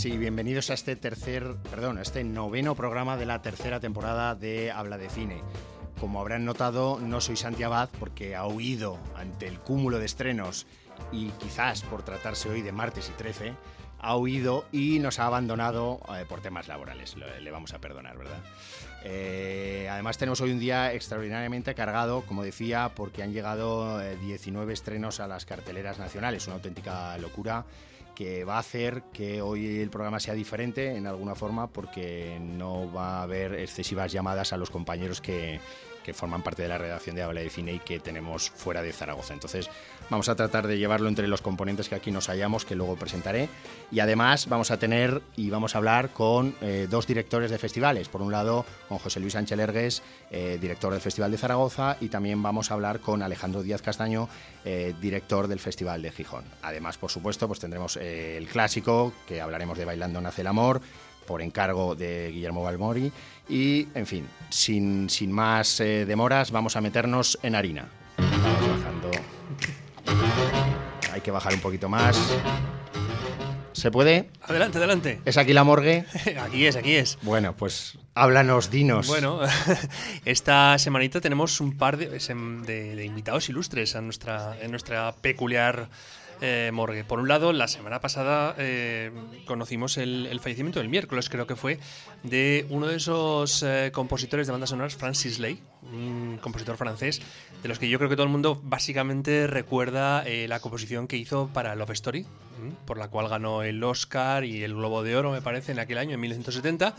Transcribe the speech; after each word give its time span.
tardes 0.00 0.14
y 0.14 0.18
bienvenidos 0.18 0.70
a 0.70 0.74
este 0.74 0.96
tercer, 0.96 1.56
perdón, 1.70 1.98
a 1.98 2.02
este 2.02 2.24
noveno 2.24 2.74
programa 2.74 3.16
de 3.16 3.26
la 3.26 3.42
tercera 3.42 3.80
temporada 3.80 4.34
de 4.34 4.70
Habla 4.70 4.98
de 4.98 5.10
Cine. 5.10 5.42
Como 6.00 6.20
habrán 6.20 6.44
notado, 6.44 6.98
no 7.00 7.20
soy 7.20 7.36
Santi 7.36 7.64
Abad 7.64 7.90
porque 7.98 8.34
ha 8.34 8.46
huido 8.46 8.98
ante 9.14 9.46
el 9.46 9.58
cúmulo 9.58 9.98
de 9.98 10.06
estrenos 10.06 10.66
y 11.12 11.28
quizás 11.32 11.82
por 11.82 12.02
tratarse 12.02 12.48
hoy 12.48 12.62
de 12.62 12.72
martes 12.72 13.10
y 13.10 13.12
13, 13.18 13.52
ha 13.98 14.16
huido 14.16 14.64
y 14.72 15.00
nos 15.00 15.18
ha 15.18 15.26
abandonado 15.26 16.00
eh, 16.14 16.24
por 16.26 16.40
temas 16.40 16.68
laborales. 16.68 17.16
Le, 17.16 17.50
vamos 17.50 17.74
a 17.74 17.80
perdonar, 17.80 18.16
¿verdad? 18.16 18.38
Eh, 19.04 19.88
además 19.90 20.16
tenemos 20.16 20.40
hoy 20.40 20.52
un 20.52 20.60
día 20.60 20.94
extraordinariamente 20.94 21.74
cargado, 21.74 22.22
como 22.22 22.42
decía, 22.42 22.92
porque 22.94 23.22
han 23.22 23.32
llegado 23.32 24.00
eh, 24.00 24.16
19 24.16 24.72
estrenos 24.72 25.20
a 25.20 25.26
las 25.26 25.44
carteleras 25.44 25.98
nacionales, 25.98 26.46
una 26.46 26.56
auténtica 26.56 27.18
locura 27.18 27.66
que 28.20 28.44
va 28.44 28.56
a 28.56 28.58
hacer 28.58 29.04
que 29.14 29.40
hoy 29.40 29.80
el 29.80 29.88
programa 29.88 30.20
sea 30.20 30.34
diferente 30.34 30.94
en 30.94 31.06
alguna 31.06 31.34
forma 31.34 31.68
porque 31.68 32.38
no 32.38 32.92
va 32.92 33.20
a 33.20 33.22
haber 33.22 33.54
excesivas 33.54 34.12
llamadas 34.12 34.52
a 34.52 34.58
los 34.58 34.68
compañeros 34.68 35.22
que, 35.22 35.58
forman 36.12 36.42
parte 36.42 36.60
de 36.60 36.68
la 36.68 36.76
redacción 36.76 37.16
de 37.16 37.22
Habla 37.22 37.40
de 37.40 37.48
Cine 37.48 37.72
y 37.72 37.78
que 37.78 37.98
tenemos 37.98 38.50
fuera 38.50 38.82
de 38.82 38.92
Zaragoza. 38.92 39.32
Entonces 39.32 39.70
vamos 40.10 40.28
a 40.28 40.36
tratar 40.36 40.66
de 40.66 40.78
llevarlo 40.78 41.08
entre 41.08 41.28
los 41.28 41.40
componentes 41.40 41.88
que 41.88 41.94
aquí 41.94 42.10
nos 42.10 42.26
hallamos, 42.28 42.64
que 42.64 42.74
luego 42.74 42.96
presentaré. 42.96 43.48
Y 43.90 44.00
además 44.00 44.48
vamos 44.48 44.70
a 44.70 44.78
tener 44.78 45.22
y 45.36 45.50
vamos 45.50 45.74
a 45.74 45.78
hablar 45.78 46.10
con 46.10 46.54
eh, 46.60 46.86
dos 46.90 47.06
directores 47.06 47.50
de 47.50 47.58
festivales. 47.58 48.08
Por 48.08 48.22
un 48.22 48.32
lado, 48.32 48.66
con 48.88 48.98
José 48.98 49.20
Luis 49.20 49.32
Sánchez 49.32 49.56
Lergues, 49.56 50.02
eh, 50.30 50.58
director 50.60 50.92
del 50.92 51.00
Festival 51.00 51.30
de 51.30 51.38
Zaragoza, 51.38 51.96
y 52.00 52.08
también 52.08 52.42
vamos 52.42 52.70
a 52.70 52.74
hablar 52.74 53.00
con 53.00 53.22
Alejandro 53.22 53.62
Díaz 53.62 53.82
Castaño, 53.82 54.28
eh, 54.64 54.94
director 55.00 55.48
del 55.48 55.60
Festival 55.60 56.02
de 56.02 56.10
Gijón. 56.10 56.44
Además, 56.62 56.98
por 56.98 57.10
supuesto, 57.10 57.46
pues 57.46 57.60
tendremos 57.60 57.96
eh, 57.96 58.36
el 58.36 58.46
clásico, 58.46 59.12
que 59.26 59.40
hablaremos 59.40 59.78
de 59.78 59.84
Bailando 59.84 60.20
Nace 60.20 60.42
el 60.42 60.48
Amor, 60.48 60.80
por 61.26 61.42
encargo 61.42 61.94
de 61.94 62.30
Guillermo 62.32 62.62
Balmori. 62.62 63.12
Y, 63.48 63.88
en 63.94 64.06
fin, 64.06 64.26
sin, 64.48 65.08
sin 65.08 65.30
más 65.30 65.80
eh, 65.80 66.04
demoras, 66.04 66.50
vamos 66.50 66.76
a 66.76 66.80
meternos 66.80 67.38
en 67.42 67.54
harina. 67.54 67.88
Vamos 68.18 68.68
bajando. 68.68 69.39
Hay 71.12 71.20
que 71.20 71.30
bajar 71.30 71.54
un 71.54 71.60
poquito 71.60 71.88
más. 71.88 72.18
¿Se 73.72 73.90
puede? 73.90 74.28
Adelante, 74.42 74.78
adelante. 74.78 75.20
¿Es 75.24 75.36
aquí 75.38 75.52
la 75.52 75.64
morgue? 75.64 76.04
Aquí 76.42 76.66
es, 76.66 76.76
aquí 76.76 76.94
es. 76.96 77.18
Bueno, 77.22 77.56
pues 77.56 77.96
háblanos, 78.14 78.70
dinos. 78.70 79.06
Bueno, 79.06 79.40
esta 80.24 80.76
semanita 80.78 81.20
tenemos 81.20 81.60
un 81.60 81.76
par 81.78 81.96
de, 81.96 82.08
de- 82.08 82.94
de 82.96 83.04
invitados 83.04 83.48
ilustres 83.48 83.96
a 83.96 84.00
nuestra, 84.02 84.56
en 84.60 84.70
nuestra 84.70 85.12
peculiar 85.12 85.88
eh, 86.40 86.70
morgue. 86.72 87.04
Por 87.04 87.20
un 87.20 87.28
lado, 87.28 87.52
la 87.52 87.68
semana 87.68 88.00
pasada 88.00 88.54
eh, 88.58 89.10
conocimos 89.46 89.96
el, 89.96 90.26
el 90.26 90.40
fallecimiento, 90.40 90.80
el 90.80 90.88
miércoles 90.88 91.28
creo 91.28 91.46
que 91.46 91.56
fue, 91.56 91.78
de 92.22 92.66
uno 92.70 92.86
de 92.86 92.96
esos 92.96 93.62
eh, 93.62 93.90
compositores 93.92 94.46
de 94.46 94.52
bandas 94.52 94.70
sonoras, 94.70 94.96
Francis 94.96 95.38
Lay, 95.38 95.60
un 95.92 96.38
compositor 96.40 96.76
francés, 96.76 97.20
de 97.62 97.68
los 97.68 97.78
que 97.78 97.88
yo 97.88 97.98
creo 97.98 98.10
que 98.10 98.16
todo 98.16 98.26
el 98.26 98.32
mundo 98.32 98.60
básicamente 98.62 99.46
recuerda 99.46 100.22
eh, 100.26 100.46
la 100.48 100.60
composición 100.60 101.06
que 101.06 101.16
hizo 101.16 101.48
para 101.52 101.74
Love 101.74 101.90
Story, 101.90 102.26
por 102.84 102.98
la 102.98 103.08
cual 103.08 103.28
ganó 103.28 103.62
el 103.62 103.82
Oscar 103.82 104.44
y 104.44 104.62
el 104.62 104.74
Globo 104.74 105.02
de 105.02 105.16
Oro, 105.16 105.32
me 105.32 105.40
parece, 105.40 105.72
en 105.72 105.78
aquel 105.78 105.96
año, 105.96 106.14
en 106.14 106.20
1970. 106.20 106.94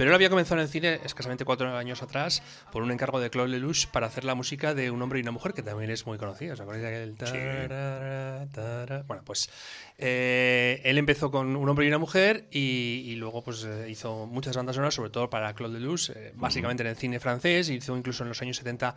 Pero 0.00 0.12
él 0.12 0.14
había 0.14 0.30
comenzado 0.30 0.58
en 0.58 0.62
el 0.62 0.70
cine 0.70 0.98
escasamente 1.04 1.44
cuatro 1.44 1.76
años 1.76 2.02
atrás 2.02 2.42
por 2.72 2.82
un 2.82 2.90
encargo 2.90 3.20
de 3.20 3.28
Claude 3.28 3.50
Lelouch 3.50 3.86
para 3.88 4.06
hacer 4.06 4.24
la 4.24 4.34
música 4.34 4.72
de 4.72 4.90
Un 4.90 5.02
hombre 5.02 5.18
y 5.18 5.22
una 5.22 5.30
mujer, 5.30 5.52
que 5.52 5.62
también 5.62 5.90
es 5.90 6.06
muy 6.06 6.16
conocida. 6.16 6.54
¿Os 6.54 6.60
acordáis 6.62 6.82
de 6.82 6.88
aquel? 6.88 7.16
tarara, 7.16 8.46
tarara? 8.50 9.02
Bueno, 9.06 9.22
pues 9.26 9.50
eh, 9.98 10.80
él 10.84 10.96
empezó 10.96 11.30
con 11.30 11.54
Un 11.54 11.68
hombre 11.68 11.84
y 11.84 11.88
una 11.88 11.98
mujer 11.98 12.46
y, 12.50 13.02
y 13.08 13.16
luego 13.16 13.44
pues 13.44 13.64
eh, 13.64 13.90
hizo 13.90 14.26
muchas 14.26 14.56
bandas 14.56 14.76
sonoras, 14.76 14.94
sobre 14.94 15.10
todo 15.10 15.28
para 15.28 15.52
Claude 15.52 15.78
Lelouch, 15.78 16.08
eh, 16.16 16.32
básicamente 16.34 16.82
en 16.82 16.86
el 16.86 16.96
cine 16.96 17.20
francés. 17.20 17.68
Hizo 17.68 17.94
incluso 17.94 18.22
en 18.22 18.30
los 18.30 18.40
años 18.40 18.56
70 18.56 18.96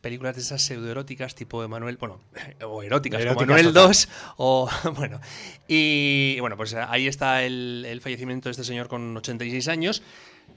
películas 0.00 0.36
de 0.36 0.42
esas 0.42 0.62
pseudoeróticas 0.62 1.34
tipo 1.34 1.64
Emanuel, 1.64 1.96
bueno, 1.96 2.20
o 2.64 2.80
eróticas, 2.80 3.18
como 3.22 3.32
Eróticas 3.32 3.48
Manuel 3.48 3.74
total. 3.74 3.88
2 3.88 4.08
o 4.36 4.70
bueno. 4.94 5.20
Y 5.66 6.38
bueno, 6.38 6.56
pues 6.56 6.74
ahí 6.74 7.08
está 7.08 7.42
el, 7.42 7.84
el 7.88 8.00
fallecimiento 8.00 8.48
de 8.48 8.52
este 8.52 8.62
señor 8.62 8.86
con 8.86 9.16
86 9.16 9.66
años. 9.66 10.00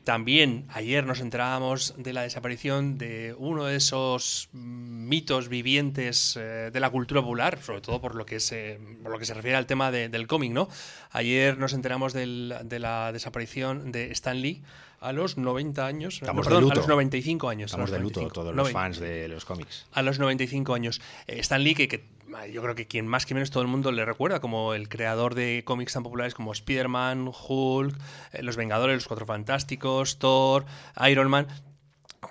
También 0.08 0.64
ayer 0.70 1.06
nos 1.06 1.20
enterábamos 1.20 1.94
de 1.98 2.14
la 2.14 2.22
desaparición 2.22 2.98
de 2.98 3.36
uno 3.38 3.66
de 3.66 3.76
esos 3.76 4.48
mm, 4.54 5.10
mitos 5.10 5.50
vivientes 5.50 6.38
eh, 6.40 6.70
de 6.72 6.80
la 6.80 6.90
cultura 6.90 7.20
popular, 7.22 7.60
sobre 7.62 7.82
todo 7.82 8.00
por 8.00 8.16
lo 8.16 8.26
que 8.26 8.40
se, 8.40 8.80
por 9.04 9.12
lo 9.12 9.20
que 9.20 9.26
se 9.26 9.34
refiere 9.34 9.58
al 9.58 9.66
tema 9.66 9.92
de- 9.92 10.08
del 10.08 10.26
cómic, 10.26 10.54
¿no? 10.54 10.70
Ayer 11.12 11.58
nos 11.58 11.74
enteramos 11.74 12.14
del- 12.14 12.56
de 12.64 12.80
la 12.80 13.12
desaparición 13.12 13.92
de 13.92 14.10
Stan 14.14 14.42
Lee 14.42 14.62
a 15.02 15.12
los 15.12 15.36
90 15.38 15.86
años. 15.86 16.14
Estamos 16.22 16.46
no, 16.46 16.50
perdón, 16.52 16.60
de 16.62 16.68
luto. 16.70 16.74
A 16.80 16.84
los 16.84 16.88
95 16.88 17.50
años. 17.50 17.72
Estamos 17.72 17.90
los 17.90 18.00
de 18.00 18.04
luto 18.04 18.20
95. 18.22 18.34
todos 18.34 18.56
los 18.56 18.64
90 18.64 18.80
fans 18.80 19.00
de 19.02 19.28
los 19.28 19.44
cómics. 19.44 19.88
a 19.92 20.02
los 20.04 20.20
95 20.20 20.74
años. 20.74 21.02
Eh, 21.28 21.40
Stan 21.42 21.62
Lee, 21.62 21.76
que, 21.76 21.90
que, 21.90 22.06
yo 22.52 22.62
creo 22.62 22.76
que 22.76 22.88
quien 22.88 23.08
más 23.08 23.26
que 23.26 23.34
menos 23.34 23.52
todo 23.52 23.64
el 23.64 23.70
mundo 23.70 23.92
le 23.92 24.06
recuerda 24.06 24.40
como 24.40 24.74
el 24.74 24.90
creador 24.90 25.36
de 25.36 25.64
cómics 25.66 25.94
tan 25.94 26.04
populares 26.04 26.34
como 26.34 26.52
Spider-Man, 26.52 27.32
Hulk, 27.48 27.98
eh, 28.34 28.44
Los 28.44 28.58
Vengadores, 28.58 28.96
Los 28.96 29.08
Cuatro 29.08 29.26
Fantásticos, 29.26 30.20
Thor, 30.20 30.66
Iron 31.10 31.30
Man, 31.30 31.48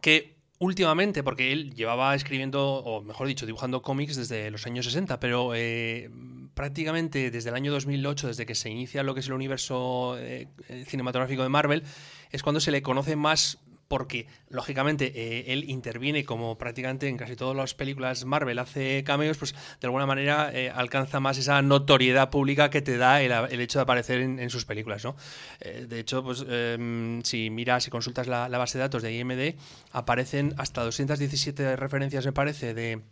que 0.03 0.37
últimamente, 0.59 1.23
porque 1.23 1.53
él 1.53 1.75
llevaba 1.75 2.15
escribiendo, 2.15 2.77
o 2.77 3.03
mejor 3.03 3.27
dicho, 3.27 3.47
dibujando 3.47 3.83
cómics 3.83 4.17
desde 4.17 4.51
los 4.51 4.67
años 4.67 4.85
60, 4.87 5.21
pero 5.21 5.55
eh, 5.55 6.11
prácticamente 6.55 7.31
desde 7.31 7.51
el 7.51 7.55
año 7.55 7.73
2008, 7.73 8.29
desde 8.29 8.47
que 8.47 8.55
se 8.55 8.71
inicia 8.71 9.03
lo 9.03 9.15
que 9.15 9.21
es 9.21 9.27
el 9.27 9.35
universo 9.35 10.17
eh, 10.19 10.49
cinematográfico 10.87 11.43
de 11.43 11.49
Marvel, 11.49 11.83
es 12.31 12.43
cuando 12.43 12.61
se 12.61 12.71
le 12.71 12.83
conoce 12.83 13.17
más 13.17 13.59
porque, 13.89 14.27
lógicamente, 14.49 15.13
eh, 15.15 15.53
él 15.53 15.69
interviene 15.69 16.25
como 16.25 16.59
prácticamente 16.59 17.09
en 17.09 17.17
casi 17.17 17.37
todas 17.37 17.57
las 17.57 17.75
películas 17.75 18.25
Marvel, 18.25 18.59
hace 18.59 19.05
cameos, 19.05 19.39
pues 19.39 19.55
de 19.81 19.87
alguna 19.87 20.07
manera 20.07 20.51
eh, 20.53 20.71
alcanza 20.71 21.21
más 21.21 21.39
esa 21.39 21.63
notoriedad 21.63 22.31
pública 22.31 22.71
que 22.71 22.83
te 22.83 22.97
da 22.97 23.23
el, 23.23 23.61
hecho 23.61 23.79
de 23.79 23.83
aparecer 23.85 24.21
en, 24.21 24.51
sus 24.51 24.65
películas, 24.65 25.05
¿no? 25.05 25.17
Eh, 25.61 25.87
de 25.89 26.01
hecho, 26.01 26.23
pues 26.23 26.45
eh, 26.49 27.21
si 27.25 27.51
miras, 27.51 27.85
si 27.85 27.91
consultas 27.91 28.27
la, 28.27 28.49
la 28.49 28.59
base 28.59 28.79
de 28.79 28.83
datos 28.83 29.03
de 29.03 29.17
IMD, 29.17 29.55
aparecen 29.93 30.55
hasta 30.59 30.83
217 30.83 31.77
referencias, 31.77 32.25
me 32.27 32.33
parece, 32.33 32.75
de, 32.75 33.03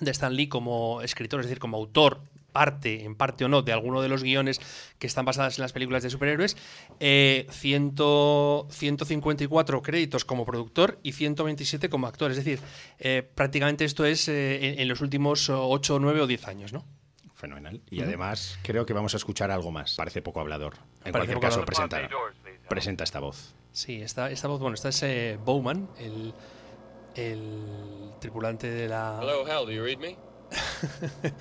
de 0.00 0.10
Stan 0.10 0.34
Lee 0.34 0.48
como 0.48 1.02
escritor, 1.02 1.40
es 1.40 1.46
decir, 1.46 1.58
como 1.58 1.76
autor 1.76 2.20
parte, 2.56 3.04
en 3.04 3.14
parte 3.16 3.44
o 3.44 3.48
no, 3.48 3.60
de 3.60 3.74
alguno 3.74 4.00
de 4.00 4.08
los 4.08 4.22
guiones 4.22 4.62
que 4.98 5.06
están 5.06 5.26
basadas 5.26 5.58
en 5.58 5.62
las 5.62 5.74
películas 5.74 6.02
de 6.02 6.08
superhéroes, 6.08 6.56
eh, 7.00 7.46
100 7.50 7.96
154 8.70 9.82
créditos 9.82 10.24
como 10.24 10.46
productor 10.46 10.98
y 11.02 11.12
127 11.12 11.90
como 11.90 12.06
actor. 12.06 12.30
Es 12.30 12.38
decir, 12.38 12.60
eh, 12.98 13.22
prácticamente 13.34 13.84
esto 13.84 14.06
es 14.06 14.26
eh, 14.28 14.68
en, 14.72 14.80
en 14.80 14.88
los 14.88 15.02
últimos 15.02 15.50
8, 15.50 15.98
9 16.00 16.22
o 16.22 16.26
10 16.26 16.48
años, 16.48 16.72
¿no? 16.72 16.86
Fenomenal. 17.34 17.82
Y 17.90 18.00
además 18.00 18.58
creo 18.62 18.86
que 18.86 18.94
vamos 18.94 19.12
a 19.12 19.18
escuchar 19.18 19.50
algo 19.50 19.70
más. 19.70 19.96
Parece 19.96 20.22
poco 20.22 20.40
hablador. 20.40 20.76
En 21.04 21.12
Parece 21.12 21.34
cualquier 21.34 21.40
caso, 21.40 21.60
hablador. 21.60 21.66
presenta, 21.66 22.08
presenta 22.70 23.04
esta 23.04 23.20
voz. 23.20 23.54
Sí, 23.72 24.00
esta, 24.00 24.30
esta 24.30 24.48
voz, 24.48 24.58
bueno, 24.60 24.72
esta 24.74 24.88
es 24.88 25.02
eh, 25.02 25.38
Bowman, 25.44 25.90
el, 25.98 26.32
el 27.14 28.12
tripulante 28.20 28.70
de 28.70 28.88
la... 28.88 29.18
Hello, 29.20 29.44
Hal, 29.44 29.66
do 29.66 29.72
you 29.72 29.82
read 29.84 29.98
me? 29.98 30.16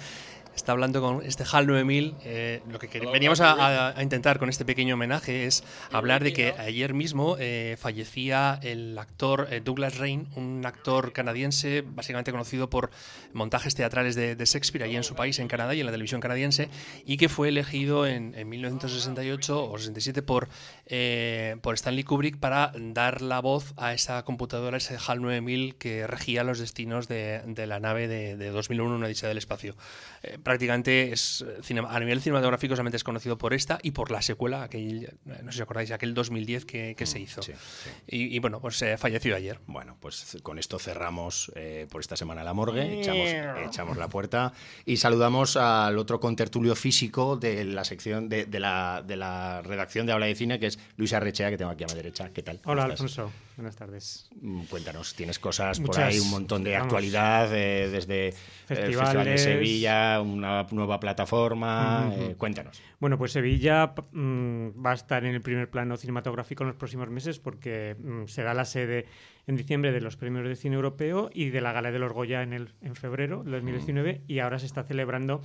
está 0.56 0.72
hablando 0.72 1.02
con 1.02 1.24
este 1.24 1.44
HAL 1.50 1.68
9000. 1.68 2.16
eh, 2.24 2.62
lo 2.70 2.80
que 2.80 3.00
veníamos 3.00 3.42
a, 3.42 3.94
intentar 4.02 4.40
con 4.40 4.50
este 4.50 4.66
pequeño 4.66 4.96
homenaje 4.96 5.46
es 5.46 5.64
hablar 5.92 6.24
de 6.24 6.34
que 6.34 6.52
ayer 6.58 6.94
mismo 6.94 7.36
eh, 7.40 7.76
fallecía 7.80 8.60
el 8.64 8.98
actor 8.98 9.48
eh, 9.52 9.62
Douglas 9.64 9.98
Rain, 9.98 10.28
un 10.36 10.64
actor 10.66 11.12
canadiense 11.14 11.84
básicamente 11.86 12.32
conocido 12.32 12.70
por 12.70 12.90
montajes 13.34 13.76
teatrales 13.76 14.16
de, 14.16 14.36
de 14.36 14.46
Shakespeare 14.46 14.84
allí 14.84 14.96
en 14.96 15.04
su 15.04 15.16
país, 15.16 15.40
en 15.40 15.48
Canadá 15.48 15.76
y 15.76 15.80
en 15.82 15.86
la 15.86 15.92
televisión 15.92 16.22
canadiense, 16.22 16.70
y 17.06 17.18
que 17.18 17.30
fue 17.30 17.50
elegido 17.50 18.08
en, 18.08 18.34
en 18.36 18.50
1968 18.50 19.72
o 19.72 19.78
67 19.78 20.22
por, 20.22 20.48
eh, 20.88 21.58
por 21.62 21.76
Stanley 21.76 22.04
Kubrick 22.04 22.38
para 22.38 22.72
dar 22.76 23.22
la 23.22 23.40
voz 23.40 23.74
a 23.78 23.94
esa 23.94 24.24
computadora, 24.24 24.78
ese 24.78 24.98
HAL 24.98 25.22
9000 25.22 25.76
que 25.76 26.08
regía 26.08 26.44
los 26.44 26.60
destinos 26.60 27.08
de, 27.08 27.42
de 27.46 27.68
la 27.68 27.80
nave 27.80 28.08
de, 28.08 28.38
de 28.38 28.50
2001, 28.50 28.96
una 28.96 29.08
dicha 29.08 29.28
del 29.28 29.38
espacio. 29.38 29.76
Eh, 30.24 30.38
prácticamente 30.42 31.12
es 31.12 31.44
a 31.88 32.00
nivel 32.00 32.22
cinematográfico 32.22 32.76
solamente 32.76 32.98
es 32.98 33.04
conocido 33.04 33.38
por 33.38 33.54
esta 33.54 33.80
y 33.82 33.92
por 33.92 34.12
la 34.12 34.22
secuela, 34.22 34.64
aquel, 34.64 35.06
eh, 35.06 35.40
no 35.44 35.52
sé 35.52 35.58
si 35.58 35.64
acordáis, 35.64 35.92
aquel 35.92 36.14
2010 36.14 36.66
que, 36.66 36.96
que 36.96 37.06
se 37.06 37.20
hizo. 37.20 37.42
Mm, 37.42 37.46
sí, 37.46 37.54
sí. 37.56 37.90
Y, 38.08 38.36
y 38.36 38.40
bueno, 38.40 38.60
pues 38.62 38.82
eh, 38.82 38.98
falleció 38.98 39.36
ayer. 39.36 39.60
Bueno, 39.68 39.98
pues 40.00 40.38
con 40.44 40.60
esto 40.60 40.80
cerramos 40.80 41.52
eh, 41.56 41.88
por 41.90 42.02
esta 42.02 42.16
semana 42.16 42.44
la 42.44 42.54
morgue, 42.54 43.00
echamos, 43.00 43.30
echamos 43.68 43.98
la 43.98 44.08
puerta 44.08 44.54
y 44.86 44.98
saludamos 44.98 45.58
al 45.58 45.98
otro 45.98 46.20
contertulio 46.20 46.76
físico 46.76 47.38
de 47.38 47.64
la 47.66 47.84
sección 47.84 48.30
de, 48.30 48.46
de 48.46 48.60
la, 48.60 49.04
de 49.06 49.16
la 49.16 49.62
redacción 49.62 50.06
de 50.06 50.14
Habla 50.14 50.28
de 50.28 50.36
Cine, 50.36 50.60
que 50.60 50.68
es 50.68 50.75
Luis 50.98 51.14
Arrechea, 51.14 51.50
que 51.50 51.58
tengo 51.58 51.72
aquí 51.72 51.84
a 51.84 51.88
mi 51.88 51.96
derecha. 51.96 52.30
¿Qué 52.32 52.44
tal? 52.44 52.62
¿Cómo 52.62 52.74
Hola? 52.74 52.84
Alfonso. 52.84 53.32
Buenas 53.58 53.76
tardes. 53.76 54.30
Mm, 54.42 54.64
Cuéntanos, 54.64 55.16
tienes 55.16 55.40
cosas 55.40 55.80
por 55.80 55.98
ahí, 56.00 56.20
un 56.20 56.30
montón 56.30 56.64
de 56.64 56.72
vamos. 56.72 56.86
actualidad, 56.86 57.54
eh, 57.56 57.90
desde 57.90 58.28
el 58.30 58.34
Festival 58.66 59.26
de. 59.26 59.38
Sevilla, 59.38 60.22
un 60.22 60.36
una 60.36 60.68
nueva 60.72 61.00
plataforma. 61.00 62.12
Eh, 62.14 62.36
cuéntanos. 62.38 62.82
Bueno, 63.00 63.18
pues 63.18 63.32
Sevilla 63.32 63.94
mm, 64.12 64.86
va 64.86 64.92
a 64.92 64.94
estar 64.94 65.24
en 65.26 65.34
el 65.34 65.42
primer 65.42 65.70
plano 65.70 65.98
cinematográfico 65.98 66.64
en 66.64 66.68
los 66.68 66.76
próximos 66.76 67.10
meses 67.10 67.40
porque 67.40 67.96
mm, 67.98 68.26
será 68.28 68.54
la 68.54 68.66
sede 68.66 69.06
en 69.48 69.56
diciembre 69.56 69.92
de 69.92 70.02
los 70.02 70.18
premios 70.18 70.48
de 70.48 70.56
cine 70.56 70.76
europeo 70.76 71.30
y 71.34 71.50
de 71.50 71.62
la 71.62 71.72
Gala 71.72 71.92
de 71.92 72.00
los 72.00 72.12
Goya 72.12 72.42
en, 72.42 72.54
el, 72.54 72.74
en 72.82 72.96
febrero 72.96 73.44
de 73.44 73.52
2019 73.52 74.22
y 74.28 74.40
ahora 74.40 74.60
se 74.60 74.66
está 74.66 74.84
celebrando 74.84 75.42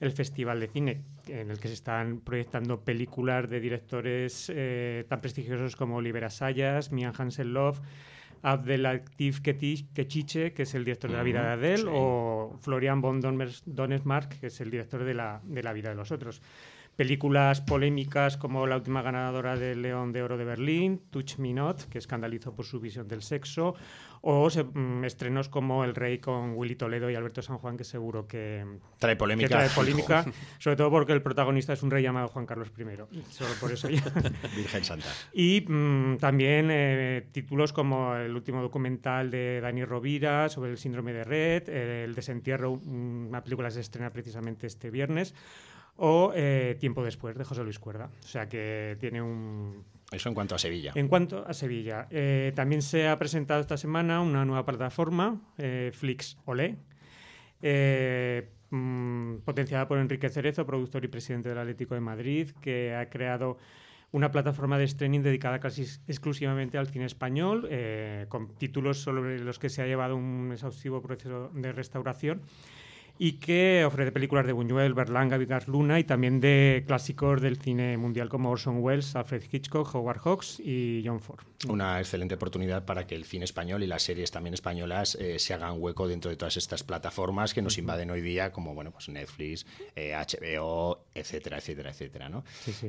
el 0.00 0.12
Festival 0.12 0.60
de 0.60 0.68
Cine, 0.68 1.02
en 1.28 1.50
el 1.50 1.58
que 1.58 1.68
se 1.68 1.74
están 1.74 2.20
proyectando 2.20 2.80
películas 2.80 3.48
de 3.48 3.60
directores 3.60 4.50
eh, 4.54 5.04
tan 5.08 5.20
prestigiosos 5.20 5.76
como 5.76 5.96
Olivera 5.96 6.30
Sayas, 6.30 6.92
Mian 6.92 7.12
Hansen 7.16 7.52
Love, 7.52 7.80
Abdelatif 8.42 9.40
Kechiche, 9.40 10.52
que 10.52 10.62
es 10.62 10.74
el 10.74 10.84
director 10.84 11.10
de 11.10 11.16
La 11.16 11.22
vida 11.22 11.42
de 11.42 11.52
Adele, 11.52 11.84
o 11.88 12.58
Florian 12.60 13.00
von 13.00 13.20
Donnersmarck, 13.20 14.38
que 14.38 14.48
es 14.48 14.60
el 14.60 14.70
director 14.70 15.02
de 15.02 15.14
la, 15.14 15.40
de 15.44 15.62
la 15.62 15.72
vida 15.72 15.88
de 15.88 15.94
los 15.94 16.12
otros 16.12 16.42
películas 16.96 17.60
polémicas 17.60 18.36
como 18.36 18.66
la 18.66 18.76
última 18.76 19.02
ganadora 19.02 19.56
del 19.56 19.82
León 19.82 20.12
de 20.12 20.22
Oro 20.22 20.36
de 20.36 20.44
Berlín, 20.44 21.02
Touch 21.10 21.38
Me 21.38 21.52
Not, 21.52 21.84
que 21.88 21.98
escandalizó 21.98 22.54
por 22.54 22.64
su 22.64 22.80
visión 22.80 23.08
del 23.08 23.22
sexo, 23.22 23.74
o 24.26 24.48
mm, 24.48 25.04
estrenos 25.04 25.48
como 25.48 25.84
El 25.84 25.94
Rey 25.94 26.18
con 26.18 26.56
Willy 26.56 26.76
Toledo 26.76 27.10
y 27.10 27.14
Alberto 27.14 27.42
San 27.42 27.58
Juan, 27.58 27.76
que 27.76 27.84
seguro 27.84 28.26
que 28.26 28.64
trae 28.98 29.16
polémica. 29.16 29.48
trae 29.48 29.68
polémica 29.68 30.24
sobre 30.58 30.76
todo 30.76 30.90
porque 30.90 31.12
el 31.12 31.20
protagonista 31.20 31.72
es 31.74 31.82
un 31.82 31.90
rey 31.90 32.02
llamado 32.02 32.28
Juan 32.28 32.46
Carlos 32.46 32.72
I. 32.78 32.84
Solo 33.30 33.50
por 33.60 33.72
eso 33.72 33.90
ya. 33.90 34.02
Virgen 34.56 34.84
Santa. 34.84 35.08
Y 35.32 35.64
mm, 35.68 36.16
también 36.18 36.68
eh, 36.70 37.26
títulos 37.32 37.72
como 37.72 38.14
el 38.14 38.34
último 38.34 38.62
documental 38.62 39.30
de 39.30 39.60
Dani 39.60 39.84
Rovira 39.84 40.48
sobre 40.48 40.70
el 40.70 40.78
síndrome 40.78 41.12
de 41.12 41.24
Red, 41.24 41.68
El 41.68 42.14
Desentierro, 42.14 42.72
una 42.72 43.42
película 43.42 43.68
que 43.68 43.74
se 43.74 43.80
estrena 43.80 44.10
precisamente 44.10 44.66
este 44.66 44.90
viernes 44.90 45.34
o 45.96 46.32
eh, 46.34 46.76
Tiempo 46.80 47.04
después 47.04 47.36
de 47.36 47.44
José 47.44 47.62
Luis 47.62 47.78
Cuerda. 47.78 48.10
O 48.22 48.26
sea 48.26 48.48
que 48.48 48.96
tiene 49.00 49.22
un... 49.22 49.84
Eso 50.10 50.28
en 50.28 50.34
cuanto 50.34 50.54
a 50.54 50.58
Sevilla. 50.58 50.92
En 50.94 51.08
cuanto 51.08 51.44
a 51.46 51.54
Sevilla. 51.54 52.06
Eh, 52.10 52.52
también 52.54 52.82
se 52.82 53.08
ha 53.08 53.18
presentado 53.18 53.60
esta 53.60 53.76
semana 53.76 54.20
una 54.20 54.44
nueva 54.44 54.64
plataforma, 54.64 55.40
eh, 55.58 55.90
Flix 55.92 56.36
Olé, 56.44 56.76
mm, 58.70 59.36
potenciada 59.44 59.88
por 59.88 59.98
Enrique 59.98 60.28
Cerezo, 60.28 60.66
productor 60.66 61.04
y 61.04 61.08
presidente 61.08 61.48
del 61.48 61.58
Atlético 61.58 61.94
de 61.94 62.00
Madrid, 62.00 62.50
que 62.60 62.94
ha 62.94 63.08
creado 63.08 63.56
una 64.12 64.30
plataforma 64.30 64.78
de 64.78 64.84
streaming 64.84 65.20
dedicada 65.20 65.58
casi 65.58 65.82
exclusivamente 66.06 66.78
al 66.78 66.86
cine 66.86 67.06
español, 67.06 67.68
con 68.28 68.54
títulos 68.54 68.98
sobre 69.00 69.40
los 69.40 69.58
que 69.58 69.68
se 69.68 69.82
ha 69.82 69.86
llevado 69.86 70.14
un 70.14 70.50
exhaustivo 70.52 71.02
proceso 71.02 71.50
de 71.52 71.72
restauración 71.72 72.42
y 73.18 73.34
que 73.34 73.84
ofrece 73.84 74.10
películas 74.10 74.46
de 74.46 74.52
Buñuel, 74.52 74.92
Berlanga, 74.92 75.36
Vigas 75.36 75.68
Luna 75.68 76.00
y 76.00 76.04
también 76.04 76.40
de 76.40 76.82
clásicos 76.86 77.40
del 77.40 77.58
cine 77.58 77.96
mundial 77.96 78.28
como 78.28 78.50
Orson 78.50 78.78
Welles, 78.82 79.14
Alfred 79.14 79.44
Hitchcock, 79.50 79.94
Howard 79.94 80.18
Hawks 80.18 80.60
y 80.60 81.02
John 81.04 81.20
Ford. 81.20 81.44
Una 81.68 82.00
excelente 82.00 82.34
oportunidad 82.34 82.84
para 82.84 83.06
que 83.06 83.14
el 83.14 83.24
cine 83.24 83.44
español 83.44 83.82
y 83.82 83.86
las 83.86 84.02
series 84.02 84.30
también 84.30 84.54
españolas 84.54 85.16
eh, 85.20 85.38
se 85.38 85.54
hagan 85.54 85.76
hueco 85.78 86.08
dentro 86.08 86.30
de 86.30 86.36
todas 86.36 86.56
estas 86.56 86.82
plataformas 86.82 87.54
que 87.54 87.62
nos 87.62 87.78
invaden 87.78 88.10
hoy 88.10 88.20
día, 88.20 88.50
como 88.50 88.74
bueno, 88.74 88.90
pues 88.90 89.08
Netflix, 89.08 89.64
HBO, 89.96 91.04
eh, 91.14 91.20
etcétera, 91.20 91.58
etcétera, 91.58 91.90
etcétera. 91.90 92.28
¿no? 92.28 92.44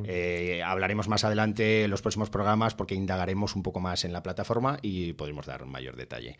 Eh, 0.06 0.63
hablaremos 0.66 1.07
más 1.07 1.24
adelante 1.24 1.83
en 1.83 1.92
los 1.92 2.01
próximos 2.01 2.30
programas 2.30 2.74
porque 2.74 2.95
indagaremos 2.95 3.56
un 3.56 3.62
poco 3.62 3.80
más 3.80 4.04
en 4.06 4.12
la 4.12 4.24
plataforma 4.24 4.80
y 4.81 5.13
podremos 5.13 5.45
dar 5.45 5.63
un 5.63 5.69
mayor 5.69 5.95
detalle. 5.95 6.38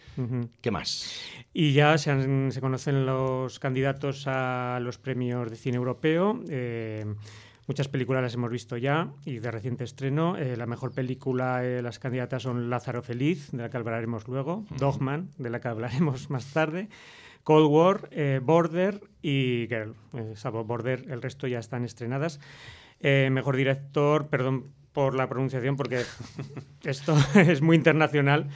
¿Qué 0.62 0.72
más? 0.72 1.22
Y 1.54 1.74
ya 1.74 1.98
se, 1.98 2.52
se 2.52 2.62
conocen 2.62 3.06
los 3.06 3.60
candidatos 3.60 3.75
candidatos 3.76 4.24
a 4.28 4.80
los 4.82 4.98
premios 4.98 5.50
de 5.52 5.58
cine 5.58 5.76
europeo. 5.76 6.40
Eh, 6.50 7.04
muchas 7.68 7.90
películas 7.90 8.24
las 8.24 8.34
hemos 8.34 8.50
visto 8.50 8.78
ya 8.78 9.12
y 9.26 9.40
de 9.40 9.52
reciente 9.52 9.84
estreno. 9.84 10.38
Eh, 10.38 10.56
la 10.56 10.66
mejor 10.66 10.94
película, 10.94 11.66
eh, 11.66 11.82
las 11.82 12.00
candidatas 12.00 12.44
son 12.44 12.70
Lázaro 12.70 13.02
Feliz, 13.02 13.52
de 13.52 13.64
la 13.64 13.70
que 13.70 13.76
hablaremos 13.76 14.30
luego, 14.30 14.64
Dogman, 14.78 15.30
de 15.38 15.50
la 15.50 15.60
que 15.60 15.68
hablaremos 15.68 16.30
más 16.30 16.54
tarde, 16.54 16.88
Cold 17.44 17.68
War, 17.70 18.10
Border 18.44 19.02
y 19.22 19.68
Girl. 19.68 19.94
salvo 20.36 20.64
Border, 20.64 21.04
el 21.10 21.22
resto 21.22 21.48
ya 21.48 21.60
están 21.60 21.84
estrenadas. 21.84 22.40
mejor 23.02 23.58
director, 23.58 24.30
perdón 24.30 24.72
por 24.94 25.16
la 25.16 25.28
pronunciación 25.28 25.76
porque 25.76 26.04
esto 26.86 27.14
es 27.36 27.62
muy 27.62 27.76
internacional. 27.76 28.48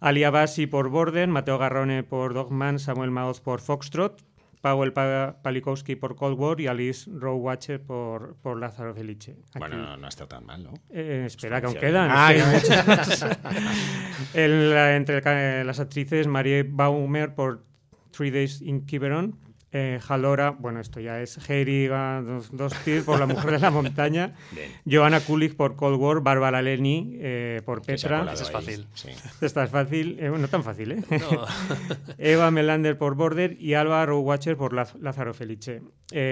Ali 0.00 0.24
Abasi 0.24 0.66
por 0.66 0.88
Border, 0.88 1.28
Mateo 1.28 1.58
Garrone 1.58 2.02
por 2.02 2.34
Dogman, 2.34 2.78
Samuel 2.78 3.10
Maoz 3.10 3.40
por 3.40 3.60
Foxtrot, 3.60 4.22
Powell 4.60 4.92
Palikowski 4.92 5.96
por 5.96 6.16
Cold 6.16 6.38
War 6.38 6.60
y 6.60 6.66
Alice 6.66 7.10
Rowe 7.12 7.56
por, 7.86 8.36
por 8.36 8.58
Lázaro 8.58 8.94
Felice. 8.94 9.36
Bueno, 9.58 9.96
no, 9.96 10.08
está 10.08 10.26
tan 10.26 10.44
mal, 10.44 10.64
¿no? 10.64 10.74
Eh, 10.90 11.24
espera, 11.26 11.60
que 11.60 11.66
aún 11.66 11.76
quedan. 11.76 12.10
entre 14.34 15.64
las 15.64 15.80
actrices, 15.80 16.26
Marie 16.26 16.62
Baumer 16.62 17.34
por 17.34 17.64
Three 18.10 18.30
Days 18.30 18.62
in 18.62 18.86
Quiberon, 18.86 19.38
eh, 19.76 20.00
Jalora, 20.00 20.50
bueno, 20.50 20.80
esto 20.80 21.00
ya 21.00 21.20
es 21.20 21.38
Heiri 21.50 21.86
dos, 21.86 22.48
dos 22.50 22.72
por 23.04 23.18
La 23.18 23.26
Mujer 23.26 23.50
de 23.50 23.58
la 23.58 23.70
Montaña, 23.70 24.34
Joanna 24.90 25.20
Kulik 25.20 25.54
por 25.54 25.76
Cold 25.76 26.00
War, 26.00 26.20
Bárbara 26.20 26.62
Leni 26.62 27.16
eh, 27.20 27.60
por 27.64 27.82
Petra. 27.82 28.32
Eso 28.32 28.44
es 28.44 28.50
fácil. 28.50 28.86
Esta 29.42 29.64
es 29.64 29.70
fácil, 29.70 30.16
eh, 30.18 30.30
no 30.30 30.48
tan 30.48 30.62
fácil, 30.62 30.92
¿eh? 30.92 31.04
Eva 32.18 32.50
Melander 32.50 32.96
por 32.96 33.16
Border 33.16 33.56
y 33.60 33.74
Alba 33.74 34.06
Watcher 34.14 34.56
por 34.56 34.72
Lázaro 34.72 35.34
Felice. 35.34 35.82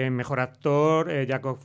mejor 0.09 0.39
actor, 0.39 1.11
Jacob 1.27 1.59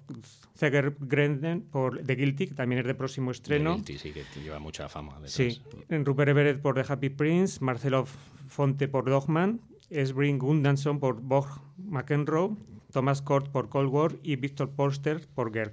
Zeger 0.55 0.94
Grenden 1.00 1.62
por 1.62 2.05
The 2.05 2.15
Guilty, 2.15 2.49
que 2.49 2.55
también 2.55 2.81
es 2.81 2.87
de 2.87 2.94
próximo 2.94 3.31
estreno. 3.31 3.77
The 3.77 3.93
Guilty, 3.93 3.99
sí, 3.99 4.12
que 4.12 4.41
lleva 4.43 4.59
mucha 4.59 4.88
fama. 4.91 5.19
Sí, 5.25 5.62
Rupert 5.88 6.29
Everett 6.29 6.61
por 6.61 6.75
The 6.75 6.93
Happy 6.93 7.09
Prince, 7.09 7.65
Marcelo 7.65 8.06
Fonte 8.49 8.87
por 8.87 9.09
Dogman, 9.09 9.61
Esbring 9.90 10.38
Gundanson 10.38 10.98
por 11.00 11.20
Bog 11.20 11.46
McEnroe, 11.76 12.56
Thomas 12.92 13.22
Court 13.22 13.48
por 13.48 13.69
Cold 13.69 13.90
War 13.92 14.12
y 14.22 14.36
Victor 14.36 14.70
Polster 14.70 15.26
por 15.34 15.53
Girl. 15.53 15.72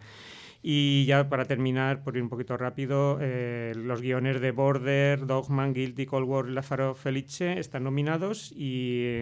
Y 0.62 1.06
ya 1.06 1.30
para 1.30 1.46
terminar, 1.46 2.04
por 2.04 2.18
ir 2.18 2.24
un 2.24 2.30
poquito 2.30 2.58
rápido, 2.58 3.20
eh, 3.22 3.74
los 3.76 4.02
guiones 4.02 4.42
de 4.42 4.52
Border, 4.52 5.26
Dogman, 5.26 5.74
Guilty, 5.74 6.06
Cold 6.06 6.28
War 6.28 6.48
y 6.48 6.52
Lázaro 6.52 6.96
Felice 6.96 7.60
están 7.60 7.84
nominados 7.84 8.52
y 8.56 9.22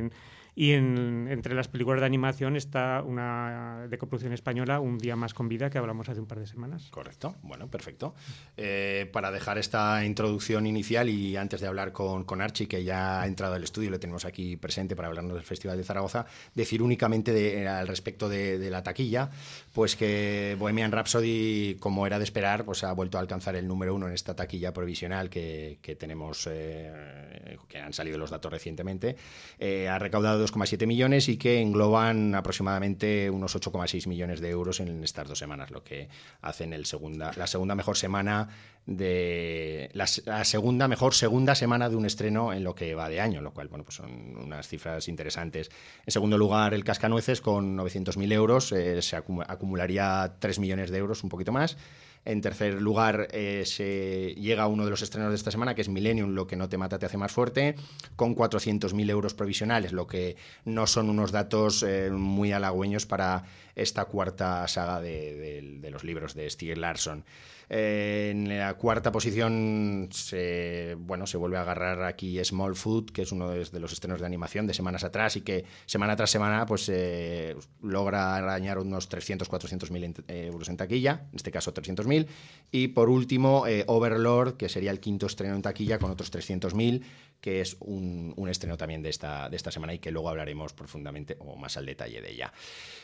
y 0.56 0.72
entre 0.72 1.54
las 1.54 1.68
películas 1.68 2.00
de 2.00 2.06
animación 2.06 2.56
está 2.56 3.04
una 3.06 3.88
de 3.90 3.98
coproducción 3.98 4.34
española, 4.34 4.80
Un 4.80 4.98
día 4.98 5.16
más 5.16 5.34
con 5.34 5.50
vida, 5.50 5.70
que 5.70 5.78
hablamos 5.78 6.08
hace 6.08 6.22
un 6.22 6.28
par 6.28 6.40
de 6.40 6.48
semanas. 6.48 6.88
Correcto, 6.92 7.36
bueno, 7.44 7.68
perfecto. 7.68 8.16
Eh, 8.56 9.10
para 9.12 9.32
dejar 9.32 9.58
esta 9.58 10.06
introducción 10.06 10.66
inicial 10.66 11.10
y 11.10 11.36
antes 11.36 11.60
de 11.60 11.68
hablar 11.68 11.92
con, 11.92 12.24
con 12.24 12.42
Archie, 12.42 12.68
que 12.68 12.84
ya 12.84 13.22
ha 13.22 13.28
entrado 13.28 13.56
al 13.56 13.64
estudio, 13.64 13.90
lo 13.90 14.00
tenemos 14.00 14.24
aquí 14.24 14.56
presente 14.56 14.96
para 14.96 15.10
hablarnos 15.10 15.34
del 15.34 15.44
Festival 15.44 15.78
de 15.78 15.84
Zaragoza, 15.84 16.26
decir 16.54 16.82
únicamente 16.82 17.34
de, 17.34 17.68
al 17.68 17.88
respecto 17.88 18.30
de, 18.30 18.70
la 18.70 18.82
taquilla, 18.82 19.30
pues 19.76 19.98
que 19.98 20.56
Bohemian 20.58 20.94
Rhapsody, 20.94 21.76
como 21.82 22.08
era 22.08 22.18
de 22.18 22.24
esperar, 22.24 22.64
pues 22.64 22.86
ha 22.86 22.94
vuelto 22.94 23.18
a 23.18 23.22
alcanzar 23.22 23.58
el 23.58 23.68
número 23.68 23.94
uno 23.94 24.08
en 24.08 24.14
esta 24.14 24.34
taquilla 24.34 24.72
provisional 24.72 25.30
que, 25.30 25.80
que 25.82 25.98
tenemos, 25.98 26.48
eh, 26.50 27.58
que 27.68 27.80
han 27.80 27.92
salido 27.92 28.18
los 28.18 28.30
datos 28.30 28.50
recientemente. 28.54 29.18
Eh, 29.60 29.90
ha 29.90 30.00
recaudado 30.00 30.42
2,7 30.48 30.88
millones 30.88 31.28
y 31.28 31.36
que 31.36 31.60
engloban 31.60 32.36
aproximadamente 32.36 33.30
unos 33.30 33.54
8,6 33.54 34.08
millones 34.08 34.40
de 34.40 34.50
euros 34.50 34.80
en 34.80 35.04
estas 35.04 35.28
dos 35.28 35.40
semanas, 35.40 35.72
lo 35.72 35.84
que 35.84 36.08
hacen 36.42 36.72
el 36.72 36.86
segunda, 36.86 37.34
la 37.36 37.46
segunda 37.46 37.76
mejor 37.76 37.98
semana 37.98 38.48
de 38.86 39.90
la, 39.94 40.06
segunda 40.06 40.88
mejor 40.88 41.14
segunda 41.16 41.56
semana 41.56 41.90
de 41.90 41.96
un 41.96 42.06
estreno 42.06 42.54
en 42.54 42.64
lo 42.64 42.76
que 42.76 42.94
va 42.94 43.10
de 43.10 43.20
año, 43.20 43.42
lo 43.42 43.52
cual 43.52 43.68
bueno 43.68 43.84
pues 43.84 43.96
son 43.96 44.38
unas 44.38 44.68
cifras 44.68 45.08
interesantes. 45.08 45.72
En 46.06 46.12
segundo 46.12 46.38
lugar, 46.38 46.74
el 46.74 46.84
Cascanueces 46.84 47.42
con 47.42 47.78
900.000 47.78 48.32
euros 48.34 48.72
eh, 48.72 49.02
se 49.02 49.16
acumularía 49.16 50.36
3 50.40 50.60
millones 50.60 50.92
de 50.92 50.98
euros, 50.98 51.24
un 51.24 51.30
poquito 51.30 51.52
más. 51.52 51.78
En 52.26 52.42
tercer 52.42 52.82
lugar, 52.82 53.28
eh, 53.32 53.64
se 53.66 54.34
llega 54.34 54.66
uno 54.66 54.84
de 54.84 54.90
los 54.90 55.04
estrenos 55.04 55.30
de 55.30 55.36
esta 55.36 55.52
semana, 55.52 55.76
que 55.76 55.82
es 55.82 55.90
Millennium, 55.90 56.32
lo 56.32 56.48
que 56.48 56.56
no 56.56 56.68
te 56.68 56.78
mata 56.78 56.98
te 56.98 57.06
hace 57.06 57.18
más 57.18 57.32
fuerte, 57.32 57.76
con 58.16 58.36
400.000 58.36 59.10
euros 59.12 59.36
provisionales, 59.36 59.92
lo 59.92 60.08
que 60.08 60.36
no 60.66 60.88
son 60.88 61.12
unos 61.12 61.32
datos 61.32 61.84
eh, 61.84 62.10
muy 62.10 62.52
halagüeños 62.52 63.06
para 63.06 63.44
esta 63.76 64.06
cuarta 64.06 64.68
saga 64.68 65.02
de, 65.02 65.88
los 65.92 66.04
libros 66.04 66.34
de 66.34 66.50
Stieg 66.50 66.80
Larsson. 66.80 67.26
Eh, 67.70 68.30
en 68.32 68.58
la 68.58 68.74
cuarta 68.76 69.12
posición 69.12 70.10
se, 70.12 70.96
bueno, 71.00 71.28
se 71.28 71.38
vuelve 71.38 71.58
a 71.58 71.62
agarrar 71.62 72.04
aquí 72.04 72.44
Small 72.44 72.76
Food, 72.76 73.12
que 73.12 73.24
es 73.24 73.32
uno 73.32 73.50
de, 73.50 73.80
los 73.80 73.94
estrenos 73.94 74.20
de 74.20 74.26
animación 74.26 74.68
de 74.68 74.74
semanas 74.74 75.04
atrás 75.04 75.36
y 75.36 75.42
que 75.42 75.66
semana 75.86 76.16
tras 76.16 76.30
semana 76.30 76.66
pues 76.66 76.90
eh, 76.90 77.56
logra 77.82 78.36
arañar 78.36 78.80
unos 78.80 79.10
300, 79.10 79.48
400 79.48 79.92
mil 79.92 80.14
euros 80.28 80.70
en 80.70 80.78
taquilla, 80.78 81.28
en 81.32 81.36
este 81.36 81.52
caso 81.52 81.74
300 81.74 82.06
mil. 82.08 82.28
Y 82.72 82.90
por 82.90 83.10
último, 83.10 83.66
Overlord, 83.88 84.58
que 84.58 84.70
sería 84.70 84.92
el 84.92 85.00
quinto 85.00 85.26
estreno 85.26 85.56
en 85.56 85.62
taquilla 85.62 86.00
con 86.00 86.12
otros 86.12 86.32
300 86.32 86.74
mil 86.74 87.04
que 87.42 87.62
es 87.62 87.78
un, 87.80 88.34
estreno 88.50 88.78
también 88.78 89.02
de 89.02 89.10
esta, 89.10 89.50
de 89.50 89.56
esta 89.56 89.72
semana 89.72 89.94
y 89.94 90.00
que 90.00 90.12
luego 90.12 90.30
hablaremos 90.30 90.74
profundamente 90.74 91.38
o 91.40 91.56
más 91.56 91.78
al 91.78 91.86
detalle 91.86 92.22
de 92.22 92.32
ella. 92.32 92.54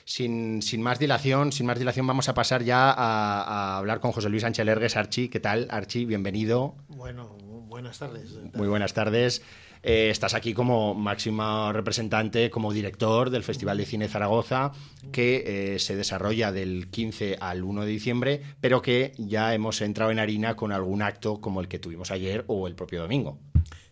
Sin, 0.06 0.62
más 0.82 1.00
dilación, 1.00 1.52
sin 1.52 1.66
más 1.66 1.78
dilación, 1.78 2.08
vamos 2.08 2.30
a 2.30 2.34
pasar 2.34 2.64
ya 2.64 2.92
a, 2.92 3.78
hablar 3.78 4.00
con 4.00 4.12
José 4.12 4.30
Luis 4.30 4.42
Sánchez 4.42 4.66
Lergues. 4.66 4.98
Archi, 4.98 5.30
¿qué 5.30 5.40
tal? 5.40 5.68
Archi, 5.70 6.06
bienvenido. 6.06 6.76
Bueno, 6.88 7.38
buenas 7.68 8.00
tardes. 8.00 8.38
Muy 8.54 8.68
buenas 8.68 8.94
tardes. 8.94 9.42
Eh, 9.84 10.10
estás 10.12 10.36
aquí 10.36 10.54
como 10.54 10.94
máximo 10.94 11.74
representante, 11.74 12.52
como 12.52 12.72
director 12.72 13.32
del 13.32 13.44
Festival 13.44 13.78
de 13.78 13.86
Cine 13.86 14.08
Zaragoza, 14.08 14.72
que 15.12 15.74
eh, 15.74 15.80
se 15.80 15.96
desarrolla 15.96 16.52
del 16.52 16.90
15 16.90 17.38
al 17.40 17.64
1 17.64 17.82
de 17.82 17.88
diciembre, 17.88 18.42
pero 18.60 18.82
que 18.82 19.14
ya 19.18 19.54
hemos 19.56 19.82
entrado 19.82 20.12
en 20.12 20.20
harina 20.20 20.56
con 20.56 20.72
algún 20.72 21.02
acto 21.02 21.42
como 21.42 21.62
el 21.62 21.68
que 21.68 21.80
tuvimos 21.80 22.12
ayer 22.12 22.44
o 22.48 22.68
el 22.68 22.76
propio 22.76 23.02
domingo. 23.02 23.40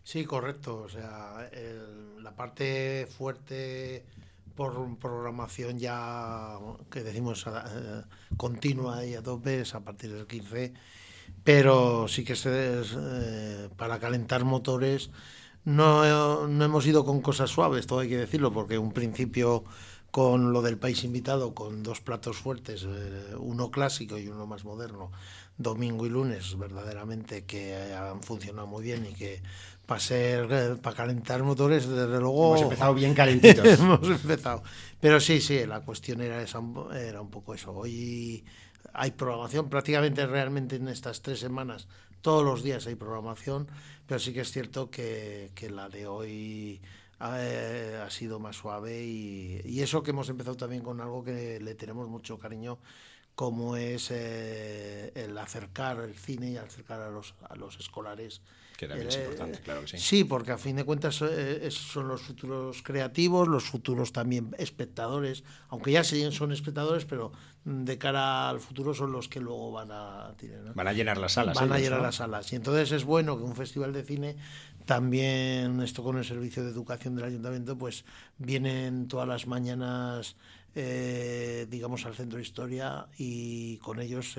Sí, 0.04 0.26
correcto. 0.26 0.78
O 0.84 0.90
sea, 0.90 1.50
la 2.18 2.36
parte 2.36 3.08
fuerte 3.10 4.06
por 4.56 4.98
programación 5.00 5.78
ya, 5.80 6.58
que 6.92 7.02
decimos, 7.04 7.46
eh, 7.48 8.04
continua 8.38 9.06
y 9.06 9.16
a 9.16 9.22
tope 9.24 9.62
es 9.62 9.76
a 9.76 9.84
partir 9.84 10.12
del 10.14 10.28
15, 10.28 10.74
pero 11.44 12.08
sí 12.08 12.24
que 12.26 12.36
se, 12.36 12.82
eh, 12.98 13.70
para 13.78 14.00
calentar 14.00 14.44
motores 14.46 15.12
no, 15.66 16.48
no 16.48 16.66
hemos 16.66 16.86
ido 16.88 17.06
con 17.06 17.22
cosas 17.22 17.50
suaves, 17.52 17.88
todo 17.88 18.00
hay 18.00 18.10
que 18.10 18.18
decirlo, 18.18 18.52
porque 18.54 18.78
un 18.78 18.94
principio 18.94 19.64
con 20.12 20.54
lo 20.54 20.62
del 20.62 20.78
país 20.80 21.04
invitado, 21.04 21.54
con 21.54 21.84
dos 21.84 22.02
platos 22.02 22.38
fuertes, 22.38 22.86
eh, 22.88 23.36
uno 23.40 23.70
clásico 23.72 24.18
y 24.18 24.28
uno 24.28 24.48
más 24.48 24.66
moderno, 24.66 25.12
domingo 25.58 26.06
y 26.06 26.10
lunes, 26.10 26.58
verdaderamente 26.58 27.46
que 27.46 27.76
han 27.94 28.24
funcionado 28.24 28.68
muy 28.68 28.84
bien 28.84 29.06
y 29.06 29.14
que 29.14 29.42
para 29.90 30.00
ser 30.00 30.48
eh, 30.52 30.76
para 30.80 30.96
calentar 30.96 31.42
motores, 31.42 31.90
desde 31.90 32.20
luego. 32.20 32.50
Hemos 32.50 32.62
empezado 32.62 32.94
bien 32.94 33.16
calentitos. 33.16 33.66
hemos 33.80 34.08
empezado. 34.08 34.62
Pero 35.02 35.20
sí, 35.20 35.42
sí, 35.42 35.66
la 35.66 35.82
cuestión 35.82 36.22
era, 36.22 36.44
esa, 36.44 36.62
era 36.94 37.22
un 37.22 37.32
poco 37.32 37.56
eso. 37.56 37.72
Hoy 37.74 38.46
hay 38.94 39.10
programación, 39.10 39.68
prácticamente 39.68 40.28
realmente 40.28 40.76
en 40.76 40.90
estas 40.90 41.24
tres 41.24 41.40
semanas, 41.40 41.88
todos 42.22 42.46
los 42.46 42.62
días 42.62 42.86
hay 42.86 42.94
programación, 42.94 43.68
pero 44.06 44.20
sí 44.20 44.32
que 44.32 44.42
es 44.42 44.52
cierto 44.52 44.92
que, 44.92 45.50
que 45.56 45.72
la 45.72 45.90
de 45.90 46.06
hoy 46.06 46.80
eh, 47.20 48.00
ha, 48.06 48.10
sido 48.12 48.40
más 48.40 48.58
suave 48.58 49.02
y, 49.04 49.60
y, 49.66 49.82
eso 49.82 50.04
que 50.04 50.12
hemos 50.12 50.30
empezado 50.30 50.56
también 50.56 50.84
con 50.84 51.02
algo 51.02 51.24
que 51.24 51.60
le 51.60 51.74
tenemos 51.74 52.08
mucho 52.08 52.38
cariño 52.38 52.78
como 53.34 53.76
es 53.76 54.12
eh, 54.12 55.12
el 55.16 55.36
acercar 55.38 56.00
el 56.02 56.14
cine 56.14 56.52
y 56.52 56.58
acercar 56.58 57.02
a 57.02 57.10
los, 57.10 57.34
a 57.50 57.56
los 57.56 57.80
escolares 57.80 58.42
que 58.80 58.88
también 58.88 59.10
es 59.10 59.18
eh, 59.18 59.26
importante, 59.26 59.60
claro 59.60 59.82
que 59.82 59.88
sí. 59.88 59.98
Sí, 59.98 60.24
porque 60.24 60.54
a 60.54 60.58
fin 60.58 60.78
de 60.78 60.86
cuentas 60.86 61.22
eh, 61.22 61.68
son 61.70 62.08
los 62.08 62.22
futuros 62.22 62.82
creativos, 62.82 63.46
los 63.46 63.66
futuros 63.66 64.14
también 64.14 64.56
espectadores, 64.58 65.44
aunque 65.68 65.92
ya 65.92 66.02
son 66.06 66.54
espectadores, 66.54 67.04
pero 67.04 67.34
de 67.66 67.98
cara 67.98 68.48
al 68.48 68.62
futuro 68.62 68.94
son 68.94 69.12
los 69.12 69.28
que 69.28 69.42
luego 69.42 69.74
van 69.74 69.92
a 69.92 70.34
van 70.74 70.88
a 70.88 70.94
llenar 70.94 71.18
las 71.18 71.34
salas. 71.34 71.60
Van 71.60 71.74
a 71.74 71.78
llenar 71.78 72.02
las 72.02 72.16
salas. 72.16 72.54
Y 72.54 72.56
entonces 72.56 72.94
es 72.94 73.04
bueno 73.04 73.38
que 73.38 73.44
un 73.44 73.54
festival 73.58 73.92
de 73.92 74.04
cine 74.04 74.38
también, 74.86 75.82
esto 75.82 76.02
con 76.02 76.18
el 76.18 76.24
servicio 76.24 76.64
de 76.64 76.72
educación 76.72 77.18
del 77.18 77.26
ayuntamiento, 77.26 77.78
pues 77.78 78.06
vienen 78.38 79.10
todas 79.10 79.28
las 79.28 79.46
mañanas, 79.46 80.38
eh, 80.74 81.68
digamos, 81.70 82.06
al 82.06 82.16
centro 82.16 82.38
de 82.38 82.44
historia 82.44 83.08
y 83.18 83.76
con 83.80 84.00
ellos 84.00 84.38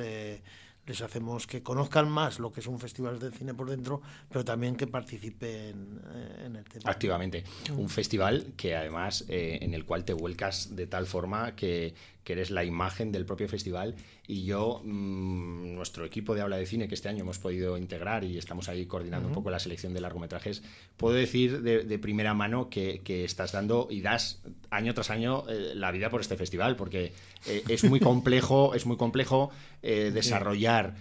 les 0.90 1.00
hacemos 1.02 1.46
que 1.46 1.62
conozcan 1.62 2.10
más 2.10 2.40
lo 2.40 2.50
que 2.50 2.60
es 2.60 2.66
un 2.66 2.80
festival 2.80 3.18
de 3.20 3.30
cine 3.30 3.54
por 3.54 3.70
dentro, 3.70 4.02
pero 4.28 4.44
también 4.44 4.74
que 4.74 4.88
participen 4.88 6.00
eh, 6.12 6.46
en 6.46 6.56
el 6.56 6.64
tema. 6.64 6.90
Activamente. 6.90 7.44
Un 7.76 7.88
festival 7.88 8.54
que 8.56 8.74
además 8.74 9.24
eh, 9.28 9.58
en 9.62 9.72
el 9.72 9.84
cual 9.84 10.04
te 10.04 10.12
vuelcas 10.12 10.74
de 10.74 10.88
tal 10.88 11.06
forma 11.06 11.54
que, 11.54 11.94
que 12.30 12.34
eres 12.34 12.52
la 12.52 12.62
imagen 12.62 13.10
del 13.10 13.26
propio 13.26 13.48
festival 13.48 13.96
y 14.24 14.44
yo, 14.44 14.82
mm, 14.84 15.74
nuestro 15.74 16.04
equipo 16.04 16.32
de 16.36 16.42
habla 16.42 16.58
de 16.58 16.66
cine 16.66 16.86
que 16.86 16.94
este 16.94 17.08
año 17.08 17.22
hemos 17.22 17.40
podido 17.40 17.76
integrar 17.76 18.22
y 18.22 18.38
estamos 18.38 18.68
ahí 18.68 18.86
coordinando 18.86 19.26
un 19.26 19.34
poco 19.34 19.50
la 19.50 19.58
selección 19.58 19.92
de 19.94 20.00
largometrajes, 20.00 20.62
puedo 20.96 21.16
decir 21.16 21.62
de, 21.62 21.98
primera 21.98 22.32
mano 22.32 22.70
que, 22.70 23.00
que, 23.02 23.24
estás 23.24 23.50
dando 23.50 23.88
y 23.90 24.00
das 24.00 24.40
año 24.70 24.94
tras 24.94 25.10
año 25.10 25.42
eh, 25.48 25.72
la 25.74 25.90
vida 25.90 26.08
por 26.08 26.20
este 26.20 26.36
festival 26.36 26.76
porque 26.76 27.12
es 27.46 27.82
muy 27.82 27.98
complejo, 28.10 28.76
es 28.76 28.86
muy 28.86 28.96
complejo 28.96 29.50
desarrollar, 29.82 30.94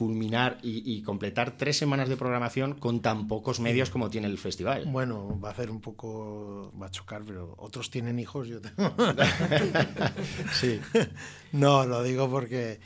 culminar 0.00 0.56
y, 0.62 1.02
completar 1.02 1.58
tres 1.58 1.76
semanas 1.76 2.08
de 2.08 2.16
programación 2.16 2.72
con 2.72 3.02
tan 3.02 3.28
pocos 3.28 3.60
medios 3.60 3.90
como 3.90 4.08
tiene 4.08 4.28
el 4.28 4.38
festival. 4.38 4.86
Bueno, 4.86 5.38
va 5.38 5.50
a 5.50 5.52
hacer 5.52 5.70
un 5.70 5.82
poco, 5.82 6.72
va 6.80 6.86
a 6.86 6.90
chocar, 6.90 7.20
pero 7.22 7.54
otros 7.58 7.90
tienen 7.90 8.18
hijos, 8.18 8.48
yo 8.48 8.62
tengo. 8.62 8.94
sí. 10.52 10.80
No, 11.52 11.84
lo 11.84 12.02
digo 12.02 12.30
porque... 12.30 12.80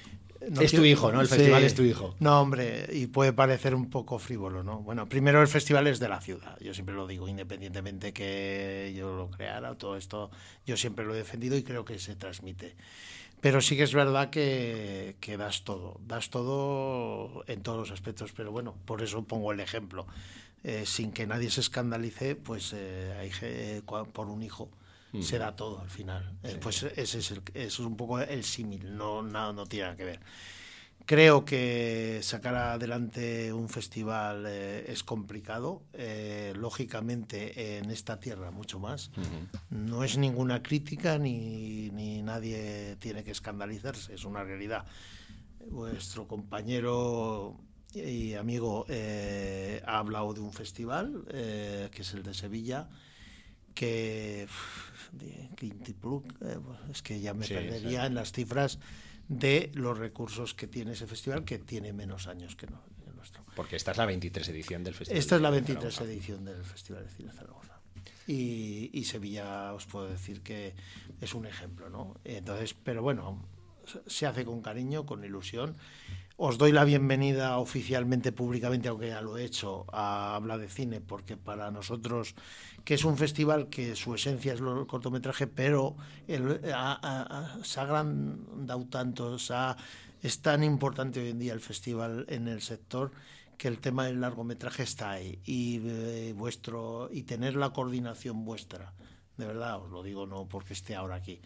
es 0.60 0.72
tu 0.72 0.84
hijo, 0.84 1.12
¿no? 1.12 1.20
El 1.20 1.28
festival 1.28 1.62
es 1.62 1.76
tu 1.76 1.82
hijo. 1.82 2.16
No, 2.18 2.40
hombre, 2.40 2.88
y 2.92 3.06
puede 3.06 3.32
parecer 3.32 3.76
un 3.76 3.90
poco 3.90 4.18
frívolo, 4.18 4.64
¿no? 4.64 4.80
Bueno, 4.80 5.08
primero 5.08 5.40
el 5.40 5.46
festival 5.46 5.86
es 5.86 6.00
de 6.00 6.08
la 6.08 6.20
ciudad, 6.20 6.58
yo 6.58 6.74
siempre 6.74 6.96
lo 6.96 7.06
digo, 7.06 7.28
independientemente 7.28 8.12
que 8.12 8.92
yo 8.96 9.14
lo 9.14 9.30
creara, 9.30 9.76
todo 9.76 9.96
esto, 9.96 10.32
yo 10.66 10.76
siempre 10.76 11.04
lo 11.04 11.14
he 11.14 11.18
defendido 11.18 11.56
y 11.56 11.62
creo 11.62 11.84
que 11.84 12.00
se 12.00 12.16
transmite. 12.16 12.74
Pero 13.44 13.60
sí 13.60 13.76
que 13.76 13.82
es 13.82 13.92
verdad 13.92 14.30
que, 14.30 15.16
que, 15.20 15.36
das 15.36 15.64
todo, 15.64 16.00
das 16.06 16.30
todo 16.30 17.44
en 17.46 17.60
todos 17.62 17.76
los 17.76 17.90
aspectos, 17.90 18.32
pero 18.32 18.50
bueno, 18.50 18.74
por 18.86 19.02
eso 19.02 19.22
pongo 19.24 19.52
el 19.52 19.60
ejemplo. 19.60 20.06
Eh, 20.62 20.86
sin 20.86 21.12
que 21.12 21.26
nadie 21.26 21.50
se 21.50 21.60
escandalice, 21.60 22.36
pues 22.36 22.72
eh, 22.72 23.14
hay, 23.20 23.30
eh, 23.42 23.82
por 24.14 24.28
un 24.28 24.42
hijo 24.42 24.70
mm. 25.12 25.20
se 25.20 25.36
da 25.36 25.54
todo 25.54 25.82
al 25.82 25.90
final. 25.90 26.38
pues 26.62 26.84
ese 26.84 27.18
es, 27.18 27.30
el, 27.32 27.42
es 27.52 27.78
un 27.80 27.98
poco 27.98 28.18
el 28.18 28.44
símil, 28.44 28.96
no, 28.96 29.22
nada, 29.22 29.52
no 29.52 29.66
tiene 29.66 29.84
nada 29.84 29.96
que 29.98 30.04
ver. 30.06 30.20
Creo 31.06 31.44
que 31.44 32.20
sacar 32.22 32.54
adelante 32.54 33.52
un 33.52 33.68
festival 33.68 34.46
eh, 34.48 34.86
es 34.88 35.04
complicado, 35.04 35.82
eh, 35.92 36.54
lógicamente 36.56 37.76
en 37.76 37.90
esta 37.90 38.18
tierra 38.18 38.50
mucho 38.50 38.78
más. 38.78 39.10
No 39.68 40.02
es 40.02 40.16
ninguna 40.16 40.62
crítica 40.62 41.18
ni, 41.18 41.90
ni, 41.90 42.22
nadie 42.22 42.96
tiene 43.00 43.22
que 43.22 43.32
escandalizarse, 43.32 44.14
es 44.14 44.24
una 44.24 44.44
realidad. 44.44 44.86
Vuestro 45.68 46.26
compañero 46.26 47.54
y 47.92 48.32
amigo 48.32 48.86
eh, 48.88 49.82
ha 49.86 49.98
hablado 49.98 50.32
de 50.32 50.40
un 50.40 50.54
festival, 50.54 51.26
que 51.28 51.98
es 51.98 52.14
el 52.14 52.22
de 52.22 52.32
Sevilla, 52.32 52.88
que 53.74 54.48
de 55.12 55.50
es 56.90 57.02
que 57.02 57.20
ya 57.20 57.34
me 57.34 57.46
perdería 57.46 58.06
en 58.06 58.14
las 58.14 58.32
cifras 58.32 58.78
de 59.28 59.70
los 59.74 59.98
recursos 59.98 60.54
que 60.54 60.66
tiene 60.66 60.92
ese 60.92 61.06
festival, 61.06 61.44
que 61.44 61.58
tiene 61.58 61.92
menos 61.92 62.26
años 62.26 62.56
que 62.56 62.66
nuestro. 62.66 63.44
Porque 63.56 63.76
esta 63.76 63.92
es 63.92 63.96
la 63.96 64.06
23 64.06 64.48
edición 64.48 64.84
del 64.84 64.94
festival. 64.94 65.18
Esta 65.18 65.36
es 65.36 65.42
la 65.42 65.50
23 65.50 66.00
edición 66.02 66.44
del 66.44 66.64
Festival 66.64 67.04
de 67.04 67.10
Cine 67.10 67.32
Zaragoza. 67.32 67.80
Y, 68.26 68.90
y, 68.92 69.04
Sevilla 69.04 69.72
os 69.74 69.86
puedo 69.86 70.08
decir 70.08 70.42
que 70.42 70.74
es 71.20 71.34
un 71.34 71.46
ejemplo, 71.46 71.88
¿no? 71.90 72.20
Entonces, 72.24 72.74
pero 72.74 73.02
bueno, 73.02 73.46
se 74.06 74.26
hace 74.26 74.44
con 74.44 74.62
cariño, 74.62 75.06
con 75.06 75.24
ilusión 75.24 75.76
os 76.36 76.58
doy 76.58 76.72
la 76.72 76.84
bienvenida 76.84 77.58
oficialmente, 77.58 78.32
públicamente, 78.32 78.88
aunque 78.88 79.08
ya 79.08 79.22
lo 79.22 79.38
he 79.38 79.44
hecho, 79.44 79.86
a 79.92 80.34
Habla 80.34 80.58
de 80.58 80.68
Cine, 80.68 81.00
porque 81.00 81.36
para 81.36 81.70
nosotros, 81.70 82.34
que 82.84 82.94
es 82.94 83.04
un 83.04 83.16
festival 83.16 83.68
que 83.68 83.94
su 83.94 84.14
esencia 84.14 84.54
es 84.54 84.60
el 84.60 84.86
cortometraje, 84.86 85.46
pero 85.46 85.96
se 86.26 86.72
ha 86.72 87.82
agrandado 87.82 88.86
tanto, 88.86 89.36
es 89.36 90.42
tan 90.42 90.64
importante 90.64 91.20
hoy 91.20 91.30
en 91.30 91.38
día 91.38 91.52
el 91.52 91.60
festival 91.60 92.26
en 92.28 92.48
el 92.48 92.62
sector 92.62 93.12
que 93.56 93.68
el 93.68 93.78
tema 93.78 94.06
del 94.06 94.20
largometraje 94.20 94.82
está 94.82 95.12
ahí. 95.12 95.38
Y 95.44 95.80
eh, 95.84 96.34
vuestro 96.36 97.08
y 97.12 97.22
tener 97.22 97.54
la 97.54 97.70
coordinación 97.70 98.44
vuestra 98.44 98.92
de 99.36 99.46
verdad 99.46 99.82
os 99.82 99.90
lo 99.90 100.02
digo 100.02 100.26
no 100.26 100.46
porque 100.46 100.74
esté 100.74 100.94
ahora 100.94 101.16
aquí 101.16 101.40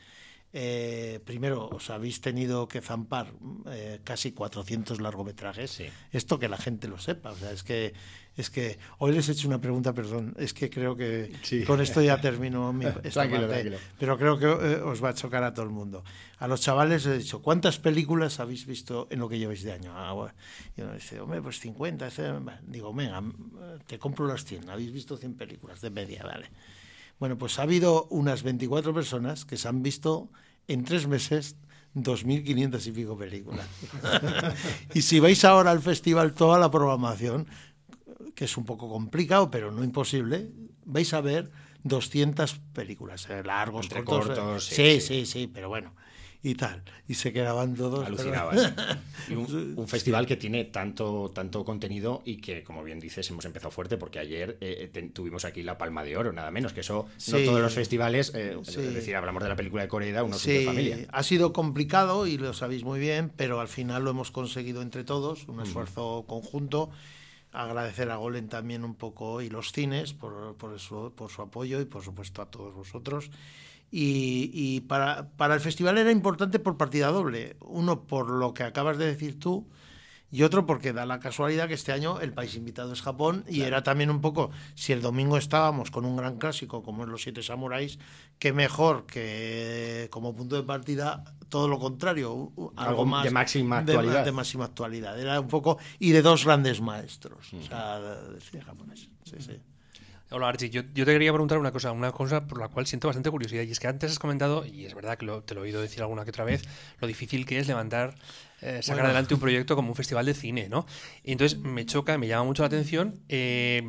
eh, 0.53 1.21
primero, 1.27 1.69
os 1.69 1.91
habéis 1.91 2.21
tenido 2.25 2.69
que 2.69 2.81
zampar 2.81 3.33
eh, 3.69 4.01
casi 4.03 4.33
400 4.33 5.01
largometrajes. 5.01 5.83
Esto 6.11 6.39
que 6.39 6.49
la 6.49 6.57
gente 6.57 6.89
lo 6.89 6.99
sepa. 6.99 7.33
O 7.33 7.37
sea, 7.37 7.53
es 7.53 7.63
que, 7.63 7.93
es 8.35 8.49
que 8.49 8.79
hoy 8.97 9.13
les 9.13 9.29
he 9.29 9.33
hecho 9.33 9.47
una 9.47 9.61
pregunta, 9.61 9.93
perdón. 9.93 10.35
Es 10.39 10.55
que 10.55 10.71
creo 10.71 10.97
que 10.97 11.33
con 11.67 11.83
esto 11.83 12.01
ya 12.01 12.19
termino 12.21 12.73
mi 12.73 12.87
esta 13.05 13.29
parte, 13.29 13.79
Pero 13.99 14.17
creo 14.17 14.39
que 14.39 14.47
eh, 14.47 14.81
os 14.81 15.05
va 15.05 15.11
a 15.11 15.15
chocar 15.15 15.45
a 15.45 15.53
todo 15.53 15.67
el 15.67 15.71
mundo. 15.71 16.03
A 16.39 16.49
los 16.49 16.63
chavales 16.63 17.05
he 17.05 17.19
dicho, 17.19 17.43
¿cuántas 17.43 17.79
películas 17.79 18.41
habéis 18.41 18.65
visto 18.65 19.07
en 19.11 19.19
lo 19.19 19.29
que 19.29 19.39
lleváis 19.39 19.63
de 19.63 19.73
año? 19.73 19.93
Ah, 19.95 20.33
y 20.75 20.81
uno 20.81 20.95
dice, 20.95 21.21
hombre, 21.21 21.43
pues 21.43 21.61
50. 21.61 22.09
Digo, 22.63 22.95
venga, 22.95 23.23
te 23.87 23.99
compro 23.99 24.27
las 24.27 24.47
100. 24.47 24.71
Habéis 24.71 24.93
visto 24.93 25.19
100 25.19 25.35
películas 25.35 25.83
de 25.83 25.91
media, 25.91 26.23
vale. 26.23 26.49
Bueno, 27.19 27.37
pues 27.37 27.59
ha 27.59 27.63
habido 27.63 28.07
unas 28.11 28.43
24 28.43 28.95
personas 28.95 29.45
que 29.45 29.57
se 29.57 29.69
han 29.69 29.83
visto 29.83 30.31
en 30.69 30.85
tres 30.85 31.07
meses 31.07 31.57
2.500 31.95 32.87
y 32.87 32.93
pico 32.93 33.17
películas. 33.17 33.67
y 34.95 35.03
si 35.03 35.21
vais 35.21 35.45
ahora 35.45 35.71
al 35.71 35.81
festival 35.81 36.35
toda 36.35 36.59
la 36.59 36.71
programación, 36.71 37.47
que 38.35 38.45
es 38.45 38.57
un 38.57 38.65
poco 38.65 38.89
complicado, 38.89 39.51
pero 39.51 39.73
no 39.73 39.83
imposible, 39.83 40.51
vais 40.85 41.13
a 41.13 41.21
ver 41.21 41.51
200 41.83 42.61
películas, 42.73 43.29
eh, 43.31 43.43
largos, 43.43 43.89
cortos. 44.05 44.71
Eh, 44.73 45.01
sí, 45.01 45.01
sí, 45.01 45.27
sí, 45.27 45.51
pero 45.53 45.69
bueno 45.69 45.93
y 46.43 46.55
tal. 46.55 46.83
Y 47.09 47.15
se 47.15 47.33
quedaban 47.33 47.75
todos. 47.75 48.07
Alucinaban. 48.07 48.75
y 49.29 49.35
un, 49.35 49.89
festival 49.89 50.27
que 50.27 50.37
tiene 50.37 50.65
tanto, 50.65 51.31
tanto 51.35 51.65
contenido 51.65 52.23
y 52.25 52.37
que, 52.37 52.63
como 52.63 52.85
bien 52.85 53.01
dices, 53.01 53.29
hemos 53.31 53.45
empezado 53.45 53.71
fuerte 53.71 53.97
porque 53.97 54.19
ayer 54.19 54.57
eh, 54.61 55.11
tuvimos 55.13 55.45
aquí 55.45 55.63
la 55.63 55.79
Palma 55.79 56.05
de 56.05 56.17
Oro, 56.17 56.33
nada 56.33 56.51
menos, 56.51 56.73
que 56.73 56.81
eso 56.81 57.09
no 57.31 57.39
todos 57.39 57.61
los 57.61 57.75
festivales, 57.75 58.33
eh, 58.35 58.57
es 58.67 58.95
decir, 58.95 59.17
hablamos 59.17 59.43
de 59.43 59.49
la 59.49 59.57
película 59.57 59.83
de 59.83 59.89
Corea, 59.89 60.23
uno 60.23 60.39
sí. 60.39 60.53
de 60.53 60.65
familia. 60.65 60.99
Ha 61.11 61.23
sido 61.23 61.53
complicado 61.53 62.27
y 62.27 62.39
lo 62.39 62.53
sabéis 62.53 62.85
muy 62.85 63.01
bien, 63.01 63.31
pero 63.35 63.61
al 63.61 63.69
final 63.69 64.05
lo 64.05 64.11
hemos 64.11 64.31
conseguido 64.31 64.83
entre 64.83 65.05
todos, 65.05 65.49
un 65.49 65.61
esfuerzo 65.61 66.25
conjunto 66.27 66.91
agradecer 67.51 68.11
a 68.11 68.17
Golen 68.17 68.49
también 68.49 68.85
un 68.85 68.95
poco 68.95 69.41
y 69.41 69.49
los 69.49 69.73
cines 69.73 70.13
por, 70.13 70.55
por, 70.57 70.79
su, 70.79 71.13
por 71.17 71.31
su 71.31 71.43
apoyo 71.43 71.81
y 71.81 71.87
por 71.87 72.03
supuesto 72.03 72.43
a 72.43 72.47
todos 72.47 72.75
vosotros. 72.75 73.31
Y, 73.91 74.81
para, 74.83 75.31
para, 75.37 75.55
el 75.55 75.61
festival 75.61 75.97
era 75.99 76.11
importante 76.11 76.59
por 76.59 76.77
partida 76.77 77.09
doble. 77.09 77.57
Uno, 77.61 78.05
por 78.05 78.31
lo 78.31 78.53
que 78.53 78.63
acabas 78.63 78.99
de 78.99 79.07
decir 79.07 79.39
tú, 79.39 79.67
y 80.31 80.43
otro, 80.43 80.67
porque 80.67 80.93
da 80.93 81.07
la 81.07 81.21
casualidad 81.21 81.69
que 81.69 81.75
este 81.75 81.93
año 81.93 82.21
el 82.21 82.35
país 82.35 82.55
invitado 82.55 82.93
es 82.93 83.01
Japón, 83.01 83.45
y 83.49 83.63
era 83.63 83.83
también 83.83 84.11
un 84.11 84.21
poco, 84.21 84.51
si 84.75 84.93
el 84.93 85.01
domingo 85.01 85.39
estábamos 85.39 85.91
con 85.91 86.05
un 86.05 86.17
gran 86.17 86.37
clásico 86.37 86.83
como 86.83 87.05
es 87.05 87.09
Los 87.09 87.23
Siete 87.23 87.43
Samuráis, 87.43 87.99
que 88.39 88.53
mejor 88.53 89.07
que 89.07 90.09
como 90.11 90.37
punto 90.37 90.57
de 90.57 90.65
partida 90.65 91.25
todo 91.49 91.67
lo 91.67 91.79
contrario, 91.79 92.53
algo, 92.77 93.07
más 93.07 93.25
de 93.25 93.31
máxima 93.31 93.79
actualidad. 93.79 94.25
De, 94.25 94.33
máxima 94.33 94.67
actualidad. 94.67 95.19
Era 95.19 95.41
un 95.41 95.49
poco, 95.49 95.79
y 95.99 96.11
de 96.11 96.21
dos 96.21 96.45
grandes 96.45 96.83
maestros, 96.83 97.53
o 97.55 97.63
sea, 97.63 97.99
de 97.99 98.41
cine 98.43 98.63
japonés. 98.63 99.09
Sí, 99.25 99.37
sí. 99.39 99.59
Hola 100.31 100.49
Archie, 100.49 100.69
yo, 100.69 100.85
te 100.85 101.05
quería 101.05 101.33
preguntar 101.33 101.57
una 101.57 101.73
cosa, 101.73 101.91
una 101.91 102.13
cosa 102.13 102.47
por 102.47 102.61
la 102.61 102.69
cual 102.69 102.87
siento 102.87 103.09
bastante 103.09 103.31
curiosidad, 103.31 103.63
y 103.63 103.71
es 103.71 103.81
que 103.81 103.87
antes 103.87 104.11
has 104.11 104.19
comentado, 104.19 104.67
y 104.67 104.85
es 104.85 104.95
verdad 104.95 105.17
que 105.17 105.27
te 105.47 105.55
lo 105.55 105.61
he 105.61 105.65
oído 105.65 105.81
decir 105.81 106.03
alguna 106.03 106.25
que 106.25 106.31
otra 106.31 106.45
vez, 106.45 106.63
lo 107.01 107.09
difícil 107.09 107.47
que 107.47 107.59
es 107.59 107.67
levantar, 107.67 108.15
eh, 108.61 108.81
sacar 108.83 109.07
adelante 109.07 109.33
un 109.33 109.41
proyecto 109.41 109.75
como 109.75 109.89
un 109.89 109.95
festival 109.95 110.27
de 110.27 110.35
cine, 110.35 110.69
¿no? 110.69 110.85
Y 111.25 111.33
entonces 111.33 111.59
me 111.59 111.87
choca, 111.87 112.19
me 112.19 112.27
llama 112.29 112.45
mucho 112.45 112.63
la 112.63 112.67
atención, 112.67 113.23
eh, 113.31 113.83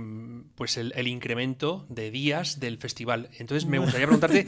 pues 0.55 0.77
el, 0.77 1.08
incremento 1.08 1.86
de 1.89 2.10
días 2.10 2.62
del 2.62 2.77
festival. 2.77 3.29
Entonces 3.38 3.67
me 3.67 3.79
gustaría 3.79 4.08
preguntarte... 4.08 4.46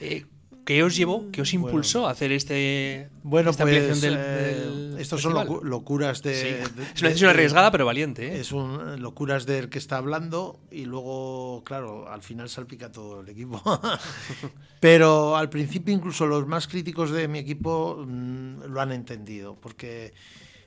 Eh, 0.00 0.24
¿Qué 0.64 0.84
os 0.84 0.94
llevó, 0.94 1.30
qué 1.32 1.42
os 1.42 1.52
impulsó 1.54 2.06
a 2.06 2.12
hacer 2.12 2.30
este, 2.30 3.10
bueno, 3.24 3.50
esta 3.50 3.64
pues, 3.64 4.00
del, 4.00 4.14
eh, 4.16 4.94
Estos 4.98 5.20
son 5.20 5.34
locuras 5.64 6.22
de, 6.22 6.62
Es 6.62 7.00
una 7.00 7.08
decisión 7.08 7.30
arriesgada, 7.30 7.72
pero 7.72 7.84
valiente. 7.84 8.28
¿eh? 8.28 8.40
Es 8.40 8.52
un, 8.52 9.02
locuras 9.02 9.44
del 9.44 9.68
que 9.68 9.78
está 9.78 9.96
hablando 9.96 10.60
y 10.70 10.84
luego, 10.84 11.64
claro, 11.64 12.08
al 12.08 12.22
final 12.22 12.48
salpica 12.48 12.92
todo 12.92 13.22
el 13.22 13.28
equipo. 13.28 13.60
pero 14.80 15.36
al 15.36 15.48
principio 15.48 15.92
incluso 15.92 16.26
los 16.26 16.46
más 16.46 16.68
críticos 16.68 17.10
de 17.10 17.26
mi 17.26 17.40
equipo 17.40 18.04
mm, 18.06 18.64
lo 18.66 18.80
han 18.80 18.92
entendido, 18.92 19.56
porque, 19.60 20.14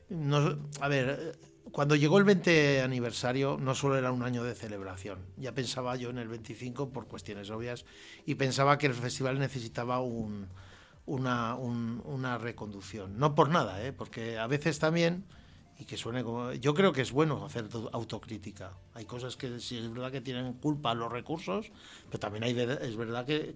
no, 0.09 0.59
a 0.81 0.87
ver 0.89 1.37
cuando 1.71 1.95
llegó 1.95 2.17
el 2.17 2.23
20 2.23 2.81
aniversario 2.81 3.57
no 3.59 3.75
solo 3.75 3.97
era 3.97 4.11
un 4.11 4.23
año 4.23 4.43
de 4.43 4.55
celebración, 4.55 5.19
ya 5.37 5.53
pensaba 5.53 5.95
yo 5.95 6.09
en 6.09 6.17
el 6.17 6.27
25 6.27 6.89
por 6.89 7.07
cuestiones 7.07 7.49
obvias 7.49 7.85
y 8.25 8.35
pensaba 8.35 8.77
que 8.77 8.87
el 8.87 8.93
festival 8.93 9.39
necesitaba 9.39 9.99
un, 9.99 10.47
una, 11.05 11.55
una 11.55 12.37
reconducción. 12.37 13.17
No 13.17 13.35
por 13.35 13.49
nada, 13.49 13.83
¿eh? 13.83 13.93
porque 13.93 14.37
a 14.37 14.47
veces 14.47 14.79
también 14.79 15.25
y 15.77 15.85
que 15.85 15.97
suene 15.97 16.23
como... 16.23 16.53
Yo 16.53 16.73
creo 16.73 16.93
que 16.93 17.01
es 17.01 17.11
bueno 17.11 17.45
hacer 17.45 17.67
autocrítica. 17.91 18.73
Hay 18.93 19.05
cosas 19.05 19.35
que 19.35 19.59
sí 19.59 19.77
es 19.77 19.91
verdad 19.91 20.11
que 20.11 20.21
tienen 20.21 20.53
culpa 20.53 20.93
los 20.93 21.11
recursos, 21.11 21.71
pero 22.07 22.19
también 22.19 22.43
hay, 22.43 22.57
es 22.57 22.95
verdad 22.95 23.25
que, 23.25 23.53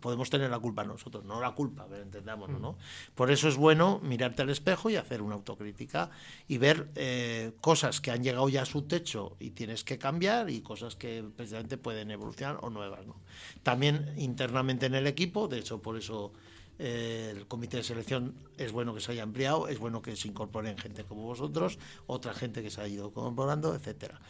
podemos 0.00 0.28
tener 0.28 0.50
la 0.50 0.58
culpa 0.58 0.84
nosotros, 0.84 1.24
no 1.24 1.40
la 1.40 1.52
culpa, 1.52 1.86
entendámonos, 1.90 2.60
¿no? 2.60 2.76
Por 3.14 3.30
eso 3.30 3.48
es 3.48 3.56
bueno 3.56 3.98
mirarte 4.02 4.42
al 4.42 4.50
espejo 4.50 4.90
y 4.90 4.96
hacer 4.96 5.22
una 5.22 5.36
autocrítica 5.36 6.10
y 6.48 6.58
ver 6.58 6.90
eh, 6.96 7.52
cosas 7.60 8.00
que 8.00 8.10
han 8.10 8.22
llegado 8.22 8.48
ya 8.48 8.62
a 8.62 8.66
su 8.66 8.82
techo 8.82 9.36
y 9.40 9.50
tienes 9.50 9.84
que 9.84 9.96
cambiar 9.96 10.50
y 10.50 10.60
cosas 10.60 10.96
que 10.96 11.24
precisamente 11.34 11.78
pueden 11.78 12.10
evolucionar 12.10 12.58
o 12.60 12.68
nuevas, 12.68 13.06
¿no? 13.06 13.16
También 13.62 14.12
internamente 14.18 14.86
en 14.86 14.94
el 14.94 15.06
equipo, 15.06 15.48
de 15.48 15.60
hecho 15.60 15.80
por 15.80 15.96
eso 15.96 16.32
el 16.78 17.46
comité 17.46 17.78
de 17.78 17.82
selección 17.84 18.34
es 18.58 18.72
bueno 18.72 18.94
que 18.94 19.00
se 19.00 19.12
haya 19.12 19.22
ampliado, 19.22 19.68
es 19.68 19.78
bueno 19.78 20.02
que 20.02 20.16
se 20.16 20.28
incorporen 20.28 20.76
gente 20.76 21.04
como 21.04 21.22
vosotros, 21.22 21.78
otra 22.06 22.34
gente 22.34 22.62
que 22.62 22.70
se 22.70 22.80
ha 22.80 22.88
ido 22.88 23.08
incorporando, 23.08 23.74
etcétera. 23.74 24.20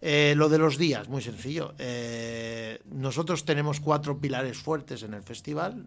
Eh, 0.00 0.34
lo 0.36 0.48
de 0.48 0.58
los 0.58 0.76
días, 0.76 1.08
muy 1.08 1.22
sencillo. 1.22 1.74
Eh, 1.78 2.78
nosotros 2.90 3.44
tenemos 3.44 3.80
cuatro 3.80 4.18
pilares 4.20 4.58
fuertes 4.58 5.02
en 5.02 5.14
el 5.14 5.22
festival, 5.22 5.86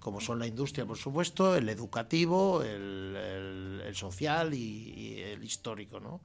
como 0.00 0.20
son 0.20 0.38
la 0.38 0.46
industria, 0.46 0.86
por 0.86 0.96
supuesto, 0.96 1.56
el 1.56 1.68
educativo, 1.68 2.62
el, 2.62 3.82
social 3.92 4.54
y, 4.54 5.20
el 5.20 5.44
histórico. 5.44 6.00
¿no? 6.00 6.20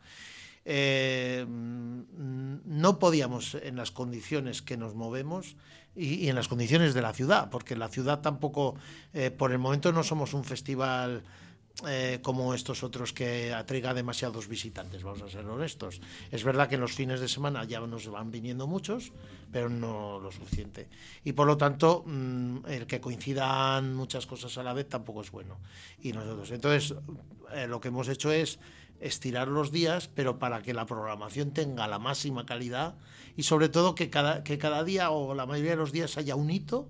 Eh, 0.63 1.45
no 1.47 2.99
podíamos, 2.99 3.55
en 3.55 3.75
las 3.75 3.91
condiciones 3.91 4.61
que 4.61 4.77
nos 4.77 4.95
movemos, 4.95 5.55
y, 5.95 6.29
en 6.29 6.35
las 6.35 6.47
condiciones 6.47 6.93
de 6.93 7.01
la 7.01 7.13
ciudad, 7.13 7.49
porque 7.49 7.75
la 7.75 7.89
ciudad 7.89 8.21
tampoco, 8.21 8.75
eh, 9.13 9.31
por 9.31 9.51
el 9.51 9.57
momento 9.57 9.91
no 9.91 10.03
somos 10.03 10.33
un 10.33 10.43
festival 10.43 11.23
eh, 11.87 12.19
como 12.21 12.53
estos 12.53 12.83
otros 12.83 13.13
que 13.13 13.53
atraiga 13.53 13.93
demasiados 13.93 14.49
visitantes, 14.49 15.01
vamos 15.01 15.21
a 15.21 15.29
ser 15.29 15.45
honestos. 15.45 16.01
Es 16.29 16.43
verdad 16.43 16.67
que 16.67 16.75
en 16.75 16.81
los 16.81 16.91
fines 16.91 17.21
de 17.21 17.29
semana 17.29 17.63
ya 17.63 17.79
nos 17.79 18.07
van 18.07 18.31
viniendo 18.31 18.67
muchos, 18.67 19.13
pero 19.49 19.69
no 19.69 20.19
lo 20.19 20.29
suficiente. 20.29 20.89
Y 21.23 21.31
por 21.31 21.47
lo 21.47 21.55
tanto, 21.55 22.03
mm, 22.05 22.65
el 22.67 22.85
que 22.85 22.99
coincidan 22.99 23.95
muchas 23.95 24.25
cosas 24.25 24.57
a 24.57 24.63
la 24.63 24.73
vez 24.73 24.89
tampoco 24.89 25.21
es 25.21 25.31
bueno. 25.31 25.57
Y 26.01 26.11
nosotros, 26.11 26.51
entonces, 26.51 26.95
eh, 27.53 27.65
lo 27.65 27.79
que 27.79 27.87
hemos 27.87 28.09
hecho 28.09 28.29
es 28.29 28.59
estirar 28.99 29.47
los 29.47 29.71
días, 29.71 30.09
pero 30.13 30.39
para 30.39 30.61
que 30.61 30.73
la 30.73 30.85
programación 30.85 31.51
tenga 31.51 31.87
la 31.87 31.99
máxima 31.99 32.45
calidad 32.45 32.95
y 33.35 33.43
sobre 33.43 33.69
todo 33.69 33.95
que 33.95 34.09
cada, 34.09 34.43
que 34.43 34.57
cada 34.57 34.83
día 34.83 35.11
o 35.11 35.33
la 35.33 35.45
mayoría 35.45 35.71
de 35.71 35.77
los 35.77 35.91
días 35.91 36.17
haya 36.17 36.35
un 36.35 36.49
hito 36.49 36.89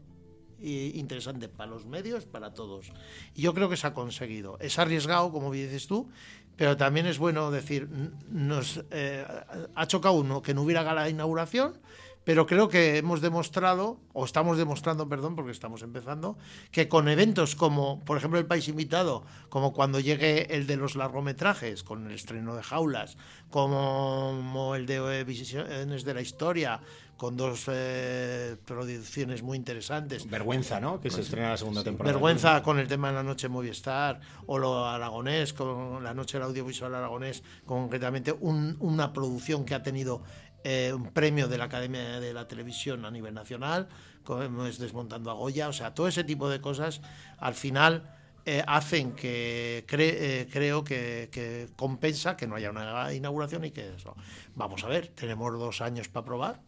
eh, 0.62 0.91
interesante 0.95 1.48
para 1.48 1.69
los 1.72 1.86
medios, 1.86 2.26
para 2.26 2.54
todos. 2.54 2.91
Yo 3.36 3.54
creo 3.54 3.69
que 3.69 3.78
se 3.78 3.88
ha 3.88 3.93
conseguido. 3.93 4.58
Es 4.60 4.78
arriesgado, 4.78 5.32
como 5.32 5.52
dices 5.52 5.88
tú, 5.88 6.10
pero 6.58 6.76
también 6.76 7.06
es 7.06 7.17
bueno 7.17 7.52
decir, 7.52 7.88
nos 8.30 8.84
eh, 8.91 9.26
ha 9.74 9.88
chocado 9.88 10.15
uno 10.15 10.41
que 10.41 10.54
no 10.54 10.63
hubiera 10.63 10.84
de 11.04 11.10
inauguración, 11.10 11.80
pero 12.23 12.45
creo 12.45 12.69
que 12.69 12.97
hemos 12.97 13.21
demostrado, 13.21 13.99
o 14.13 14.25
estamos 14.25 14.58
demostrando, 14.58 15.08
perdón, 15.08 15.36
porque 15.36 15.51
estamos 15.51 15.82
empezando, 15.82 16.38
que 16.71 16.88
con 16.88 17.08
eventos 17.08 17.55
como, 17.55 17.99
por 18.05 18.17
ejemplo, 18.17 18.39
el 18.39 18.45
país 18.45 18.67
invitado, 18.67 19.25
como 19.49 19.73
cuando 19.73 19.99
llegue 19.99 20.55
el 20.55 20.67
de 20.67 20.77
los 20.77 20.95
largometrajes, 20.95 21.84
con 21.84 22.05
el 22.08 22.13
estreno 22.13 22.55
de 22.55 22.63
Jaulas, 22.63 23.17
como 23.49 24.73
el 24.75 24.86
de 24.86 25.23
Visiones 25.23 26.03
de 26.03 26.13
la 26.13 26.21
Historia, 26.21 26.82
con 27.19 27.36
dos 27.36 27.65
eh, 27.67 28.55
producciones 28.63 29.43
muy 29.43 29.58
interesantes. 29.58 30.25
Vergüenza, 30.29 30.79
¿no? 30.79 31.01
Que 31.01 31.10
se 31.10 31.19
estrena 31.19 31.49
la 31.49 31.58
segunda 31.58 31.84
temporada. 31.84 32.13
Vergüenza 32.13 32.63
con 32.63 32.79
el 32.79 32.88
tema 32.88 33.10
de 33.10 33.15
la 33.15 33.23
noche 33.23 33.49
Movistar, 33.49 34.21
o 34.45 34.58
lo 34.58 34.86
aragonés, 34.86 35.51
con 35.51 36.01
la 36.01 36.13
noche 36.13 36.38
del 36.38 36.47
audiovisual 36.47 36.95
aragonés, 36.95 37.43
concretamente 37.65 38.32
una 38.32 39.12
producción 39.12 39.65
que 39.65 39.75
ha 39.75 39.84
tenido 39.84 40.23
eh, 40.63 40.91
un 40.93 41.12
premio 41.12 41.48
de 41.48 41.58
la 41.58 41.65
Academia 41.65 42.19
de 42.19 42.34
la 42.34 42.48
Televisión 42.48 43.06
a 43.06 43.12
nivel 43.12 43.34
nacional, 43.34 43.88
como 44.24 44.65
es 44.65 44.78
Desmontando 44.78 45.32
a 45.32 45.34
Goya, 45.34 45.67
o 45.69 45.74
sea, 45.74 45.93
todo 45.93 46.08
ese 46.08 46.24
tipo 46.24 46.50
de 46.50 46.62
cosas, 46.62 47.02
al 47.38 47.56
final 47.56 48.15
eh, 48.45 48.63
hacen 48.67 49.13
que 49.13 49.86
cre- 49.88 50.15
eh, 50.15 50.48
creo 50.52 50.84
que, 50.84 51.30
que 51.32 51.67
compensa 51.76 52.36
que 52.36 52.48
no 52.48 52.56
haya 52.56 52.72
una 52.72 53.13
inauguración 53.13 53.65
y 53.65 53.72
que 53.72 53.93
eso. 53.95 54.15
Vamos 54.56 54.84
a 54.84 54.88
ver, 54.88 55.08
tenemos 55.10 55.52
dos 55.60 55.82
años 55.82 56.08
para 56.10 56.26
probar, 56.26 56.62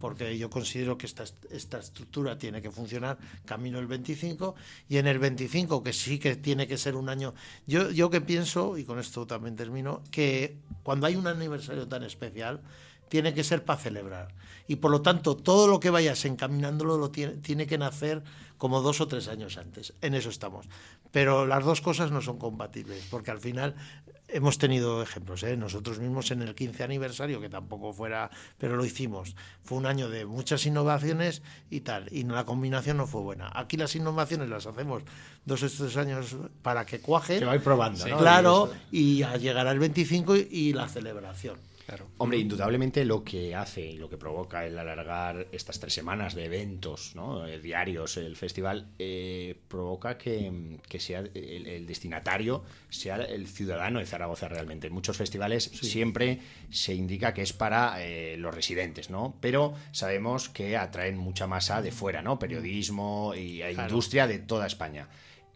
porque 0.00 0.36
yo 0.36 0.50
considero 0.50 0.98
que 0.98 1.06
esta, 1.06 1.22
esta 1.50 1.78
estructura 1.78 2.36
tiene 2.36 2.60
que 2.60 2.72
funcionar 2.72 3.18
camino 3.44 3.78
el 3.78 3.86
25 3.86 4.56
y 4.88 4.96
en 4.96 5.06
el 5.06 5.20
25 5.20 5.82
que 5.84 5.92
sí 5.92 6.18
que 6.18 6.34
tiene 6.34 6.66
que 6.66 6.76
ser 6.76 6.96
un 6.96 7.08
año. 7.08 7.34
Yo, 7.68 7.90
yo 7.92 8.10
que 8.10 8.20
pienso, 8.20 8.76
y 8.78 8.84
con 8.84 8.98
esto 8.98 9.26
también 9.28 9.54
termino, 9.54 10.02
que 10.10 10.56
cuando 10.82 11.06
hay 11.06 11.14
un 11.14 11.28
aniversario 11.28 11.86
tan 11.86 12.02
especial, 12.02 12.62
tiene 13.10 13.34
que 13.34 13.44
ser 13.44 13.64
para 13.64 13.78
celebrar. 13.78 14.28
Y 14.68 14.76
por 14.76 14.90
lo 14.90 15.02
tanto, 15.02 15.36
todo 15.36 15.66
lo 15.66 15.80
que 15.80 15.90
vayas 15.90 16.24
encaminándolo 16.24 16.96
lo 16.96 17.10
tiene, 17.10 17.34
tiene 17.34 17.66
que 17.66 17.76
nacer 17.76 18.22
como 18.56 18.80
dos 18.80 19.00
o 19.00 19.08
tres 19.08 19.26
años 19.26 19.58
antes. 19.58 19.94
En 20.00 20.14
eso 20.14 20.30
estamos. 20.30 20.66
Pero 21.10 21.44
las 21.44 21.64
dos 21.64 21.80
cosas 21.80 22.12
no 22.12 22.22
son 22.22 22.38
compatibles, 22.38 23.04
porque 23.10 23.32
al 23.32 23.40
final 23.40 23.74
hemos 24.28 24.58
tenido 24.58 25.02
ejemplos. 25.02 25.42
¿eh? 25.42 25.56
Nosotros 25.56 25.98
mismos 25.98 26.30
en 26.30 26.42
el 26.42 26.54
15 26.54 26.84
aniversario, 26.84 27.40
que 27.40 27.48
tampoco 27.48 27.92
fuera, 27.92 28.30
pero 28.58 28.76
lo 28.76 28.84
hicimos. 28.84 29.34
Fue 29.64 29.76
un 29.76 29.86
año 29.86 30.08
de 30.08 30.24
muchas 30.24 30.64
innovaciones 30.66 31.42
y 31.68 31.80
tal, 31.80 32.06
y 32.12 32.22
la 32.22 32.44
combinación 32.44 32.98
no 32.98 33.08
fue 33.08 33.22
buena. 33.22 33.50
Aquí 33.52 33.76
las 33.76 33.96
innovaciones 33.96 34.48
las 34.48 34.66
hacemos 34.66 35.02
dos 35.44 35.64
o 35.64 35.68
tres 35.68 35.96
años 35.96 36.36
para 36.62 36.86
que 36.86 37.00
cuajen. 37.00 37.40
Se 37.40 37.44
va 37.44 37.52
a 37.52 37.56
ir 37.56 37.62
probando, 37.62 38.06
¿no? 38.06 38.18
Claro, 38.18 38.70
y 38.92 39.24
llegará 39.40 39.72
el 39.72 39.80
25 39.80 40.36
y, 40.36 40.48
y 40.50 40.72
la 40.74 40.88
celebración. 40.88 41.58
Claro. 41.90 42.08
Hombre, 42.18 42.38
indudablemente 42.38 43.04
lo 43.04 43.24
que 43.24 43.56
hace 43.56 43.80
y 43.80 43.98
lo 43.98 44.08
que 44.08 44.16
provoca 44.16 44.64
el 44.64 44.78
alargar 44.78 45.48
estas 45.50 45.80
tres 45.80 45.92
semanas 45.92 46.36
de 46.36 46.44
eventos 46.44 47.16
¿no? 47.16 47.48
Eh, 47.48 47.58
diarios, 47.58 48.16
el 48.16 48.36
festival, 48.36 48.86
eh, 49.00 49.56
provoca 49.66 50.16
que, 50.16 50.78
que 50.88 51.00
sea 51.00 51.18
el, 51.18 51.66
el 51.66 51.86
destinatario 51.88 52.62
sea 52.90 53.16
el 53.16 53.48
ciudadano 53.48 53.98
de 53.98 54.06
Zaragoza 54.06 54.46
realmente. 54.46 54.86
En 54.86 54.92
muchos 54.92 55.16
festivales 55.16 55.64
siempre 55.64 56.38
se 56.70 56.94
indica 56.94 57.34
que 57.34 57.42
es 57.42 57.52
para 57.52 58.00
eh, 58.00 58.36
los 58.36 58.54
residentes, 58.54 59.10
¿no? 59.10 59.34
Pero 59.40 59.74
sabemos 59.90 60.48
que 60.48 60.76
atraen 60.76 61.18
mucha 61.18 61.48
masa 61.48 61.82
de 61.82 61.90
fuera, 61.90 62.22
¿no? 62.22 62.38
Periodismo 62.38 63.34
y 63.34 63.62
a 63.62 63.72
industria 63.72 64.28
de 64.28 64.38
toda 64.38 64.68
España 64.68 65.08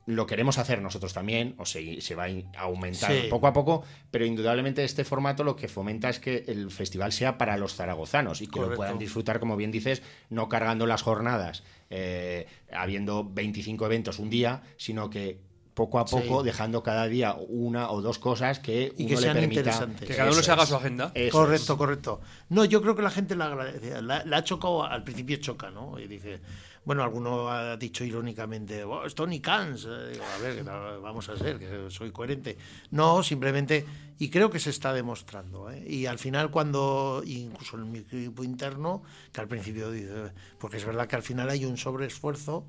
lo 0.06 0.26
queremos 0.26 0.58
hacer 0.58 0.82
nosotros 0.82 1.14
también, 1.14 1.54
o 1.58 1.64
se, 1.64 2.00
se 2.00 2.14
va 2.14 2.24
a 2.24 2.60
aumentar 2.60 3.10
Sí. 3.10 3.26
poco 3.30 3.46
a 3.46 3.52
poco, 3.52 3.84
pero 4.10 4.26
indudablemente 4.26 4.84
este 4.84 5.04
formato 5.04 5.44
lo 5.44 5.56
que 5.56 5.66
fomenta 5.68 6.10
es 6.10 6.20
que 6.20 6.44
el 6.46 6.70
festival 6.70 7.10
sea 7.12 7.38
para 7.38 7.56
los 7.56 7.74
zaragozanos 7.74 8.42
y 8.42 8.46
que 8.46 8.60
lo 8.60 8.74
puedan 8.74 8.98
disfrutar, 8.98 9.40
como 9.40 9.56
bien 9.56 9.70
dices, 9.70 10.02
no 10.30 10.48
cargando 10.48 10.86
las 10.86 11.02
jornadas, 11.02 11.62
eh, 11.90 12.46
habiendo 12.72 13.24
25 13.24 13.86
eventos 13.86 14.18
un 14.18 14.28
día, 14.30 14.62
sino 14.76 15.08
que 15.10 15.38
poco 15.74 15.98
a 15.98 16.04
poco 16.04 16.40
Sí. 16.40 16.46
dejando 16.46 16.84
cada 16.84 17.08
día 17.08 17.34
una 17.48 17.90
o 17.90 18.00
dos 18.00 18.20
cosas 18.20 18.60
que 18.60 18.92
Y 18.96 19.06
uno 19.06 19.08
que 19.08 19.14
le 19.16 19.20
sean 19.22 19.34
permita. 19.36 19.60
interesantes. 19.60 20.08
Que 20.08 20.14
cada 20.14 20.30
uno 20.30 20.40
se 20.40 20.52
haga 20.52 20.66
su 20.66 20.76
agenda. 20.76 21.10
Eso 21.14 21.36
correcto, 21.36 21.72
es. 21.72 21.78
correcto. 21.78 22.20
No, 22.48 22.64
yo 22.64 22.80
creo 22.80 22.94
que 22.94 23.02
la 23.02 23.10
gente 23.10 23.34
la 23.34 23.46
agradece. 23.46 24.00
La, 24.00 24.24
la 24.24 24.36
ha 24.36 24.44
chocado, 24.44 24.84
al 24.84 25.02
principio 25.02 25.36
choca, 25.38 25.70
¿no? 25.72 25.98
Y 25.98 26.06
dice, 26.06 26.38
bueno, 26.84 27.02
alguno 27.02 27.48
ha 27.48 27.76
dicho 27.76 28.04
irónicamente, 28.04 28.84
"Oh, 28.84 29.04
es 29.04 29.14
Tony 29.14 29.40
Cans. 29.40 29.86
Eh, 29.88 30.20
a 30.20 30.42
ver, 30.42 30.56
¿qué 30.56 30.64
tal 30.64 31.00
vamos 31.00 31.28
a 31.28 31.36
ser, 31.36 31.58
que 31.58 31.90
soy 31.90 32.10
coherente. 32.10 32.56
No, 32.90 33.22
simplemente, 33.22 33.84
y 34.18 34.28
creo 34.28 34.50
que 34.50 34.58
se 34.58 34.70
está 34.70 34.92
demostrando. 34.92 35.70
¿eh? 35.70 35.84
Y 35.86 36.06
al 36.06 36.18
final, 36.18 36.50
cuando, 36.50 37.22
incluso 37.24 37.76
en 37.76 37.90
mi 37.90 37.98
equipo 38.00 38.44
interno, 38.44 39.02
que 39.32 39.40
al 39.40 39.48
principio 39.48 39.90
dice, 39.90 40.32
porque 40.58 40.76
es 40.76 40.84
verdad 40.84 41.06
que 41.06 41.16
al 41.16 41.22
final 41.22 41.48
hay 41.48 41.64
un 41.64 41.76
sobreesfuerzo 41.76 42.66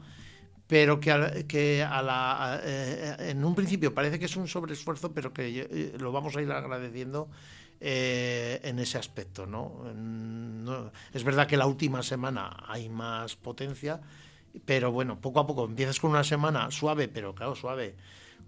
pero 0.67 0.99
que, 0.99 1.11
a, 1.11 1.31
que 1.47 1.83
a 1.83 2.01
la, 2.01 2.59
eh, 2.63 3.15
en 3.19 3.45
un 3.45 3.53
principio 3.53 3.93
parece 3.93 4.17
que 4.17 4.25
es 4.25 4.35
un 4.35 4.47
sobreesfuerzo, 4.47 5.13
pero 5.13 5.31
que 5.31 5.93
lo 5.99 6.11
vamos 6.11 6.35
a 6.35 6.41
ir 6.41 6.51
agradeciendo 6.51 7.29
eh, 7.79 8.59
en 8.63 8.79
ese 8.79 8.97
aspecto. 8.97 9.45
¿no? 9.45 9.83
No- 9.93 10.91
Es 11.13 11.23
verdad 11.23 11.47
que 11.47 11.57
la 11.57 11.65
última 11.67 12.01
semana 12.03 12.55
hay 12.67 12.89
más 12.89 13.35
potencia, 13.35 14.01
pero 14.65 14.91
bueno, 14.91 15.19
poco 15.19 15.39
a 15.39 15.47
poco 15.47 15.65
empiezas 15.65 15.99
con 15.99 16.11
una 16.11 16.23
semana 16.23 16.71
suave, 16.71 17.07
pero 17.07 17.35
claro, 17.35 17.55
suave, 17.55 17.95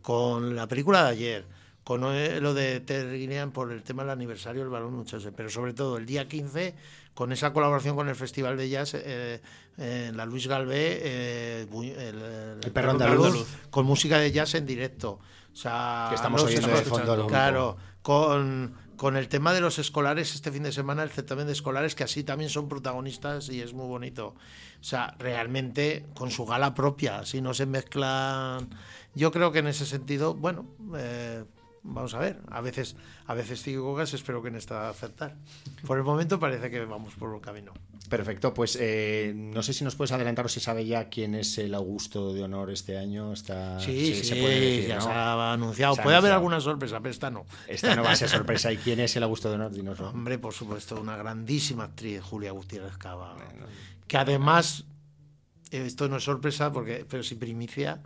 con 0.01 0.55
la 0.55 0.67
película 0.67 1.03
de 1.03 1.09
ayer, 1.09 1.45
con 1.83 2.03
eh, 2.05 2.39
lo 2.41 2.53
de 2.53 2.79
Terry 2.81 3.19
Gilliam 3.19 3.51
por 3.51 3.71
el 3.71 3.83
tema 3.83 4.03
del 4.03 4.11
aniversario 4.11 4.61
del 4.61 4.69
balón 4.69 4.93
muchas 4.93 5.25
pero 5.35 5.49
sobre 5.49 5.73
todo 5.73 5.95
el 5.97 6.05
día 6.05 6.27
15 6.27 6.75
con 7.13 7.31
esa 7.31 7.53
colaboración 7.53 7.95
con 7.95 8.09
el 8.09 8.15
Festival 8.17 8.57
de 8.57 8.67
Jazz 8.67 8.93
eh, 8.95 9.41
eh, 9.77 10.11
la 10.13 10.25
Luis 10.25 10.47
Galvé 10.47 10.99
eh, 11.01 11.67
bu- 11.71 11.85
el, 11.95 12.59
El 12.61 12.71
perro 12.73 12.91
andaluz. 12.91 13.47
con 13.69 13.85
música 13.85 14.19
de 14.19 14.33
jazz 14.33 14.55
en 14.55 14.65
directo 14.65 15.19
o 15.53 15.55
sea 15.55 16.07
Que 16.09 16.15
estamos 16.15 16.43
oyendo 16.43 16.67
de 16.67 16.81
fondo 16.83 17.25
claro 17.27 17.77
con, 18.01 18.75
con 18.97 19.15
el 19.15 19.29
tema 19.29 19.53
de 19.53 19.61
los 19.61 19.79
escolares 19.79 20.35
este 20.35 20.51
fin 20.51 20.63
de 20.63 20.71
semana 20.71 21.03
el 21.03 21.11
certamen 21.11 21.45
de 21.45 21.53
escolares 21.53 21.95
que 21.95 22.03
así 22.03 22.23
también 22.23 22.49
son 22.49 22.67
protagonistas 22.67 23.47
y 23.49 23.61
es 23.61 23.73
muy 23.73 23.87
bonito. 23.87 24.35
O 24.79 24.83
sea 24.83 25.15
realmente 25.19 26.05
con 26.15 26.31
su 26.31 26.45
gala 26.45 26.73
propia 26.73 27.23
si 27.25 27.39
no 27.39 27.53
se 27.53 27.65
mezclan. 27.65 28.69
Yo 29.15 29.31
creo 29.31 29.51
que 29.51 29.59
en 29.59 29.67
ese 29.67 29.85
sentido 29.85 30.33
bueno 30.33 30.65
eh, 30.97 31.45
Vamos 31.89 32.13
a 32.13 32.19
ver, 32.19 32.39
a 32.51 32.59
veces, 32.61 32.95
a 33.25 33.33
veces 33.33 33.61
equivocas, 33.61 34.13
espero 34.13 34.41
que 34.41 34.49
en 34.49 34.55
esta 34.55 34.89
acertar. 34.89 35.35
Por 35.85 35.97
el 35.97 36.03
momento 36.03 36.37
parece 36.39 36.69
que 36.69 36.83
vamos 36.85 37.13
por 37.15 37.29
buen 37.29 37.41
camino. 37.41 37.73
Perfecto, 38.09 38.53
pues 38.53 38.77
eh, 38.79 39.33
no 39.35 39.63
sé 39.63 39.73
si 39.73 39.83
nos 39.83 39.95
puedes 39.95 40.11
adelantar 40.11 40.45
o 40.45 40.49
si 40.49 40.59
sabe 40.59 40.85
ya 40.85 41.09
quién 41.09 41.33
es 41.33 41.57
el 41.57 41.73
Augusto 41.73 42.33
de 42.33 42.43
Honor 42.43 42.71
este 42.71 42.97
año. 42.97 43.33
Está, 43.33 43.79
Sí, 43.79 44.15
sí, 44.15 44.23
se 44.23 44.35
puede 44.35 44.59
decir, 44.59 44.87
ya 44.89 44.95
¿no? 44.95 45.01
se 45.01 45.09
ha 45.09 45.53
anunciado. 45.53 45.95
Se 45.95 46.01
ha 46.01 46.03
Puede 46.03 46.17
haber 46.17 46.31
alguna 46.33 46.59
sorpresa, 46.61 46.99
pero 46.99 47.11
esta 47.11 47.29
no. 47.29 47.45
Esta 47.67 47.95
no 47.95 48.03
va 48.03 48.11
a 48.11 48.15
ser 48.15 48.29
sorpresa. 48.29 48.71
¿Y 48.71 48.77
quién 48.77 48.99
es 48.99 49.15
el 49.15 49.23
Augusto 49.23 49.49
de 49.49 49.55
Honor? 49.55 49.71
Dinoslo. 49.71 50.09
Hombre, 50.09 50.37
por 50.39 50.53
supuesto, 50.53 50.99
una 50.99 51.17
grandísima 51.17 51.85
actriz, 51.85 52.21
Julia 52.21 52.51
Gutiérrez 52.51 52.97
Cava. 52.97 53.35
Que 54.07 54.17
además, 54.17 54.85
esto 55.71 56.07
no 56.07 56.17
es 56.17 56.23
sorpresa, 56.23 56.71
porque 56.71 57.05
pero 57.09 57.23
sí 57.23 57.35
primicia, 57.35 58.01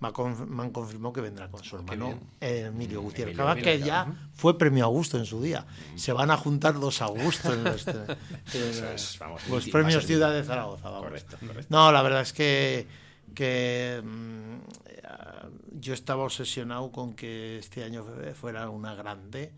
me, 0.00 0.08
ha 0.08 0.12
conf- 0.12 0.46
me 0.46 0.62
han 0.62 0.70
confirmado 0.70 1.12
que 1.12 1.20
vendrá 1.20 1.48
con 1.50 1.62
su 1.64 1.76
hermano 1.76 2.18
eh, 2.40 2.66
Emilio 2.66 3.00
Gutiérrez 3.02 3.32
Emilio, 3.34 3.36
Cava, 3.44 3.52
Emilio 3.52 3.72
que 3.72 3.78
ya 3.80 4.06
fue 4.34 4.58
premio 4.58 4.84
Augusto 4.84 5.16
en 5.18 5.24
su 5.26 5.40
día. 5.42 5.66
Se 5.96 6.12
van 6.12 6.30
a 6.30 6.36
juntar 6.36 6.78
dos 6.78 7.00
Augustos 7.02 7.54
en 7.54 7.66
Eso 8.46 8.90
es, 8.92 9.16
vamos, 9.18 9.48
los 9.48 9.68
premios 9.68 10.04
Ciudad 10.06 10.32
de 10.32 10.44
Zaragoza. 10.44 10.90
Vamos. 10.90 11.04
Correcto, 11.06 11.36
correcto. 11.40 11.66
No, 11.70 11.90
la 11.92 12.02
verdad 12.02 12.20
es 12.22 12.32
que, 12.32 12.86
que 13.34 14.02
mm, 14.04 14.54
eh, 14.86 15.02
yo 15.80 15.94
estaba 15.94 16.24
obsesionado 16.24 16.90
con 16.92 17.14
que 17.14 17.58
este 17.58 17.84
año 17.84 18.04
fuera 18.38 18.68
una 18.70 18.94
grande. 18.94 19.52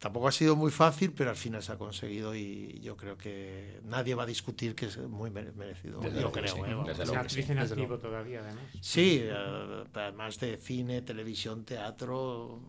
Tampoco 0.00 0.28
ha 0.28 0.32
sido 0.32 0.56
muy 0.56 0.70
fácil, 0.70 1.12
pero 1.12 1.28
al 1.28 1.36
final 1.36 1.62
se 1.62 1.72
ha 1.72 1.76
conseguido 1.76 2.34
y 2.34 2.80
yo 2.80 2.96
creo 2.96 3.18
que 3.18 3.80
nadie 3.84 4.14
va 4.14 4.22
a 4.22 4.26
discutir 4.26 4.74
que 4.74 4.86
es 4.86 4.96
muy 4.96 5.30
mere- 5.30 5.52
merecido. 5.52 6.00
Desde 6.00 6.22
yo 6.22 6.32
creo, 6.32 6.54
sí, 6.54 6.60
¿eh? 6.66 6.74
Desde 6.86 7.04
sí, 7.04 7.14
actriz 7.14 7.50
en 7.50 7.58
desde 7.58 7.74
activo 7.74 7.98
todavía, 7.98 8.40
además. 8.40 8.64
Sí, 8.80 9.18
eh, 9.22 9.84
además 9.92 10.40
de 10.40 10.56
cine, 10.56 11.02
televisión, 11.02 11.66
teatro, 11.66 12.62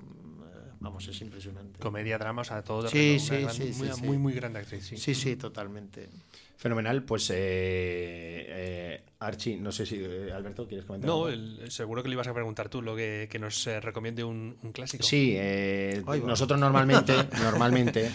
vamos, 0.82 1.08
es 1.08 1.22
impresionante. 1.22 1.80
Comedia, 1.80 2.18
drama, 2.18 2.42
o 2.42 2.46
sea, 2.46 2.62
todo. 2.64 2.88
Sí, 2.90 3.18
sí, 3.20 3.42
gran- 3.42 3.58
muy, 3.78 3.88
sí. 3.94 4.04
muy, 4.06 4.18
muy 4.18 4.34
grande 4.34 4.60
actriz, 4.60 4.86
sí. 4.86 4.98
Sí, 4.98 5.16
sí, 5.16 5.36
totalmente. 5.38 6.10
Fenomenal, 6.58 7.04
pues 7.04 7.30
eh, 7.32 7.36
eh, 7.38 9.04
Archie, 9.20 9.58
no 9.58 9.72
sé 9.72 9.86
si 9.86 9.96
eh, 10.04 10.32
Alberto, 10.32 10.68
¿quieres 10.68 10.86
comentar? 10.86 11.08
No, 11.10 11.28
el- 11.30 11.72
seguro 11.72 12.04
que 12.04 12.10
le 12.10 12.14
ibas 12.14 12.28
a 12.28 12.34
preguntar 12.34 12.70
tú 12.70 12.82
lo 12.82 12.96
que, 12.96 13.28
que 13.32 13.40
nos 13.40 13.66
eh, 13.68 13.80
recomiende 13.80 14.24
un, 14.24 14.58
un 14.62 14.72
clásico. 14.72 15.04
Sí, 15.04 15.34
eh, 15.38 16.04
nosotros 16.26 16.60
normalmente, 16.60 17.14
normalmente, 17.42 18.12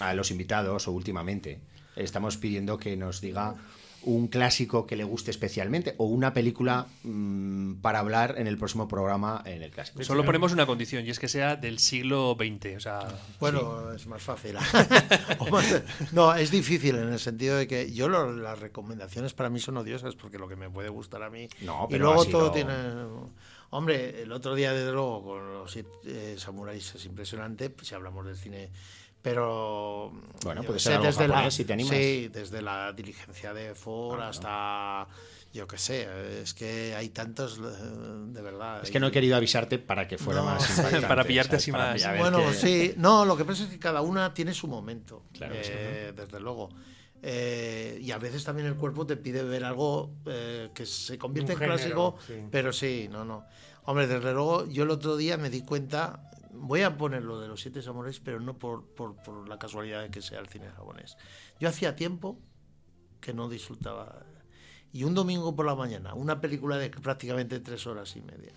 a 0.00 0.12
los 0.14 0.30
invitados 0.32 0.88
o 0.88 0.92
últimamente, 0.92 1.60
estamos 1.94 2.36
pidiendo 2.36 2.78
que 2.78 2.96
nos 2.96 3.20
diga 3.20 3.54
un 4.06 4.28
clásico 4.28 4.86
que 4.86 4.96
le 4.96 5.04
guste 5.04 5.30
especialmente 5.30 5.94
o 5.98 6.04
una 6.06 6.32
película 6.34 6.86
mm, 7.02 7.74
para 7.82 7.98
hablar 8.00 8.34
en 8.38 8.46
el 8.46 8.56
próximo 8.58 8.86
programa 8.88 9.42
en 9.46 9.62
el 9.62 9.70
clásico. 9.70 10.02
Solo 10.04 10.24
ponemos 10.24 10.52
una 10.52 10.66
condición 10.66 11.06
y 11.06 11.10
es 11.10 11.18
que 11.18 11.28
sea 11.28 11.56
del 11.56 11.78
siglo 11.78 12.36
XX. 12.38 12.76
O 12.76 12.80
sea, 12.80 13.08
Bueno, 13.40 13.92
es 13.92 14.06
más 14.06 14.22
fácil. 14.22 14.54
Más- 15.50 15.82
no, 16.12 16.34
es 16.34 16.50
difícil 16.50 16.96
en 16.96 17.12
el 17.12 17.18
sentido 17.18 17.56
de 17.56 17.66
que 17.66 17.92
yo 17.92 18.08
lo- 18.08 18.32
las 18.32 18.58
recomendaciones 18.58 19.32
para 19.34 19.50
mí 19.50 19.60
son 19.60 19.76
odiosas 19.76 20.14
porque 20.14 20.38
lo 20.38 20.48
que 20.48 20.56
me 20.56 20.68
puede 20.70 20.88
gustar 20.88 21.22
a 21.22 21.30
mí. 21.30 21.48
No, 21.62 21.86
y 21.88 21.92
pero 21.92 22.06
luego 22.06 22.22
así 22.22 22.30
todo 22.30 22.50
tiene. 22.52 22.72
Hombre, 23.70 24.22
el 24.22 24.30
otro 24.30 24.54
día, 24.54 24.72
desde 24.72 24.92
luego, 24.92 25.22
con 25.24 25.52
los 25.54 25.72
siete, 25.72 25.88
eh, 26.06 26.36
samuráis 26.38 26.94
es 26.94 27.04
impresionante, 27.06 27.70
pues, 27.70 27.88
si 27.88 27.94
hablamos 27.94 28.24
del 28.24 28.36
cine. 28.36 28.70
Pero. 29.24 30.12
Bueno, 30.44 30.62
puede 30.64 30.78
ser 30.78 30.92
algo 30.96 31.06
desde 31.06 31.26
la, 31.26 31.50
si 31.50 31.64
te 31.64 31.72
animas. 31.72 31.96
Sí, 31.96 32.28
desde 32.28 32.60
la 32.60 32.92
diligencia 32.92 33.54
de 33.54 33.74
Ford 33.74 34.20
hasta. 34.20 35.08
Yo 35.54 35.66
qué 35.66 35.78
sé, 35.78 36.42
es 36.42 36.52
que 36.52 36.94
hay 36.96 37.08
tantos, 37.08 37.58
eh, 37.58 37.62
de 37.62 38.42
verdad. 38.42 38.80
Es 38.82 38.90
que 38.90 39.00
no 39.00 39.06
he 39.06 39.12
querido 39.12 39.36
avisarte 39.36 39.78
para 39.78 40.06
que 40.06 40.18
fuera 40.18 40.40
No. 40.40 40.46
más 40.46 40.68
Para 41.08 41.24
pillarte 41.24 41.56
así 41.56 41.70
Para 41.72 41.86
más. 41.92 41.94
pillar- 41.94 42.08
a 42.08 42.12
ver 42.12 42.20
Bueno, 42.20 42.38
que- 42.50 42.54
sí, 42.54 42.94
no, 42.98 43.24
lo 43.24 43.36
que 43.36 43.44
pasa 43.44 43.62
es 43.62 43.70
que 43.70 43.78
cada 43.78 44.02
una 44.02 44.34
tiene 44.34 44.52
su 44.52 44.66
momento, 44.66 45.22
Claro 45.32 45.54
que 45.54 45.64
sí, 45.64 45.70
eh, 45.74 46.12
desde 46.14 46.40
luego. 46.40 46.68
eh, 47.22 47.98
y 48.02 48.10
a 48.10 48.18
veces 48.18 48.42
también 48.44 48.66
el 48.66 48.74
cuerpo 48.74 49.06
te 49.06 49.16
pide 49.16 49.42
ver 49.44 49.64
algo 49.64 50.10
eh, 50.26 50.70
que 50.74 50.84
se 50.86 51.16
convierte 51.18 51.54
Un 51.54 51.62
en 51.62 51.68
clásico, 51.68 52.16
sí. 52.26 52.34
pero 52.50 52.72
sí, 52.72 53.08
no, 53.10 53.24
no. 53.24 53.46
Hombre, 53.84 54.06
desde 54.08 54.32
luego, 54.32 54.66
yo 54.66 54.82
el 54.82 54.90
otro 54.90 55.16
día 55.16 55.36
me 55.38 55.50
di 55.50 55.62
cuenta, 55.62 56.30
voy 56.56 56.82
a 56.82 56.96
poner 56.96 57.22
lo 57.22 57.40
de 57.40 57.48
los 57.48 57.60
siete 57.60 57.82
samuráis, 57.82 58.20
pero 58.20 58.40
no 58.40 58.58
por, 58.58 58.84
por, 58.94 59.16
por 59.22 59.48
la 59.48 59.58
casualidad 59.58 60.02
de 60.02 60.10
que 60.10 60.22
sea 60.22 60.40
el 60.40 60.48
cine 60.48 60.70
japonés. 60.70 61.16
Yo 61.60 61.68
hacía 61.68 61.94
tiempo 61.96 62.38
que 63.20 63.32
no 63.34 63.48
disfrutaba. 63.48 64.24
Y 64.92 65.04
un 65.04 65.14
domingo 65.14 65.54
por 65.56 65.66
la 65.66 65.74
mañana, 65.74 66.14
una 66.14 66.40
película 66.40 66.76
de 66.78 66.88
prácticamente 66.90 67.58
tres 67.60 67.86
horas 67.86 68.14
y 68.16 68.20
media. 68.22 68.54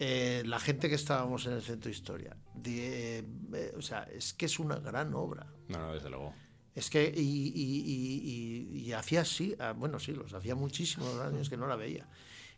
Eh, 0.00 0.42
la 0.46 0.58
gente 0.58 0.88
que 0.88 0.96
estábamos 0.96 1.46
en 1.46 1.52
el 1.52 1.62
centro 1.62 1.88
de 1.88 1.96
historia, 1.96 2.36
de- 2.54 3.24
eh, 3.52 3.74
o 3.76 3.80
sea, 3.82 4.02
es 4.04 4.34
que 4.34 4.46
es 4.46 4.58
una 4.58 4.76
gran 4.76 5.14
obra. 5.14 5.46
No, 5.68 5.78
no, 5.78 5.94
desde 5.94 6.10
luego. 6.10 6.34
Es 6.74 6.90
que, 6.90 7.04
y, 7.16 7.20
y- 7.20 8.72
y- 8.74 8.80
y- 8.88 8.92
hacía 8.92 9.20
así, 9.20 9.54
ah, 9.60 9.72
bueno, 9.76 10.00
sí, 10.00 10.12
los 10.12 10.34
hacía 10.34 10.56
muchísimos 10.56 11.20
años 11.20 11.48
que 11.48 11.56
no 11.56 11.68
la 11.68 11.76
veía. 11.76 12.08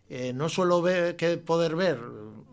Eh, 0.09 0.33
no 0.33 0.49
suelo 0.49 0.83
ver, 0.83 1.17
que 1.17 1.37
poder 1.37 1.75
ver, 1.75 1.99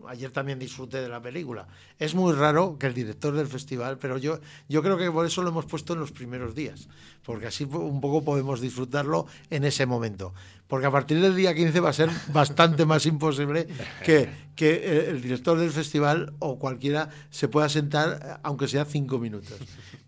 ayer 0.08 0.30
también 0.30 0.58
disfruté 0.58 1.00
de 1.00 1.08
la 1.08 1.20
película. 1.20 1.66
Es 1.98 2.14
muy 2.14 2.32
raro 2.32 2.76
que 2.78 2.86
el 2.86 2.94
director 2.94 3.34
del 3.34 3.46
festival, 3.46 3.98
pero 3.98 4.18
yo, 4.18 4.40
yo 4.68 4.82
creo 4.82 4.96
que 4.96 5.10
por 5.10 5.26
eso 5.26 5.42
lo 5.42 5.50
hemos 5.50 5.66
puesto 5.66 5.92
en 5.92 6.00
los 6.00 6.12
primeros 6.12 6.54
días, 6.54 6.88
porque 7.24 7.46
así 7.46 7.64
un 7.64 8.00
poco 8.00 8.24
podemos 8.24 8.60
disfrutarlo 8.60 9.26
en 9.50 9.64
ese 9.64 9.86
momento. 9.86 10.34
Porque 10.66 10.86
a 10.86 10.90
partir 10.90 11.20
del 11.20 11.36
día 11.36 11.54
15 11.54 11.80
va 11.80 11.90
a 11.90 11.92
ser 11.92 12.10
bastante 12.32 12.86
más 12.86 13.06
imposible 13.06 13.68
que, 14.04 14.28
que 14.56 14.74
eh, 14.74 15.10
el 15.10 15.22
director 15.22 15.58
del 15.58 15.70
festival 15.70 16.34
o 16.38 16.58
cualquiera 16.58 17.10
se 17.30 17.48
pueda 17.48 17.68
sentar, 17.68 18.20
eh, 18.22 18.40
aunque 18.42 18.68
sea 18.68 18.84
cinco 18.84 19.18
minutos. 19.18 19.58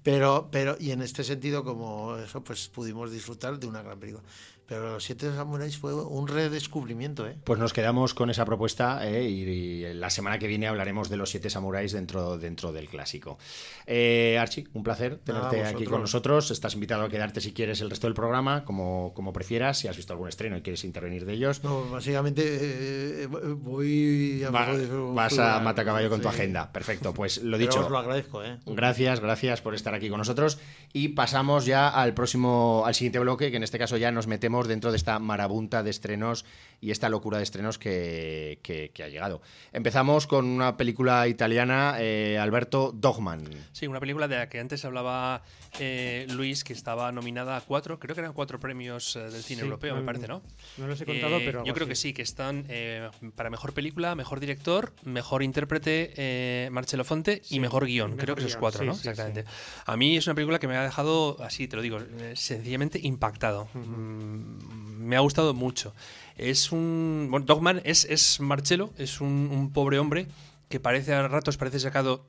Pero, 0.07 0.51
pero, 0.53 0.77
y 0.79 0.93
en 0.93 1.03
este 1.03 1.25
sentido, 1.25 1.65
como 1.65 2.17
eso, 2.19 2.41
pues 2.45 2.69
pudimos 2.69 3.11
disfrutar 3.11 3.59
de 3.59 3.67
una 3.67 3.83
gran 3.83 3.99
película. 3.99 4.23
Pero 4.69 4.93
Los 4.93 5.05
Siete 5.05 5.33
Samuráis 5.35 5.79
fue 5.79 5.95
un 5.95 6.27
redescubrimiento, 6.27 7.27
¿eh? 7.27 7.37
Pues 7.45 7.59
nos 7.61 7.73
quedamos 7.73 8.15
con 8.15 8.31
esa 8.31 8.45
propuesta 8.45 9.07
¿eh? 9.09 9.29
y, 9.29 9.43
y 9.43 9.95
la 9.95 10.11
semana 10.11 10.39
que 10.41 10.47
viene 10.49 10.67
hablaremos 10.67 11.09
de 11.09 11.17
los 11.17 11.31
siete 11.31 11.51
samuráis 11.51 11.93
dentro, 11.93 12.37
dentro 12.37 12.73
del 12.73 12.89
clásico. 12.89 13.39
Eh, 13.87 14.37
Archie, 14.41 14.67
un 14.75 14.83
placer 14.83 15.19
tenerte 15.19 15.65
aquí 15.65 15.85
con 15.85 16.01
nosotros. 16.01 16.51
Estás 16.51 16.75
invitado 16.75 17.03
a 17.05 17.09
quedarte 17.09 17.41
si 17.41 17.53
quieres 17.53 17.81
el 17.81 17.91
resto 17.91 18.09
del 18.09 18.15
programa, 18.15 18.65
como, 18.65 19.13
como 19.15 19.33
prefieras. 19.33 19.79
Si 19.79 19.87
has 19.89 19.97
visto 19.97 20.13
algún 20.13 20.29
estreno 20.29 20.57
y 20.57 20.63
quieres 20.63 20.83
intervenir 20.85 21.25
de 21.27 21.35
ellos, 21.35 21.63
No, 21.63 21.89
básicamente 21.89 22.43
eh, 23.23 23.27
voy 23.29 24.43
a... 24.43 24.51
va- 24.51 24.67
vas 25.15 25.39
a 25.39 25.61
matacaballo 25.61 26.11
con 26.11 26.21
tu 26.21 26.29
agenda. 26.29 26.73
Perfecto, 26.73 27.15
pues 27.15 27.39
lo 27.43 27.57
Pero 27.57 27.71
dicho. 27.71 27.85
os 27.85 27.91
lo 27.91 27.99
agradezco, 27.99 28.43
¿eh? 28.43 28.59
Gracias, 28.67 29.21
gracias 29.21 29.61
por 29.63 29.75
estar 29.75 29.95
aquí 29.95 30.09
con 30.09 30.19
nosotros. 30.19 30.59
Y 30.93 31.09
pasamos 31.09 31.67
ya 31.67 31.89
al 31.89 32.15
próximo, 32.15 32.83
al 32.87 32.95
siguiente 32.95 33.19
bloque, 33.21 33.51
que 33.51 33.59
en 33.59 33.63
este 33.63 33.79
caso 33.79 33.97
ya 33.97 34.11
nos 34.11 34.27
metemos 34.27 34.56
dentro 34.67 34.91
de 34.91 34.97
esta 34.97 35.19
marabunta 35.19 35.83
de 35.83 35.91
estrenos 35.91 36.45
y 36.81 36.91
esta 36.91 37.09
locura 37.09 37.39
de 37.39 37.45
estrenos 37.45 37.79
que, 37.79 38.59
que- 38.63 38.91
que 38.93 39.03
ha 39.03 39.09
llegado. 39.09 39.41
Empezamos 39.73 40.27
con 40.27 40.45
una 40.47 40.77
película 40.77 41.27
italiana, 41.29 41.97
eh, 41.99 42.39
Alberto 42.39 42.93
Dogman. 42.95 43.45
Sí, 43.73 43.87
una 43.87 44.01
película 44.01 44.29
de 44.29 44.37
la 44.37 44.49
que 44.49 44.61
antes 44.61 44.85
hablaba 44.85 45.43
eh, 45.81 46.27
Luis, 46.31 46.65
que 46.65 46.73
estaba 46.73 47.13
nominada 47.13 47.57
a 47.57 47.61
cuatro, 47.61 47.99
creo 47.99 48.15
que 48.15 48.21
eran 48.21 48.33
cuatro 48.33 48.59
premios 48.61 49.17
eh, 49.17 49.21
del 49.21 49.43
cine 49.43 49.61
Sí, 49.61 49.65
europeo, 49.67 49.95
no- 49.95 50.01
me 50.01 50.07
parece, 50.07 50.29
¿no? 50.29 50.43
No 50.79 50.87
los 50.87 51.01
he 51.01 51.07
contado, 51.07 51.39
Eh, 51.39 51.43
pero. 51.45 51.65
yo 51.65 51.75
creo 51.75 51.87
que 51.87 51.95
sí, 51.95 52.13
que 52.13 52.23
están 52.23 52.65
eh, 52.69 53.09
para 53.35 53.51
mejor 53.51 53.73
película, 53.75 54.15
mejor 54.15 54.41
director, 54.41 54.93
mejor 55.05 55.43
intérprete 55.43 56.13
eh, 56.17 56.69
Marcelo 56.71 57.05
Fonte 57.05 57.43
y 57.51 57.59
mejor 57.61 57.87
guion. 57.87 58.11
mejor 58.11 58.25
creo 58.25 58.35
que 58.37 58.43
esos 58.43 58.57
cuatro, 58.57 58.81
sí, 58.81 58.87
¿no? 58.87 58.95
sí, 58.95 59.09
Exactamente. 59.09 59.45
A 59.87 59.97
mí 59.97 60.17
es 60.17 60.27
una 60.27 60.35
película 60.35 60.59
que 60.59 60.69
me 60.69 60.77
ha 60.77 60.83
dejado, 60.83 61.43
así 61.43 61.67
te 61.69 61.77
lo 61.77 61.83
digo, 61.83 61.99
eh, 61.99 62.33
sencillamente 62.37 62.99
impactado. 63.03 63.69
Mm, 63.75 64.46
me 64.99 65.17
ha 65.17 65.21
gustado 65.21 65.55
mucho. 65.55 65.95
Es 66.37 66.73
un. 66.73 67.29
Bueno, 67.31 67.47
Dogman 67.47 67.81
es, 67.85 68.05
es 68.05 68.41
Marcelo, 68.41 68.93
es 68.99 69.21
un, 69.21 69.49
un 69.53 69.73
pobre 69.73 69.99
hombre 69.99 70.29
que 70.69 70.81
parece 70.81 71.15
a 71.15 71.29
ratos 71.29 71.57
parece 71.57 71.81
sacado 71.81 72.27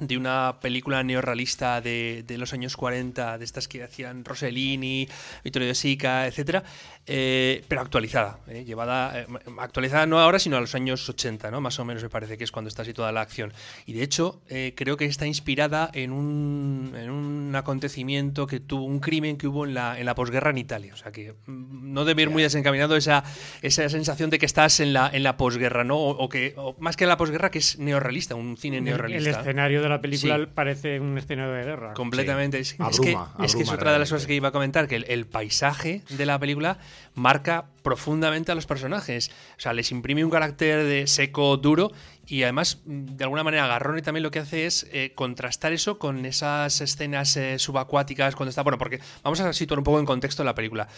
de 0.00 0.16
una 0.16 0.56
película 0.60 1.02
neorrealista 1.04 1.80
de, 1.80 2.24
de 2.26 2.36
los 2.36 2.52
años 2.52 2.76
40, 2.76 3.38
de 3.38 3.44
estas 3.44 3.68
que 3.68 3.82
hacían 3.82 4.24
Rossellini, 4.24 5.08
Vittorio 5.44 5.68
De 5.68 5.74
Sica, 5.74 6.26
etcétera, 6.26 6.64
eh, 7.06 7.62
pero 7.68 7.80
actualizada, 7.80 8.38
eh, 8.48 8.64
llevada 8.64 9.20
eh, 9.20 9.26
actualizada 9.58 10.06
no 10.06 10.18
ahora, 10.18 10.38
sino 10.38 10.56
a 10.56 10.60
los 10.60 10.74
años 10.74 11.08
80, 11.08 11.50
¿no? 11.50 11.60
Más 11.60 11.78
o 11.78 11.84
menos 11.84 12.02
me 12.02 12.08
parece 12.08 12.36
que 12.36 12.44
es 12.44 12.50
cuando 12.50 12.68
está 12.68 12.84
situada 12.84 13.12
la 13.12 13.20
acción. 13.20 13.52
Y 13.86 13.92
de 13.92 14.02
hecho, 14.02 14.42
eh, 14.48 14.72
creo 14.74 14.96
que 14.96 15.04
está 15.04 15.26
inspirada 15.26 15.90
en 15.92 16.10
un, 16.10 16.94
en 16.96 17.10
un 17.10 17.54
acontecimiento 17.54 18.48
que 18.48 18.58
tuvo, 18.58 18.84
un 18.84 18.98
crimen 18.98 19.36
que 19.36 19.46
hubo 19.46 19.64
en 19.64 19.74
la, 19.74 19.98
en 19.98 20.06
la 20.06 20.16
posguerra 20.16 20.50
en 20.50 20.58
Italia. 20.58 20.94
O 20.94 20.96
sea 20.96 21.12
que 21.12 21.34
mm, 21.46 21.92
no 21.92 22.04
debe 22.04 22.22
ir 22.22 22.30
muy 22.30 22.42
desencaminado 22.42 22.96
esa, 22.96 23.22
esa 23.62 23.88
sensación 23.88 24.30
de 24.30 24.40
que 24.40 24.46
estás 24.46 24.80
en 24.80 24.92
la, 24.92 25.08
en 25.12 25.22
la 25.22 25.36
posguerra, 25.36 25.84
¿no? 25.84 25.98
O, 25.98 26.10
o 26.10 26.28
que, 26.28 26.54
o 26.56 26.74
más 26.80 26.96
que 26.96 27.04
en 27.04 27.10
la 27.10 27.16
posguerra, 27.16 27.52
que 27.52 27.58
es 27.58 27.78
neorrealista, 27.78 28.34
un 28.34 28.56
cine 28.56 28.80
neorrealista. 28.80 29.30
El 29.30 29.36
escenario 29.36 29.83
de 29.84 29.90
la 29.90 30.00
película 30.00 30.38
Sí. 30.38 30.46
parece 30.54 31.00
un 31.00 31.16
escenario 31.18 31.52
de 31.52 31.64
guerra. 31.64 31.94
Completamente. 31.94 32.58
Es, 32.58 32.72
es 32.72 32.80
Abruma, 32.80 33.34
que, 33.38 33.44
es 33.46 33.54
que 33.56 33.62
es 33.62 33.70
otra 33.70 33.92
de 33.92 33.98
las 33.98 34.10
cosas 34.10 34.26
que 34.26 34.34
iba 34.34 34.48
a 34.48 34.52
comentar, 34.52 34.88
que 34.88 34.96
el, 34.96 35.04
el 35.08 35.26
paisaje 35.26 36.02
de 36.08 36.26
la 36.26 36.38
película 36.38 36.78
marca 37.14 37.66
profundamente 37.82 38.52
a 38.52 38.54
los 38.54 38.66
personajes. 38.66 39.30
O 39.56 39.60
sea, 39.60 39.72
les 39.72 39.90
imprime 39.92 40.24
un 40.24 40.30
carácter 40.30 40.84
de 40.84 41.06
seco, 41.06 41.56
duro, 41.56 41.92
y 42.26 42.42
además, 42.42 42.80
de 42.86 43.24
alguna 43.24 43.44
manera, 43.44 43.66
Garrone 43.66 44.02
también 44.02 44.22
lo 44.22 44.30
que 44.30 44.38
hace 44.38 44.66
es 44.66 44.88
eh, 44.92 45.12
contrastar 45.14 45.72
eso 45.72 45.98
con 45.98 46.24
esas 46.24 46.80
escenas 46.80 47.36
eh, 47.36 47.58
subacuáticas 47.58 48.34
cuando 48.34 48.48
está... 48.50 48.62
Bueno, 48.62 48.78
porque 48.78 49.00
vamos 49.22 49.40
a 49.40 49.52
situar 49.52 49.78
un 49.78 49.84
poco 49.84 50.00
en 50.00 50.06
contexto 50.06 50.42
la 50.42 50.54
película. 50.54 50.88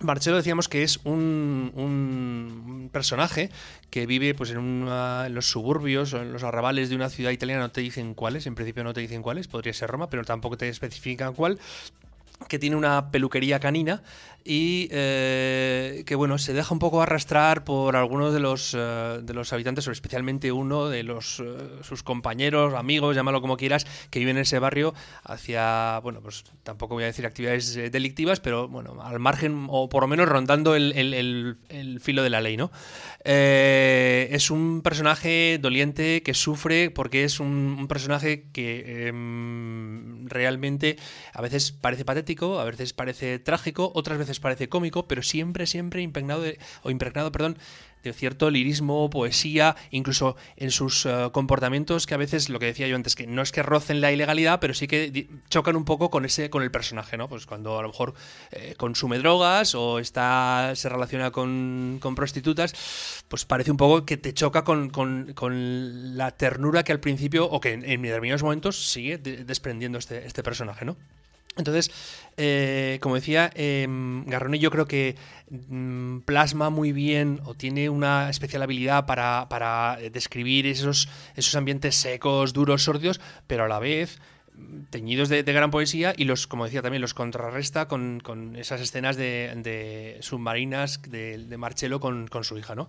Marcelo 0.00 0.36
decíamos 0.36 0.68
que 0.68 0.82
es 0.82 1.00
un, 1.04 2.88
personaje 2.92 3.50
que 3.90 4.06
vive 4.06 4.34
pues 4.34 4.50
en, 4.50 4.86
en 4.88 5.34
los 5.34 5.50
suburbios 5.50 6.14
o 6.14 6.22
en 6.22 6.32
los 6.32 6.42
arrabales 6.42 6.88
de 6.88 6.96
una 6.96 7.08
ciudad 7.08 7.30
italiana, 7.30 7.62
no 7.62 7.70
te 7.70 7.80
dicen 7.80 8.14
cuáles, 8.14 8.46
en 8.46 8.54
principio 8.54 8.84
no 8.84 8.94
te 8.94 9.00
dicen 9.00 9.22
cuáles, 9.22 9.48
podría 9.48 9.72
ser 9.72 9.90
Roma, 9.90 10.08
pero 10.08 10.24
tampoco 10.24 10.56
te 10.56 10.68
especifican 10.68 11.34
cuál 11.34 11.58
que 12.46 12.58
tiene 12.58 12.76
una 12.76 13.10
peluquería 13.10 13.58
canina 13.60 14.02
y 14.44 14.88
eh, 14.92 16.04
que 16.06 16.14
bueno 16.14 16.38
se 16.38 16.54
deja 16.54 16.72
un 16.72 16.78
poco 16.78 17.02
arrastrar 17.02 17.64
por 17.64 17.96
algunos 17.96 18.32
de 18.32 18.40
los 18.40 18.74
eh, 18.78 19.18
de 19.22 19.34
los 19.34 19.52
habitantes 19.52 19.86
o 19.88 19.92
especialmente 19.92 20.52
uno 20.52 20.88
de 20.88 21.02
los 21.02 21.40
eh, 21.40 21.44
sus 21.82 22.02
compañeros 22.02 22.72
amigos 22.74 23.14
llámalo 23.16 23.40
como 23.42 23.56
quieras 23.58 23.84
que 24.10 24.20
viven 24.20 24.36
en 24.36 24.42
ese 24.42 24.58
barrio 24.58 24.94
hacia 25.24 26.00
bueno 26.02 26.20
pues 26.22 26.44
tampoco 26.62 26.94
voy 26.94 27.02
a 27.02 27.08
decir 27.08 27.26
actividades 27.26 27.74
delictivas 27.74 28.40
pero 28.40 28.68
bueno 28.68 29.02
al 29.02 29.18
margen 29.18 29.66
o 29.68 29.88
por 29.90 30.02
lo 30.04 30.08
menos 30.08 30.28
rondando 30.28 30.74
el- 30.76 30.92
el- 30.96 31.56
el 31.68 32.00
filo 32.00 32.22
de 32.22 32.30
la 32.30 32.40
ley 32.40 32.56
no 32.56 32.70
Eh, 33.30 34.28
es 34.30 34.50
un 34.50 34.80
personaje 34.80 35.58
doliente 35.60 36.22
que 36.22 36.32
sufre 36.32 36.90
porque 36.90 37.24
es 37.24 37.40
un, 37.40 37.86
personaje 37.86 38.46
que 38.54 39.06
em, 39.08 40.26
realmente 40.28 40.96
a 41.34 41.42
veces 41.42 41.70
parece 41.70 42.06
patético, 42.06 42.58
a 42.58 42.64
veces 42.64 42.94
parece 42.94 43.38
trágico, 43.38 43.92
otras 43.94 44.16
veces 44.16 44.40
parece 44.40 44.70
cómico, 44.70 45.06
pero 45.06 45.22
siempre, 45.22 45.66
siempre 45.66 46.00
impregnado 46.00 46.40
de- 46.40 46.58
o 46.82 46.90
impregnado, 46.90 47.30
perdón, 47.30 47.58
de 48.02 48.12
cierto 48.12 48.50
lirismo, 48.50 49.10
poesía, 49.10 49.76
incluso 49.90 50.36
en 50.56 50.70
sus 50.70 51.04
eh, 51.06 51.28
comportamientos 51.32 52.06
que 52.06 52.14
a 52.14 52.16
veces, 52.18 52.48
lo 52.48 52.58
que 52.58 52.66
decía 52.66 52.86
yo 52.88 52.96
antes, 52.96 53.14
que 53.14 53.26
no 53.26 53.42
es 53.42 53.52
que 53.52 53.62
rocen 53.62 54.00
la 54.00 54.12
ilegalidad, 54.12 54.60
pero 54.60 54.74
sí 54.74 54.86
que 54.86 55.28
chocan 55.50 55.76
un 55.76 55.84
poco 55.84 56.10
con 56.10 56.24
ese, 56.24 56.50
con 56.50 56.62
el 56.62 56.70
personaje, 56.70 57.16
¿no? 57.16 57.28
Pues 57.28 57.46
cuando 57.46 57.78
a 57.78 57.82
lo 57.82 57.88
mejor 57.88 58.14
eh, 58.52 58.74
consume 58.76 59.18
drogas 59.18 59.74
o 59.74 59.98
está, 59.98 60.72
se 60.74 60.88
relaciona 60.88 61.30
con, 61.30 61.98
con 62.00 62.14
prostitutas, 62.14 62.74
pues 63.28 63.44
parece 63.44 63.70
un 63.70 63.76
poco 63.76 64.04
que 64.04 64.16
te 64.16 64.32
choca 64.34 64.64
con, 64.64 64.90
con- 64.90 65.32
con 65.34 66.16
la 66.16 66.30
ternura 66.30 66.82
que 66.84 66.92
al 66.92 67.00
principio, 67.00 67.48
o 67.50 67.60
que 67.60 67.72
en, 67.72 67.80
determinados 68.02 68.42
momentos 68.42 68.90
sigue 68.90 69.18
de- 69.18 69.44
desprendiendo 69.44 69.98
este, 69.98 70.26
este 70.26 70.42
personaje, 70.42 70.84
¿no? 70.84 70.96
Entonces, 71.58 71.90
eh, 72.36 72.98
como 73.02 73.16
decía, 73.16 73.50
eh, 73.54 73.86
Garrone 74.26 74.58
yo 74.58 74.70
creo 74.70 74.86
que 74.86 75.16
mm, 75.50 76.20
plasma 76.20 76.70
muy 76.70 76.92
bien 76.92 77.40
o 77.44 77.54
tiene 77.54 77.90
una 77.90 78.30
especial 78.30 78.62
habilidad 78.62 79.06
para, 79.06 79.48
para 79.50 79.98
describir 80.12 80.66
esos, 80.66 81.08
esos 81.34 81.54
ambientes 81.56 81.96
secos, 81.96 82.52
duros, 82.52 82.84
sordios, 82.84 83.20
pero 83.46 83.64
a 83.64 83.68
la 83.68 83.80
vez 83.80 84.18
teñidos 84.90 85.28
de, 85.28 85.42
de 85.42 85.52
gran 85.52 85.70
poesía 85.70 86.14
y 86.16 86.24
los, 86.24 86.46
como 86.46 86.64
decía 86.64 86.82
también, 86.82 87.00
los 87.02 87.14
contrarresta 87.14 87.88
con, 87.88 88.20
con 88.20 88.56
esas 88.56 88.80
escenas 88.80 89.16
de, 89.16 89.52
de 89.62 90.16
submarinas 90.20 91.02
de, 91.02 91.38
de 91.38 91.56
Marcello 91.58 92.00
con, 92.00 92.26
con 92.28 92.44
su 92.44 92.56
hija, 92.58 92.74
¿no? 92.74 92.88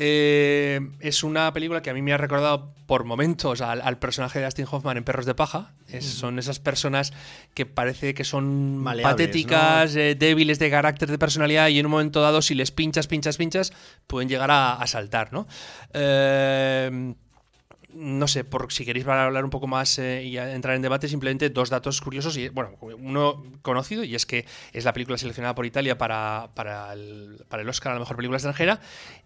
Eh, 0.00 0.80
es 1.00 1.24
una 1.24 1.52
película 1.52 1.82
que 1.82 1.90
a 1.90 1.94
mí 1.94 2.02
me 2.02 2.12
ha 2.12 2.16
recordado 2.16 2.72
por 2.86 3.04
momentos 3.04 3.60
al, 3.60 3.80
al 3.82 3.98
personaje 3.98 4.38
de 4.38 4.44
Dustin 4.44 4.66
Hoffman 4.70 4.96
en 4.96 5.04
Perros 5.04 5.26
de 5.26 5.34
Paja. 5.34 5.72
Es- 5.88 6.04
Son 6.04 6.38
esas 6.38 6.60
personas 6.60 7.12
que 7.54 7.66
parece 7.66 8.14
que 8.14 8.22
son 8.24 8.78
Maleables, 8.78 9.12
patéticas, 9.12 9.96
eh, 9.96 10.14
débiles 10.14 10.58
de 10.60 10.70
carácter, 10.70 11.10
de 11.10 11.18
personalidad, 11.18 11.68
y 11.68 11.78
en 11.80 11.86
un 11.86 11.92
momento 11.92 12.20
dado, 12.20 12.42
si 12.42 12.54
les 12.54 12.70
pinchas, 12.70 13.06
pinchas, 13.08 13.36
pinchas, 13.36 13.72
pueden 14.06 14.28
llegar 14.28 14.50
a, 14.52 14.74
a 14.74 14.86
saltar, 14.86 15.32
¿no? 15.32 15.46
Eh, 15.92 17.14
no 17.90 18.28
sé, 18.28 18.44
por 18.44 18.72
si 18.72 18.84
queréis 18.84 19.06
hablar 19.06 19.44
un 19.44 19.50
poco 19.50 19.66
más 19.66 19.98
eh, 19.98 20.22
y 20.24 20.38
entrar 20.38 20.76
en 20.76 20.82
debate, 20.82 21.08
simplemente 21.08 21.50
dos 21.50 21.70
datos 21.70 22.00
curiosos. 22.00 22.36
y 22.36 22.48
Bueno, 22.48 22.76
uno 22.80 23.42
conocido, 23.62 24.04
y 24.04 24.14
es 24.14 24.26
que 24.26 24.44
es 24.72 24.84
la 24.84 24.92
película 24.92 25.16
seleccionada 25.18 25.54
por 25.54 25.66
Italia 25.66 25.96
para, 25.96 26.50
para, 26.54 26.92
el, 26.92 27.44
para 27.48 27.62
el 27.62 27.68
Oscar 27.68 27.92
a 27.92 27.94
la 27.94 28.00
mejor 28.00 28.16
película 28.16 28.36
extranjera, 28.36 28.80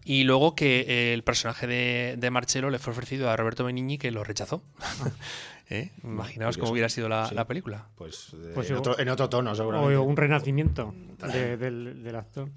y 0.04 0.24
luego 0.24 0.54
que 0.54 1.12
el 1.12 1.24
personaje 1.24 1.66
de, 1.66 2.14
de 2.18 2.30
Marcello 2.30 2.70
le 2.70 2.78
fue 2.78 2.92
ofrecido 2.92 3.30
a 3.30 3.36
Roberto 3.36 3.64
Benigni, 3.64 3.98
que 3.98 4.10
lo 4.10 4.24
rechazó. 4.24 4.62
¿Eh? 5.72 5.90
Imaginaos 6.04 6.58
cómo 6.58 6.70
hubiera 6.72 6.90
sido 6.90 7.08
la, 7.08 7.46
película. 7.46 7.88
Pues, 7.96 8.34
eh, 8.34 8.50
pues 8.54 8.68
en, 8.68 8.76
otro, 9.08 9.28
tono, 9.30 9.54
seguramente. 9.54 9.96
O 9.96 10.02
un 10.02 10.18
renacimiento 10.18 10.94
del, 11.32 12.14
actor. 12.14 12.50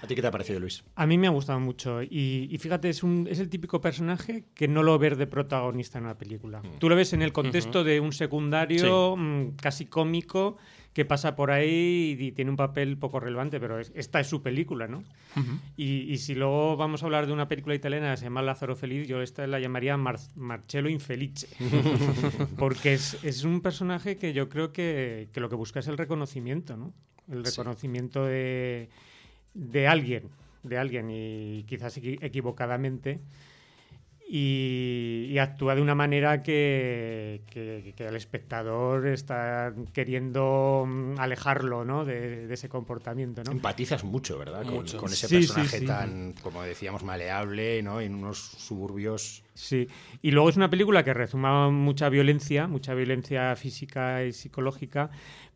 ¿A 0.00 0.06
ti 0.06 0.14
qué 0.14 0.20
te 0.20 0.28
ha 0.28 0.30
parecido, 0.30 0.60
Luis? 0.60 0.84
A 0.94 1.04
mí 1.04 1.18
me 1.18 1.26
ha 1.26 1.30
gustado 1.30 1.58
mucho. 1.58 2.02
Y, 2.02 2.56
fíjate, 2.60 2.88
es, 2.88 3.02
un, 3.02 3.26
es 3.28 3.40
el 3.40 3.48
típico 3.48 3.80
personaje 3.80 4.44
que 4.54 4.68
no 4.68 4.84
lo 4.84 4.96
ves 4.96 5.18
de 5.18 5.26
protagonista 5.26 5.98
en 5.98 6.04
una 6.04 6.16
película. 6.16 6.62
Mm. 6.62 6.78
Tú 6.78 6.88
lo 6.88 6.94
ves 6.94 7.12
en 7.14 7.22
el 7.22 7.32
contexto 7.32 7.82
de 7.82 7.98
un 7.98 8.12
secundario 8.12 9.16
mm, 9.16 9.56
casi 9.56 9.86
cómico 9.86 10.56
que 10.92 11.04
pasa 11.04 11.34
por 11.36 11.50
ahí 11.50 12.16
y, 12.18 12.32
tiene 12.32 12.50
un 12.50 12.56
papel 12.56 12.98
poco 12.98 13.18
relevante, 13.18 13.58
pero 13.58 13.80
esta 13.80 14.20
es 14.20 14.26
su 14.26 14.42
película, 14.42 14.88
¿no? 14.88 15.02
y, 15.76 16.16
si 16.18 16.34
luego 16.34 16.76
vamos 16.76 17.02
a 17.02 17.06
hablar 17.06 17.26
de 17.26 17.32
una 17.32 17.48
película 17.48 17.74
italiana 17.74 18.10
que 18.10 18.18
se 18.18 18.24
llama 18.24 18.42
Lázaro 18.42 18.76
Feliz, 18.76 19.08
yo 19.08 19.22
esta 19.22 19.46
la 19.46 19.58
llamaría 19.58 19.96
Marcello 19.96 20.88
Infelice, 20.88 21.48
porque 22.58 22.94
es, 22.94 23.44
un 23.44 23.60
personaje 23.60 24.16
que 24.16 24.32
yo 24.32 24.48
creo 24.48 24.72
que, 24.72 25.28
lo 25.34 25.48
que 25.48 25.56
busca 25.56 25.80
es 25.80 25.88
el 25.88 25.96
reconocimiento, 25.96 26.76
¿no? 26.76 26.92
El 27.30 27.44
reconocimiento 27.44 28.26
de, 28.26 28.90
de 29.54 29.86
alguien, 29.86 30.24
de 30.62 30.76
alguien, 30.76 31.08
y 31.10 31.64
quizás 31.66 31.96
equivocadamente 31.96 33.20
y, 34.34 35.36
actúa 35.38 35.74
de 35.74 35.82
una 35.82 35.94
manera 35.94 36.42
que, 36.42 37.42
el 37.54 38.16
espectador 38.16 39.06
está 39.06 39.74
queriendo 39.92 40.86
mm, 40.88 41.18
alejarlo 41.18 41.84
¿no? 41.84 42.06
de, 42.06 42.50
ese 42.50 42.70
comportamiento. 42.70 43.44
¿no? 43.44 43.52
Empatizas 43.52 44.04
mucho, 44.04 44.38
¿verdad? 44.38 44.64
Con, 44.64 45.12
ese 45.12 45.28
personaje 45.28 45.82
tan, 45.82 46.32
como 46.42 46.62
decíamos, 46.62 47.04
maleable, 47.04 47.82
¿no? 47.82 48.00
en 48.00 48.14
unos 48.14 48.38
suburbios. 48.38 49.42
Sí, 49.52 49.86
y 50.22 50.30
luego 50.30 50.48
es 50.48 50.56
una 50.56 50.70
película 50.70 51.04
que 51.04 51.12
resuma 51.12 51.68
mucha 51.68 52.08
violencia, 52.08 52.66
mucha 52.66 52.94
violencia 52.94 53.54
física 53.54 54.24
y 54.24 54.32
psicológica, 54.32 55.10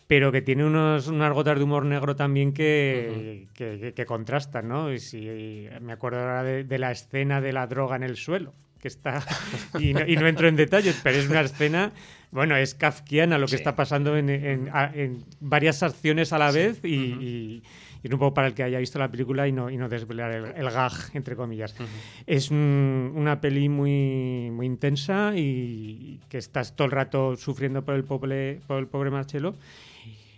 pero 0.07 0.31
que 0.31 0.43
tiene 0.43 0.67
unos, 0.67 1.09
unas 1.09 1.33
gotas 1.33 1.57
de 1.57 1.65
humor 1.65 1.87
negro 1.87 2.15
también 2.15 2.53
que, 2.53 3.49
que, 3.55 4.05
contrastan, 4.05 4.69
¿no? 4.69 4.93
Y 4.93 4.99
si, 4.99 5.67
me 5.81 5.95
acuerdo 5.95 6.21
ahora 6.21 6.43
de, 6.43 6.79
la 6.79 6.93
escena 6.93 7.41
de 7.41 7.55
la 7.55 7.67
droga 7.67 7.97
en 7.97 8.03
el 8.03 8.17
suelo, 8.17 8.53
que 8.87 8.89
está, 8.89 9.27
y 9.81 9.93
no, 9.95 10.07
y 10.07 10.15
no, 10.15 10.29
entro 10.29 10.47
en 10.47 10.55
detalles, 10.55 11.01
pero 11.03 11.19
es 11.19 11.29
una 11.29 11.41
escena, 11.41 11.91
bueno, 12.31 12.57
es 12.57 12.77
kafkiana 12.77 13.37
lo 13.37 13.49
que 13.49 13.57
está 13.57 13.75
pasando 13.75 14.17
en, 14.17 14.31
en, 14.31 15.25
varias 15.41 15.83
acciones 15.83 16.33
a 16.33 16.39
la 16.39 16.53
vez 16.53 16.85
y, 16.85 16.95
y, 16.95 17.63
un 18.05 18.21
poco 18.21 18.35
para 18.35 18.47
el 18.47 18.55
que 18.55 18.63
haya 18.63 18.79
visto 18.79 19.01
la 19.01 19.11
película 19.11 19.49
y 19.49 19.53
no, 19.53 19.69
y 19.69 19.77
no 19.77 19.89
desvelar 19.89 20.31
el, 20.57 20.71
gag, 20.71 20.93
entre 21.15 21.35
comillas. 21.35 21.75
Es 22.25 22.53
una 22.53 23.41
peli 23.41 23.69
muy, 23.69 24.49
muy 24.53 24.67
intensa 24.67 25.33
y 25.35 26.21
que 26.29 26.39
estás 26.39 26.77
todo 26.77 26.85
el 26.85 26.93
rato 26.93 27.35
sufriendo 27.35 27.85
por 27.85 27.97
el 27.97 28.05
pobre, 28.05 28.61
por 28.69 28.79
el 28.79 28.87
pobre 28.87 29.11
Marcelo 29.11 29.57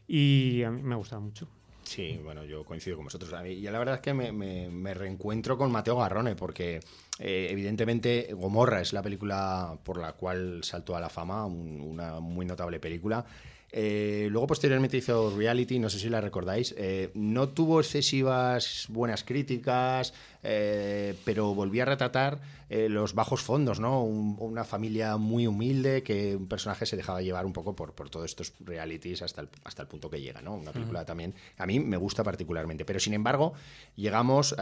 y 0.06 0.62
a 0.62 0.70
mí 0.70 0.82
me 0.82 0.94
ha 0.94 0.96
gustado 0.96 1.20
mucho. 1.20 1.46
Sí, 1.88 2.20
bueno, 2.22 2.44
yo 2.44 2.66
coincido 2.66 2.96
con 2.96 3.06
vosotros. 3.06 3.32
Y 3.46 3.62
la 3.62 3.78
verdad 3.78 3.94
es 3.94 4.00
que 4.02 4.12
me, 4.12 4.92
reencuentro 4.92 5.56
con 5.56 5.72
Mateo 5.72 5.96
Garrone, 5.96 6.36
porque 6.36 6.80
eh, 7.18 7.48
evidentemente 7.50 8.28
Gomorra 8.34 8.82
es 8.82 8.92
la 8.92 9.00
película 9.00 9.78
por 9.84 9.96
la 9.96 10.12
cual 10.12 10.62
saltó 10.62 10.96
a 10.96 11.00
la 11.00 11.08
fama, 11.08 11.46
una 11.46 12.20
muy 12.20 12.44
notable 12.44 12.78
película. 12.78 13.24
Eh, 13.70 14.28
luego 14.30 14.46
posteriormente 14.46 14.96
hizo 14.96 15.36
Reality, 15.36 15.78
no 15.78 15.90
sé 15.90 15.98
si 15.98 16.08
la 16.08 16.20
recordáis. 16.20 16.74
Eh, 16.78 17.10
no 17.14 17.50
tuvo 17.50 17.80
excesivas 17.80 18.86
buenas 18.88 19.24
críticas, 19.24 20.14
eh, 20.42 21.14
pero 21.24 21.54
volví 21.54 21.80
a 21.80 21.84
retratar 21.84 22.40
los 22.70 23.14
bajos 23.14 23.40
fondos, 23.40 23.80
¿no? 23.80 24.02
una 24.04 24.62
familia 24.62 25.16
muy 25.16 25.46
humilde 25.46 26.02
que 26.02 26.36
un 26.36 26.48
personaje 26.48 26.84
se 26.84 26.98
dejaba 26.98 27.22
llevar 27.22 27.46
un 27.46 27.54
poco 27.54 27.74
por, 27.74 27.94
por 27.94 28.10
todos 28.10 28.26
estos 28.26 28.52
realities 28.60 29.22
hasta 29.22 29.40
el, 29.40 29.48
hasta 29.64 29.80
el 29.80 29.88
punto 29.88 30.10
que 30.10 30.20
llega, 30.20 30.42
¿no? 30.42 30.54
Una 30.54 30.72
película 30.72 31.06
también 31.06 31.34
a 31.56 31.64
mí 31.64 31.80
me 31.80 31.96
gusta 31.96 32.22
particularmente. 32.22 32.84
Pero 32.84 33.00
sin 33.00 33.14
embargo, 33.14 33.54
llegamos, 33.96 34.54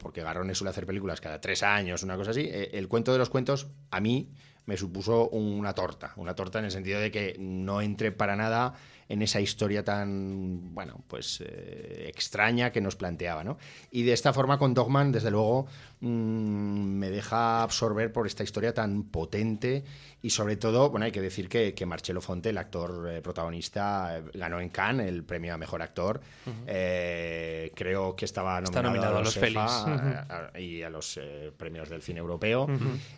porque 0.00 0.22
Garrone 0.22 0.56
suele 0.56 0.70
hacer 0.70 0.86
películas 0.86 1.20
cada 1.20 1.40
tres 1.40 1.62
años, 1.62 2.02
una 2.02 2.16
cosa 2.16 2.32
así. 2.32 2.50
el 2.50 2.88
cuento 2.88 3.12
de 3.12 3.18
los 3.18 3.30
cuentos, 3.30 3.68
a 3.92 4.00
mí 4.00 4.32
me 4.66 4.76
supuso 4.76 5.28
una 5.30 5.72
torta, 5.72 6.12
una 6.16 6.34
torta 6.34 6.58
en 6.58 6.66
el 6.66 6.70
sentido 6.70 7.00
de 7.00 7.10
que 7.10 7.36
no 7.38 7.80
entré 7.80 8.12
para 8.12 8.36
nada 8.36 8.74
en 9.08 9.22
esa 9.22 9.40
historia 9.40 9.84
tan, 9.84 10.74
bueno, 10.74 11.04
pues 11.06 11.40
eh, 11.46 12.06
extraña 12.08 12.72
que 12.72 12.80
nos 12.80 12.96
planteaba, 12.96 13.44
¿no? 13.44 13.56
Y 13.92 14.02
de 14.02 14.12
esta 14.12 14.32
forma 14.32 14.58
con 14.58 14.74
Dogman, 14.74 15.12
desde 15.12 15.30
luego, 15.30 15.66
mm, 16.00 16.08
me 16.08 17.10
deja 17.10 17.62
absorber 17.62 18.12
por 18.12 18.26
esta 18.26 18.42
historia 18.42 18.74
tan 18.74 19.04
potente 19.04 19.84
y 20.26 20.30
sobre 20.30 20.56
todo, 20.56 20.90
bueno, 20.90 21.06
hay 21.06 21.12
que 21.12 21.20
decir 21.20 21.48
que, 21.48 21.72
que 21.72 21.86
Marcello 21.86 22.20
Fonte, 22.20 22.50
el 22.50 22.58
actor 22.58 23.08
eh, 23.08 23.22
protagonista, 23.22 24.20
ganó 24.34 24.58
en 24.58 24.70
Cannes 24.70 25.06
el 25.06 25.22
premio 25.22 25.54
a 25.54 25.56
Mejor 25.56 25.82
Actor. 25.82 26.20
Eh, 26.66 27.70
creo 27.76 28.16
que 28.16 28.24
estaba 28.24 28.60
nominado, 28.60 29.18
a 29.18 29.20
los, 29.20 29.36
EFA 29.36 30.50
y 30.58 30.82
a 30.82 30.90
los 30.90 31.20
premios 31.56 31.88
del 31.90 32.02
cine 32.02 32.18
europeo. 32.18 32.66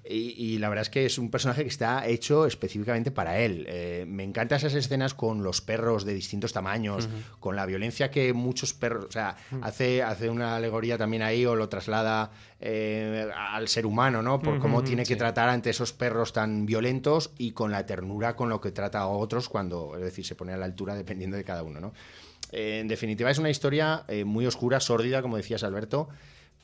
y, 0.04 0.58
la 0.58 0.68
verdad 0.68 0.82
es 0.82 0.90
que 0.90 1.06
es 1.06 1.16
un 1.16 1.30
personaje 1.30 1.62
que 1.62 1.68
está 1.68 2.06
hecho 2.06 2.44
específicamente 2.44 3.10
para 3.10 3.38
él. 3.38 4.06
me 4.06 4.24
encantan 4.24 4.58
esas 4.58 4.74
escenas 4.74 5.14
con 5.14 5.42
los 5.42 5.62
perros 5.62 5.78
perros 5.78 6.04
de 6.04 6.12
distintos 6.12 6.52
tamaños, 6.52 7.08
con 7.38 7.54
la 7.54 7.64
violencia 7.64 8.10
que 8.10 8.32
muchos 8.32 8.74
perros, 8.74 9.06
o 9.08 9.12
sea, 9.12 9.36
hace, 9.62 10.02
hace 10.02 10.28
una 10.28 10.56
alegoría 10.56 10.98
también 10.98 11.22
ahí 11.22 11.46
o 11.46 11.54
lo 11.54 11.68
traslada 11.68 12.32
eh, 12.60 13.30
al 13.34 13.68
ser 13.68 13.86
humano, 13.86 14.22
¿no? 14.22 14.40
Por 14.40 14.58
cómo 14.58 14.82
tiene 14.82 15.04
que 15.04 15.16
tratar 15.16 15.48
ante 15.48 15.70
esos 15.70 15.92
perros 15.92 16.32
tan 16.32 16.66
violentos 16.66 17.30
y 17.38 17.52
con 17.52 17.70
la 17.70 17.86
ternura 17.86 18.34
con 18.34 18.48
lo 18.48 18.60
que 18.60 18.72
trata 18.72 19.00
a 19.00 19.08
otros 19.08 19.48
cuando, 19.48 19.96
es 19.96 20.02
decir, 20.02 20.24
se 20.24 20.34
pone 20.34 20.52
a 20.52 20.56
la 20.56 20.64
altura 20.64 20.94
dependiendo 20.94 21.36
de 21.36 21.44
cada 21.44 21.62
uno, 21.62 21.80
¿no? 21.80 21.92
Eh, 22.50 22.80
en 22.80 22.88
definitiva, 22.88 23.30
es 23.30 23.38
una 23.38 23.50
historia 23.50 24.04
eh, 24.08 24.24
muy 24.24 24.46
oscura, 24.46 24.80
sórdida, 24.80 25.22
como 25.22 25.36
decías, 25.36 25.62
Alberto, 25.62 26.08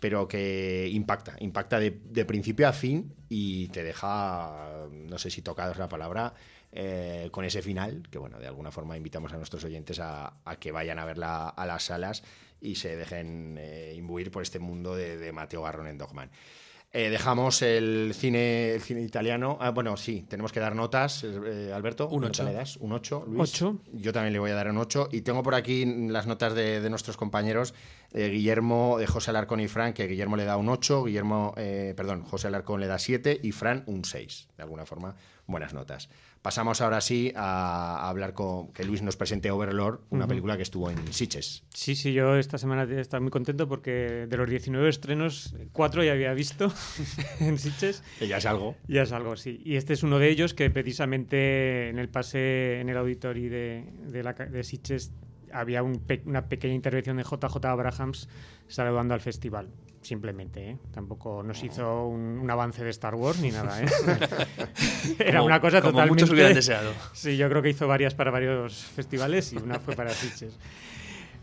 pero 0.01 0.27
que 0.27 0.89
impacta, 0.91 1.37
impacta 1.39 1.79
de, 1.79 1.99
de, 2.11 2.25
principio 2.25 2.67
a 2.69 2.73
fin 2.73 3.15
y 3.29 3.69
te 3.69 3.85
deja, 3.85 4.89
no 4.91 5.19
sé 5.19 5.31
si 5.31 5.43
tocado 5.43 5.73
es 5.73 5.79
la 5.79 5.89
palabra, 5.89 6.35
eh, 6.77 7.29
con 7.31 7.45
ese 7.45 7.63
final, 7.63 8.03
que 8.11 8.19
bueno, 8.19 8.41
de 8.41 8.49
alguna 8.49 8.73
forma 8.73 8.97
invitamos 8.97 9.33
a 9.33 9.37
nuestros 9.37 9.63
oyentes 9.63 10.01
a, 10.01 10.33
que 10.59 10.73
vayan 10.73 10.99
a 10.99 11.05
verla 11.05 11.49
a 11.49 11.67
las 11.67 11.85
salas 11.85 12.25
y 12.61 12.77
se 12.77 12.97
dejen 12.97 13.57
eh, 13.59 13.95
imbuir 13.97 14.31
por 14.31 14.43
este 14.43 14.59
mundo 14.59 14.95
de, 14.95 15.33
Mateo 15.33 15.63
Garrón 15.63 15.87
en 15.87 15.99
Dogman. 15.99 16.31
Eh, 16.93 17.11
dejamos 17.11 17.61
el 17.63 18.13
cine, 18.15 18.75
el 18.75 18.81
cine 18.81 19.03
italiano. 19.03 19.59
Ah, 19.61 19.71
bueno, 19.71 19.97
sí, 19.97 20.25
tenemos 20.29 20.53
que 20.53 20.61
dar 20.61 20.77
notas. 20.77 21.25
Alberto, 21.25 22.09
un 22.09 22.25
8. 22.25 22.45
le 22.45 22.53
das? 22.53 22.77
Un 22.77 22.93
8, 22.93 23.25
Luis. 23.27 23.65
Yo 23.93 24.13
también 24.13 24.33
le 24.33 24.39
voy 24.39 24.53
a 24.53 24.55
dar 24.55 24.71
un 24.71 24.79
8. 24.79 25.09
Y 25.11 25.23
tengo 25.23 25.43
por 25.43 25.57
aquí 25.57 25.85
las 25.85 26.29
notas 26.29 26.55
de, 26.55 26.81
de 26.81 26.91
nuestros 26.91 27.17
compañeros. 27.17 27.75
Guillermo, 28.13 28.97
de 28.99 29.09
José 29.09 29.31
Alarcón 29.31 29.59
y 29.59 29.67
Fran, 29.67 29.93
que 29.93 30.07
Guillermo 30.07 30.37
le 30.37 30.45
da 30.45 30.57
un 30.57 30.69
8, 30.69 31.03
Guillermo, 31.03 31.53
perdón, 31.57 32.23
José 32.23 32.47
Alarcón 32.47 32.81
le 32.81 32.87
da 32.87 33.01
7 33.01 33.41
y 33.43 33.51
Fran 33.51 33.83
un 33.87 34.05
6. 34.05 34.51
De 34.57 34.63
alguna 34.63 34.87
forma, 34.87 35.17
buenas 35.49 35.75
notas. 35.75 36.09
Pasamos 36.45 36.83
ahora 36.83 37.01
sí 37.01 37.33
a, 37.35 38.07
hablar 38.07 38.35
con 38.35 38.71
que 38.75 38.85
Luis 38.85 39.01
nos 39.01 39.17
presente 39.17 39.51
Overlord, 39.51 40.01
una 40.11 40.27
película 40.27 40.59
que 40.59 40.63
estuvo 40.63 40.91
en 40.91 41.11
Sitges. 41.11 41.65
Sí, 41.73 41.95
sí, 41.97 42.13
yo 42.13 42.37
esta 42.37 42.59
semana 42.59 42.83
estaba 43.01 43.23
muy 43.23 43.31
contento 43.31 43.67
porque 43.67 44.27
de 44.29 44.37
los 44.37 44.47
19 44.47 44.87
estrenos, 44.91 45.57
cuatro 45.73 46.05
ya 46.05 46.13
había 46.13 46.35
visto 46.35 46.71
en 47.41 47.59
Sitges. 47.59 48.03
Que 48.19 48.29
ya 48.29 48.37
es 48.37 48.45
algo. 48.45 48.77
Ya 48.89 49.05
es 49.05 49.13
algo, 49.13 49.37
sí. 49.37 49.63
Y 49.65 49.77
este 49.77 49.95
es 49.95 50.03
uno 50.03 50.19
de 50.19 50.29
ellos 50.29 50.53
que 50.53 50.69
precisamente 50.69 51.89
en 51.89 51.99
el 51.99 52.11
pase, 52.11 52.79
en 52.79 52.91
el 52.91 52.99
auditorio 52.99 53.51
de, 53.51 53.91
de, 54.09 54.23
la, 54.23 54.35
de 54.35 54.65
Sitges 54.65 55.13
había 55.51 55.83
una 55.83 56.47
pequeña 56.47 56.75
intervención 56.75 57.17
de 57.17 57.23
JJ 57.23 57.65
Abrahams 57.65 58.29
saludando 58.69 59.15
al 59.15 59.23
festival 59.23 59.71
simplemente. 60.05 60.71
¿eh? 60.71 60.79
Tampoco 60.93 61.43
nos 61.43 61.63
hizo 61.65 62.07
un, 62.07 62.49
avance 62.51 62.85
de 62.85 62.91
Star 62.91 63.15
Wars 63.15 63.41
ni 63.41 63.51
nada. 63.51 63.83
¿eh? 63.83 63.87
Era 65.19 65.43
una 65.43 65.61
cosa 65.61 65.81
como 65.81 65.93
totalmente. 65.93 66.23
Muchos 66.23 66.31
hubieran 66.31 66.55
deseado. 66.55 66.93
Sí, 67.13 67.37
yo 67.37 67.49
creo 67.49 67.63
que 67.63 67.71
hizo 67.71 67.89
varias 67.89 68.15
para 68.15 68.31
varios 68.31 68.75
festivales 68.75 69.53
y 69.53 69.57
una 69.57 69.79
fue 69.79 69.97
para 69.97 70.11
Sitges. 70.11 70.59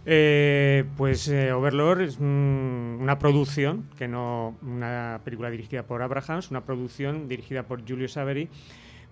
Eh, 0.06 0.86
pues 0.98 1.28
Overlord 1.28 2.02
es 2.02 2.18
una 2.18 3.20
producción, 3.20 3.90
que 3.98 4.08
no 4.08 4.56
una 4.62 5.22
película 5.24 5.50
dirigida 5.52 5.84
por 5.84 6.02
Abrahams, 6.02 6.50
una 6.50 6.62
producción 6.62 7.28
dirigida 7.28 7.64
por 7.64 7.88
Julius 7.88 8.18
Avery, 8.18 8.50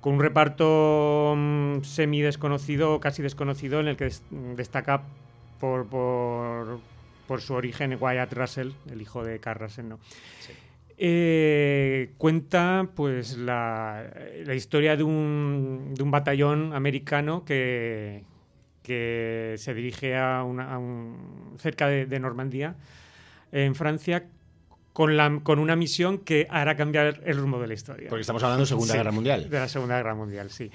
con 0.01 0.13
un 0.13 0.19
reparto 0.19 1.35
mm, 1.37 1.81
semi 1.83 2.21
desconocido, 2.21 2.99
casi 2.99 3.21
desconocido, 3.21 3.79
en 3.79 3.87
el 3.87 3.97
que 3.97 4.11
destaca 4.55 5.03
por, 5.59 5.85
por 5.85 6.79
por 7.29 7.41
su 7.41 7.53
origen 7.53 7.95
Wyatt 8.01 8.33
Russell, 8.33 8.71
el 8.89 9.03
hijo 9.03 9.23
de 9.23 9.39
Carl 9.39 9.59
Russell, 9.59 9.87
¿no? 9.87 9.99
Eh, 10.97 12.09
cuenta 12.17 12.89
pues 12.95 13.37
la, 13.37 14.03
la 14.43 14.55
historia 14.55 14.97
de 14.97 15.03
un, 15.03 15.93
de 15.95 16.01
un, 16.01 16.09
batallón 16.09 16.73
americano 16.73 17.45
que, 17.45 18.23
que 18.81 19.53
se 19.59 19.75
dirige 19.75 20.17
a, 20.17 20.43
una, 20.43 20.73
a 20.73 20.79
un, 20.79 21.55
cerca 21.59 21.87
de, 21.87 22.07
de, 22.07 22.19
Normandía, 22.19 22.73
en 23.51 23.75
Francia, 23.75 24.25
con, 24.91 25.15
la, 25.15 25.39
con 25.43 25.59
una 25.59 25.75
misión 25.75 26.17
que 26.17 26.47
hará 26.49 26.75
cambiar 26.75 27.21
el 27.25 27.37
rumbo 27.37 27.61
de 27.61 27.67
la 27.67 27.75
historia. 27.75 28.09
Porque 28.09 28.21
estamos 28.21 28.41
hablando 28.41 28.63
de 28.63 28.69
Segunda 28.69 28.93
Sí, 28.93 28.97
Guerra 28.97 29.11
Mundial. 29.11 29.47
De 29.51 29.59
la 29.59 29.67
Segunda 29.67 29.97
Guerra 29.97 30.15
Mundial, 30.15 30.49
sí. 30.49 30.71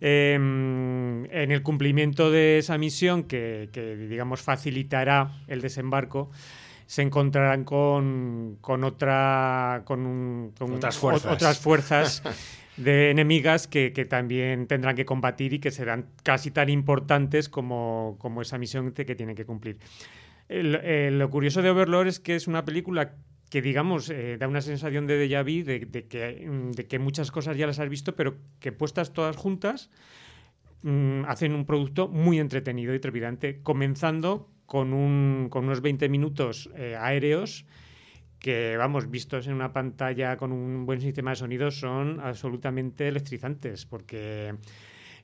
Eh, 0.00 0.34
en 0.34 1.50
el 1.50 1.62
cumplimiento 1.62 2.30
de 2.30 2.58
esa 2.58 2.78
misión, 2.78 3.24
que, 3.24 3.68
que, 3.72 3.96
digamos 3.96 4.42
facilitará 4.42 5.42
el 5.46 5.60
desembarco, 5.60 6.30
se 6.86 7.02
encontrarán 7.02 7.64
con, 7.64 8.58
con 8.60 8.82
otra 8.84 9.82
con, 9.84 10.06
un, 10.06 10.52
con 10.58 10.74
otras 10.74 10.96
fuerzas, 10.96 11.32
otras 11.32 11.58
fuerzas 11.58 12.22
de 12.78 13.10
enemigas 13.10 13.66
que, 13.66 13.92
que, 13.92 14.06
también 14.06 14.66
tendrán 14.66 14.96
que 14.96 15.04
combatir 15.04 15.52
y 15.52 15.58
que 15.58 15.70
serán 15.70 16.06
casi 16.22 16.50
tan 16.50 16.70
importantes 16.70 17.48
como, 17.48 18.16
como 18.18 18.40
esa 18.40 18.56
misión 18.56 18.92
que 18.92 19.14
tienen 19.14 19.36
que 19.36 19.44
cumplir. 19.44 19.78
El, 20.48 21.18
lo 21.18 21.28
curioso 21.28 21.60
de 21.60 21.70
Overlord 21.70 22.08
es 22.08 22.20
que 22.20 22.34
es 22.34 22.48
una 22.48 22.64
película 22.64 23.12
que 23.50 23.62
digamos 23.62 24.10
eh, 24.10 24.36
da 24.38 24.48
una 24.48 24.60
sensación 24.60 25.06
de 25.06 25.16
déjà 25.16 25.42
vu, 25.42 25.64
de, 25.64 25.80
de, 25.86 26.06
que, 26.06 26.48
de, 26.48 26.86
que, 26.86 26.98
muchas 26.98 27.30
cosas 27.30 27.56
ya 27.56 27.66
las 27.66 27.78
has 27.78 27.88
visto, 27.88 28.14
pero 28.14 28.36
que 28.60 28.72
puestas 28.72 29.12
todas 29.12 29.36
juntas 29.36 29.90
mmm, 30.82 31.24
hacen 31.26 31.54
un 31.54 31.64
producto 31.64 32.08
muy 32.08 32.38
entretenido 32.38 32.94
y 32.94 33.00
trepidante, 33.00 33.62
comenzando 33.62 34.50
con, 34.66 34.92
un, 34.92 35.48
con 35.50 35.64
unos 35.64 35.80
20 35.80 36.08
minutos 36.08 36.68
eh, 36.76 36.96
aéreos 36.98 37.64
que, 38.38 38.76
vamos, 38.76 39.10
vistos 39.10 39.46
en 39.46 39.54
una 39.54 39.72
pantalla 39.72 40.36
con 40.36 40.52
un 40.52 40.86
buen 40.86 41.00
sistema 41.00 41.30
de 41.30 41.36
sonido, 41.36 41.70
son 41.70 42.20
absolutamente 42.20 43.08
electrizantes, 43.08 43.84
porque 43.84 44.54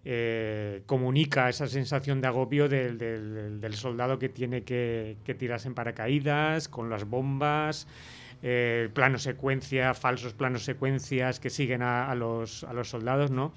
eh, 0.04 0.82
comunica 0.86 1.48
esa 1.48 1.66
sensación 1.66 2.20
de 2.20 2.26
agobio 2.26 2.68
del, 2.68 2.98
del, 2.98 3.60
del 3.60 3.74
soldado 3.74 4.18
que 4.18 4.28
tiene 4.28 4.62
que, 4.62 5.16
que, 5.24 5.34
tirarse 5.34 5.68
en 5.68 5.74
paracaídas, 5.74 6.68
con 6.68 6.90
las 6.90 7.04
bombas, 7.04 7.86
eh, 8.46 8.90
plano 8.92 9.18
secuencia, 9.18 9.94
falsos 9.94 10.34
planos 10.34 10.64
secuencias 10.64 11.40
que 11.40 11.48
siguen 11.48 11.80
a, 11.80 12.10
a, 12.10 12.14
los, 12.14 12.62
a 12.64 12.74
los 12.74 12.90
soldados, 12.90 13.30
¿no? 13.30 13.54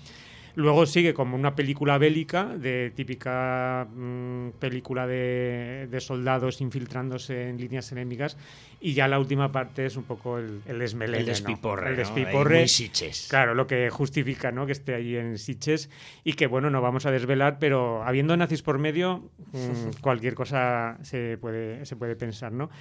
Luego 0.55 0.87
sigue 0.87 1.13
como 1.13 1.35
una 1.35 1.53
película 1.53 1.99
bélica, 1.99 2.45
de 2.45 2.91
típica 2.95 3.85
mmm, 3.93 4.49
película 4.57 5.05
de, 5.05 5.87
de, 5.91 5.99
soldados 5.99 6.61
infiltrándose 6.61 7.49
en 7.49 7.59
líneas 7.59 7.91
enemigas. 7.91 8.37
Y 8.81 8.93
ya 8.93 9.07
la 9.07 9.19
última 9.19 9.51
parte 9.51 9.85
es 9.85 9.97
un 9.97 10.05
poco 10.05 10.39
el, 10.39 10.61
el 10.65 10.79
desmelene. 10.79 11.19
El 11.19 11.25
despiporre. 11.27 11.83
¿no? 11.83 11.89
El 11.91 11.97
despiporre. 11.97 12.61
¿no? 12.61 13.29
Claro, 13.29 13.53
lo 13.53 13.67
que 13.67 13.91
justifica 13.91 14.51
¿no? 14.51 14.65
que 14.65 14.71
esté 14.71 14.95
allí 14.95 15.15
en 15.15 15.37
Siches. 15.37 15.91
Y 16.23 16.33
que, 16.33 16.47
bueno, 16.47 16.71
no 16.71 16.81
vamos 16.81 17.05
a 17.05 17.11
desvelar, 17.11 17.59
pero 17.59 18.01
habiendo 18.03 18.35
nazis 18.35 18.63
por 18.63 18.79
medio, 18.79 19.29
mmm, 19.51 19.91
cualquier 20.01 20.33
cosa 20.33 20.97
se 21.03 21.37
puede, 21.37 21.85
se 21.85 21.95
puede 21.95 22.15
pensar, 22.15 22.51
¿no? 22.51 22.71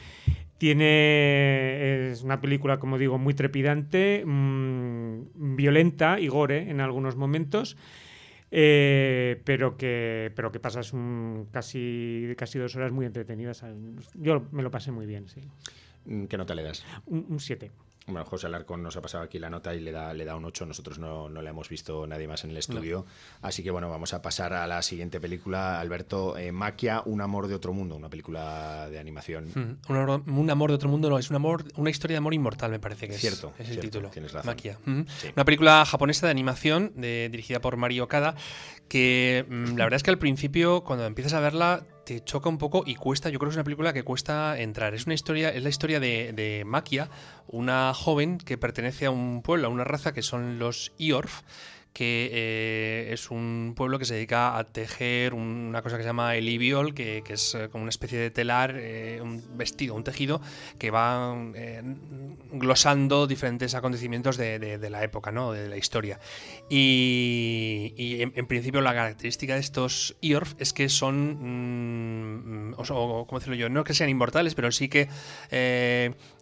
Tiene. 0.58 2.10
Es 2.10 2.22
una 2.22 2.40
película, 2.40 2.78
como 2.78 2.98
digo, 2.98 3.18
muy 3.18 3.34
trepidante, 3.34 4.22
mmm, 4.24 5.56
violenta 5.56 6.18
y 6.20 6.28
gore 6.28 6.70
en 6.70 6.80
algunos 6.80 7.16
momentos. 7.16 7.76
Eh, 8.52 9.42
pero 9.44 9.76
que 9.76 10.32
pero 10.36 10.52
que 10.52 10.60
pasas 10.60 10.92
un, 10.92 11.48
casi 11.50 12.32
casi 12.38 12.58
dos 12.58 12.76
horas 12.76 12.92
muy 12.92 13.04
entretenidas. 13.04 13.64
Yo 14.14 14.46
me 14.52 14.62
lo 14.62 14.70
pasé 14.70 14.92
muy 14.92 15.04
bien, 15.04 15.28
sí. 15.28 15.42
¿Qué 16.28 16.38
nota 16.38 16.54
le 16.54 16.62
das? 16.62 16.84
Un 17.06 17.40
7. 17.40 17.70
Bueno, 18.06 18.24
José 18.24 18.46
Alarcón 18.46 18.84
nos 18.84 18.96
ha 18.96 19.02
pasado 19.02 19.24
aquí 19.24 19.40
la 19.40 19.50
nota 19.50 19.74
y 19.74 19.80
le 19.80 19.90
da, 19.90 20.14
le 20.14 20.24
da 20.24 20.36
un 20.36 20.44
8. 20.44 20.64
Nosotros 20.66 20.98
no, 20.98 21.28
no 21.28 21.42
le 21.42 21.50
hemos 21.50 21.68
visto 21.68 22.06
nadie 22.06 22.28
más 22.28 22.44
en 22.44 22.50
el 22.50 22.56
estudio. 22.56 23.04
No. 23.06 23.48
Así 23.48 23.64
que 23.64 23.72
bueno, 23.72 23.90
vamos 23.90 24.14
a 24.14 24.22
pasar 24.22 24.52
a 24.52 24.66
la 24.68 24.80
siguiente 24.82 25.20
película. 25.20 25.80
Alberto, 25.80 26.38
eh, 26.38 26.52
Maquia, 26.52 27.02
Un 27.04 27.20
amor 27.20 27.48
de 27.48 27.54
otro 27.54 27.72
mundo, 27.72 27.96
una 27.96 28.08
película 28.08 28.88
de 28.88 29.00
animación. 29.00 29.50
Mm, 29.52 29.92
un, 29.92 30.38
un, 30.38 30.50
amor 30.50 30.70
de 30.70 30.76
otro 30.76 30.88
mundo, 30.88 31.10
no, 31.10 31.18
es 31.18 31.30
un 31.30 31.36
amor, 31.36 31.64
una 31.74 31.90
historia 31.90 32.14
de 32.14 32.18
amor 32.18 32.32
inmortal, 32.32 32.70
me 32.70 32.78
parece 32.78 33.08
que 33.08 33.14
es. 33.14 33.20
Cierto. 33.20 33.52
Es 33.54 33.60
el 33.60 33.66
cierto, 33.66 33.82
título. 33.82 34.10
Tienes 34.10 34.32
razón. 34.32 34.46
Maquia. 34.46 34.78
Mm 34.84 35.02
sí. 35.18 35.28
Una 35.34 35.44
película 35.44 35.84
japonesa 35.84 36.26
de 36.26 36.30
animación 36.30 36.92
de, 36.94 37.28
dirigida 37.30 37.60
por 37.60 37.76
Mario 37.76 38.04
Okada 38.04 38.34
que 38.88 39.44
mm, 39.48 39.76
la 39.76 39.84
verdad 39.84 39.96
es 39.96 40.02
que 40.02 40.10
al 40.10 40.18
principio, 40.18 40.82
cuando 40.84 41.06
empiezas 41.06 41.34
a 41.34 41.40
verla, 41.40 41.84
te 42.04 42.22
choca 42.22 42.48
un 42.48 42.58
poco 42.58 42.84
y 42.86 42.94
cuesta, 42.94 43.30
yo 43.30 43.38
creo 43.38 43.48
que 43.48 43.54
es 43.54 43.56
una 43.56 43.64
película 43.64 43.92
que 43.92 44.04
cuesta 44.04 44.58
entrar. 44.58 44.94
Es 44.94 45.06
una 45.06 45.14
historia, 45.14 45.50
es 45.50 45.62
la 45.62 45.68
historia 45.68 45.98
de, 45.98 46.32
de 46.32 46.64
Maquia, 46.64 47.10
una 47.48 47.92
joven 47.94 48.38
que 48.38 48.58
pertenece 48.58 49.06
a 49.06 49.10
un 49.10 49.42
pueblo, 49.42 49.66
a 49.66 49.70
una 49.70 49.84
raza 49.84 50.12
que 50.12 50.22
son 50.22 50.58
los 50.58 50.92
Iorf 50.98 51.42
que 51.96 52.28
eh, 52.30 53.08
es 53.14 53.30
un 53.30 53.72
pueblo 53.74 53.98
que 53.98 54.04
se 54.04 54.12
dedica 54.12 54.58
a 54.58 54.64
tejer 54.64 55.32
una 55.32 55.80
cosa 55.80 55.96
que 55.96 56.02
se 56.02 56.08
llama 56.10 56.36
el 56.36 56.46
ibiol, 56.46 56.92
que, 56.92 57.22
es 57.26 57.54
eh, 57.54 57.70
como 57.72 57.84
una 57.84 57.88
especie 57.88 58.18
de 58.18 58.30
telar, 58.30 58.74
eh, 58.76 59.18
un 59.22 59.42
vestido, 59.56 59.94
un 59.94 60.04
tejido, 60.04 60.42
que 60.78 60.90
va 60.90 61.34
eh, 61.54 61.80
glosando 62.52 63.26
diferentes 63.26 63.74
acontecimientos 63.74 64.36
de, 64.36 64.78
la 64.90 65.04
época, 65.04 65.32
¿no? 65.32 65.52
de 65.52 65.70
la 65.70 65.78
historia. 65.78 66.20
Y, 66.68 67.94
en, 68.20 68.46
principio 68.46 68.82
la 68.82 68.92
característica 68.92 69.54
de 69.54 69.60
estos 69.60 70.16
Iorf 70.20 70.52
es 70.58 70.74
que 70.74 70.90
son, 70.90 72.72
mm, 72.72 72.74
o, 72.74 72.82
o, 72.82 73.26
¿cómo 73.26 73.38
decirlo 73.38 73.56
yo? 73.56 73.70
No 73.70 73.84
que 73.84 73.94
sean 73.94 74.10
inmortales, 74.10 74.54
pero 74.54 74.70
sí 74.70 74.90
que 74.90 75.08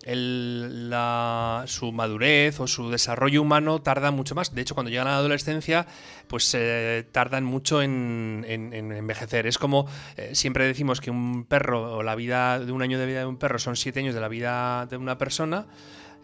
el, 0.05 0.90
la, 0.90 1.64
su 1.66 1.92
madurez 1.92 2.61
o 2.61 2.66
su 2.66 2.90
desarrollo 2.90 3.42
humano 3.42 3.82
tarda 3.82 4.11
mucho 4.11 4.34
más. 4.34 4.55
De 4.55 4.62
hecho, 4.62 4.74
cuando 4.74 4.90
llegan 4.90 5.07
a 5.09 5.12
la 5.12 5.16
adolescencia, 5.18 5.86
pues 6.28 6.55
eh, 6.55 7.07
tardan 7.12 7.44
mucho 7.44 7.82
en, 7.82 8.44
en, 8.48 8.72
en, 8.72 8.92
envejecer. 8.92 9.46
Es 9.46 9.59
como 9.59 9.86
eh, 10.16 10.34
siempre 10.34 10.66
decimos 10.66 11.00
que 11.00 11.11
un 11.11 11.44
perro 11.44 11.96
o 11.96 12.02
la 12.02 12.14
vida 12.14 12.59
de 12.61 12.72
un 12.72 12.82
año 12.82 12.98
de 12.98 13.07
vida 13.07 13.20
de 13.20 13.26
un 13.26 13.36
perro 13.36 13.59
son 13.59 13.76
siete 13.76 14.00
años 14.00 14.14
de 14.14 14.20
la 14.20 14.28
vida 14.28 14.86
de 14.86 14.96
una 14.96 15.18
persona. 15.18 15.66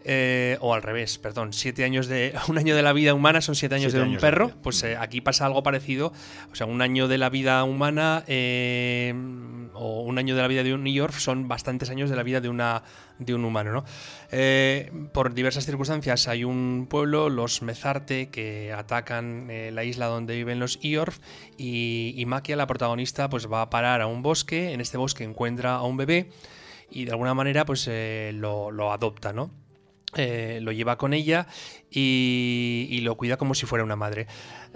Eh, 0.05 0.57
o 0.61 0.73
al 0.73 0.83
revés, 0.83 1.19
perdón, 1.19 1.53
siete 1.53 1.85
años 1.85 2.07
de 2.07 2.33
un 2.49 2.57
año 2.57 2.75
de 2.75 2.83
la 2.83 2.95
vida 2.95 3.13
humana 3.13 3.41
son 3.43 3.55
siete 3.55 3.75
años 3.75 3.93
siete 3.93 3.99
de 3.99 4.03
un 4.03 4.09
años 4.11 4.23
perro, 4.23 4.49
de 4.49 4.55
pues 4.63 4.83
eh, 4.83 4.97
aquí 4.97 5.21
pasa 5.21 5.45
algo 5.45 5.63
parecido, 5.63 6.13
o 6.51 6.55
sea, 6.55 6.67
un 6.67 6.81
año 6.81 7.07
de 7.07 7.19
la 7.19 7.29
vida 7.29 7.63
humana 7.65 8.25
eh, 8.27 9.13
o 9.75 10.01
un 10.03 10.19
año 10.19 10.35
de 10.35 10.41
la 10.41 10.49
vida 10.49 10.63
de 10.63 10.73
un 10.73 10.85
New 10.85 10.93
York 10.93 11.13
son 11.13 11.49
bastantes 11.49 11.91
años 11.91 12.09
de 12.09 12.17
la 12.17 12.23
vida 12.23 12.41
de 12.41 12.49
una 12.49 12.83
de 13.19 13.35
un 13.35 13.45
humano, 13.45 13.73
¿no? 13.73 13.85
Por 15.13 15.35
diversas 15.35 15.67
circunstancias 15.67 16.27
hay 16.27 16.45
un 16.45 16.87
pueblo, 16.89 17.29
los 17.29 17.61
Mezarte, 17.61 18.31
que 18.31 18.73
atacan 18.73 19.49
la 19.49 19.85
isla 19.85 20.07
donde 20.07 20.35
viven 20.37 20.59
los 20.59 20.79
Iorf 20.83 21.19
y, 21.59 22.15
y 22.17 22.25
Maquia, 22.25 22.57
la 22.57 22.67
protagonista, 22.67 23.29
pues 23.29 23.53
va 23.53 23.61
a 23.61 23.69
parar 23.69 24.01
a 24.01 24.07
un 24.07 24.23
bosque, 24.23 24.73
en 24.73 24.81
este 24.81 24.97
bosque 24.97 25.25
encuentra 25.25 25.75
a 25.75 25.83
un 25.83 25.99
bebé 25.99 26.31
y 26.91 27.05
de 27.05 27.11
alguna 27.11 27.35
manera 27.35 27.67
pues 27.67 27.91
lo, 28.33 28.71
lo 28.71 28.93
adopta, 28.93 29.35
¿no? 29.35 29.51
Eh, 30.17 30.59
lo 30.61 30.73
lleva 30.73 30.99
con 30.99 31.15
ella 31.15 31.47
y, 31.89 32.99
lo 33.03 33.17
cuida 33.17 33.37
como 33.37 33.55
si 33.55 33.67
fuera 33.67 33.85
una 33.85 33.97
madre. 33.97 34.27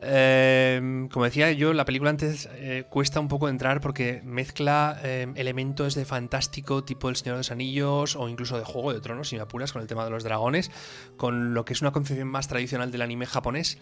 Eh, 0.01 1.09
como 1.11 1.25
decía 1.25 1.51
yo, 1.53 1.73
la 1.73 1.85
película 1.85 2.11
antes 2.11 2.49
eh, 2.55 2.85
cuesta 2.89 3.19
un 3.19 3.29
poco 3.29 3.49
entrar 3.49 3.81
porque 3.81 4.23
mezcla 4.25 5.01
elementos 5.35 5.95
de 5.95 6.05
fantástico 6.05 6.85
tipo 6.85 7.09
El 7.09 7.17
Señor 7.17 7.37
de 7.37 7.41
los 7.41 7.51
Anillos 7.51 8.17
o 8.17 8.29
incluso 8.29 8.59
de 8.59 8.65
Juego 8.65 8.93
de 8.93 9.01
Tronos, 9.01 9.29
si 9.29 9.37
me 9.37 9.43
apuras, 9.43 9.73
con 9.73 9.83
el 9.83 9.89
tema 9.89 10.05
de 10.05 10.11
los 10.11 10.23
dragones, 10.23 10.71
con 11.17 11.53
lo 11.53 11.65
que 11.65 11.73
es 11.73 11.83
una 11.83 11.91
concepción 11.91 12.29
más 12.29 12.49
tradicional 12.49 12.91
del 12.91 13.03
anime 13.03 13.27
japonés 13.27 13.79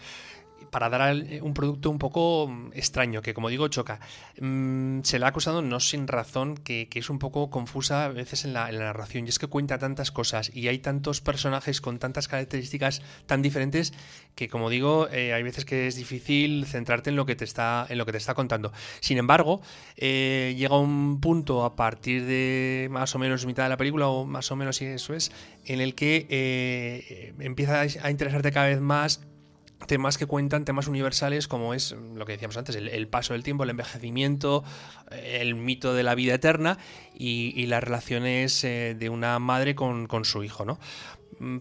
para 0.73 0.89
dar 0.89 1.15
un 1.43 1.53
producto 1.53 1.91
un 1.91 1.99
poco 1.99 2.51
extraño, 2.73 3.21
que 3.21 3.35
como 3.35 3.51
digo 3.51 3.69
choca. 3.69 4.01
Mm, 4.41 5.03
se 5.03 5.19
le 5.19 5.27
ha 5.27 5.29
acusado 5.29 5.61
no 5.61 5.81
sin 5.81 6.09
razón, 6.09 6.57
que, 6.57 6.89
es 6.91 7.11
un 7.11 7.19
poco 7.19 7.51
confusa 7.51 8.07
a 8.07 8.09
veces 8.09 8.47
en 8.47 8.55
la, 8.55 8.71
en 8.71 8.79
la, 8.79 8.87
narración, 8.87 9.27
y 9.27 9.29
es 9.29 9.39
que 9.39 9.49
cuenta 9.49 9.79
tantas 9.79 10.11
cosas 10.11 10.51
y 10.55 10.69
hay 10.69 10.79
tantos 10.79 11.21
personajes 11.21 11.83
con 11.83 11.99
tantas 11.99 12.27
características 12.27 13.03
tan 13.27 13.43
diferentes 13.43 13.93
que 14.35 14.49
como 14.49 14.71
digo, 14.71 15.09
eh, 15.11 15.35
hay 15.35 15.43
veces 15.43 15.67
que 15.67 15.89
es 15.89 15.97
difícil 15.97 16.65
centrarte 16.65 17.11
en 17.11 17.17
lo 17.17 17.27
que 17.27 17.37
te 17.37 17.45
está, 17.45 17.85
en 17.91 17.99
lo 17.99 18.07
que 18.07 18.13
te 18.13 18.19
está 18.19 18.33
contando. 18.33 18.73
Sin 19.01 19.19
embargo, 19.19 19.61
eh, 19.99 20.55
llega 20.57 20.79
un 20.79 21.21
punto 21.21 21.67
a 21.67 21.77
partir 21.77 22.25
de 22.25 22.89
más 22.91 23.15
o 23.15 23.19
menos 23.19 23.45
mitad 23.45 23.65
de 23.65 23.69
la 23.69 23.77
película, 23.77 24.09
o 24.09 24.25
más 24.25 24.51
o 24.51 24.57
menos 24.57 24.77
si 24.77 24.87
eso 24.87 25.13
es, 25.13 25.33
en 25.67 25.83
el 25.83 25.95
que 25.95 26.27
eh, 26.31 27.35
empieza 27.41 27.83
a 27.83 28.11
interesarte 28.11 28.53
cada 28.53 28.69
vez 28.69 28.81
más 28.81 29.21
temas 29.87 30.19
que 30.19 30.27
cuentan 30.27 30.65
temas 30.65 30.87
universales 30.87 31.49
como 31.49 31.75
es 31.75 31.93
lo 32.15 32.25
que 32.27 32.33
decíamos 32.33 32.57
antes, 32.57 32.77
el, 32.77 33.09
paso 33.09 33.33
del 33.33 33.43
tiempo, 33.43 33.65
el 33.65 33.71
envejecimiento, 33.71 34.65
el 35.11 35.55
mito 35.55 35.95
de 35.95 36.03
la 36.03 36.15
vida 36.15 36.35
eterna 36.35 36.79
y, 37.15 37.67
las 37.67 37.83
relaciones 37.83 38.65
eh, 38.65 38.95
de 38.99 39.09
una 39.09 39.39
madre 39.39 39.75
con, 39.75 40.07
con, 40.07 40.25
su 40.25 40.45
hijo, 40.45 40.65
¿no? 40.65 40.79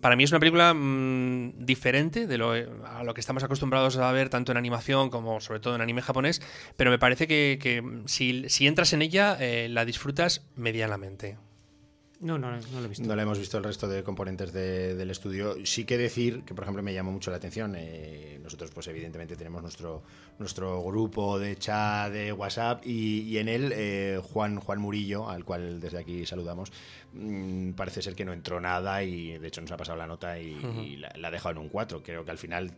Para 0.02 0.16
mí 0.16 0.24
es 0.24 0.32
una 0.32 0.40
película 0.40 0.74
mmm, 0.74 1.54
diferente 1.58 2.28
de 2.28 2.38
lo, 2.38 2.52
a 2.52 3.04
lo 3.04 3.14
que 3.14 3.22
estamos 3.22 3.44
acostumbrados 3.44 3.98
a 3.98 4.12
ver 4.12 4.30
tanto 4.30 4.52
en 4.52 4.58
animación 4.58 5.10
como 5.10 5.40
sobre 5.40 5.60
todo 5.60 5.76
en 5.76 5.82
anime 5.82 6.02
japonés, 6.02 6.42
pero 6.78 6.92
me 6.92 7.00
parece 7.00 7.28
que, 7.28 7.84
si, 8.06 8.68
entras 8.68 8.94
en 8.94 9.02
ella 9.02 9.38
eh, 9.40 9.70
la 9.70 9.86
disfrutas 9.86 10.46
medianamente. 10.56 11.38
No, 12.22 12.38
no, 12.38 12.52
no 12.52 12.80
lo 12.80 12.86
he 12.86 12.88
visto. 12.88 13.04
No 13.08 13.16
lo 13.16 13.22
hemos 13.24 13.40
visto 13.40 13.58
el 13.58 13.64
resto 13.64 13.88
de 13.88 14.04
componentes 14.04 14.54
de- 14.54 14.94
del 14.94 15.10
estudio. 15.10 15.56
Sí 15.66 15.86
que 15.86 15.98
decir 15.98 16.44
que, 16.44 16.54
por 16.54 16.64
ejemplo, 16.64 16.84
me 16.84 16.94
llamó 16.94 17.12
mucho 17.12 17.32
la 17.32 17.38
atención. 17.38 17.74
eh, 17.76 18.40
nosotros, 18.44 18.70
pues 18.72 18.88
evidentemente, 18.88 19.36
tenemos 19.36 19.62
nuestro, 19.64 20.04
nuestro 20.38 20.84
grupo 20.84 21.40
de 21.40 21.56
chat 21.58 22.12
de 22.12 22.32
WhatsApp 22.32 22.84
y, 22.86 23.22
y 23.22 23.38
en 23.40 23.48
él 23.48 23.72
eh, 23.76 24.20
Juan, 24.22 24.60
Juan 24.60 24.80
Murillo, 24.80 25.30
al 25.30 25.44
cual 25.46 25.80
desde 25.80 25.98
aquí 26.00 26.26
saludamos, 26.26 26.72
mm, 27.14 27.72
parece 27.72 28.02
ser 28.04 28.14
que 28.16 28.24
no 28.26 28.34
entró 28.34 28.60
nada 28.62 29.04
y 29.04 29.38
de 29.40 29.48
hecho 29.48 29.62
nos 29.62 29.72
ha 29.72 29.78
pasado 29.78 29.98
la 29.98 30.06
nota 30.08 30.40
y, 30.40 30.58
y 30.86 30.98
la, 30.98 31.12
la 31.18 31.30
ha 31.30 31.32
dejado 31.32 31.54
en 31.54 31.58
un 31.60 31.70
4. 31.70 32.04
Creo 32.04 32.24
que 32.24 32.32
al 32.32 32.38
final 32.38 32.72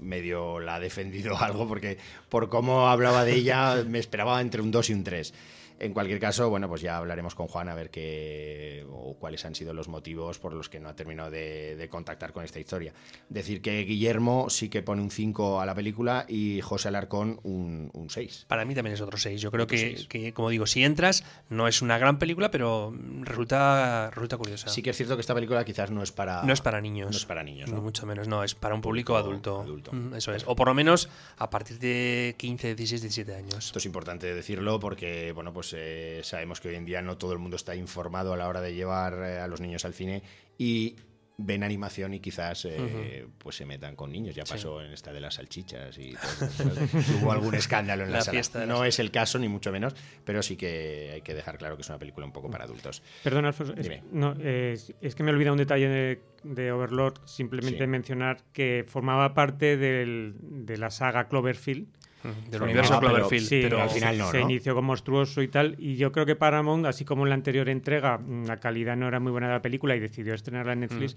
medio 0.00 0.60
la 0.60 0.74
ha 0.76 0.80
defendido 0.80 1.36
algo 1.40 1.66
porque 1.66 1.96
por 2.28 2.48
cómo 2.48 2.88
hablaba 2.88 3.24
de 3.24 3.34
ella 3.34 3.82
me 3.86 3.98
esperaba 3.98 4.40
entre 4.40 4.60
un 4.62 4.70
2 4.70 4.90
y 4.90 4.92
un 4.94 5.04
3. 5.04 5.32
En 5.80 5.92
cualquier 5.94 6.20
caso, 6.20 6.48
bueno, 6.50 6.68
pues 6.68 6.82
ya 6.82 6.96
hablaremos 6.98 7.34
con 7.34 7.46
Juan 7.48 7.68
a 7.68 7.74
ver 7.74 7.90
qué 7.90 8.84
o 8.90 9.16
cuáles 9.18 9.44
han 9.44 9.54
sido 9.54 9.72
los 9.74 9.88
motivos 9.88 10.38
por 10.38 10.52
los 10.52 10.68
que 10.68 10.78
no 10.78 10.88
ha 10.90 10.94
terminado 10.94 11.30
de, 11.30 11.74
de 11.76 11.88
contactar 11.88 12.32
con 12.32 12.44
esta 12.44 12.60
historia. 12.60 12.92
Decir 13.28 13.62
que 13.62 13.80
Guillermo 13.84 14.50
sí 14.50 14.68
que 14.68 14.82
pone 14.82 15.00
un 15.02 15.10
5 15.10 15.60
a 15.60 15.66
la 15.66 15.74
película 15.74 16.26
y 16.28 16.60
José 16.60 16.88
Alarcón 16.88 17.40
un, 17.42 17.90
un 17.94 18.10
6. 18.10 18.44
Para 18.46 18.64
mí 18.64 18.74
también 18.74 18.94
es 18.94 19.00
otro 19.00 19.16
6. 19.16 19.40
Yo 19.40 19.50
creo 19.50 19.66
que, 19.66 20.32
como 20.34 20.50
digo, 20.50 20.66
si 20.66 20.84
entras, 20.84 21.24
no 21.48 21.66
es 21.66 21.82
una 21.82 21.98
gran 21.98 22.18
película, 22.18 22.50
pero 22.50 22.94
resulta, 23.22 24.10
resulta 24.10 24.36
curiosa. 24.36 24.68
Sí 24.68 24.82
que 24.82 24.90
es 24.90 24.96
cierto 24.96 25.16
que 25.16 25.20
esta 25.22 25.34
película 25.34 25.64
quizás 25.64 25.90
no 25.90 26.02
es 26.02 26.12
para 26.12 26.42
no 26.42 26.52
es 26.52 26.60
para 26.60 26.80
niños. 26.80 27.10
No 27.10 27.16
es 27.16 27.24
para 27.24 27.42
niños, 27.42 27.68
Ni 27.70 27.76
¿no? 27.76 27.82
mucho 27.82 28.06
menos, 28.06 28.28
no, 28.28 28.44
es 28.44 28.54
para 28.54 28.74
un 28.74 28.80
público 28.82 29.16
adulto. 29.16 29.60
adulto. 29.62 29.92
Mm, 29.92 30.14
Eso 30.14 30.34
es. 30.34 30.44
O 30.46 30.54
por 30.56 30.68
lo 30.68 30.74
menos 30.74 31.08
a 31.38 31.48
partir 31.50 31.78
de 31.78 32.34
15, 32.38 32.74
16, 32.74 33.00
17 33.02 33.34
años. 33.34 33.66
Esto 33.66 33.78
es 33.78 33.86
importante 33.86 34.32
decirlo 34.34 34.78
porque, 34.78 35.32
bueno, 35.32 35.52
pues 35.52 35.69
eh, 35.76 36.20
sabemos 36.24 36.60
que 36.60 36.68
hoy 36.68 36.74
en 36.76 36.84
día 36.84 37.02
no 37.02 37.16
todo 37.18 37.32
el 37.32 37.38
mundo 37.38 37.56
está 37.56 37.74
informado 37.74 38.32
a 38.32 38.36
la 38.36 38.48
hora 38.48 38.60
de 38.60 38.74
llevar 38.74 39.14
eh, 39.24 39.38
a 39.38 39.46
los 39.46 39.60
niños 39.60 39.84
al 39.84 39.94
cine 39.94 40.22
y 40.58 40.96
ven 41.42 41.62
animación 41.62 42.12
y 42.12 42.20
quizás 42.20 42.66
eh, 42.66 43.26
pues 43.38 43.56
se 43.56 43.64
metan 43.64 43.96
con 43.96 44.12
niños. 44.12 44.34
Ya 44.34 44.44
pasó 44.44 44.82
en 44.82 44.92
esta 44.92 45.10
de 45.10 45.20
las 45.20 45.36
salchichas 45.36 45.96
y 45.96 46.12
todo. 46.12 46.70
Hubo 47.22 47.32
algún 47.32 47.54
escándalo 47.54 48.04
en 48.04 48.10
la, 48.10 48.18
La 48.18 48.22
sala. 48.24 48.34
fiesta 48.36 48.66
No 48.66 48.84
es 48.84 48.98
el 48.98 49.10
caso, 49.10 49.38
ni 49.38 49.48
mucho 49.48 49.72
menos, 49.72 49.94
pero 50.26 50.42
sí 50.42 50.58
que 50.58 51.12
hay 51.14 51.22
que 51.22 51.32
dejar 51.32 51.56
claro 51.56 51.76
que 51.76 51.80
es 51.82 51.88
una 51.88 51.98
película 51.98 52.26
un 52.26 52.32
poco 52.32 52.50
para 52.50 52.64
adultos. 52.64 53.02
Perdón, 53.24 53.46
Alfonso, 53.46 53.72
es, 53.74 53.88
no, 54.12 54.32
es, 54.32 54.94
es 55.00 55.14
que 55.14 55.22
me 55.22 55.30
he 55.30 55.32
olvidado 55.34 55.54
un 55.54 55.58
detalle 55.60 55.88
de, 55.88 56.20
de 56.42 56.72
Overlord, 56.72 57.26
simplemente 57.26 57.78
Sí. 57.84 57.86
mencionar 57.86 58.42
que 58.52 58.84
formaba 58.86 59.32
parte 59.32 59.78
del- 59.78 60.34
de 60.42 60.76
la 60.76 60.90
saga 60.90 61.26
Cloverfield. 61.28 61.88
Mm, 62.22 62.50
Del 62.50 62.62
universo 62.62 62.98
Cloverfield. 63.00 63.46
Sí, 63.46 63.60
pero 63.62 63.80
al 63.80 63.90
final 63.90 64.18
no, 64.18 64.30
se 64.30 64.40
¿no? 64.40 64.50
inició 64.50 64.74
con 64.74 64.84
monstruoso 64.84 65.42
y 65.42 65.48
tal. 65.48 65.76
Y 65.78 65.96
yo 65.96 66.12
creo 66.12 66.26
que 66.26 66.36
Paramount, 66.36 66.86
así 66.86 67.04
como 67.04 67.24
en 67.24 67.30
la 67.30 67.34
anterior 67.34 67.68
entrega, 67.68 68.18
mm, 68.18 68.44
la 68.46 68.58
calidad 68.58 68.96
no 68.96 69.08
era 69.08 69.20
muy 69.20 69.32
buena 69.32 69.46
de 69.48 69.54
la 69.54 69.62
película 69.62 69.96
y 69.96 70.00
decidió 70.00 70.34
estrenarla 70.34 70.74
en 70.74 70.80
Netflix. 70.80 71.16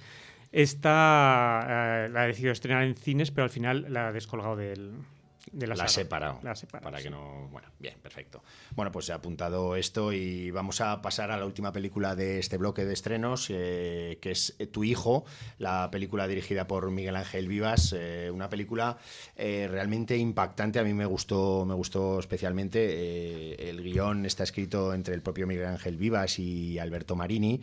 Esta 0.52 2.06
eh, 2.06 2.10
la 2.10 2.28
decidió 2.28 2.52
estrenar 2.52 2.84
en 2.84 2.96
cines, 2.96 3.32
pero 3.32 3.44
al 3.46 3.50
final 3.50 3.88
la 3.90 4.08
ha 4.08 4.12
descolgado 4.12 4.56
del, 4.56 4.92
de 5.54 5.68
la, 5.68 5.76
La 5.76 5.84
ha 5.86 5.88
separado. 5.88 6.40
La 6.44 6.52
ha 6.52 6.56
separado, 6.56 6.84
para 6.84 6.98
sí. 6.98 7.06
que 7.06 7.10
no. 7.10 7.48
Bueno, 7.52 7.70
bien, 7.80 7.96
perfecto. 8.02 8.44
Bueno, 8.76 8.92
pues 8.92 9.08
he 9.10 9.14
apuntado 9.14 9.76
esto 9.76 10.12
y 10.12 10.52
vamos 10.52 10.82
a 10.82 11.02
pasar 11.02 11.32
a 11.32 11.38
la 11.38 11.46
última 11.46 11.72
película 11.72 12.16
de 12.16 12.40
este 12.40 12.58
bloque 12.58 12.86
de 12.86 12.94
estrenos, 12.94 13.48
eh, 13.50 14.18
que 14.22 14.32
es 14.32 14.56
Tu 14.72 14.84
hijo, 14.84 15.26
la 15.60 15.90
película 15.92 16.28
dirigida 16.28 16.68
por 16.68 16.90
Miguel 16.92 17.16
Ángel 17.16 17.48
Vivas. 17.48 17.94
eh, 17.98 18.32
una 18.34 18.50
película 18.50 18.98
eh, 19.36 19.68
realmente 19.70 20.18
impactante. 20.18 20.80
A 20.80 20.84
mí 20.84 20.94
me 20.94 21.06
gustó, 21.06 21.66
me 21.66 21.76
gustó 21.76 22.20
especialmente. 22.20 23.70
el 23.70 23.82
guion 23.84 24.26
está 24.26 24.44
escrito 24.44 24.94
entre 24.94 25.14
el 25.14 25.22
propio 25.22 25.46
Miguel 25.48 25.68
Ángel 25.68 25.98
Vivas 25.98 26.40
y 26.40 26.80
Alberto 26.80 27.16
Marini. 27.16 27.62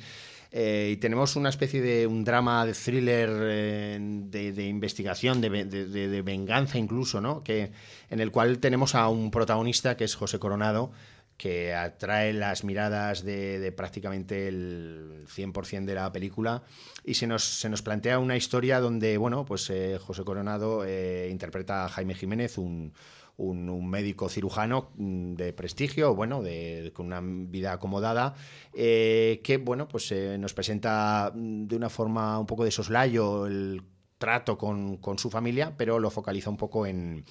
Eh, 0.53 0.91
y 0.93 0.97
tenemos 0.97 1.37
una 1.37 1.49
especie 1.49 1.81
de 1.81 2.07
un 2.09 2.25
drama 2.25 2.67
de 2.67 2.73
thriller 2.73 3.31
eh, 3.33 3.99
de, 4.01 4.67
investigación, 4.67 5.41
de, 5.41 5.49
ve- 5.49 5.65
de- 5.65 5.87
de- 5.87 6.09
de 6.09 6.23
venganza 6.23 6.77
incluso, 6.79 7.21
¿no? 7.21 7.45
Que, 7.45 7.71
en 8.11 8.19
el 8.21 8.33
cual 8.33 8.59
tenemos 8.59 8.95
a 8.97 9.09
un 9.09 9.31
protagonista 9.31 9.97
que 9.97 10.05
es 10.05 10.15
José 10.17 10.39
Coronado, 10.41 10.91
que 11.37 11.73
atrae 11.75 12.33
las 12.35 12.65
miradas 12.65 13.25
de, 13.25 13.73
prácticamente 13.77 14.49
el 14.49 15.25
100% 15.35 15.85
de 15.87 15.95
la 15.95 16.13
película 16.13 16.65
y 17.05 17.15
se 17.15 17.27
nos, 17.27 17.45
se 17.45 17.71
nos 17.71 17.81
plantea 17.81 18.19
una 18.19 18.37
historia 18.37 18.79
donde, 18.81 19.17
bueno, 19.17 19.45
pues 19.47 19.71
eh, 19.71 19.99
José 19.99 20.23
Coronado 20.25 20.85
interpreta 21.29 21.85
a 21.87 21.89
Jaime 21.89 22.15
Jiménez, 22.15 22.59
un, 22.59 22.93
un, 23.41 23.69
un 23.69 23.89
médico 23.89 24.29
cirujano 24.29 24.91
mm, 24.97 25.35
de 25.35 25.53
prestigio, 25.53 26.15
bueno, 26.15 26.43
de, 26.43 26.93
con 26.95 27.07
una 27.07 27.21
vida 27.23 27.73
acomodada, 27.73 28.35
eh, 28.75 29.41
que, 29.43 29.57
bueno, 29.57 29.89
pues 29.89 30.13
eh, 30.13 30.37
nos 30.39 30.55
presenta 30.55 31.33
mm, 31.35 31.67
de 31.67 31.77
una 31.77 31.89
forma 31.89 32.39
un 32.39 32.47
poco 32.47 32.65
de 32.65 32.71
soslayo 32.71 33.47
el 33.47 33.83
trato 34.19 34.59
con, 34.59 35.01
su 35.17 35.31
familia, 35.31 35.73
pero 35.79 35.99
lo 35.99 36.11
focaliza 36.11 36.51
un 36.51 36.59
poco 36.59 36.85
en, 36.85 37.25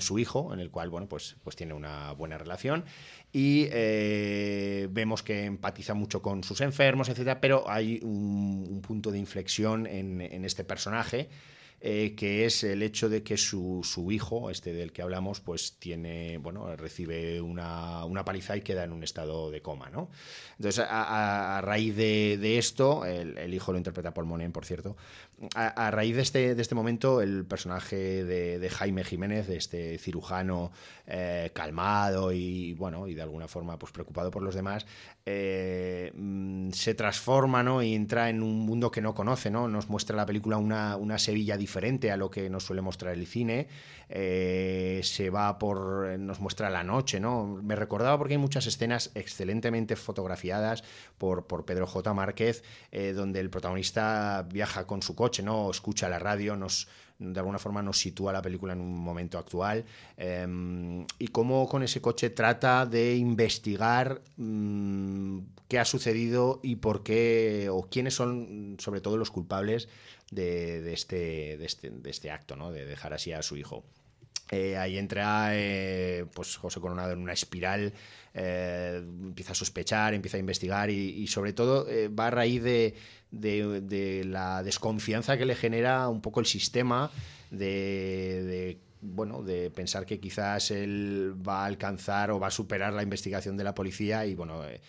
su 0.00 0.18
hijo, 0.18 0.52
en 0.52 0.60
el 0.60 0.70
cual, 0.70 0.90
bueno, 0.90 1.08
pues, 1.08 1.36
pues 1.42 1.56
tiene 1.56 1.72
una 1.72 2.12
buena 2.12 2.36
relación. 2.36 2.84
Y 3.32 3.68
eh, 3.72 4.88
vemos 4.90 5.22
que 5.22 5.46
empatiza 5.46 5.94
mucho 5.94 6.20
con 6.20 6.44
sus 6.44 6.60
enfermos, 6.60 7.08
etcétera, 7.08 7.40
pero 7.40 7.64
hay 7.66 7.98
un, 8.02 8.66
un 8.68 8.82
punto 8.82 9.10
de 9.10 9.18
inflexión 9.18 9.86
en 9.86 10.44
este 10.44 10.64
personaje 10.64 11.30
eh, 11.84 12.14
que 12.14 12.44
es 12.44 12.62
el 12.62 12.80
hecho 12.80 13.08
de 13.08 13.24
que 13.24 13.36
su, 13.36 13.80
su 13.82 14.12
hijo, 14.12 14.50
este 14.50 14.72
del 14.72 14.92
que 14.92 15.02
hablamos, 15.02 15.40
pues 15.40 15.78
tiene, 15.80 16.38
bueno, 16.38 16.76
recibe 16.76 17.40
una, 17.40 18.04
una 18.04 18.24
paliza 18.24 18.56
y 18.56 18.60
queda 18.60 18.84
en 18.84 18.92
un 18.92 19.02
estado 19.02 19.50
de 19.50 19.62
coma, 19.62 19.90
¿no? 19.90 20.08
Entonces, 20.58 20.86
a, 20.88 21.60
raíz 21.60 21.96
de, 21.96 22.38
de 22.38 22.58
esto, 22.58 23.04
el, 23.04 23.52
hijo 23.52 23.72
lo 23.72 23.78
interpreta 23.78 24.14
Paul 24.14 24.28
Monen, 24.28 24.52
por 24.52 24.64
cierto, 24.64 24.96
a, 25.54 25.90
raíz 25.90 26.14
de 26.16 26.22
este, 26.22 26.54
de 26.54 26.62
este 26.62 26.74
momento, 26.74 27.20
el 27.20 27.44
personaje 27.44 28.24
de, 28.24 28.70
Jaime 28.70 29.02
Jiménez, 29.02 29.48
de 29.48 29.56
este 29.56 29.98
cirujano 29.98 30.70
eh, 31.06 31.50
calmado 31.52 32.32
y, 32.32 32.74
bueno, 32.74 33.08
y 33.08 33.14
de 33.14 33.22
alguna 33.22 33.48
forma 33.48 33.78
pues 33.78 33.92
preocupado 33.92 34.30
por 34.30 34.42
los 34.42 34.54
demás, 34.54 34.86
eh, 35.26 36.12
mm, 36.14 36.70
se 36.70 36.94
transforma 36.94 37.62
¿no? 37.62 37.82
y 37.82 37.94
entra 37.94 38.30
en 38.30 38.42
un 38.42 38.60
mundo 38.60 38.90
que 38.90 39.00
no 39.00 39.14
conoce. 39.14 39.50
¿no? 39.50 39.66
Nos 39.66 39.88
muestra 39.88 40.16
la 40.16 40.26
película 40.26 40.58
una, 40.58 40.96
una 40.96 41.18
Sevilla 41.18 41.56
diferente 41.56 42.12
a 42.12 42.16
lo 42.16 42.30
que 42.30 42.48
nos 42.48 42.64
suele 42.64 42.82
mostrar 42.82 43.14
el 43.14 43.26
cine. 43.26 43.66
Eh, 44.08 45.00
se 45.02 45.30
va 45.30 45.58
por. 45.58 46.18
nos 46.18 46.38
muestra 46.38 46.70
la 46.70 46.84
noche. 46.84 47.18
¿no? 47.18 47.60
Me 47.62 47.74
recordaba 47.74 48.16
porque 48.16 48.34
hay 48.34 48.38
muchas 48.38 48.66
escenas 48.66 49.10
excelentemente 49.14 49.96
fotografiadas 49.96 50.84
por, 51.18 51.46
por 51.46 51.64
Pedro 51.64 51.86
J. 51.86 52.14
Márquez, 52.14 52.62
donde 53.14 53.40
el 53.40 53.50
protagonista 53.50 54.46
viaja 54.50 54.86
con 54.86 55.02
su 55.02 55.14
coche, 55.22 55.42
¿no? 55.44 55.70
escucha 55.70 56.08
la 56.08 56.18
radio, 56.18 56.56
nos 56.56 56.88
de 57.20 57.38
alguna 57.38 57.60
forma 57.60 57.80
nos 57.80 57.98
sitúa 57.98 58.32
la 58.32 58.42
película 58.42 58.72
en 58.72 58.80
un 58.80 58.98
momento 58.98 59.38
actual 59.38 59.84
eh, 60.16 61.06
y 61.20 61.28
cómo 61.28 61.68
con 61.68 61.84
ese 61.84 62.00
coche 62.00 62.30
trata 62.30 62.84
de 62.86 63.14
investigar 63.14 64.20
mm, 64.36 65.38
qué 65.68 65.78
ha 65.78 65.84
sucedido 65.84 66.58
y 66.64 66.76
por 66.76 67.04
qué 67.04 67.68
o 67.70 67.88
quiénes 67.88 68.14
son 68.14 68.76
sobre 68.80 69.00
todo 69.00 69.16
los 69.16 69.30
culpables 69.30 69.88
de, 70.32 70.92
este, 70.92 71.56
de, 71.58 71.64
este, 71.64 71.90
de 71.90 72.10
este 72.10 72.32
acto, 72.32 72.56
¿no? 72.56 72.72
de 72.72 72.84
dejar 72.84 73.14
así 73.14 73.32
a 73.32 73.42
su 73.42 73.56
hijo. 73.56 73.84
Eh, 74.52 74.76
ahí 74.76 74.98
entra 74.98 75.52
eh, 75.52 76.26
pues 76.34 76.58
José 76.58 76.78
Coronado 76.78 77.12
en 77.12 77.20
una 77.20 77.32
espiral, 77.32 77.94
eh, 78.34 79.00
empieza 79.02 79.52
a 79.52 79.54
sospechar, 79.54 80.12
empieza 80.12 80.36
a 80.36 80.40
investigar 80.40 80.90
y, 80.90 81.26
sobre 81.26 81.54
todo 81.54 81.86
va 82.10 82.26
a 82.26 82.30
raíz 82.30 82.62
de, 82.62 82.94
de- 83.32 84.24
la 84.24 84.62
desconfianza 84.62 85.36
que 85.36 85.46
le 85.46 85.54
genera 85.56 86.08
un 86.08 86.20
poco 86.20 86.38
el 86.40 86.46
sistema 86.46 87.10
de, 87.50 88.42
de, 88.44 88.78
bueno, 89.00 89.42
de 89.42 89.70
pensar 89.70 90.06
que 90.06 90.20
quizás 90.20 90.70
él 90.70 91.34
va 91.46 91.62
a 91.62 91.66
alcanzar 91.66 92.30
o 92.30 92.38
va 92.38 92.46
a 92.46 92.50
superar 92.50 92.92
la 92.92 93.02
investigación 93.02 93.56
de 93.56 93.64
la 93.64 93.74
policía 93.74 94.24
y 94.26 94.34
bueno, 94.34 94.62
eh, 94.64 94.80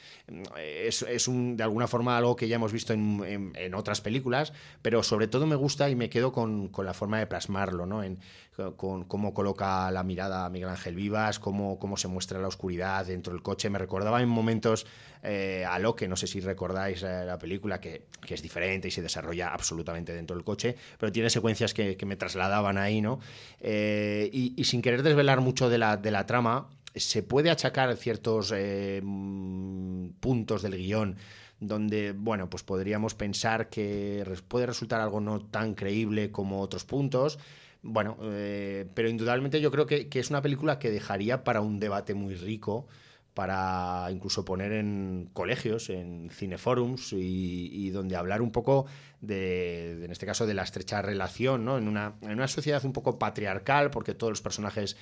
es, 0.87 1.01
es 1.01 1.27
un, 1.27 1.57
de 1.57 1.63
alguna 1.63 1.87
forma 1.87 2.15
algo 2.17 2.35
que 2.35 2.47
ya 2.47 2.55
hemos 2.57 2.71
visto 2.71 2.93
en, 2.93 3.23
en- 3.25 3.51
en 3.55 3.73
otras 3.73 4.01
películas, 4.01 4.53
pero 4.81 5.01
sobre 5.03 5.27
todo 5.27 5.47
me 5.47 5.55
gusta 5.55 5.89
y 5.89 5.95
me 5.95 6.09
quedo 6.09 6.31
con, 6.31 6.67
con 6.69 6.85
la 6.85 6.93
forma 6.93 7.19
de 7.19 7.27
plasmarlo, 7.27 7.85
¿no? 7.85 8.03
En, 8.03 8.19
con 8.75 9.05
cómo 9.05 9.33
coloca 9.33 9.89
la 9.91 10.03
mirada 10.03 10.45
a 10.45 10.49
Miguel 10.49 10.69
Ángel 10.69 10.95
Vivas, 10.95 11.39
cómo, 11.39 11.79
cómo 11.79 11.97
se 11.97 12.07
muestra 12.07 12.39
la 12.39 12.47
oscuridad 12.47 13.05
dentro 13.05 13.33
del 13.33 13.41
coche. 13.41 13.69
Me 13.69 13.79
recordaba 13.79 14.21
en 14.21 14.29
momentos 14.29 14.85
eh, 15.23 15.65
a 15.67 15.79
lo 15.79 15.95
que 15.95 16.07
no 16.07 16.15
sé 16.15 16.27
si 16.27 16.39
recordáis 16.39 17.01
eh, 17.03 17.25
la 17.25 17.37
película, 17.39 17.79
que, 17.79 18.05
que 18.25 18.35
es 18.35 18.41
diferente 18.41 18.87
y 18.87 18.91
se 18.91 19.01
desarrolla 19.01 19.49
absolutamente 19.49 20.13
dentro 20.13 20.35
del 20.35 20.45
coche, 20.45 20.75
pero 20.99 21.11
tiene 21.11 21.29
secuencias 21.29 21.73
que, 21.73 21.97
que 21.97 22.05
me 22.05 22.15
trasladaban 22.15 22.77
ahí, 22.77 23.01
¿no? 23.01 23.19
Eh, 23.59 24.29
y, 24.31 24.63
sin 24.65 24.81
querer 24.81 25.03
desvelar 25.03 25.41
mucho 25.41 25.69
de 25.69 25.77
la, 25.77 25.97
de 25.97 26.11
la 26.11 26.25
trama, 26.25 26.69
se 26.95 27.23
puede 27.23 27.49
achacar 27.49 27.95
ciertos 27.97 28.53
mm, 28.53 30.09
puntos 30.19 30.61
del 30.61 30.77
guion 30.77 31.17
donde, 31.59 32.11
bueno, 32.11 32.49
pues 32.49 32.63
podríamos 32.63 33.15
pensar 33.15 33.69
que 33.69 34.25
puede 34.47 34.65
resultar 34.65 35.01
algo 35.01 35.21
no 35.21 35.41
tan 35.41 35.75
creíble 35.75 36.31
como 36.31 36.61
otros 36.61 36.83
puntos. 36.83 37.39
Bueno, 37.83 38.17
eh, 38.23 38.87
pero 38.93 39.09
indudablemente 39.09 39.59
yo 39.59 39.69
creo 39.69 39.85
que, 39.85 40.07
es 40.09 40.29
una 40.29 40.41
película 40.41 40.79
que 40.79 40.89
dejaría 40.89 41.43
para 41.43 41.59
un 41.59 41.81
debate 41.81 42.13
muy 42.13 42.33
rico 42.33 42.87
para 43.33 44.07
incluso 44.11 44.45
poner 44.45 44.71
en 44.71 45.29
colegios, 45.33 45.89
en 45.89 46.29
cineforums 46.29 47.11
y, 47.13 47.89
donde 47.89 48.15
hablar 48.15 48.41
un 48.41 48.51
poco 48.51 48.85
de, 49.21 50.05
en 50.05 50.11
este 50.11 50.25
caso, 50.25 50.45
de 50.45 50.53
la 50.53 50.63
estrecha 50.63 51.01
relación, 51.01 51.65
¿no? 51.65 51.77
En 51.77 51.87
una, 51.87 52.13
en 52.21 52.31
una 52.31 52.47
sociedad 52.47 52.85
un 52.85 52.93
poco 52.93 53.19
patriarcal, 53.19 53.89
porque 53.89 54.13
todos 54.13 54.31
los 54.31 54.41
personajes 54.41 54.95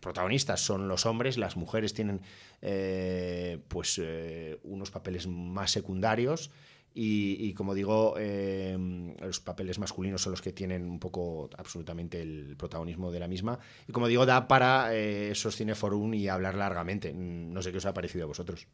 protagonistas 0.00 0.60
son 0.60 0.88
los 0.88 1.06
hombres, 1.06 1.36
las 1.38 1.56
mujeres 1.56 1.94
tienen 1.94 2.22
eh, 2.62 3.60
pues 3.68 4.00
eh, 4.02 4.58
unos 4.64 4.90
papeles 4.90 5.26
más 5.26 5.70
secundarios 5.70 6.50
y, 6.96 7.52
como 7.54 7.74
digo, 7.74 8.14
eh, 8.18 8.78
los 9.20 9.40
papeles 9.40 9.80
masculinos 9.80 10.22
son 10.22 10.30
los 10.30 10.40
que 10.40 10.52
tienen 10.52 10.88
un 10.88 11.00
poco 11.00 11.50
absolutamente 11.58 12.22
el 12.22 12.54
protagonismo 12.56 13.10
de 13.10 13.18
la 13.18 13.26
misma. 13.26 13.58
Y 13.88 13.92
como 13.92 14.06
digo, 14.06 14.24
da 14.26 14.46
para 14.46 14.94
eh, 14.94 15.32
esos 15.32 15.56
cineforum 15.56 16.14
y 16.14 16.28
hablar 16.28 16.54
largamente. 16.54 17.12
No 17.12 17.60
sé 17.62 17.72
qué 17.72 17.78
os 17.78 17.86
ha 17.86 17.94
parecido 17.94 18.24
a 18.24 18.28
vosotros. 18.28 18.68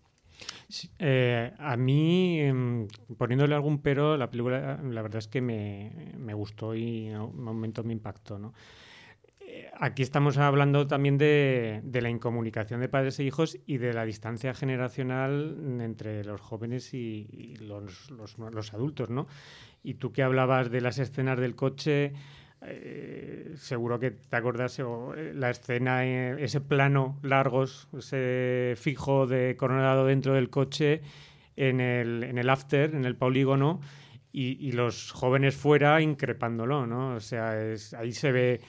Eh, 0.98 1.50
a 1.58 1.76
mí, 1.78 2.40
em, 2.40 2.88
poniéndole 3.16 3.54
algún 3.54 3.80
pero, 3.80 4.18
la 4.18 4.30
película 4.30 4.78
la 4.82 5.02
verdad 5.02 5.18
es 5.18 5.28
que 5.28 5.40
me, 5.40 6.12
me 6.18 6.34
gustó 6.34 6.74
y 6.74 7.06
en 7.08 7.20
un 7.20 7.42
momento 7.42 7.84
me 7.84 7.94
impactó. 7.94 8.38
¿no? 8.38 8.52
Aquí 9.80 10.02
estamos 10.02 10.36
hablando 10.36 10.86
también 10.86 11.16
de, 11.16 11.82
la 11.92 12.10
incomunicación 12.10 12.80
de 12.80 12.88
padres 12.88 13.18
e 13.18 13.24
hijos 13.24 13.58
y 13.66 13.78
de 13.78 13.94
la 13.94 14.04
distancia 14.04 14.52
generacional 14.52 15.56
entre 15.80 16.24
los 16.24 16.40
jóvenes 16.40 16.92
y, 16.92 17.56
los, 17.60 18.10
adultos, 18.72 19.10
¿no? 19.10 19.26
Y 19.82 19.94
tú 19.94 20.12
que 20.12 20.22
hablabas 20.22 20.70
de 20.70 20.82
las 20.82 20.98
escenas 20.98 21.38
del 21.38 21.56
coche, 21.56 22.12
eh, 22.62 23.54
seguro 23.56 23.98
que 23.98 24.10
te 24.10 24.36
acuerdas 24.36 24.78
eh, 24.78 25.32
la 25.34 25.48
escena, 25.48 26.04
eh, 26.04 26.36
ese 26.44 26.60
plano 26.60 27.18
largos, 27.22 27.88
ese 27.96 28.74
fijo 28.76 29.26
de 29.26 29.56
Coronado 29.56 30.04
dentro 30.04 30.34
del 30.34 30.50
coche 30.50 31.00
en 31.56 31.80
el, 31.80 32.22
en 32.24 32.36
el 32.36 32.50
after, 32.50 32.94
en 32.94 33.06
el 33.06 33.16
polígono, 33.16 33.80
y, 34.32 34.70
los 34.72 35.10
jóvenes 35.10 35.56
fuera 35.56 36.00
increpándolo, 36.00 36.86
¿no? 36.86 37.16
O 37.16 37.20
sea, 37.20 37.50
ahí 37.98 38.12
se 38.12 38.30
ve 38.30 38.60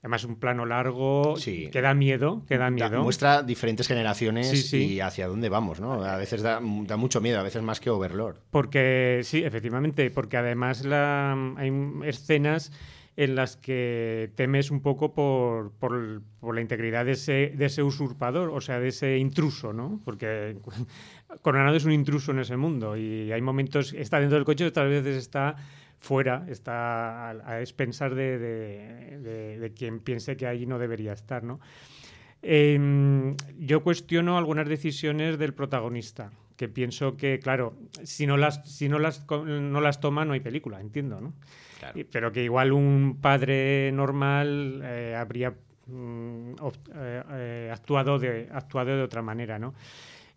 Además, 0.00 0.24
un 0.24 0.36
plano 0.36 0.64
largo 0.64 1.34
que 1.44 1.82
da 1.82 1.92
miedo, 1.92 2.44
que 2.46 2.56
da 2.56 2.70
miedo. 2.70 3.02
muestra 3.02 3.42
diferentes 3.42 3.88
generaciones 3.88 4.72
y 4.72 5.00
hacia 5.00 5.26
dónde 5.26 5.48
vamos, 5.48 5.80
¿no? 5.80 6.04
A 6.04 6.16
veces 6.16 6.42
da, 6.42 6.60
mucho 6.60 7.20
miedo, 7.20 7.40
a 7.40 7.42
veces 7.42 7.62
más 7.62 7.80
que 7.80 7.90
Overlord. 7.90 8.36
Porque, 8.50 9.22
sí, 9.24 9.42
efectivamente, 9.42 10.10
porque 10.10 10.36
además 10.36 10.84
la, 10.84 11.32
hay 11.56 11.72
escenas 12.04 12.70
en 13.16 13.34
las 13.34 13.56
que 13.56 14.30
temes 14.36 14.70
un 14.70 14.80
poco 14.80 15.12
por, 15.12 15.72
por, 15.72 16.54
la 16.54 16.60
integridad 16.60 17.04
de 17.04 17.12
ese, 17.12 17.52
de 17.56 17.64
ese 17.64 17.82
usurpador, 17.82 18.50
o 18.50 18.60
sea, 18.60 18.78
de 18.78 18.88
ese 18.88 19.18
intruso, 19.18 19.72
¿no? 19.72 20.00
Porque 20.04 20.56
Coronado 21.42 21.76
es 21.76 21.84
un 21.84 21.90
intruso 21.90 22.30
en 22.30 22.38
ese 22.38 22.56
mundo 22.56 22.96
y 22.96 23.32
hay 23.32 23.42
momentos, 23.42 23.92
está 23.92 24.20
dentro 24.20 24.36
del 24.36 24.44
coche, 24.44 24.64
otras 24.64 24.88
veces 24.88 25.16
está 25.16 25.56
fuera, 26.00 26.46
está 26.48 27.30
a, 27.30 27.60
expensar 27.60 28.14
de, 28.14 28.38
de, 28.38 29.72
quien 29.76 30.00
piense 30.00 30.36
que 30.36 30.46
allí 30.46 30.66
no 30.66 30.78
debería 30.78 31.12
estar. 31.12 31.42
¿no? 31.42 31.60
Em, 32.42 33.36
yo 33.58 33.82
cuestiono 33.82 34.38
algunas 34.38 34.68
decisiones 34.68 35.38
del 35.38 35.54
protagonista, 35.54 36.30
que 36.56 36.68
pienso 36.68 37.16
que, 37.16 37.40
claro, 37.40 37.74
si 38.04 38.26
no 38.26 38.36
las, 38.36 38.62
si 38.64 38.88
no 38.88 38.98
las, 38.98 39.26
no 39.30 39.80
las 39.80 40.00
toma 40.00 40.24
no 40.24 40.32
hay 40.32 40.40
película, 40.40 40.80
entiendo, 40.80 41.20
¿no? 41.20 41.34
Pero 42.10 42.32
que 42.32 42.42
igual 42.42 42.72
un 42.72 43.18
padre 43.20 43.92
normal 43.92 44.80
eh, 44.82 45.14
habría 45.16 45.54
mm, 45.86 46.52
eh, 46.94 47.22
eh, 47.30 47.70
actuado, 47.72 48.18
de, 48.18 48.48
actuado 48.52 48.96
de 48.96 49.02
otra 49.02 49.22
manera, 49.22 49.58
¿no? 49.58 49.74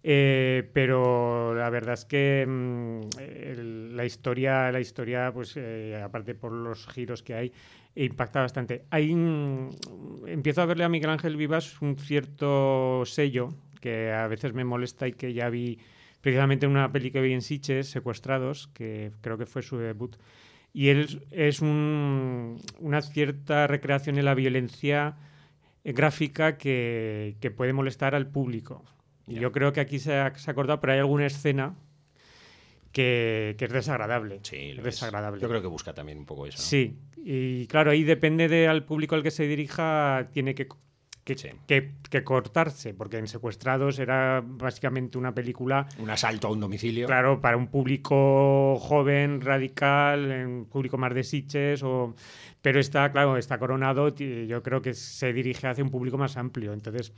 Eh, 0.04 0.70
pero 0.74 1.54
la 1.54 1.70
verdad 1.70 1.94
es 1.94 2.06
que 2.06 2.46
mm, 2.48 3.94
la 3.96 4.06
historia, 4.06 4.72
la 4.72 4.80
historia, 4.80 5.32
pues 5.34 5.54
eh, 5.58 6.02
aparte 6.04 6.34
por 6.34 6.52
los 6.52 6.88
giros 6.88 7.22
que 7.22 7.36
hay, 7.36 7.54
impacta 7.96 8.42
bastante. 8.42 8.86
Hay, 8.90 9.12
empiezo 9.12 10.62
a 10.62 10.66
verle 10.66 10.86
a 10.86 10.90
Miguel 10.90 11.12
Ángel 11.12 11.38
Vivas 11.38 11.82
un 11.82 11.98
cierto 11.98 13.04
sello 13.06 13.50
que 13.80 14.12
a 14.12 14.28
veces 14.28 14.54
me 14.54 14.64
molesta 14.64 15.08
y 15.08 15.14
que 15.14 15.34
ya 15.34 15.50
vi 15.50 15.80
precisamente 16.22 16.66
en 16.66 16.72
una 16.72 16.92
peli 16.92 17.12
que 17.12 17.22
vi 17.22 17.34
en 17.34 17.42
Siches, 17.42 17.90
Secuestrados, 17.90 18.68
que 18.74 19.12
creo 19.22 19.38
que 19.38 19.46
fue 19.46 19.62
su 19.62 19.78
debut. 19.78 20.16
Y 20.74 20.90
él 20.90 21.22
es 21.32 21.62
una 21.62 23.02
cierta 23.02 23.68
recreación 23.68 24.16
de 24.16 24.24
la 24.24 24.36
violencia 24.36 25.18
gráfica 25.84 26.58
que, 26.58 27.36
que 27.42 27.52
puede 27.52 27.74
molestar 27.74 28.16
al 28.16 28.28
público. 28.28 28.86
Yo 29.28 29.52
creo 29.52 29.74
que 29.74 29.80
aquí 29.80 30.00
se 30.00 30.16
ha, 30.16 30.34
acordado, 30.48 30.80
pero 30.80 30.94
hay 30.94 31.00
alguna 31.00 31.26
escena 31.26 31.76
que, 32.92 33.56
es 33.58 33.72
desagradable. 33.72 34.40
Sí, 34.44 34.74
desagradable. 34.74 35.42
Yo 35.42 35.48
creo 35.48 35.62
que 35.62 35.68
busca 35.68 35.94
también 35.94 36.18
un 36.18 36.26
poco 36.26 36.48
eso. 36.48 36.58
Sí, 36.58 36.98
y 37.18 37.68
claro, 37.68 37.92
ahí 37.92 38.04
depende 38.04 38.48
del 38.48 38.84
público 38.84 39.16
al 39.16 39.24
que 39.24 39.32
se 39.32 39.48
dirija, 39.48 40.28
tiene 40.34 40.56
que, 40.56 40.68
que, 41.24 42.24
cortarse, 42.24 42.94
porque 42.94 43.18
en 43.18 43.28
Secuestrados 43.28 44.00
era 44.00 44.44
básicamente 44.44 45.18
una 45.18 45.34
película... 45.34 45.88
Un 46.00 46.10
asalto 46.10 46.48
a 46.48 46.52
un 46.52 46.60
domicilio. 46.60 47.08
Claro, 47.08 47.40
para 47.42 47.58
un 47.58 47.68
público 47.68 48.78
joven, 48.80 49.42
radical, 49.42 50.26
un 50.48 50.66
público 50.66 50.98
más 50.98 51.14
de 51.14 51.24
siches, 51.24 51.84
o... 51.84 52.16
pero 52.62 52.80
está, 52.80 53.12
claro, 53.12 53.38
está 53.38 53.58
coronado, 53.60 54.14
yo 54.16 54.64
creo 54.64 54.82
que 54.82 54.94
se 54.94 55.32
dirige 55.32 55.68
hacia 55.68 55.84
un 55.84 55.92
público 55.92 56.18
más 56.18 56.38
amplio, 56.38 56.74
entonces... 56.74 57.14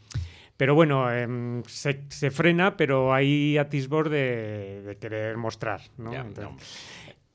Pero 0.64 0.76
bueno, 0.76 1.12
em, 1.12 1.62
se, 1.66 2.06
se, 2.08 2.32
frena, 2.32 2.78
pero 2.78 3.14
hay 3.14 3.58
atisbos 3.58 4.10
de, 4.10 4.82
de 4.82 4.98
querer 4.98 5.36
mostrar. 5.36 5.82
¿no? 5.98 6.14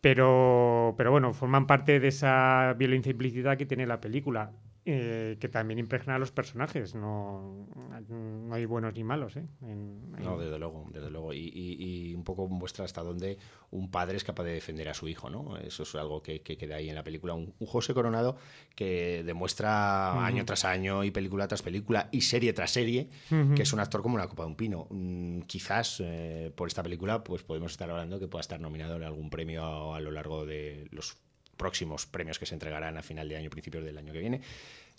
Pero, 0.01 0.95
pero 0.97 1.11
bueno, 1.11 1.35
forman 1.35 1.67
parte 1.67 2.01
de 2.01 2.09
esa 2.09 2.75
violencia 2.79 3.11
implícita 3.11 3.59
que 3.59 3.67
tiene 3.67 3.87
la 3.87 4.01
película. 4.01 4.53
Eh, 4.91 5.37
que 5.39 5.51
también 5.51 5.79
impregna 5.79 6.15
a 6.15 6.19
los 6.19 6.33
personajes. 6.33 6.95
No, 6.95 7.69
no 8.09 8.55
hay 8.55 8.65
buenos 8.65 8.95
ni 8.95 9.05
malos. 9.05 9.37
¿eh? 9.37 9.45
No, 9.61 10.39
desde 10.39 10.59
luego, 10.59 10.87
desde 10.91 11.11
luego. 11.11 11.35
Y, 11.35 12.15
un 12.17 12.25
poco 12.25 12.49
muestra 12.49 12.87
hasta 12.87 13.03
dónde 13.03 13.37
un 13.71 13.91
padre 13.91 14.17
es 14.17 14.25
capaz 14.25 14.45
de 14.45 14.53
defender 14.53 14.89
a 14.89 14.95
su 14.95 15.07
hijo. 15.07 15.29
¿no? 15.29 15.59
Eso 15.59 15.83
es 15.83 15.95
algo 15.95 16.23
que, 16.23 16.41
queda 16.41 16.77
ahí 16.77 16.89
en 16.89 16.95
la 16.95 17.05
película. 17.05 17.35
Un, 17.35 17.53
José 17.67 17.93
Coronado 17.93 18.39
que 18.75 19.23
demuestra 19.25 20.25
año 20.25 20.47
tras 20.47 20.65
año 20.65 21.05
y 21.05 21.11
película 21.11 21.47
tras 21.49 21.61
película 21.61 22.09
y 22.11 22.23
serie 22.23 22.55
tras 22.55 22.71
serie 22.71 23.11
que 23.29 23.63
es 23.63 23.73
un 23.75 23.81
actor 23.81 24.01
como 24.01 24.17
la 24.17 24.27
copa 24.27 24.45
de 24.45 24.49
un 24.49 24.57
pino. 24.57 24.87
Mm, 24.89 25.41
quizás 25.43 26.01
eh, 26.03 26.51
por 26.57 26.67
esta 26.67 26.83
película 26.83 27.23
pues 27.23 27.43
podemos 27.43 27.73
estar 27.73 27.91
hablando 27.91 28.19
que 28.19 28.27
pueda 28.27 28.41
estar 28.41 28.59
nominado 28.59 28.97
en 28.97 29.03
algún 29.03 29.29
premio 29.29 29.93
a 29.93 30.01
lo 30.01 30.11
largo 30.13 30.47
de 30.47 30.89
los 30.93 31.19
próximos 31.59 32.07
premios 32.07 32.39
que 32.39 32.47
se 32.47 32.55
entregarán 32.55 32.97
a 32.97 33.03
final 33.03 33.29
de 33.29 33.37
año, 33.37 33.51
principios 33.51 33.85
del 33.85 33.99
año 33.99 34.15
que 34.15 34.21
viene. 34.21 34.41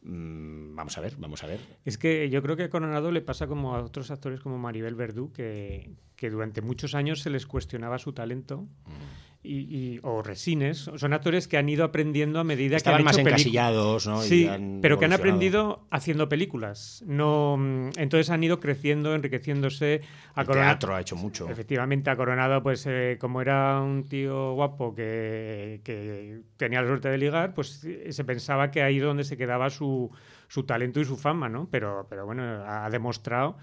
Mm, 0.03 0.75
vamos 0.75 0.97
a 0.97 1.01
ver, 1.01 1.15
vamos 1.17 1.43
a 1.43 1.47
ver. 1.47 1.59
Es 1.85 1.97
que 1.97 2.29
yo 2.29 2.41
creo 2.41 2.55
que 2.55 2.63
a 2.63 2.69
Coronado 2.69 3.11
le 3.11 3.21
pasa 3.21 3.47
como 3.47 3.75
a 3.75 3.83
otros 3.83 4.11
actores 4.11 4.39
como 4.39 4.57
Maribel 4.57 4.95
Verdú, 4.95 5.31
que, 5.31 5.91
que 6.15 6.29
durante 6.29 6.61
muchos 6.61 6.95
años 6.95 7.21
se 7.21 7.29
les 7.29 7.45
cuestionaba 7.45 7.99
su 7.99 8.13
talento. 8.13 8.61
Mm 8.85 9.28
y, 9.41 9.99
o 10.03 10.21
Resines, 10.21 10.91
son 10.95 11.13
actores 11.13 11.47
que 11.47 11.57
han 11.57 11.69
ido 11.69 11.85
aprendiendo 11.85 12.39
a 12.39 12.43
medida 12.43 12.77
que 12.77 12.89
han 12.89 13.05
más 13.05 13.17
encasillados, 13.17 14.05
¿no? 14.05 14.21
Sí, 14.21 14.49
pero 14.81 14.99
que 14.99 15.05
han 15.05 15.13
aprendido 15.13 15.87
haciendo 15.91 16.27
películas. 16.27 17.03
No, 17.07 17.55
mm, 17.57 17.91
entonces 17.97 18.29
han 18.31 18.43
ido 18.43 18.59
creciendo, 18.59 19.15
enriqueciéndose. 19.15 20.01
A 20.35 20.41
El 20.41 20.47
teatro 20.47 20.93
ha 20.93 21.01
hecho 21.01 21.15
mucho. 21.15 21.49
Efectivamente, 21.49 22.09
ha 22.09 22.17
Coronado, 22.17 22.61
pues 22.61 22.85
eh, 22.85 23.17
como 23.19 23.41
era 23.41 23.79
un 23.81 24.03
tío 24.09 24.53
guapo 24.55 24.93
que, 24.93 25.79
que, 25.85 26.41
tenía 26.57 26.81
la 26.81 26.87
suerte 26.87 27.09
de 27.09 27.17
ligar, 27.17 27.53
pues 27.53 27.85
eh, 27.85 28.11
se 28.11 28.25
pensaba 28.25 28.71
que 28.71 28.83
ahí 28.83 28.97
es 28.97 29.03
donde 29.03 29.23
se 29.23 29.37
quedaba 29.37 29.69
su, 29.69 30.11
su 30.49 30.63
talento 30.63 30.99
y 30.99 31.05
su 31.05 31.15
fama, 31.15 31.47
¿no? 31.47 31.69
Pero, 31.71 32.07
pero 32.09 32.25
bueno, 32.25 32.43
ha 32.43 32.89
demostrado 32.89 33.55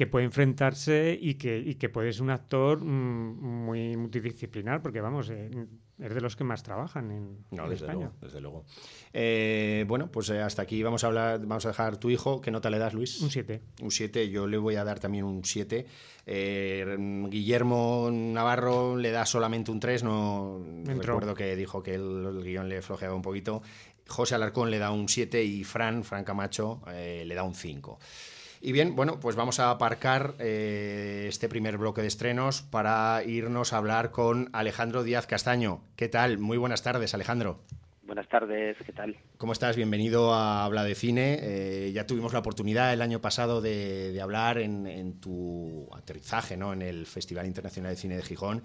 que 0.00 0.06
puede 0.06 0.24
enfrentarse 0.24 1.18
y 1.20 1.34
que, 1.34 1.58
y 1.58 1.74
que 1.74 1.90
puede 1.90 2.10
ser 2.14 2.22
un 2.22 2.30
actor 2.30 2.82
mm, 2.82 3.66
muy 3.66 3.98
multidisciplinar, 3.98 4.80
porque 4.80 5.02
vamos, 5.02 5.28
eh, 5.28 5.50
es 5.98 6.14
de 6.14 6.20
los 6.22 6.36
que 6.36 6.42
más 6.42 6.62
trabajan 6.62 7.10
en, 7.10 7.44
no, 7.50 7.64
desde 7.64 7.84
España. 7.84 8.06
Luego, 8.06 8.14
desde 8.22 8.40
luego. 8.40 8.64
Eh, 9.12 9.84
bueno, 9.86 10.10
pues 10.10 10.30
eh, 10.30 10.40
hasta 10.40 10.62
aquí 10.62 10.82
vamos 10.82 11.04
a 11.04 11.08
hablar, 11.08 11.40
vamos 11.40 11.66
a 11.66 11.68
dejar 11.68 11.98
tu 11.98 12.08
hijo. 12.08 12.40
¿Qué 12.40 12.50
nota 12.50 12.70
le 12.70 12.78
das, 12.78 12.94
Luis? 12.94 13.20
Un 13.20 13.30
7. 13.30 13.60
Un 13.82 13.90
7, 13.90 14.30
yo 14.30 14.46
le 14.46 14.56
voy 14.56 14.76
a 14.76 14.84
dar 14.84 15.00
también 15.00 15.26
un 15.26 15.44
7. 15.44 15.84
Guillermo 16.24 18.08
Navarro 18.10 18.96
le 18.96 19.10
da 19.10 19.26
solamente 19.26 19.70
un 19.70 19.80
3, 19.80 20.02
no 20.02 20.64
recuerdo 20.86 21.34
que 21.34 21.54
dijo 21.56 21.82
que 21.82 21.96
el, 21.96 22.24
el, 22.24 22.42
guion 22.42 22.70
le 22.70 22.80
flojeaba 22.80 23.14
un 23.14 23.20
poquito. 23.20 23.60
José 24.08 24.34
Alarcón 24.34 24.70
le 24.70 24.78
da 24.78 24.92
un 24.92 25.10
7 25.10 25.44
y 25.44 25.62
Fran, 25.62 26.04
Fran 26.04 26.24
Camacho, 26.24 26.80
le 26.86 27.34
da 27.34 27.42
un 27.42 27.54
5. 27.54 27.98
Y 28.62 28.72
bien, 28.72 28.94
bueno, 28.94 29.18
pues 29.20 29.36
vamos 29.36 29.58
a 29.58 29.70
aparcar 29.70 30.34
eh, 30.38 31.24
este 31.28 31.48
primer 31.48 31.78
bloque 31.78 32.02
de 32.02 32.08
estrenos 32.08 32.60
para 32.60 33.22
irnos 33.24 33.72
a 33.72 33.78
hablar 33.78 34.10
con 34.10 34.50
Alejandro 34.52 35.02
Díaz 35.02 35.26
Castaño. 35.26 35.82
¿Qué 35.96 36.10
tal? 36.10 36.36
Muy 36.36 36.58
buenas 36.58 36.82
tardes, 36.82 37.14
Alejandro. 37.14 37.62
Buenas 38.02 38.28
tardes, 38.28 38.76
¿qué 38.84 38.92
tal? 38.92 39.16
¿Cómo 39.38 39.52
estás? 39.52 39.76
Bienvenido 39.76 40.34
a 40.34 40.66
Habla 40.66 40.84
de 40.84 40.94
Cine. 40.94 41.38
Eh, 41.40 41.92
ya 41.94 42.06
tuvimos 42.06 42.34
la 42.34 42.40
oportunidad 42.40 42.92
el 42.92 43.00
año 43.00 43.22
pasado 43.22 43.62
de, 43.62 44.18
hablar 44.20 44.58
en, 44.58 45.20
tu 45.20 45.88
aterrizaje 45.94 46.58
¿no? 46.58 46.74
en 46.74 46.82
el 46.82 47.06
Festival 47.06 47.46
Internacional 47.46 47.92
de 47.92 47.96
Cine 47.96 48.16
de 48.16 48.22
Gijón. 48.22 48.62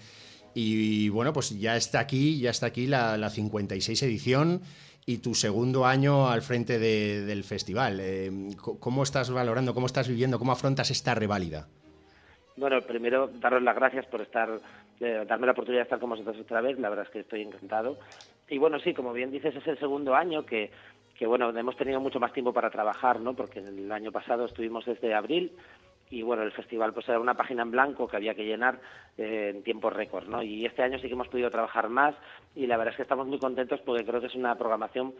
Y 0.53 1.07
bueno, 1.09 1.31
pues 1.31 1.57
ya 1.57 1.77
está 1.77 1.99
aquí, 1.99 2.39
ya 2.39 2.49
está 2.49 2.65
aquí 2.65 2.87
la, 2.87 3.17
la 3.17 3.29
56 3.29 4.03
edición 4.03 4.61
y 5.05 5.19
tu 5.19 5.35
segundo 5.35 5.85
año 5.85 6.27
al 6.27 6.41
frente 6.41 6.79
del 6.79 7.43
festival. 7.43 7.99
Eh, 8.01 8.31
¿Cómo 8.79 9.03
estás 9.03 9.31
valorando, 9.31 9.73
cómo 9.73 9.85
estás 9.85 10.07
viviendo, 10.07 10.39
cómo 10.39 10.51
afrontas 10.51 10.89
esta 10.89 11.13
reválida? 11.13 11.67
Bueno, 12.57 12.81
primero 12.81 13.27
daros 13.27 13.61
las 13.61 13.75
gracias 13.75 14.05
por 14.07 14.21
estar, 14.21 14.49
eh, 14.99 15.25
darme 15.27 15.45
la 15.45 15.51
oportunidad 15.51 15.81
de 15.81 15.83
estar 15.83 15.99
con 15.99 16.09
vosotros 16.09 16.37
otra 16.39 16.61
vez. 16.61 16.79
La 16.79 16.89
verdad 16.89 17.05
es 17.05 17.11
que 17.11 17.19
estoy 17.19 17.41
encantado. 17.41 17.99
Y 18.49 18.57
bueno, 18.57 18.79
sí, 18.79 18.93
como 18.93 19.13
bien 19.13 19.31
dices, 19.31 19.55
es 19.55 19.67
el 19.67 19.77
segundo 19.77 20.15
año 20.15 20.45
que, 20.45 20.71
que 21.17 21.27
bueno, 21.27 21.55
hemos 21.55 21.77
tenido 21.77 21.99
mucho 21.99 22.19
más 22.19 22.33
tiempo 22.33 22.53
para 22.53 22.71
trabajar, 22.71 23.19
¿no? 23.19 23.35
Porque 23.35 23.59
el 23.59 23.91
año 23.91 24.11
pasado 24.11 24.45
estuvimos 24.45 24.85
desde 24.85 25.13
abril 25.13 25.51
y 26.09 26.21
bueno, 26.21 26.43
el 26.43 26.51
festival 26.51 26.93
pues 26.93 27.07
era 27.09 27.19
una 27.19 27.33
página 27.33 27.63
en 27.63 27.71
blanco 27.71 28.07
que 28.07 28.17
había 28.17 28.35
que 28.35 28.45
llenar 28.45 28.79
eh, 29.17 29.51
en 29.55 29.63
tiempo 29.63 29.89
récord, 29.89 30.27
¿no? 30.27 30.43
Y 30.43 30.65
este 30.65 30.83
año 30.83 30.97
sí 30.99 31.07
que 31.07 31.13
hemos 31.13 31.27
podido 31.27 31.49
trabajar 31.49 31.89
más 31.89 32.15
y 32.55 32.67
la 32.67 32.77
verdad 32.77 32.93
es 32.93 32.97
que 32.97 33.03
estamos 33.03 33.27
muy 33.27 33.39
contentos 33.39 33.81
porque 33.81 34.05
creo 34.05 34.21
que 34.21 34.27
es 34.27 34.35
una 34.35 34.55
programación 34.55 35.13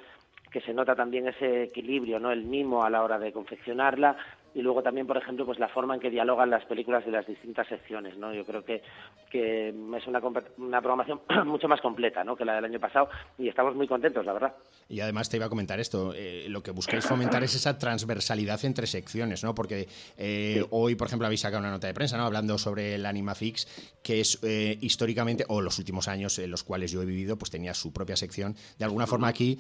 que 0.52 0.62
se 0.62 0.74
nota 0.74 0.96
también 0.96 1.28
ese 1.28 1.64
equilibrio, 1.64 2.20
¿no? 2.20 2.32
El 2.32 2.46
mimo 2.46 2.84
a 2.84 2.90
la 2.90 3.04
hora 3.04 3.20
de 3.20 3.34
confeccionarla 3.34 4.16
y 4.56 4.62
luego 4.62 4.82
también, 4.82 5.06
por 5.06 5.18
ejemplo, 5.18 5.46
pues 5.46 5.60
la 5.60 5.68
forma 5.68 5.96
en 5.96 6.00
que 6.00 6.10
dialogan 6.10 6.50
las 6.50 6.64
películas 6.64 7.06
de 7.06 7.12
las 7.12 7.28
distintas 7.28 7.68
secciones, 7.68 8.18
¿no? 8.18 8.34
Yo 8.34 8.46
creo 8.46 8.64
que, 8.64 8.82
que 9.30 9.68
es 9.70 10.08
una, 10.08 10.22
una 10.58 10.82
programación 10.82 11.20
mucho 11.46 11.68
más 11.68 11.82
completa, 11.82 12.24
¿no? 12.24 12.38
Que 12.38 12.46
la 12.46 12.56
del 12.56 12.66
año 12.66 12.80
pasado 12.80 13.10
y 13.38 13.50
estamos 13.50 13.76
muy 13.76 13.86
contentos, 13.86 14.26
la 14.26 14.32
verdad. 14.32 14.56
Y 14.88 15.02
además 15.02 15.30
te 15.30 15.36
iba 15.36 15.48
a 15.48 15.50
comentar 15.50 15.82
esto, 15.82 16.14
eh, 16.16 16.46
lo 16.48 16.64
que 16.64 16.72
buscáis 16.72 17.06
fomentar 17.06 17.44
es 17.44 17.54
esa 17.54 17.78
transversalidad 17.78 18.64
entre 18.64 18.88
secciones, 18.88 19.44
¿no? 19.44 19.54
Porque 19.54 19.90
eh, 20.18 20.66
hoy, 20.70 20.96
por 20.96 21.08
ejemplo, 21.08 21.26
habéis 21.26 21.42
sacado 21.42 21.60
una 21.60 21.72
nota 21.72 21.88
de 21.88 21.94
prensa, 21.94 22.16
¿no? 22.16 22.24
Hablando 22.24 22.58
sobre 22.58 22.96
el 22.96 23.06
Animafix, 23.06 23.94
que 24.02 24.22
es 24.22 24.40
eh, 24.42 24.78
históricamente, 24.80 25.44
o 25.50 25.60
los 25.60 25.80
últimos 25.80 26.08
años 26.08 26.40
en 26.40 26.50
los 26.50 26.64
cuales 26.64 26.94
yo 26.94 27.02
he 27.02 27.06
vivido, 27.06 27.38
pues 27.38 27.52
tenía 27.52 27.74
su 27.74 27.92
propia 27.92 28.16
sección. 28.16 28.56
De 28.80 28.86
alguna 28.86 29.06
forma 29.06 29.28
aquí 29.28 29.60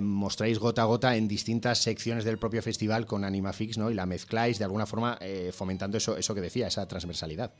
mostráis 0.00 0.58
gota 0.58 0.82
a 0.82 0.84
gota 0.86 1.16
en 1.16 1.28
distintas 1.28 1.82
secciones 1.82 2.24
del 2.24 2.38
propio 2.38 2.62
festival 2.62 3.04
con 3.04 3.24
Animafix 3.24 3.57
¿no? 3.78 3.90
Y 3.90 3.94
la 3.94 4.06
mezcláis 4.06 4.58
de 4.58 4.64
alguna 4.64 4.86
forma 4.86 5.18
eh, 5.20 5.50
fomentando 5.52 5.96
eso, 5.96 6.16
eso 6.16 6.34
que 6.34 6.40
decía, 6.40 6.66
esa 6.66 6.86
transversalidad. 6.86 7.52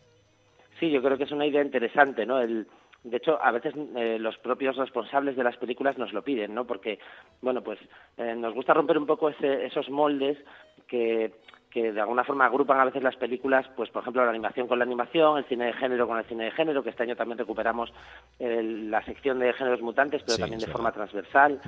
Sí, 0.79 0.91
yo 0.91 1.03
creo 1.03 1.19
que 1.19 1.25
es 1.25 1.33
una 1.33 1.47
idea 1.47 1.63
interesante, 1.63 2.25
¿no? 2.25 2.41
El, 2.41 2.67
de 3.03 3.17
hecho, 3.17 3.43
a 3.43 3.51
veces 3.51 3.75
eh, 3.97 4.19
los 4.19 4.39
propios 4.39 4.77
responsables 4.77 5.37
de 5.37 5.45
las 5.45 5.57
películas 5.57 5.99
nos 5.99 6.13
lo 6.13 6.23
piden, 6.23 6.55
¿no? 6.55 6.67
Porque, 6.67 6.99
bueno, 7.41 7.63
pues 7.63 7.79
eh, 8.17 8.35
nos 8.37 8.55
gusta 8.55 8.75
romper 8.75 8.99
un 8.99 9.07
poco 9.07 9.29
esos 9.29 9.91
moldes 9.91 10.39
que, 10.87 11.33
que 11.71 11.93
de 11.93 12.01
alguna 12.01 12.25
forma 12.25 12.47
agrupan 12.47 12.81
a 12.81 12.85
veces 12.85 13.03
las 13.03 13.17
películas, 13.17 13.67
pues 13.77 13.91
por 13.91 14.03
ejemplo 14.03 14.25
la 14.25 14.31
animación 14.31 14.69
con 14.69 14.79
la 14.79 14.85
animación, 14.85 15.39
el 15.39 15.45
cine 15.47 15.67
de 15.67 15.73
género 15.75 16.07
con 16.07 16.19
el 16.19 16.25
cine 16.25 16.45
de 16.45 16.51
género, 16.53 16.83
que 16.83 16.91
este 16.91 17.03
año 17.03 17.17
también 17.17 17.39
recuperamos 17.39 17.93
la 18.39 19.05
sección 19.05 19.39
de 19.39 19.53
géneros 19.53 19.83
mutantes, 19.83 20.23
pero 20.25 20.39
también 20.39 20.61
de 20.61 20.67
forma 20.69 20.93
transversal 20.93 21.61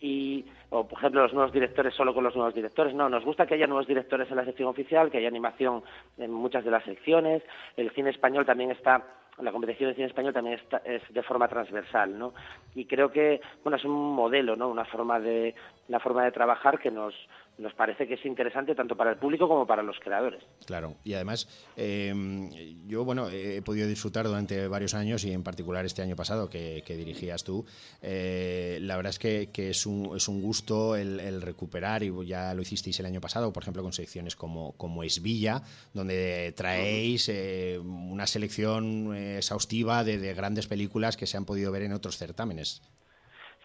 y 0.00 0.44
o 0.70 0.86
por 0.86 0.98
ejemplo 0.98 1.22
los 1.22 1.32
nuevos 1.32 1.52
directores 1.52 1.94
solo 1.94 2.14
con 2.14 2.24
los 2.24 2.34
nuevos 2.34 2.54
directores. 2.54 2.94
No 2.94 3.08
nos 3.08 3.24
gusta 3.24 3.46
que 3.46 3.54
haya 3.54 3.66
nuevos 3.66 3.86
directores 3.86 4.30
en 4.30 4.36
la 4.36 4.44
sección 4.44 4.68
oficial 4.68 5.10
que 5.10 5.18
haya 5.18 5.28
animación 5.28 5.82
en 6.18 6.32
muchas 6.32 6.64
de 6.64 6.70
las 6.70 6.84
secciones. 6.84 7.42
El 7.76 7.90
cine 7.92 8.10
español 8.10 8.44
también 8.44 8.70
está 8.70 9.04
la 9.38 9.52
competición 9.52 9.90
de 9.90 9.94
cine 9.94 10.06
español 10.06 10.32
también 10.32 10.58
está, 10.58 10.78
es 10.78 11.02
de 11.12 11.22
forma 11.22 11.46
transversal 11.46 12.18
no 12.18 12.32
y 12.74 12.86
creo 12.86 13.10
que 13.10 13.40
bueno 13.62 13.76
es 13.76 13.84
un 13.84 13.92
modelo 13.92 14.56
no 14.56 14.68
una 14.68 14.86
forma 14.86 15.20
de 15.20 15.54
una 15.88 16.00
forma 16.00 16.24
de 16.24 16.32
trabajar 16.32 16.78
que 16.78 16.90
nos 16.90 17.14
nos 17.58 17.72
parece 17.74 18.06
que 18.06 18.14
es 18.14 18.26
interesante 18.26 18.74
tanto 18.74 18.96
para 18.96 19.10
el 19.10 19.16
público 19.16 19.48
como 19.48 19.66
para 19.66 19.82
los 19.82 19.98
creadores. 19.98 20.42
Claro, 20.66 20.96
y 21.04 21.14
además 21.14 21.48
em, 21.76 22.50
yo 22.86 23.04
bueno 23.04 23.28
he 23.30 23.62
podido 23.62 23.88
disfrutar 23.88 24.26
durante 24.26 24.68
varios 24.68 24.94
años 24.94 25.24
y 25.24 25.32
en 25.32 25.42
particular 25.42 25.84
este 25.84 26.02
año 26.02 26.16
pasado 26.16 26.50
que, 26.50 26.82
dirigías 26.86 27.44
tú, 27.44 27.64
eh, 28.02 28.78
la 28.82 28.96
verdad 28.96 29.10
es 29.10 29.18
que, 29.18 29.70
es, 29.70 29.86
un, 29.86 30.16
es 30.16 30.28
un 30.28 30.42
gusto 30.42 30.96
el, 30.96 31.42
recuperar 31.42 32.02
y 32.02 32.12
ya 32.26 32.54
lo 32.54 32.62
hicisteis 32.62 32.98
el 33.00 33.06
año 33.06 33.20
pasado, 33.20 33.52
por 33.52 33.62
ejemplo 33.62 33.82
con 33.82 33.92
secciones 33.92 34.36
como, 34.36 34.72
como 34.72 35.02
Esvilla, 35.02 35.62
donde 35.94 36.52
traéis 36.56 37.28
eh, 37.28 37.78
una 37.78 38.26
selección 38.26 39.14
eh, 39.14 39.38
exhaustiva 39.38 40.04
de 40.04 40.34
grandes 40.34 40.66
películas 40.66 41.16
que 41.16 41.26
se 41.26 41.36
han 41.36 41.44
podido 41.44 41.72
ver 41.72 41.82
en 41.82 41.92
otros 41.92 42.16
certámenes. 42.16 42.82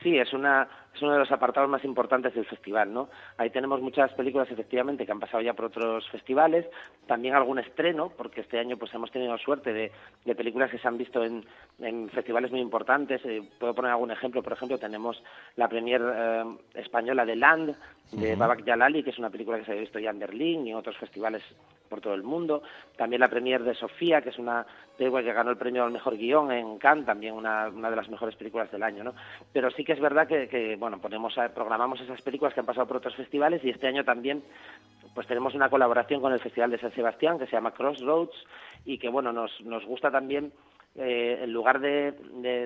Sí, 0.02 0.18
es, 0.18 0.34
una, 0.34 0.68
es 0.96 1.02
uno 1.02 1.14
de 1.14 1.20
los 1.20 1.32
apartados 1.32 1.70
más 1.70 1.84
importantes 1.84 2.34
del 2.34 2.46
festival, 2.46 2.92
¿no? 2.92 3.10
Ahí 3.38 3.52
tenemos 3.52 3.82
muchas 3.82 4.12
películas, 4.14 4.50
efectivamente, 4.50 5.06
que 5.06 5.12
han 5.12 5.20
pasado 5.20 5.44
ya 5.44 5.54
por 5.54 5.66
otros 5.66 6.10
festivales, 6.10 6.66
también 7.06 7.36
algún 7.36 7.60
estreno, 7.60 8.12
porque 8.18 8.42
este 8.42 8.58
año 8.58 8.78
pues 8.78 8.92
hemos 8.96 9.12
tenido 9.12 9.38
suerte 9.38 9.74
de, 9.74 9.92
de 10.26 10.36
películas 10.36 10.72
que 10.72 10.80
se 10.80 10.88
han 10.88 10.98
visto 10.98 11.24
en, 11.24 11.46
en 11.80 12.10
festivales 12.10 12.50
muy 12.50 12.62
importantes. 12.62 13.22
Eh, 13.26 13.44
puedo 13.60 13.76
poner 13.76 13.92
algún 13.92 14.10
ejemplo, 14.12 14.42
por 14.42 14.54
ejemplo, 14.54 14.80
tenemos 14.80 15.22
la 15.56 15.68
premier 15.68 16.02
eh, 16.02 16.44
española 16.74 17.26
de 17.26 17.36
Land, 17.36 17.76
de 18.12 18.36
Babak 18.36 18.66
Jalali, 18.66 19.04
que 19.04 19.12
es 19.12 19.20
una 19.20 19.30
película 19.30 19.58
que 19.58 19.66
se 19.66 19.72
ha 19.72 19.76
visto 19.76 19.98
ya 19.98 20.10
en 20.10 20.20
Berlín 20.20 20.68
y 20.68 20.72
en 20.72 20.76
otros 20.76 20.98
festivales 20.98 21.42
por 21.88 22.02
todo 22.02 22.14
el 22.14 22.24
mundo. 22.24 22.62
También 22.98 23.22
la 23.22 23.30
premier 23.30 23.64
de 23.64 23.74
Sofía, 23.74 24.22
que 24.22 24.30
es 24.30 24.38
una 24.38 24.66
película 24.98 25.24
que 25.24 25.32
ganó 25.32 25.50
el 25.50 25.58
premio 25.58 25.86
al 25.86 25.92
mejor 25.92 26.18
guion 26.18 26.52
en 26.52 26.78
Cannes, 26.78 27.06
también 27.06 27.34
una, 27.34 27.70
una 27.70 27.90
de 27.90 27.96
las 27.96 28.10
mejores 28.10 28.36
películas 28.36 28.70
del 28.70 28.84
año, 28.84 29.04
¿no? 29.04 29.14
Pero 29.54 29.72
sí 29.72 29.86
que 29.86 29.91
es 29.92 30.00
verdad 30.00 30.28
que, 30.28 30.76
bueno, 30.80 31.00
ponemos, 31.00 31.36
programamos 31.54 32.00
esas 32.02 32.22
películas 32.22 32.54
que 32.54 32.60
han 32.60 32.66
pasado 32.66 32.88
por 32.88 32.98
otros 32.98 33.16
festivales 33.16 33.64
y 33.64 33.70
este 33.70 33.88
año 33.88 34.04
también 34.04 34.44
pues 35.14 35.28
tenemos 35.28 35.54
una 35.56 35.70
colaboración 35.70 36.22
con 36.22 36.32
el 36.32 36.40
Festival 36.40 36.72
de 36.72 36.80
San 36.80 36.94
Sebastián 36.94 37.38
que 37.38 37.46
se 37.46 37.52
llama 37.52 37.74
Crossroads 37.74 38.36
y 38.86 38.98
que 38.98 39.10
bueno 39.10 39.34
nos, 39.34 39.60
nos 39.62 39.86
gusta 39.86 40.10
también 40.10 40.54
eh, 40.96 41.40
en 41.44 41.54
lugar 41.54 41.80
de, 41.80 42.14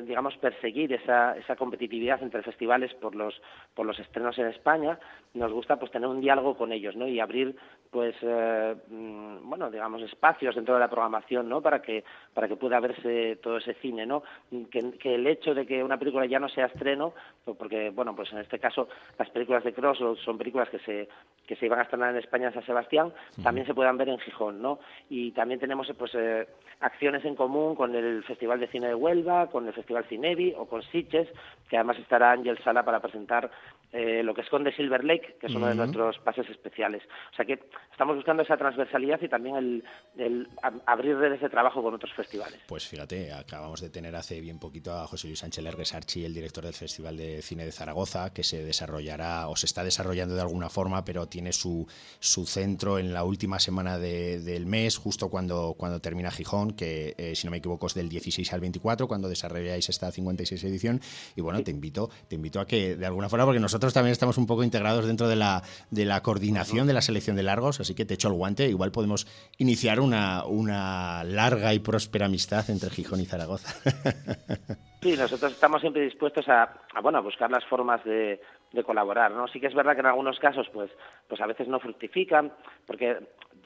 digamos 0.02 0.36
perseguir 0.38 0.92
esa, 0.94 1.38
esa 1.38 1.56
competitividad 1.56 2.24
entre 2.24 2.42
festivales 2.42 2.92
por 2.96 3.14
los 3.14 3.40
por 3.76 3.86
los 3.86 4.00
estrenos 4.00 4.36
en 4.40 4.48
España 4.48 4.98
nos 5.36 5.52
gusta 5.52 5.78
pues 5.78 5.92
tener 5.92 6.08
un 6.08 6.22
diálogo 6.22 6.58
con 6.58 6.72
ellos 6.72 6.96
no 6.96 7.08
y 7.08 7.20
abrir 7.20 7.56
pues 7.92 8.16
eh, 8.24 8.76
mm, 8.90 9.48
bueno 9.48 9.70
digamos 9.70 10.02
espacios 10.02 10.56
dentro 10.56 10.74
de 10.74 10.80
la 10.80 10.90
programación 10.90 11.48
no 11.48 11.62
para 11.62 11.84
que 11.84 12.04
para 12.34 12.48
que 12.48 12.56
pueda 12.56 12.80
verse 12.80 13.36
todo 13.44 13.58
ese 13.58 13.76
cine 13.76 14.08
no 14.08 14.24
que, 14.72 14.98
que 14.98 15.14
el 15.14 15.28
hecho 15.28 15.54
de 15.54 15.68
que 15.68 15.84
una 15.84 16.00
película 16.00 16.26
ya 16.26 16.40
no 16.40 16.50
sea 16.50 16.66
estreno 16.66 17.14
pues 17.44 17.56
porque 17.58 17.92
bueno 17.92 18.16
pues 18.16 18.34
en 18.34 18.40
este 18.40 18.58
caso 18.58 18.90
las 19.20 19.30
películas 19.30 19.64
de 19.64 19.74
Crossroads 19.74 20.22
son 20.22 20.40
películas 20.40 20.70
que 20.70 20.80
se 20.80 21.08
que 21.46 21.56
se 21.58 21.68
iban 21.68 21.78
a 21.78 21.84
estrenar 21.84 22.10
en 22.10 22.18
España 22.18 22.48
en 22.48 22.56
San 22.56 22.66
Sebastián 22.66 23.14
también 23.44 23.68
se 23.68 23.76
puedan 23.76 23.98
ver 23.98 24.10
en 24.10 24.18
Gijón 24.18 24.64
no 24.64 24.80
y 25.12 25.32
también 25.34 25.60
tenemos 25.60 25.88
pues 25.96 26.16
eh, 26.16 26.48
acciones 26.80 27.24
en 27.24 27.36
común 27.36 27.76
con 27.76 27.94
el 27.94 28.15
Festival 28.24 28.60
de 28.60 28.68
Cine 28.68 28.88
de 28.88 28.96
Huelva, 28.96 29.48
con 29.48 29.68
el 29.68 29.74
Festival 29.74 30.06
Cinevi 30.06 30.54
o 30.58 30.66
con 30.66 30.82
Sitges, 30.84 31.28
que 31.70 31.78
además 31.78 31.98
estará 32.00 32.32
Ángel 32.32 32.58
Sala 32.64 32.84
para 32.84 33.00
presentar 33.00 33.50
eh, 33.92 34.24
lo 34.24 34.34
que 34.34 34.42
esconde 34.42 34.76
Silver 34.76 35.06
Lake, 35.06 35.38
que 35.40 35.48
es 35.48 35.56
uno 35.56 35.68
de 35.68 35.76
nuestros 35.76 36.20
pases 36.20 36.50
especiales. 36.50 37.02
O 37.32 37.36
sea 37.36 37.46
que 37.46 37.60
estamos 37.92 38.18
buscando 38.18 38.44
esa 38.44 38.58
transversalidad 38.58 39.22
y 39.22 39.30
también 39.30 39.84
el, 40.18 40.50
abrir 40.86 41.16
redes 41.16 41.40
de 41.40 41.50
trabajo 41.50 41.82
con 41.82 41.94
otros 41.94 42.12
festivales. 42.14 42.60
Pues 42.68 42.88
fíjate, 42.88 43.32
acabamos 43.32 43.80
de 43.80 43.90
tener 43.90 44.14
hace 44.16 44.42
bien 44.42 44.60
poquito 44.60 44.92
a 44.92 45.08
José 45.08 45.28
Luis 45.28 45.40
Sánchez 45.40 45.64
Lergues 45.64 45.94
Archi, 45.94 46.26
el 46.26 46.34
director 46.34 46.66
del 46.66 46.74
Festival 46.74 47.16
de 47.16 47.42
Cine 47.42 47.64
de 47.64 47.72
Zaragoza, 47.72 48.34
que 48.34 48.44
se 48.44 48.66
desarrollará 48.66 49.48
o 49.48 49.56
se 49.56 49.66
está 49.66 49.84
desarrollando 49.84 50.36
de 50.36 50.42
alguna 50.42 50.70
forma, 50.70 51.06
pero 51.06 51.28
tiene 51.28 51.54
su, 51.54 51.88
su 52.20 52.46
centro 52.46 53.00
en 53.00 53.14
la 53.14 53.24
última 53.24 53.60
semana 53.60 53.98
del 53.98 54.66
mes, 54.66 54.98
justo 54.98 55.30
cuando, 55.30 55.74
cuando 55.78 56.02
termina 56.02 56.32
Gijón, 56.32 56.72
que 56.72 57.16
eh, 57.18 57.34
si 57.36 57.48
no 57.48 57.52
me 57.52 57.58
equivoco 57.58 57.88
es 57.88 57.94
del 57.94 58.10
16 58.10 58.52
al 58.52 58.60
24, 58.60 59.08
cuando 59.08 59.30
desarrolláis 59.30 59.88
esta 59.88 60.12
56 60.12 60.64
edición. 60.66 61.00
Y 61.38 61.42
bueno, 61.42 61.64
te 61.66 61.72
invito, 61.72 62.10
te 62.30 62.36
invito 62.36 62.62
a 62.62 62.66
que 62.66 62.96
de 62.96 63.06
alguna 63.06 63.28
forma, 63.28 63.44
porque 63.44 63.60
nosotros 63.60 63.94
también 63.94 64.14
estamos 64.14 64.38
un 64.38 64.48
poco 64.48 64.64
integrados 64.64 65.06
dentro 65.06 65.28
de 65.28 65.36
la, 65.36 65.62
de 65.92 66.06
la 66.06 66.22
coordinación 66.22 66.88
de 66.88 66.94
la 66.94 67.02
selección 67.02 67.36
de 67.36 67.44
largos, 67.44 67.82
así 67.82 67.94
que 67.94 68.06
te 68.06 68.14
echo 68.14 68.30
el 68.30 68.36
guante. 68.36 68.70
Igual 68.70 68.92
podemos 68.92 69.28
iniciar 69.58 70.00
una, 70.00 70.46
una 70.46 71.26
larga 71.26 71.74
y 71.74 71.80
próspera 71.80 72.28
amistad 72.28 72.70
entre 72.70 72.90
Gijón 72.90 73.20
y 73.20 73.26
Zaragoza. 73.26 73.76
Sí, 75.02 75.16
nosotros 75.16 75.52
estamos 75.52 75.82
siempre 75.82 76.02
dispuestos 76.02 76.50
a, 76.50 76.82
bueno, 77.04 77.20
a 77.20 77.22
buscar 77.22 77.52
las 77.52 77.64
formas 77.66 78.04
de, 78.04 78.42
de 78.74 78.84
colaborar, 78.84 79.32
¿no? 79.34 79.48
Sí 79.48 79.60
que 79.60 79.68
es 79.68 79.76
verdad 79.76 79.94
que 79.94 80.00
en 80.00 80.08
algunos 80.08 80.40
casos, 80.40 80.68
pues, 80.74 80.90
pues 81.28 81.40
a 81.42 81.46
veces 81.46 81.68
no 81.68 81.80
fructifican, 81.80 82.52
porque 82.88 83.20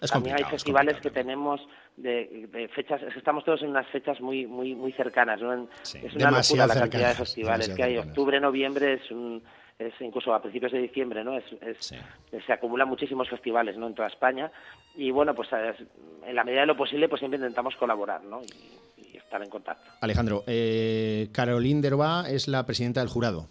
también 0.08 0.36
hay 0.38 0.44
festivales 0.46 0.98
que 1.02 1.10
tenemos 1.10 1.62
de, 1.98 2.70
fechas, 2.74 3.02
estamos 3.16 3.44
todos 3.44 3.62
en 3.62 3.70
unas 3.70 3.88
fechas 3.88 4.20
muy 4.22 4.48
muy 4.48 4.76
muy 4.76 4.92
cercanas, 4.94 5.42
¿no? 5.42 5.68
es 5.84 6.16
una 6.16 6.32
locura 6.32 6.68
la 6.68 6.76
cantidad 6.76 7.10
de 7.10 7.16
festivales 7.16 7.70
que 7.70 7.84
hay. 7.84 7.98
Octubre, 7.98 8.40
noviembre 8.40 8.94
es 8.94 9.12
un 9.12 9.44
es 9.78 9.94
incluso 10.02 10.34
a 10.34 10.42
principios 10.42 10.74
de 10.74 10.80
diciembre, 10.80 11.24
¿no? 11.24 11.38
Es, 11.38 11.46
Se 12.46 12.54
acumulan 12.54 12.90
muchísimos 12.90 13.30
festivales, 13.30 13.78
¿no? 13.78 13.88
En 13.88 13.96
toda 13.96 14.10
España 14.10 14.52
y 14.96 15.10
bueno, 15.12 15.34
pues 15.34 15.50
en 15.54 16.36
la 16.36 16.44
medida 16.44 16.62
de 16.62 16.68
lo 16.68 16.78
posible, 16.78 17.08
pues 17.08 17.20
siempre 17.20 17.38
intentamos 17.38 17.76
colaborar, 17.78 18.24
¿no? 18.24 18.42
Y, 18.42 19.18
estar 19.18 19.42
en 19.44 19.50
contacto. 19.50 19.92
Alejandro, 20.02 20.44
eh, 20.48 21.30
Caroline 21.32 21.82
Derba 21.82 22.28
es 22.28 22.48
la 22.48 22.66
presidenta 22.66 23.00
del 23.00 23.10
jurado. 23.10 23.48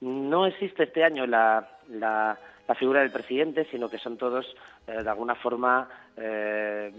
No 0.00 0.46
existe 0.46 0.84
este 0.84 1.04
año 1.04 1.26
la, 1.26 1.78
la, 1.88 2.38
figura 2.74 3.00
del 3.00 3.10
presidente, 3.10 3.66
sino 3.70 3.88
que 3.88 3.98
son 3.98 4.16
todos, 4.16 4.46
eh, 4.86 5.02
de 5.02 5.10
alguna 5.10 5.34
forma, 5.34 5.88
eh, 6.16 6.92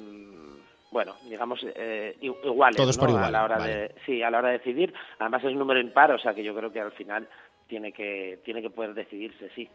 bueno, 0.92 1.16
digamos, 1.28 1.60
eh, 1.64 2.18
iguales 2.22 2.78
todos 2.78 2.98
por 2.98 3.10
igual, 3.10 3.26
a 3.26 3.32
la 3.32 3.44
hora 3.44 3.58
de 3.60 3.96
sí, 4.06 4.24
a 4.24 4.32
la 4.32 4.40
hora 4.40 4.50
de 4.50 4.58
decidir. 4.58 4.94
Además 5.20 5.44
es 5.44 5.52
un 5.52 5.60
número 5.60 5.80
impar, 5.80 6.12
o 6.12 6.20
sea 6.20 6.34
que 6.34 6.44
yo 6.44 6.56
creo 6.56 6.72
que 6.72 6.82
al 6.82 6.92
final 6.92 7.28
tiene 7.70 7.94
que, 7.94 8.40
tiene 8.44 8.62
que 8.62 8.70
poder 8.70 8.94
decidirse, 8.94 9.50
sí. 9.56 9.70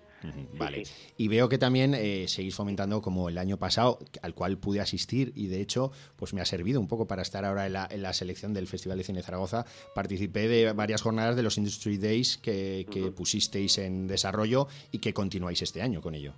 vale. 0.58 0.82
Y 1.16 1.28
veo 1.28 1.48
que 1.48 1.56
también 1.56 1.94
eh, 1.94 2.26
seguís 2.26 2.54
fomentando 2.54 3.00
como 3.00 3.28
el 3.28 3.38
año 3.38 3.56
pasado, 3.56 3.98
al 4.20 4.34
cual 4.34 4.58
pude 4.58 4.80
asistir 4.80 5.32
y 5.34 5.46
de 5.46 5.62
hecho 5.62 5.92
pues 6.18 6.34
me 6.34 6.40
ha 6.40 6.44
servido 6.44 6.80
un 6.80 6.88
poco 6.88 7.06
para 7.06 7.22
estar 7.22 7.44
ahora 7.44 7.66
en 7.66 7.72
la, 7.72 7.88
en 7.90 8.02
la 8.02 8.12
selección 8.12 8.52
del 8.52 8.66
Festival 8.66 8.98
de 8.98 9.04
Cine 9.04 9.22
Zaragoza. 9.22 9.64
Participé 9.94 10.48
de 10.48 10.72
varias 10.72 11.00
jornadas 11.00 11.36
de 11.36 11.44
los 11.44 11.56
Industry 11.56 11.96
Days 11.96 12.36
que, 12.36 12.84
pusisteis 13.16 13.78
en 13.78 14.08
desarrollo 14.08 14.66
y 14.90 14.98
que 14.98 15.14
continuáis 15.14 15.62
este 15.62 15.80
año 15.80 16.00
con 16.02 16.14
ello. 16.14 16.34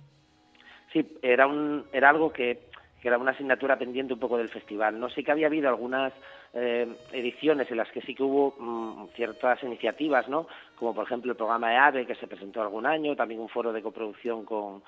Sí, 0.93 1.17
era, 1.21 1.47
un, 1.47 1.85
era 1.91 2.09
algo 2.09 2.31
que, 2.31 2.69
que 3.01 3.07
era 3.07 3.17
una 3.17 3.31
asignatura 3.31 3.79
pendiente 3.79 4.13
un 4.13 4.19
poco 4.19 4.37
del 4.37 4.49
festival. 4.49 4.99
No 4.99 5.09
sé 5.09 5.23
que 5.23 5.31
había 5.31 5.47
habido 5.47 5.69
algunas 5.69 6.13
eh, 6.53 6.87
ediciones 7.11 7.69
en 7.69 7.77
las 7.77 7.89
que 7.91 8.01
sí 8.01 8.15
que 8.15 8.23
hubo 8.23 8.55
mm, 8.57 9.09
ciertas 9.15 9.61
iniciativas, 9.63 10.27
¿no? 10.27 10.47
Como 10.75 10.95
por 10.95 11.05
ejemplo 11.05 11.31
el 11.31 11.37
programa 11.37 11.69
de 11.69 11.77
AVE 11.77 12.05
que 12.05 12.15
se 12.15 12.27
presentó 12.27 12.61
algún 12.61 12.85
año, 12.85 13.15
también 13.15 13.41
un 13.41 13.49
foro 13.49 13.73
de 13.73 13.81
coproducción 13.81 14.45
con, 14.45 14.81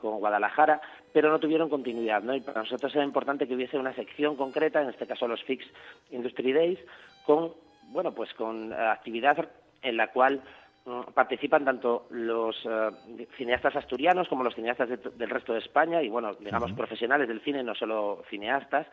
con 0.00 0.18
Guadalajara, 0.18 0.80
pero 1.12 1.30
no 1.30 1.38
tuvieron 1.38 1.68
continuidad, 1.68 2.22
¿no? 2.22 2.34
Y 2.34 2.40
para 2.40 2.62
nosotros 2.62 2.94
era 2.94 3.04
importante 3.04 3.46
que 3.46 3.54
hubiese 3.54 3.78
una 3.78 3.94
sección 3.94 4.36
concreta, 4.36 4.82
en 4.82 4.88
este 4.88 5.06
caso 5.06 5.28
los 5.28 5.42
Fix 5.44 5.64
Industry 6.10 6.52
Days, 6.52 6.78
con, 7.24 7.52
bueno, 7.88 8.12
pues 8.12 8.32
con 8.34 8.72
actividad 8.72 9.48
en 9.82 9.96
la 9.96 10.08
cual 10.08 10.42
mm, 10.86 11.12
participan 11.14 11.64
tanto 11.64 12.06
los 12.10 12.56
eh, 12.64 12.90
cineastas 13.36 13.76
asturianos 13.76 14.28
como 14.28 14.44
los 14.44 14.54
cineastas 14.54 14.88
del 14.88 15.30
resto 15.30 15.52
de 15.52 15.60
España 15.60 16.02
y, 16.02 16.08
bueno, 16.08 16.34
digamos, 16.34 16.72
profesionales 16.72 17.28
del 17.28 17.40
cine, 17.40 17.62
no 17.62 17.74
solo 17.74 18.22
cineastas, 18.28 18.86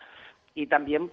y 0.57 0.65
también 0.65 1.11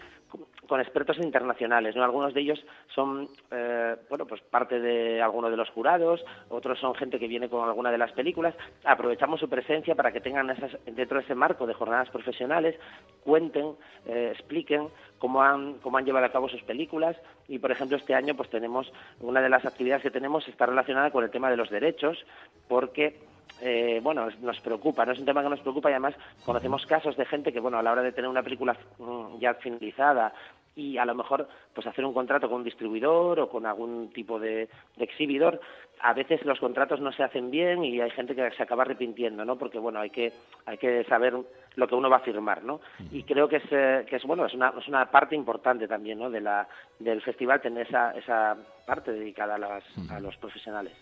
con 0.67 0.81
expertos 0.81 1.19
internacionales, 1.19 1.95
¿no? 1.95 2.03
Algunos 2.03 2.33
de 2.33 2.41
ellos 2.41 2.65
son, 2.95 3.29
eh, 3.51 3.95
bueno, 4.09 4.27
pues 4.27 4.41
parte 4.41 4.81
de 4.81 5.21
alguno 5.21 5.51
de 5.51 5.57
los 5.59 5.69
jurados, 5.69 6.25
otros 6.49 6.81
son 6.81 6.95
gente 6.95 7.19
que 7.19 7.29
viene 7.29 7.51
con 7.51 7.69
alguna 7.69 7.93
de 7.93 7.99
las 7.99 8.11
películas. 8.13 8.55
Aprovechamos 8.85 9.39
su 9.39 9.49
presencia 9.49 9.95
para 9.95 10.11
que 10.11 10.23
tengan 10.23 10.49
esas, 10.49 10.73
dentro 10.87 11.19
de 11.19 11.25
ese 11.25 11.35
marco 11.35 11.67
de 11.67 11.75
jornadas 11.75 12.09
profesionales, 12.09 12.75
cuenten, 13.23 13.77
eh, 14.07 14.31
expliquen 14.33 14.89
cómo 15.19 15.43
han, 15.43 15.75
cómo 15.75 15.99
han 15.99 16.07
llevado 16.07 16.25
a 16.25 16.33
cabo 16.33 16.49
sus 16.49 16.63
películas 16.63 17.15
y, 17.47 17.59
por 17.59 17.71
ejemplo, 17.71 17.99
este 17.99 18.15
año 18.15 18.35
pues 18.35 18.49
tenemos, 18.49 18.91
una 19.21 19.43
de 19.43 19.51
las 19.51 19.67
actividades 19.67 20.03
que 20.03 20.11
tenemos 20.11 20.49
está 20.49 20.65
relacionada 20.65 21.11
con 21.11 21.23
el 21.23 21.31
tema 21.31 21.51
de 21.51 21.59
los 21.59 21.69
derechos, 21.69 22.25
porque 22.67 23.21
eh, 23.61 24.01
bueno, 24.03 24.29
nos 24.41 24.61
preocupa, 24.61 25.07
no 25.07 25.13
es 25.13 25.19
un 25.19 25.25
tema 25.25 25.43
que 25.43 25.49
nos 25.49 25.61
preocupa 25.61 25.89
y 25.91 25.93
además 25.93 26.15
conocemos 26.45 26.85
casos 26.87 27.17
de 27.17 27.25
gente 27.25 27.53
que, 27.53 27.61
bueno, 27.61 27.79
a 27.79 27.83
la 27.83 27.93
hora 27.93 28.03
de 28.03 28.13
tener 28.13 28.29
una 28.29 28.43
película 28.43 28.77
mm, 28.99 29.39
ya 29.39 29.55
finalizada 29.55 30.33
y 30.77 30.99
a 30.99 31.05
lo 31.05 31.15
mejor 31.15 31.49
pues 31.73 31.87
hacer 31.87 32.05
un 32.05 32.13
contrato 32.13 32.49
con 32.49 32.59
un 32.59 32.65
distribuidor 32.65 33.39
o 33.41 33.49
con 33.49 33.67
algún 33.67 34.11
tipo 34.13 34.39
de, 34.39 34.69
exhibidor, 34.99 35.61
a 36.01 36.13
veces 36.13 36.45
los 36.45 36.59
contratos 36.59 37.01
no 37.01 37.13
se 37.13 37.23
hacen 37.23 37.51
bien 37.51 37.85
y 37.85 38.01
hay 38.01 38.11
gente 38.11 38.35
que 38.35 38.51
se 38.51 38.63
acaba 38.63 38.83
arrepintiendo, 38.83 39.45
¿no? 39.45 39.57
Porque, 39.57 39.79
bueno, 39.79 40.01
hay 40.01 40.11
que, 40.11 40.33
hay 40.67 40.77
que 40.77 41.05
saber 41.05 41.35
lo 41.77 41.89
que 41.89 41.95
uno 41.95 42.11
va 42.11 42.17
a 42.17 42.21
firmar, 42.21 42.65
¿no? 42.65 42.81
Y 43.11 43.23
creo 43.23 43.49
que 43.49 43.57
es, 43.57 43.65
eh, 43.71 44.05
que 44.09 44.17
es 44.17 44.25
bueno, 44.25 44.47
es 44.47 44.55
una, 44.55 44.75
es 44.79 44.89
una 44.89 45.11
parte 45.11 45.35
importante 45.35 45.87
también, 45.89 46.19
¿no? 46.19 46.29
De 46.29 46.41
la, 46.41 46.69
del 46.99 47.23
festival 47.23 47.61
tener 47.61 47.87
esa, 47.87 48.11
esa 48.13 48.57
parte 48.87 49.13
dedicada 49.13 49.55
a, 49.55 50.15
a 50.15 50.21
los 50.21 50.37
profesionales. 50.37 50.93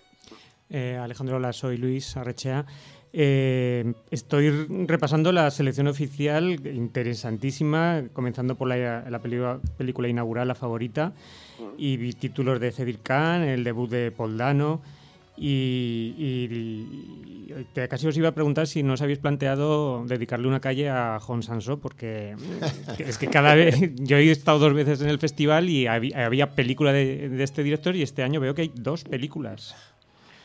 Eh, 0.75 0.97
Alejandro, 0.97 1.37
hola, 1.37 1.53
soy 1.53 1.77
Luis 1.77 2.16
Arrechea. 2.16 2.64
Eh, 3.12 3.93
estoy 4.11 4.49
repasando 4.87 5.31
la 5.31 5.51
selección 5.51 5.87
oficial, 5.87 6.66
interesantísima, 6.66 8.05
comenzando 8.14 8.55
por 8.55 8.68
la, 8.68 9.20
película, 9.77 10.09
inaugural, 10.09 10.49
la 10.49 10.55
favorita, 10.55 11.12
y 11.77 11.99
vi 11.99 12.14
títulos 12.14 12.59
de 12.59 12.73
Cedir 12.73 13.01
Khan, 13.01 13.43
el 13.43 13.64
debut 13.64 13.91
de 13.91 14.12
Poldano, 14.12 14.81
y, 15.37 16.14
y, 16.16 17.66
casi 17.91 18.07
os 18.07 18.16
iba 18.16 18.29
a 18.29 18.35
preguntar 18.35 18.66
si 18.66 18.83
no 18.83 18.95
os 18.95 19.03
habéis 19.03 19.18
planteado 19.18 20.07
dedicarle 20.07 20.49
una 20.49 20.61
calle 20.61 20.89
a 20.89 21.18
Jon 21.20 21.43
Sanso, 21.43 21.81
porque 21.81 22.35
es 22.99 23.18
que 23.18 23.27
cada 23.27 23.55
vez, 23.55 23.77
yo 23.97 24.16
he 24.16 24.31
estado 24.31 24.59
dos 24.59 24.73
veces 24.73 25.03
en 25.03 25.11
el 25.11 25.18
festival 25.18 25.68
y 25.68 25.87
había, 25.87 26.55
película 26.55 26.95
de 26.95 27.43
este 27.43 27.62
director 27.62 27.95
y 27.95 28.01
este 28.01 28.23
año 28.23 28.41
veo 28.41 28.55
que 28.55 28.62
hay 28.62 28.73
dos 28.75 29.05
películas. 29.05 29.75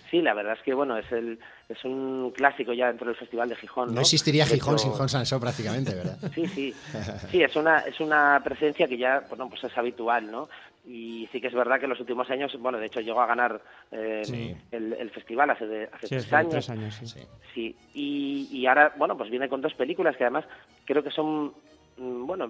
Sí, 0.09 0.21
la 0.21 0.33
verdad 0.33 0.53
es 0.53 0.63
que 0.63 0.73
bueno, 0.73 0.97
es 0.97 1.11
el 1.11 1.39
es 1.67 1.83
un 1.83 2.31
clásico 2.31 2.73
ya 2.73 2.87
dentro 2.87 3.07
del 3.07 3.15
Festival 3.15 3.49
de 3.49 3.55
Gijón. 3.55 3.93
No, 3.93 4.01
existiría 4.01 4.45
Gijón 4.45 4.79
sin 4.79 4.91
Jon 4.91 5.09
Sansó 5.09 5.39
prácticamente, 5.39 5.93
¿verdad? 5.93 6.17
sí, 6.35 6.47
sí. 6.47 6.73
Sí, 7.31 7.41
es 7.41 7.55
una 7.55 7.79
es 7.79 7.99
una 7.99 8.41
presencia 8.43 8.87
que 8.87 8.97
ya 8.97 9.23
bueno, 9.29 9.49
pues 9.49 9.63
es 9.63 9.77
habitual, 9.77 10.31
¿no? 10.31 10.49
Y 10.85 11.27
sí 11.33 11.41
que 11.41 11.47
es 11.47 11.53
verdad 11.53 11.79
que 11.79 11.85
en 11.85 11.89
los 11.89 11.99
últimos 11.99 12.29
años, 12.29 12.55
bueno, 12.59 12.77
de 12.77 12.85
hecho 12.85 13.01
llegó 13.01 13.19
a 13.19 13.25
ganar 13.25 13.61
eh, 13.91 14.55
el, 14.71 15.11
festival 15.11 15.49
hace, 15.49 15.67
de, 15.67 15.89
hace 15.91 16.07
tres, 16.07 16.31
años. 16.31 16.69
años. 16.69 16.95
sí. 16.95 17.19
sí. 17.53 17.75
Y, 17.93 18.47
y 18.49 18.65
ahora, 18.67 18.93
bueno, 18.95 19.17
pues 19.17 19.29
viene 19.29 19.49
con 19.49 19.61
dos 19.61 19.73
películas 19.73 20.15
que 20.15 20.23
además 20.23 20.45
creo 20.85 21.03
que 21.03 21.11
son, 21.11 21.53
mm, 21.97 22.25
bueno, 22.25 22.49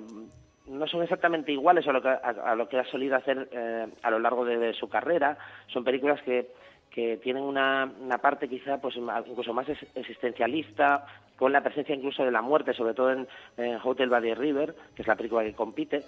no 0.67 0.87
son 0.87 1.01
exactamente 1.03 1.51
iguales 1.51 1.87
a 1.87 1.91
lo 1.91 2.01
que, 2.01 2.09
a, 2.09 2.55
lo 2.55 2.67
que 2.67 2.77
ha 2.77 2.85
solido 2.85 3.15
hacer 3.15 3.49
eh, 3.51 3.87
a 4.01 4.11
lo 4.11 4.19
largo 4.19 4.45
de, 4.45 4.73
su 4.73 4.89
carrera. 4.89 5.37
Son 5.67 5.83
películas 5.83 6.21
que 6.23 6.51
que 6.97 7.17
tienen 7.17 7.43
una, 7.43 7.93
una 8.01 8.17
parte 8.17 8.49
quizá 8.49 8.81
pues 8.81 8.95
incluso 8.95 9.53
más 9.53 9.67
existencialista, 9.93 11.05
con 11.35 11.53
la 11.53 11.61
presencia 11.61 11.93
incluso 11.93 12.25
de 12.25 12.31
la 12.31 12.41
muerte, 12.41 12.73
sobre 12.73 12.95
todo 12.95 13.11
en, 13.11 13.27
Hotel 13.83 14.09
Body 14.09 14.33
River, 14.33 14.73
que 14.95 15.03
es 15.03 15.07
la 15.07 15.15
película 15.15 15.43
que 15.43 15.53
compite, 15.53 16.01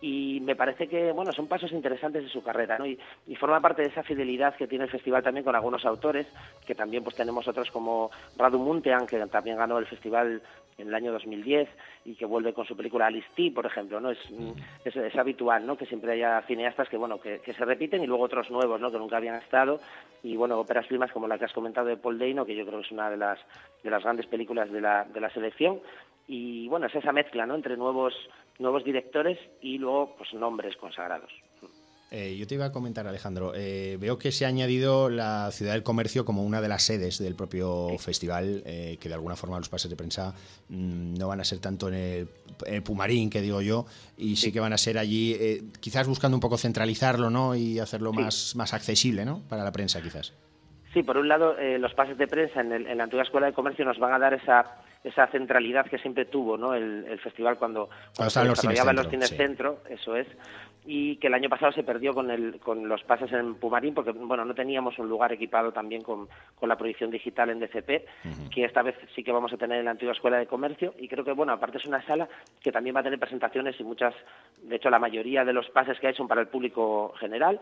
y 0.00 0.40
me 0.42 0.56
parece 0.56 0.88
que 0.88 1.12
bueno 1.12 1.30
son 1.32 1.46
pasos 1.46 1.70
interesantes 1.70 2.24
de 2.24 2.28
su 2.28 2.42
carrera 2.42 2.76
¿no? 2.76 2.86
y, 2.86 2.98
forma 3.36 3.60
parte 3.60 3.82
de 3.82 3.88
esa 3.90 4.02
fidelidad 4.02 4.56
que 4.56 4.66
tiene 4.66 4.86
el 4.86 4.90
festival 4.90 5.22
también 5.22 5.44
con 5.44 5.54
algunos 5.54 5.84
autores 5.84 6.26
que 6.66 6.74
también 6.74 7.04
pues 7.04 7.14
tenemos 7.14 7.46
otros 7.46 7.70
como 7.70 8.10
Radu 8.36 8.58
Muntean 8.58 9.06
que 9.06 9.24
también 9.26 9.58
ganó 9.58 9.78
el 9.78 9.86
festival 9.86 10.42
en 10.78 10.88
el 10.88 10.94
año 10.94 11.12
2010 11.12 11.68
y 12.04 12.14
que 12.14 12.26
vuelve 12.26 12.52
con 12.52 12.66
su 12.66 12.76
película 12.76 13.06
Alice 13.06 13.28
T, 13.34 13.50
por 13.52 13.66
ejemplo, 13.66 14.00
¿no? 14.00 14.10
Es, 14.10 14.18
es, 14.84 15.16
habitual, 15.16 15.66
¿no? 15.66 15.76
Que 15.76 15.86
siempre 15.86 16.12
haya 16.12 16.42
cineastas 16.42 16.88
que, 16.88 16.96
bueno, 16.96 17.20
que, 17.20 17.40
se 17.44 17.64
repiten 17.64 18.02
y 18.02 18.06
luego 18.06 18.24
otros 18.24 18.50
nuevos, 18.50 18.80
¿no? 18.80 18.90
Que 18.90 18.98
nunca 18.98 19.16
habían 19.16 19.36
estado 19.36 19.80
y, 20.22 20.36
bueno, 20.36 20.58
óperas 20.58 20.86
primas 20.86 21.12
como 21.12 21.28
la 21.28 21.38
que 21.38 21.44
has 21.44 21.52
comentado 21.52 21.86
de 21.86 21.96
Paul 21.96 22.18
Dano, 22.18 22.46
que 22.46 22.56
yo 22.56 22.64
creo 22.66 22.80
que 22.80 22.86
es 22.86 22.92
una 22.92 23.10
de 23.10 23.16
las, 23.16 23.38
de 23.82 23.90
las 23.90 24.02
grandes 24.02 24.26
películas 24.26 24.70
de 24.70 24.80
la, 24.80 25.04
de 25.04 25.20
la 25.20 25.30
selección 25.30 25.80
y, 26.26 26.68
bueno, 26.68 26.86
es 26.86 26.94
esa 26.94 27.12
mezcla, 27.12 27.46
¿no? 27.46 27.54
Entre 27.54 27.76
nuevos, 27.76 28.14
nuevos 28.58 28.84
directores 28.84 29.38
y 29.60 29.78
luego, 29.78 30.14
pues, 30.16 30.32
nombres 30.34 30.76
consagrados. 30.76 31.32
Eh, 32.14 32.36
yo 32.36 32.46
te 32.46 32.56
iba 32.56 32.66
a 32.66 32.72
comentar, 32.72 33.06
Alejandro, 33.06 33.52
eh, 33.54 33.96
veo 33.98 34.18
que 34.18 34.32
se 34.32 34.44
ha 34.44 34.48
añadido 34.48 35.08
la 35.08 35.50
Ciudad 35.50 35.72
del 35.72 35.82
Comercio 35.82 36.26
como 36.26 36.44
una 36.44 36.60
de 36.60 36.68
las 36.68 36.82
sedes 36.82 37.18
del 37.18 37.34
propio 37.34 37.88
festival, 37.98 38.62
eh, 38.66 38.98
que 39.00 39.08
de 39.08 39.14
alguna 39.14 39.34
forma 39.34 39.56
los 39.56 39.70
pases 39.70 39.88
de 39.88 39.96
prensa 39.96 40.34
mm, 40.68 41.14
no 41.14 41.28
van 41.28 41.40
a 41.40 41.44
ser 41.44 41.60
tanto 41.60 41.88
en 41.88 41.94
el, 41.94 42.82
Pumarín, 42.82 43.30
que 43.30 43.40
digo 43.40 43.62
yo, 43.62 43.86
y 44.18 44.36
sí, 44.36 44.52
que 44.52 44.60
van 44.60 44.74
a 44.74 44.78
ser 44.78 44.98
allí, 44.98 45.34
quizás 45.80 46.06
buscando 46.06 46.36
un 46.36 46.42
poco 46.42 46.58
centralizarlo 46.58 47.30
¿no? 47.30 47.54
y 47.54 47.78
hacerlo 47.78 48.12
más, 48.12 48.54
más 48.56 48.74
accesible 48.74 49.24
¿no? 49.24 49.40
para 49.48 49.64
la 49.64 49.72
prensa, 49.72 50.02
quizás. 50.02 50.34
Sí, 50.92 51.02
por 51.02 51.16
un 51.16 51.28
lado, 51.28 51.56
los 51.78 51.94
pases 51.94 52.18
de 52.18 52.26
prensa 52.26 52.60
en, 52.60 52.72
en 52.72 52.98
la 52.98 53.04
antigua 53.04 53.22
Escuela 53.22 53.46
de 53.46 53.54
Comercio 53.54 53.86
nos 53.86 53.98
van 53.98 54.12
a 54.12 54.18
dar 54.18 54.34
esa 54.34 54.82
esa 55.04 55.26
centralidad 55.28 55.86
que 55.86 55.98
siempre 55.98 56.26
tuvo 56.26 56.56
¿no? 56.56 56.74
el, 56.74 57.18
festival 57.18 57.58
cuando, 57.58 57.88
cuando, 58.16 58.30
se 58.30 58.48
desarrollaba 58.48 58.90
en 58.90 58.96
los 58.96 59.08
cines 59.08 59.30
centro, 59.30 59.80
eso 59.88 60.16
es, 60.16 60.28
y 60.84 61.16
que 61.16 61.28
el 61.28 61.34
año 61.34 61.48
pasado 61.48 61.72
se 61.72 61.84
perdió 61.84 62.12
con, 62.12 62.30
el, 62.30 62.58
con 62.58 62.88
los 62.88 63.02
pases 63.04 63.32
en 63.32 63.54
Pumarín 63.54 63.94
porque 63.94 64.10
bueno 64.12 64.44
no 64.44 64.54
teníamos 64.54 64.98
un 64.98 65.08
lugar 65.08 65.32
equipado 65.32 65.72
también 65.72 66.02
con, 66.02 66.28
con 66.54 66.68
la 66.68 66.76
proyección 66.76 67.10
digital 67.10 67.50
en 67.50 67.60
DCP, 67.60 68.50
que 68.50 68.64
esta 68.64 68.82
vez 68.82 68.96
sí 69.14 69.22
que 69.22 69.32
vamos 69.32 69.52
a 69.52 69.56
tener 69.56 69.78
en 69.78 69.84
la 69.84 69.92
antigua 69.92 70.12
Escuela 70.12 70.38
de 70.38 70.46
Comercio. 70.46 70.94
Y 70.98 71.08
creo 71.08 71.24
que 71.24 71.32
bueno, 71.32 71.52
aparte 71.52 71.78
es 71.78 71.84
una 71.84 72.04
sala 72.06 72.28
que 72.60 72.72
también 72.72 72.96
va 72.96 73.00
a 73.00 73.04
tener 73.04 73.18
presentaciones 73.18 73.78
y 73.78 73.84
muchas, 73.84 74.14
de 74.62 74.76
hecho 74.76 74.90
la 74.90 74.98
mayoría 74.98 75.44
de 75.44 75.52
los 75.52 75.68
pases 75.70 75.98
que 76.00 76.08
hay 76.08 76.14
son 76.14 76.28
para 76.28 76.40
el 76.40 76.48
público 76.48 77.12
general 77.18 77.60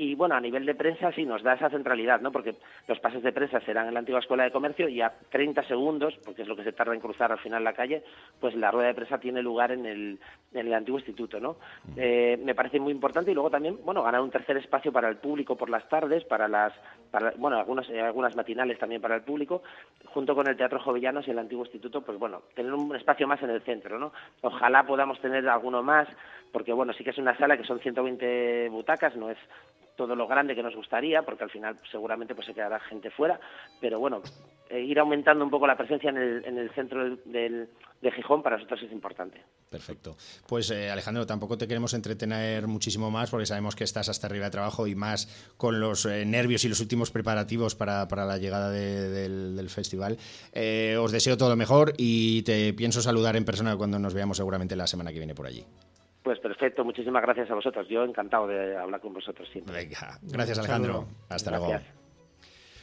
Y 0.00 0.14
bueno, 0.14 0.36
a 0.36 0.40
nivel 0.40 0.64
de 0.64 0.76
prensa 0.76 1.10
sí 1.10 1.24
nos 1.24 1.42
da 1.42 1.54
esa 1.54 1.70
centralidad, 1.70 2.20
¿no? 2.20 2.30
Porque 2.30 2.54
los 2.86 3.00
pases 3.00 3.20
de 3.20 3.32
prensa 3.32 3.58
serán 3.60 3.88
en 3.88 3.94
la 3.94 4.00
antigua 4.00 4.20
Escuela 4.20 4.44
de 4.44 4.52
Comercio 4.52 4.88
y 4.88 5.00
a 5.00 5.12
30 5.30 5.64
segundos, 5.64 6.16
porque 6.24 6.42
es 6.42 6.48
lo 6.48 6.54
que 6.54 6.62
se 6.62 6.72
tarda 6.72 6.94
en 6.94 7.00
cruzar 7.00 7.32
al 7.32 7.40
final 7.40 7.64
la 7.64 7.72
calle, 7.72 8.04
pues 8.40 8.54
la 8.54 8.70
rueda 8.70 8.86
de 8.88 8.94
prensa 8.94 9.18
tiene 9.18 9.42
lugar 9.42 9.72
en 9.72 9.84
el, 9.86 10.20
en 10.52 10.66
el 10.68 10.72
antiguo 10.72 11.00
instituto, 11.00 11.40
¿no? 11.40 11.56
Eh, 11.96 12.38
me 12.44 12.54
parece 12.54 12.78
muy 12.78 12.92
importante 12.92 13.32
y 13.32 13.34
luego 13.34 13.50
también, 13.50 13.76
bueno, 13.84 14.04
ganar 14.04 14.20
un 14.20 14.30
tercer 14.30 14.56
espacio 14.58 14.92
para 14.92 15.08
el 15.08 15.16
público 15.16 15.56
por 15.56 15.68
las 15.68 15.88
tardes, 15.88 16.24
para 16.26 16.46
las, 16.46 16.72
para, 17.10 17.32
bueno, 17.36 17.58
algunas, 17.58 17.90
eh, 17.90 18.00
algunas 18.00 18.36
matinales 18.36 18.78
también 18.78 19.02
para 19.02 19.16
el 19.16 19.22
público, 19.22 19.64
junto 20.06 20.32
con 20.36 20.46
el 20.46 20.56
Teatro 20.56 20.78
Jovellanos 20.78 21.26
y 21.26 21.32
el 21.32 21.40
antiguo 21.40 21.64
instituto, 21.64 22.02
pues 22.02 22.16
bueno, 22.20 22.42
tener 22.54 22.72
un 22.72 22.94
espacio 22.94 23.26
más 23.26 23.42
en 23.42 23.50
el 23.50 23.62
centro, 23.62 23.98
¿no? 23.98 24.12
Ojalá 24.42 24.86
podamos 24.86 25.20
tener 25.20 25.48
alguno 25.48 25.82
más, 25.82 26.06
porque 26.52 26.72
bueno, 26.72 26.92
sí 26.92 27.02
que 27.02 27.10
es 27.10 27.18
una 27.18 27.36
sala 27.36 27.56
que 27.56 27.64
son 27.64 27.80
120 27.80 28.68
butacas, 28.68 29.16
no 29.16 29.28
es 29.28 29.38
todo 29.98 30.14
lo 30.14 30.28
grande 30.28 30.54
que 30.54 30.62
nos 30.62 30.76
gustaría, 30.76 31.22
porque 31.22 31.42
al 31.42 31.50
final 31.50 31.76
seguramente 31.90 32.34
pues 32.34 32.46
se 32.46 32.54
quedará 32.54 32.78
gente 32.78 33.10
fuera, 33.10 33.38
pero 33.80 33.98
bueno, 33.98 34.22
eh, 34.70 34.80
ir 34.80 34.96
aumentando 35.00 35.44
un 35.44 35.50
poco 35.50 35.66
la 35.66 35.76
presencia 35.76 36.10
en 36.10 36.16
el, 36.16 36.44
en 36.44 36.56
el 36.56 36.70
centro 36.70 37.16
del, 37.24 37.68
de 38.00 38.12
Gijón 38.12 38.40
para 38.40 38.56
nosotros 38.56 38.80
es 38.84 38.92
importante. 38.92 39.42
Perfecto. 39.68 40.16
Pues 40.46 40.70
eh, 40.70 40.88
Alejandro, 40.88 41.26
tampoco 41.26 41.58
te 41.58 41.66
queremos 41.66 41.94
entretener 41.94 42.68
muchísimo 42.68 43.10
más 43.10 43.28
porque 43.28 43.44
sabemos 43.44 43.74
que 43.74 43.82
estás 43.82 44.08
hasta 44.08 44.28
arriba 44.28 44.44
de 44.44 44.52
trabajo 44.52 44.86
y 44.86 44.94
más 44.94 45.52
con 45.56 45.80
los 45.80 46.06
eh, 46.06 46.24
nervios 46.24 46.64
y 46.64 46.68
los 46.68 46.80
últimos 46.80 47.10
preparativos 47.10 47.74
para, 47.74 48.06
para 48.06 48.24
la 48.24 48.38
llegada 48.38 48.70
del, 48.70 49.56
del, 49.56 49.68
festival. 49.68 50.16
os 51.00 51.10
deseo 51.10 51.36
todo 51.36 51.48
lo 51.48 51.56
mejor 51.56 51.92
y 51.98 52.42
te 52.42 52.72
pienso 52.72 53.02
saludar 53.02 53.34
en 53.34 53.44
persona 53.44 53.76
cuando 53.76 53.98
nos 53.98 54.14
veamos 54.14 54.36
seguramente 54.36 54.76
la 54.76 54.86
semana 54.86 55.12
que 55.12 55.18
viene 55.18 55.34
por 55.34 55.46
allí. 55.46 55.64
Pues 56.28 56.40
perfecto, 56.40 56.84
muchísimas 56.84 57.22
gracias 57.22 57.50
a 57.50 57.54
vosotros. 57.54 57.88
Yo 57.88 58.04
encantado 58.04 58.46
de 58.46 58.76
hablar 58.76 59.00
con 59.00 59.14
vosotros 59.14 59.48
siempre. 59.50 59.74
Venga, 59.74 60.18
gracias 60.20 60.58
Alejandro. 60.58 61.08
Hasta 61.30 61.52
luego. 61.52 61.80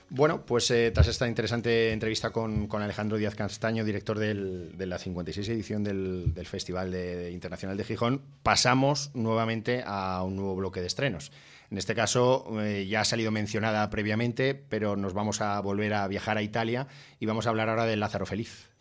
Bueno, 0.10 0.44
pues 0.48 0.72
eh, 0.72 0.90
tras 0.90 1.08
esta 1.10 1.28
interesante 1.28 1.92
entrevista 1.92 2.32
con, 2.32 2.66
con, 2.66 2.82
Alejandro 2.82 3.20
Díaz 3.20 3.36
Castaño, 3.36 3.86
director 3.86 4.18
del, 4.18 4.76
de 4.76 4.88
la 4.88 4.98
56 4.98 5.48
edición 5.50 5.84
del, 5.84 6.34
del 6.34 6.48
Festival 6.48 6.90
de, 6.90 7.30
Internacional 7.30 7.78
de 7.78 7.84
Gijón, 7.84 8.24
pasamos 8.42 9.12
nuevamente 9.14 9.84
a 9.86 10.24
un 10.24 10.36
nuevo 10.36 10.56
bloque 10.56 10.82
de 10.82 10.88
estrenos. 10.88 11.32
En 11.70 11.78
este 11.78 11.94
caso 11.94 12.48
eh, 12.64 12.88
ya 12.88 13.02
ha 13.02 13.06
salido 13.06 13.30
mencionada 13.30 13.88
previamente, 13.92 14.56
pero 14.56 14.96
nos 14.96 15.14
vamos 15.14 15.40
a 15.42 15.60
volver 15.60 15.94
a 15.94 16.08
viajar 16.08 16.40
a 16.40 16.42
Italia 16.42 16.88
y 17.20 17.28
vamos 17.28 17.46
a 17.46 17.52
hablar 17.52 17.70
ahora 17.70 17.86
de 17.86 17.96
Lázaro 17.96 18.26
Feliz. 18.26 18.72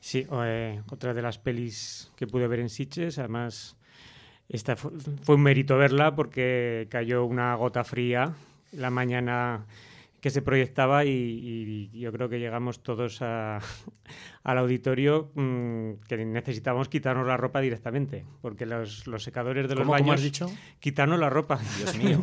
Sí, 0.00 0.26
eh, 0.28 0.82
otra 0.90 1.14
de 1.14 1.22
las 1.22 1.38
pelis 1.38 2.10
que 2.16 2.26
pude 2.26 2.48
ver 2.48 2.58
en 2.58 2.68
Sitges, 2.68 3.20
además 3.20 3.76
esta 4.48 4.76
fue, 4.76 4.90
fue, 5.22 5.34
un 5.36 5.42
mérito 5.42 5.76
verla 5.76 6.14
porque 6.14 6.86
cayó 6.90 7.24
una 7.24 7.54
gota 7.54 7.84
fría 7.84 8.34
la 8.72 8.90
mañana 8.90 9.66
que 10.22 10.30
se 10.30 10.40
proyectaba 10.40 11.04
y, 11.04 11.90
y 11.92 11.98
yo 11.98 12.12
creo 12.12 12.28
que 12.28 12.38
llegamos 12.38 12.80
todos 12.84 13.20
a, 13.22 13.58
al 14.44 14.58
auditorio 14.58 15.32
mmm, 15.34 15.94
que 16.06 16.24
necesitábamos 16.24 16.88
quitarnos 16.88 17.26
la 17.26 17.36
ropa 17.36 17.60
directamente, 17.60 18.24
porque 18.40 18.64
los, 18.64 19.08
los 19.08 19.24
secadores 19.24 19.68
de 19.68 19.74
los 19.74 19.82
¿Cómo, 19.82 19.92
baños... 19.92 20.04
¿Cómo 20.04 20.12
has 20.12 20.22
dicho? 20.22 20.46
Quitarnos 20.78 21.18
la 21.18 21.28
ropa. 21.28 21.58
Dios 21.76 21.98
mío. 21.98 22.22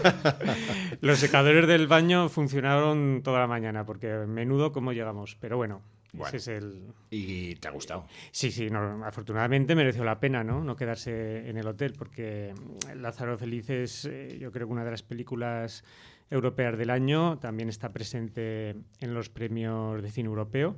los 1.02 1.18
secadores 1.18 1.66
del 1.66 1.86
baño 1.88 2.30
funcionaron 2.30 3.20
toda 3.22 3.40
la 3.40 3.46
mañana, 3.46 3.84
porque 3.84 4.08
menudo 4.26 4.72
cómo 4.72 4.94
llegamos, 4.94 5.36
pero 5.38 5.58
bueno, 5.58 5.82
bueno, 6.12 6.28
Ese 6.28 6.36
es 6.36 6.48
el... 6.48 6.92
¿Y 7.10 7.54
te 7.56 7.68
ha 7.68 7.70
gustado? 7.70 8.06
Sí, 8.32 8.50
sí, 8.50 8.68
no, 8.70 9.04
afortunadamente 9.04 9.74
mereció 9.74 10.04
la 10.04 10.18
pena 10.18 10.42
¿no? 10.42 10.64
no 10.64 10.76
quedarse 10.76 11.48
en 11.48 11.56
el 11.56 11.66
hotel, 11.66 11.94
porque 11.96 12.52
Lázaro 12.96 13.38
Feliz 13.38 13.70
es, 13.70 14.04
eh, 14.04 14.38
yo 14.40 14.50
creo 14.50 14.66
que 14.66 14.72
una 14.72 14.84
de 14.84 14.90
las 14.90 15.02
películas 15.02 15.84
europeas 16.30 16.78
del 16.78 16.90
año, 16.90 17.38
también 17.38 17.68
está 17.68 17.92
presente 17.92 18.76
en 19.00 19.14
los 19.14 19.28
premios 19.28 20.02
de 20.02 20.10
cine 20.10 20.28
europeo. 20.28 20.76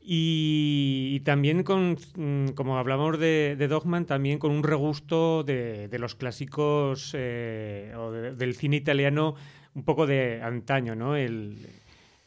Y, 0.00 1.10
y 1.14 1.20
también 1.20 1.64
con, 1.64 1.98
mm, 2.16 2.52
como 2.54 2.78
hablamos 2.78 3.18
de, 3.18 3.56
de, 3.58 3.68
Dogman, 3.68 4.06
también 4.06 4.38
con 4.38 4.52
un 4.52 4.62
regusto 4.62 5.42
de, 5.42 5.88
de 5.88 5.98
los 5.98 6.14
clásicos 6.14 7.12
eh, 7.16 7.92
o 7.96 8.10
de, 8.10 8.34
del 8.34 8.54
cine 8.54 8.76
italiano 8.76 9.34
un 9.74 9.84
poco 9.84 10.06
de 10.06 10.40
antaño, 10.42 10.94
¿no? 10.94 11.14
El, 11.14 11.58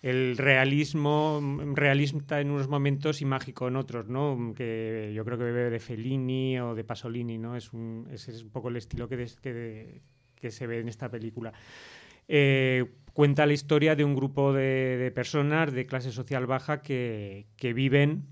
el 0.01 0.37
realismo 0.37 1.39
realista 1.75 2.41
en 2.41 2.49
unos 2.49 2.67
momentos 2.67 3.21
y 3.21 3.25
mágico 3.25 3.67
en 3.67 3.75
otros, 3.75 4.07
¿no? 4.07 4.53
Que 4.55 5.11
yo 5.15 5.23
creo 5.23 5.37
que 5.37 5.43
bebe 5.43 5.69
de 5.69 5.79
Fellini 5.79 6.59
o 6.59 6.73
de 6.73 6.83
Pasolini, 6.83 7.37
¿no? 7.37 7.55
Es 7.55 7.71
un, 7.71 8.07
es 8.11 8.27
un 8.41 8.49
poco 8.49 8.69
el 8.69 8.77
estilo 8.77 9.07
que, 9.07 10.01
que 10.35 10.51
se 10.51 10.67
ve 10.67 10.79
en 10.79 10.89
esta 10.89 11.09
película. 11.09 11.53
Eh, 12.27 12.85
cuenta 13.13 13.45
la 13.45 13.53
historia 13.53 13.95
de 13.95 14.03
un 14.03 14.15
grupo 14.15 14.53
de, 14.53 14.97
de 14.97 15.11
personas 15.11 15.71
de 15.71 15.85
clase 15.85 16.11
social 16.11 16.45
baja 16.45 16.81
que, 16.81 17.45
que 17.57 17.73
viven 17.73 18.23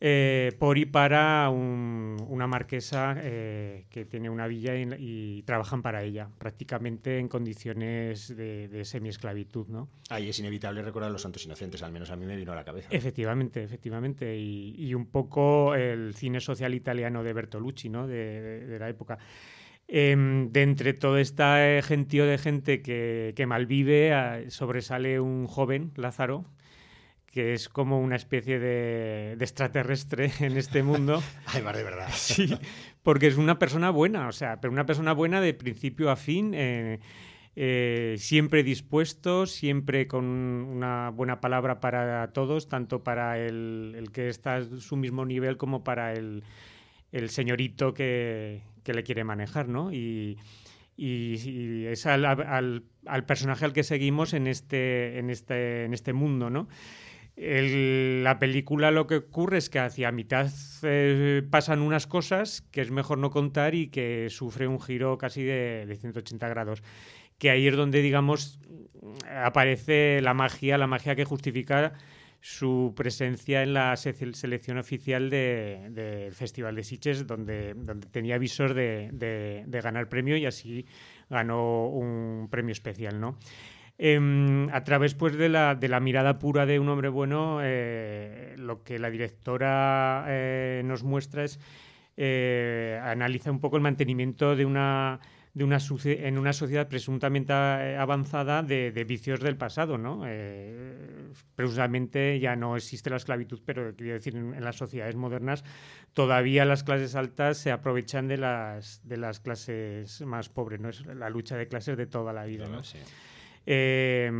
eh, 0.00 0.52
por 0.58 0.78
y 0.78 0.86
para 0.86 1.50
un, 1.50 2.16
una 2.28 2.46
marquesa 2.46 3.16
eh, 3.18 3.86
que 3.90 4.04
tiene 4.04 4.30
una 4.30 4.46
villa 4.46 4.76
y, 4.76 4.88
y, 4.98 5.42
trabajan 5.42 5.82
para 5.82 6.02
ella, 6.02 6.28
prácticamente 6.38 7.18
en 7.18 7.28
condiciones 7.28 8.34
de, 8.36 8.68
de 8.68 8.84
semiesclavitud. 8.84 9.66
¿no? 9.68 9.88
Ahí 10.10 10.28
es 10.28 10.38
inevitable 10.38 10.82
recordar 10.82 11.10
a 11.10 11.12
los 11.12 11.22
santos 11.22 11.44
inocentes, 11.44 11.82
al 11.82 11.92
menos 11.92 12.10
a 12.10 12.16
mí 12.16 12.26
me 12.26 12.36
vino 12.36 12.52
a 12.52 12.54
la 12.54 12.64
cabeza. 12.64 12.88
Efectivamente, 12.90 13.62
efectivamente. 13.62 14.36
Y, 14.36 14.74
y 14.78 14.94
un 14.94 15.06
poco 15.06 15.74
el 15.74 16.14
cine 16.14 16.40
social 16.40 16.74
italiano 16.74 17.22
de 17.22 17.32
Bertolucci, 17.32 17.88
¿no? 17.88 18.06
de, 18.06 18.40
de, 18.40 18.66
de 18.66 18.78
la 18.78 18.88
época. 18.88 19.18
Eh, 19.90 20.14
de 20.50 20.62
entre 20.62 20.92
todo 20.92 21.16
este 21.16 21.80
gentío 21.82 22.26
de 22.26 22.36
gente 22.36 22.82
que, 22.82 23.32
que 23.34 23.46
malvive, 23.46 24.10
eh, 24.12 24.50
sobresale 24.50 25.18
un 25.18 25.46
joven, 25.46 25.92
Lázaro, 25.96 26.44
que 27.38 27.54
es 27.54 27.68
como 27.68 28.00
una 28.00 28.16
especie 28.16 28.58
de, 28.58 29.36
de 29.38 29.44
extraterrestre 29.44 30.32
en 30.40 30.56
este 30.56 30.82
mundo. 30.82 31.22
Ay, 31.46 31.62
de 31.62 31.84
verdad. 31.84 32.08
Sí, 32.12 32.52
porque 33.04 33.28
es 33.28 33.36
una 33.36 33.60
persona 33.60 33.90
buena, 33.90 34.26
o 34.26 34.32
sea, 34.32 34.60
pero 34.60 34.72
una 34.72 34.86
persona 34.86 35.12
buena 35.12 35.40
de 35.40 35.54
principio 35.54 36.10
a 36.10 36.16
fin, 36.16 36.52
eh, 36.52 36.98
eh, 37.54 38.16
siempre 38.18 38.64
dispuesto, 38.64 39.46
siempre 39.46 40.08
con 40.08 40.24
una 40.24 41.10
buena 41.10 41.40
palabra 41.40 41.78
para 41.78 42.32
todos, 42.32 42.68
tanto 42.68 43.04
para 43.04 43.38
el, 43.38 43.94
el 43.96 44.10
que 44.10 44.28
está 44.28 44.56
a 44.56 44.64
su 44.64 44.96
mismo 44.96 45.24
nivel 45.24 45.56
como 45.58 45.84
para 45.84 46.14
el, 46.14 46.42
el 47.12 47.30
señorito 47.30 47.94
que, 47.94 48.62
que, 48.82 48.94
le 48.94 49.04
quiere 49.04 49.22
manejar, 49.22 49.68
¿no? 49.68 49.92
Y, 49.92 50.38
y, 50.96 51.36
y 51.36 51.86
es 51.86 52.04
al, 52.04 52.24
al, 52.24 52.82
al, 53.06 53.26
personaje 53.26 53.64
al 53.64 53.72
que 53.72 53.84
seguimos 53.84 54.34
en 54.34 54.48
este, 54.48 55.20
en 55.20 55.30
este, 55.30 55.84
en 55.84 55.94
este 55.94 56.12
mundo, 56.12 56.50
¿no? 56.50 56.66
El, 57.40 58.24
la 58.24 58.40
película 58.40 58.90
lo 58.90 59.06
que 59.06 59.16
ocurre 59.16 59.58
es 59.58 59.70
que 59.70 59.78
hacia 59.78 60.10
mitad 60.10 60.50
eh, 60.82 61.42
pasan 61.48 61.82
unas 61.82 62.08
cosas 62.08 62.62
que 62.72 62.80
es 62.80 62.90
mejor 62.90 63.18
no 63.18 63.30
contar 63.30 63.76
y 63.76 63.88
que 63.88 64.26
sufre 64.28 64.66
un 64.66 64.80
giro 64.80 65.18
casi 65.18 65.44
de, 65.44 65.86
de 65.86 65.96
180 65.96 66.48
grados. 66.48 66.82
Que 67.38 67.50
ahí 67.50 67.68
es 67.68 67.76
donde, 67.76 68.02
digamos, 68.02 68.58
aparece 69.30 70.20
la 70.20 70.34
magia, 70.34 70.78
la 70.78 70.88
magia 70.88 71.14
que 71.14 71.24
justifica 71.24 71.92
su 72.40 72.92
presencia 72.96 73.62
en 73.62 73.74
la 73.74 73.96
se 73.96 74.14
selección 74.34 74.78
oficial 74.78 75.30
del 75.30 75.94
de 75.94 76.30
Festival 76.32 76.74
de 76.74 76.84
Sitges, 76.84 77.26
donde, 77.26 77.74
donde 77.74 78.08
tenía 78.08 78.38
visos 78.38 78.74
de, 78.74 79.10
de, 79.12 79.64
de, 79.66 79.80
ganar 79.80 80.08
premio 80.08 80.36
y 80.36 80.46
así 80.46 80.86
ganó 81.28 81.86
un 81.88 82.48
premio 82.50 82.72
especial, 82.72 83.20
¿no? 83.20 83.38
Eh, 84.00 84.68
a 84.72 84.84
través 84.84 85.14
pues, 85.14 85.36
de, 85.36 85.48
la, 85.48 85.74
de 85.74 85.88
la 85.88 85.98
mirada 85.98 86.38
pura 86.38 86.66
de 86.66 86.78
un 86.78 86.88
hombre 86.88 87.08
bueno, 87.08 87.58
eh, 87.62 88.54
lo 88.56 88.84
que 88.84 89.00
la 89.00 89.10
directora 89.10 90.24
eh, 90.28 90.82
nos 90.84 91.02
muestra 91.02 91.42
es 91.42 91.58
eh, 92.16 93.00
analiza 93.02 93.50
un 93.50 93.60
poco 93.60 93.76
el 93.76 93.82
mantenimiento 93.82 94.54
de 94.54 94.64
una 94.64 95.18
de 95.54 95.64
una 95.64 95.78
en 96.04 96.38
una 96.38 96.52
sociedad 96.52 96.86
presuntamente 96.86 97.52
avanzada 97.52 98.62
de, 98.62 98.92
de 98.92 99.02
vicios 99.02 99.40
del 99.40 99.56
pasado, 99.56 99.98
¿no? 99.98 100.22
Precisamente 101.56 102.38
ya 102.38 102.54
no 102.54 102.76
existe 102.76 103.10
la 103.10 103.16
esclavitud, 103.16 103.60
pero 103.64 103.92
quiero 103.96 104.12
decir, 104.12 104.36
en, 104.36 104.54
en, 104.54 104.62
las 104.62 104.76
sociedades 104.76 105.16
modernas 105.16 105.64
todavía 106.12 106.64
las 106.64 106.84
clases 106.84 107.16
altas 107.16 107.58
se 107.58 107.72
aprovechan 107.72 108.28
de 108.28 108.36
las, 108.36 109.00
de 109.02 109.16
las 109.16 109.40
clases 109.40 110.20
más 110.20 110.48
pobres, 110.48 110.78
¿no? 110.78 110.90
Es 110.90 111.04
la 111.06 111.28
lucha 111.28 111.56
de 111.56 111.66
clases 111.66 111.96
de 111.96 112.06
toda 112.06 112.32
la 112.32 112.44
vida, 112.44 112.68
¿no? 112.68 112.84
Sí. 112.84 112.98
Eh, 113.70 114.30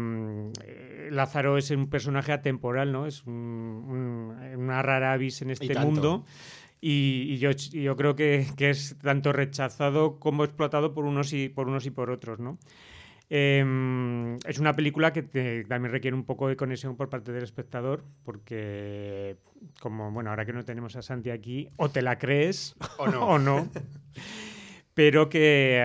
Lázaro 1.10 1.58
es 1.58 1.70
un 1.70 1.90
personaje 1.90 2.32
atemporal, 2.32 2.92
¿no? 2.92 3.06
Es 3.06 3.26
un, 3.26 3.34
un, 3.34 4.58
una 4.58 4.80
rara 4.80 5.12
avis 5.12 5.42
en 5.42 5.50
este 5.50 5.78
mundo. 5.78 6.24
Y, 6.80 7.26
y, 7.28 7.36
yo, 7.36 7.50
yo, 7.50 7.94
creo 7.96 8.16
que, 8.16 8.46
que, 8.56 8.70
es 8.70 8.96
tanto 9.02 9.34
rechazado 9.34 10.18
como 10.18 10.44
explotado 10.44 10.94
por 10.94 11.04
unos 11.04 11.34
y 11.34 11.50
por, 11.50 11.68
unos 11.68 11.84
y 11.84 11.90
por 11.90 12.10
otros, 12.10 12.38
¿no? 12.38 12.56
Eh, 13.28 14.38
es 14.46 14.58
una 14.58 14.72
película 14.72 15.12
que 15.12 15.22
te, 15.22 15.64
también 15.64 15.92
requiere 15.92 16.16
un 16.16 16.24
poco 16.24 16.48
de 16.48 16.56
conexión 16.56 16.96
por 16.96 17.10
parte 17.10 17.30
del 17.30 17.44
espectador, 17.44 18.04
porque, 18.24 19.36
como, 19.78 20.10
bueno, 20.10 20.30
ahora 20.30 20.46
que 20.46 20.54
no 20.54 20.64
tenemos 20.64 20.96
a 20.96 21.02
Santi 21.02 21.28
aquí, 21.28 21.68
o 21.76 21.90
te 21.90 22.00
la 22.00 22.16
crees 22.16 22.76
o 22.96 23.06
no. 23.08 23.26
o 23.28 23.38
no. 23.38 23.68
pero 24.94 25.28
que 25.28 25.84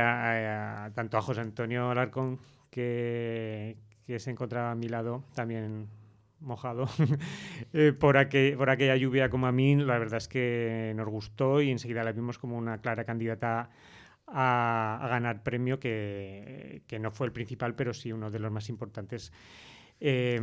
tanto 0.95 1.17
a 1.17 1.21
José 1.21 1.41
Antonio 1.41 1.89
Alarcón, 1.89 2.39
que, 2.73 3.77
que 4.07 4.19
se 4.19 4.31
encontraba 4.31 4.71
a 4.71 4.75
mi 4.75 4.89
lado, 4.89 5.23
también 5.35 5.87
mojado 6.39 6.89
eh, 7.73 7.93
por, 7.93 8.15
por 8.57 8.69
aquella 8.69 8.95
lluvia 8.95 9.29
como 9.29 9.47
a 9.47 9.51
mí, 9.51 9.75
la 9.75 9.99
verdad 9.99 10.17
es 10.17 10.27
que 10.27 10.91
nos 10.95 11.07
gustó 11.07 11.61
y 11.61 11.69
enseguida 11.71 12.03
la 12.03 12.11
vimos 12.11 12.39
como 12.39 12.57
una 12.57 12.79
clara 12.79 13.05
candidata 13.05 13.69
a, 14.27 15.07
ganar 15.09 15.43
premio 15.43 15.79
que, 15.79 16.81
que, 16.87 16.99
no 16.99 17.11
fue 17.11 17.27
el 17.27 17.33
principal, 17.33 17.75
pero 17.75 17.93
sí 17.93 18.11
uno 18.11 18.31
de 18.31 18.39
los 18.39 18.51
más 18.51 18.69
importantes. 18.69 19.31
Eh, 19.99 20.39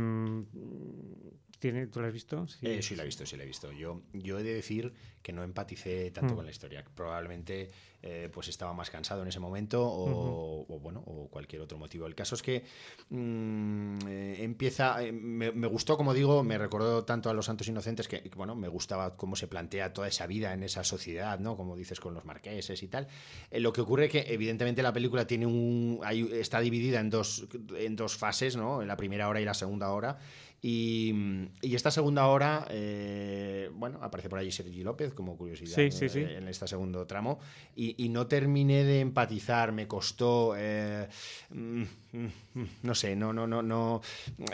¿Tú 1.91 1.99
lo 1.99 2.07
has 2.07 2.13
visto? 2.13 2.47
Sí. 2.47 2.65
Eh, 2.65 2.81
sí, 2.81 2.95
lo 2.95 3.03
he 3.03 3.05
visto, 3.05 3.25
sí 3.25 3.37
lo 3.37 3.43
he 3.43 3.45
visto. 3.45 3.71
Yo, 3.71 4.01
yo 4.13 4.39
he 4.39 4.43
de 4.43 4.53
decir 4.55 4.93
que 5.21 5.31
no 5.31 5.43
empaticé 5.43 6.09
tanto 6.09 6.33
mm. 6.33 6.35
con 6.35 6.45
la 6.45 6.51
historia. 6.51 6.83
Probablemente 6.95 7.69
eh, 8.03 8.29
pues 8.33 8.47
estaba 8.47 8.73
más 8.73 8.89
cansado 8.89 9.21
en 9.21 9.27
ese 9.27 9.39
momento 9.39 9.81
o, 9.83 10.79
bueno, 10.79 11.03
o 11.05 11.27
cualquier 11.29 11.61
otro 11.61 11.77
motivo. 11.77 12.07
El 12.07 12.15
caso 12.15 12.35
es 12.35 12.41
que 12.41 12.63
mm, 13.09 13.97
eh, 14.07 14.35
empieza, 14.39 14.97
me, 15.11 15.49
gustó, 15.67 15.97
como 15.97 16.13
digo, 16.13 16.43
me 16.43 16.57
recordó 16.57 17.05
tanto 17.05 17.29
a 17.29 17.33
Los 17.33 17.45
Santos 17.45 17.67
Inocentes 17.67 18.07
que, 18.07 18.29
bueno, 18.35 18.55
me 18.55 18.67
gustaba 18.67 19.15
cómo 19.15 19.35
se 19.35 19.47
plantea 19.47 19.93
toda 19.93 20.07
esa 20.07 20.25
vida 20.25 20.53
en 20.53 20.63
esa 20.63 20.83
sociedad, 20.83 21.39
¿no? 21.39 21.55
Como 21.55 21.75
dices 21.75 21.99
con 21.99 22.13
los 22.13 22.25
marqueses 22.25 22.81
y 22.81 22.87
tal. 22.87 23.07
lo 23.51 23.71
que 23.71 23.81
ocurre 23.81 24.05
es 24.05 24.11
que 24.11 24.33
evidentemente 24.33 24.81
la 24.81 24.93
película 24.93 25.27
tiene 25.27 25.45
un, 25.45 26.01
está 26.31 26.59
dividida 26.59 26.99
en 26.99 27.09
dos, 27.09 27.47
en 27.77 27.95
dos 27.95 28.17
fases, 28.17 28.55
¿no? 28.55 28.81
En 28.81 28.87
la 28.87 28.97
primera 28.97 29.29
hora 29.29 29.41
y 29.41 29.45
la 29.45 29.53
segunda 29.53 29.91
hora. 29.91 30.17
Y, 30.63 31.15
esta 31.61 31.89
segunda 31.89 32.27
hora, 32.27 32.67
eh, 32.69 33.71
bueno, 33.73 33.97
aparece 34.01 34.29
por 34.29 34.37
allí 34.37 34.51
Sergi 34.51 34.83
López 34.83 35.13
como 35.13 35.35
curiosidad 35.35 35.79
en 35.79 36.47
este 36.47 36.67
segundo 36.67 37.07
tramo. 37.07 37.39
Y, 37.75 38.09
no 38.09 38.27
terminé 38.27 38.83
de 38.83 38.99
empatizar, 38.99 39.71
me 39.71 39.87
costó, 39.87 40.53
eh, 40.55 41.07
mm, 41.49 41.81
mm, 41.81 41.87
mm, 42.10 42.10
no 42.83 42.95
sé, 42.95 43.15
no, 43.15 43.33
no, 43.33 43.47
no, 43.47 43.61
no, 43.61 44.01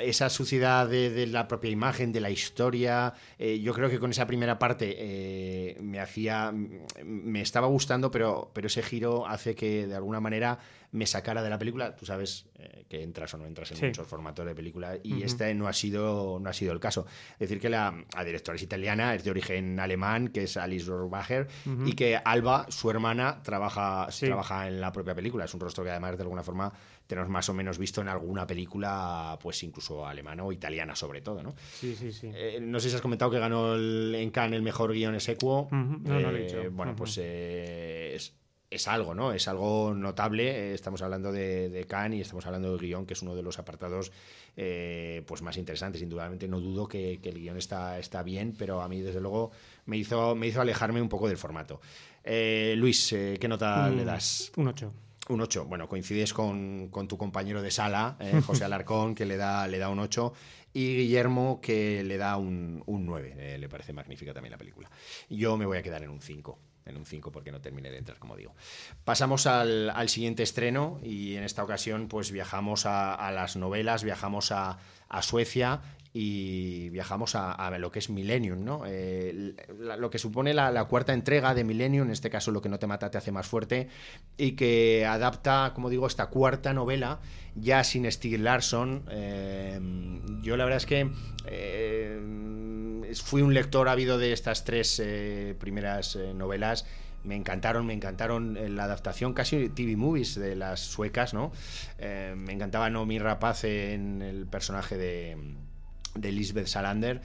esa 0.01 0.29
suciedad 0.29 0.87
de, 0.87 1.27
la 1.27 1.47
propia 1.47 1.69
imagen, 1.69 2.11
de 2.11 2.21
la 2.21 2.29
historia. 2.29 3.13
yo 3.39 3.73
creo 3.73 3.89
que 3.89 3.99
con 3.99 4.11
esa 4.11 4.27
primera 4.27 4.59
parte 4.59 5.77
me 5.81 5.99
hacía, 5.99 6.53
me 7.03 7.41
estaba 7.41 7.67
gustando, 7.67 8.11
pero, 8.11 8.51
pero 8.53 8.67
ese 8.67 8.83
giro 8.83 9.27
hace 9.27 9.55
que 9.55 9.87
de 9.87 9.95
alguna 9.95 10.19
manera 10.19 10.59
me 10.91 11.05
sacara 11.05 11.43
de 11.43 11.49
la 11.49 11.57
película. 11.57 11.95
Tú 11.95 12.05
sabes 12.05 12.45
eh, 12.55 12.85
que 12.89 13.03
entras 13.03 13.33
o 13.33 13.37
no 13.37 13.45
entras 13.45 13.71
en 13.71 13.87
muchos 13.87 14.07
formatos 14.07 14.45
de 14.45 14.55
película 14.55 14.97
y 15.03 15.23
este 15.23 15.53
no 15.53 15.67
ha 15.67 15.73
sido 15.73 16.39
no 16.39 16.49
ha 16.49 16.53
sido 16.53 16.73
el 16.73 16.79
caso. 16.79 17.05
Es 17.33 17.39
decir 17.39 17.59
que 17.59 17.69
la, 17.69 17.93
directora 18.25 18.55
es 18.55 18.63
italiana, 18.63 19.13
es 19.15 19.23
de 19.23 19.31
origen 19.31 19.79
alemán, 19.79 20.29
que 20.29 20.43
es 20.43 20.57
Alice 20.57 20.85
Rohrbacher 20.85 21.47
y 21.85 21.93
que 21.93 22.17
Alba, 22.17 22.65
su 22.69 22.89
hermana, 22.89 23.41
trabaja 23.43 24.07
trabaja 24.19 24.67
en 24.67 24.79
la 24.81 24.91
propia 24.91 25.15
película. 25.15 25.45
Es 25.45 25.53
un 25.53 25.59
rostro 25.59 25.83
que 25.83 25.91
además 25.91 26.17
de 26.17 26.23
alguna 26.23 26.43
forma 26.43 26.71
tenemos 27.07 27.29
más 27.29 27.49
o 27.49 27.53
menos 27.53 27.77
visto 27.77 28.01
en 28.01 28.09
alguna 28.09 28.45
película, 28.45 29.39
pues 29.41 29.63
incluso 29.63 30.05
alemana 30.05 30.43
o 30.43 30.51
italiana 30.51 30.95
sobre 30.95 31.21
todo, 31.21 31.41
¿no? 31.41 31.55
Sí, 31.73 31.95
sí, 31.95 32.11
sí. 32.11 32.29
Eh, 32.33 32.59
no 32.61 32.79
sé 32.79 32.89
si 32.89 32.95
has 32.95 33.01
comentado 33.01 33.31
que 33.31 33.39
ganó 33.39 33.75
el, 33.75 34.13
en 34.15 34.29
Cannes 34.29 34.57
el 34.57 34.63
mejor 34.63 34.93
guion 34.93 35.15
execuo. 35.15 35.67
No, 35.71 35.99
no 36.03 36.19
lo 36.19 36.37
he 36.37 36.43
dicho. 36.43 36.61
Eh, 36.61 36.69
bueno, 36.69 36.95
pues 36.95 37.17
es, 37.17 38.33
es 38.69 38.87
algo, 38.87 39.13
¿no? 39.13 39.31
Es 39.31 39.47
algo 39.47 39.93
notable. 39.93 40.49
Eh, 40.49 40.73
estamos 40.73 41.01
hablando 41.01 41.31
de, 41.31 41.69
de 41.69 41.85
Cannes 41.85 42.19
y 42.19 42.21
estamos 42.21 42.45
hablando 42.45 42.71
del 42.71 42.79
guion, 42.79 43.05
que 43.05 43.13
es 43.13 43.21
uno 43.21 43.35
de 43.35 43.41
los 43.41 43.59
apartados 43.59 44.11
eh, 44.55 45.23
pues 45.25 45.41
más 45.41 45.57
interesantes. 45.57 46.01
Indudablemente 46.01 46.47
no 46.47 46.59
dudo 46.59 46.87
que, 46.87 47.19
el 47.23 47.39
guion 47.39 47.57
está, 47.57 47.97
está 47.99 48.23
bien, 48.23 48.53
pero 48.57 48.81
a 48.81 48.89
mí, 48.89 49.01
desde 49.01 49.21
luego, 49.21 49.51
me 49.85 49.97
hizo, 49.97 50.35
me 50.35 50.47
hizo 50.47 50.61
alejarme 50.61 51.01
un 51.01 51.09
poco 51.09 51.27
del 51.27 51.37
formato. 51.37 51.79
Eh, 52.23 52.73
Luis, 52.77 53.09
¿qué 53.09 53.47
nota 53.47 53.89
le 53.89 54.03
das? 54.03 54.51
Un 54.57 54.67
8. 54.67 54.93
Un 55.29 55.41
8. 55.41 55.65
Bueno, 55.65 55.87
coincides 55.87 56.33
con, 56.33 56.89
tu 57.07 57.17
compañero 57.17 57.61
de 57.61 57.71
sala, 57.71 58.17
José 58.45 58.63
Alarcón, 58.65 59.15
que 59.15 59.25
le 59.25 59.37
da, 59.37 59.67
le 59.67 59.77
da 59.77 59.89
un 59.89 59.99
8, 59.99 60.33
y 60.73 60.95
Guillermo, 60.95 61.59
que 61.61 62.03
le 62.03 62.17
da 62.17 62.37
un, 62.37 62.83
un 62.85 63.05
9. 63.05 63.57
le 63.57 63.69
parece 63.69 63.93
magnífica 63.93 64.33
también 64.33 64.51
la 64.51 64.57
película. 64.57 64.89
Yo 65.29 65.57
me 65.57 65.65
voy 65.65 65.77
a 65.77 65.83
quedar 65.83 66.03
en 66.03 66.09
un 66.09 66.21
5 66.21 66.59
en 66.87 66.97
un 66.97 67.05
5 67.05 67.31
porque 67.31 67.51
no 67.51 67.61
terminé 67.61 67.91
de 67.91 67.97
entrar, 67.97 68.17
como 68.17 68.35
digo. 68.35 68.55
Pasamos 69.03 69.45
al, 69.45 70.09
siguiente 70.09 70.43
estreno 70.43 70.99
y 71.03 71.35
en 71.35 71.43
esta 71.43 71.63
ocasión 71.63 72.07
pues 72.07 72.31
viajamos 72.31 72.85
a, 72.85 73.31
las 73.31 73.55
novelas, 73.55 74.03
viajamos 74.03 74.51
a, 74.51 74.77
Suecia 75.21 75.81
y 76.13 76.89
viajamos 76.89 77.35
a, 77.35 77.77
lo 77.77 77.91
que 77.91 77.99
es 77.99 78.09
Millennium, 78.09 78.63
¿no? 78.63 78.83
Eh, 78.85 79.55
lo 79.77 80.09
que 80.09 80.19
supone 80.19 80.53
la, 80.53 80.85
cuarta 80.85 81.13
entrega 81.13 81.53
de 81.53 81.63
Millennium, 81.63 82.07
en 82.07 82.13
este 82.13 82.29
caso 82.29 82.51
Lo 82.51 82.61
que 82.61 82.69
no 82.69 82.79
te 82.79 82.87
mata 82.87 83.11
te 83.11 83.17
hace 83.17 83.31
más 83.31 83.47
fuerte, 83.47 83.87
y 84.37 84.53
que 84.53 85.05
adapta, 85.05 85.71
como 85.73 85.89
digo, 85.89 86.07
esta 86.07 86.27
cuarta 86.27 86.73
novela 86.73 87.19
ya 87.55 87.83
sin 87.83 88.09
Stieg 88.11 88.39
Larsson. 88.39 89.03
Eh, 89.09 89.79
yo 90.41 90.57
la 90.57 90.63
verdad 90.63 90.77
es 90.77 90.85
que... 90.85 91.11
Eh, 91.45 92.19
fui 93.23 93.41
un 93.41 93.53
lector 93.53 93.87
ávido 93.87 94.17
de 94.17 94.33
estas 94.33 94.65
tres 94.65 95.01
primeras 95.59 96.17
novelas. 96.35 96.85
Me 97.23 97.35
encantaron, 97.35 97.85
me 97.85 97.93
encantaron 97.93 98.75
la 98.75 98.83
adaptación 98.83 99.33
casi 99.33 99.69
TV 99.69 99.95
movies 99.95 100.35
de 100.35 100.57
las 100.57 100.81
suecas, 100.81 101.33
¿no? 101.33 101.53
me 101.99 102.51
encantaba 102.51 102.89
Nomi 102.89 103.17
Rapaz 103.17 103.63
en 103.63 104.21
el 104.21 104.45
personaje 104.45 104.97
de, 104.97 105.37
de 106.21 106.31
Lisbeth 106.31 106.67
Salander. 106.67 107.21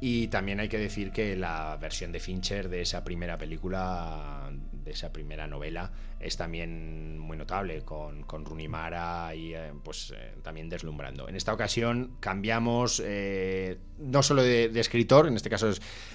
Y 0.00 0.28
también 0.28 0.60
hay 0.60 0.68
que 0.68 0.78
decir 0.78 1.10
que 1.10 1.34
la 1.34 1.76
versión 1.80 2.12
de 2.12 2.20
Fincher 2.20 2.68
de 2.68 2.82
esa 2.82 3.02
primera 3.02 3.36
película 3.36 4.50
esa 4.90 5.12
primera 5.12 5.46
novela 5.46 5.90
es 6.20 6.36
también 6.36 7.18
muy 7.18 7.36
notable, 7.36 7.82
con, 7.82 8.22
con 8.24 8.44
Runimara 8.44 9.34
y 9.34 9.54
eh, 9.54 9.72
pues 9.82 10.12
eh, 10.16 10.34
también 10.42 10.68
deslumbrando. 10.68 11.28
En 11.28 11.36
esta 11.36 11.52
ocasión 11.52 12.16
cambiamos 12.20 13.02
eh, 13.04 13.78
no 13.98 14.22
solo 14.22 14.42
de, 14.42 14.66
escritor, 14.78 15.28
en 15.28 15.36
este 15.36 15.50
caso 15.50 15.70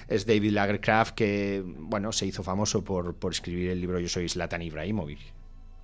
es, 0.08 0.26
David 0.26 0.52
Lagercraft, 0.52 1.16
que 1.16 1.64
bueno, 1.66 2.12
se 2.12 2.26
hizo 2.26 2.44
famoso 2.44 2.84
por, 2.84 3.16
por 3.16 3.32
escribir 3.32 3.70
el 3.70 3.80
libro 3.80 4.00
Yo 4.00 4.10
soy 4.10 4.28
Zlatan 4.28 4.62
Ibrahimovic, 4.62 5.20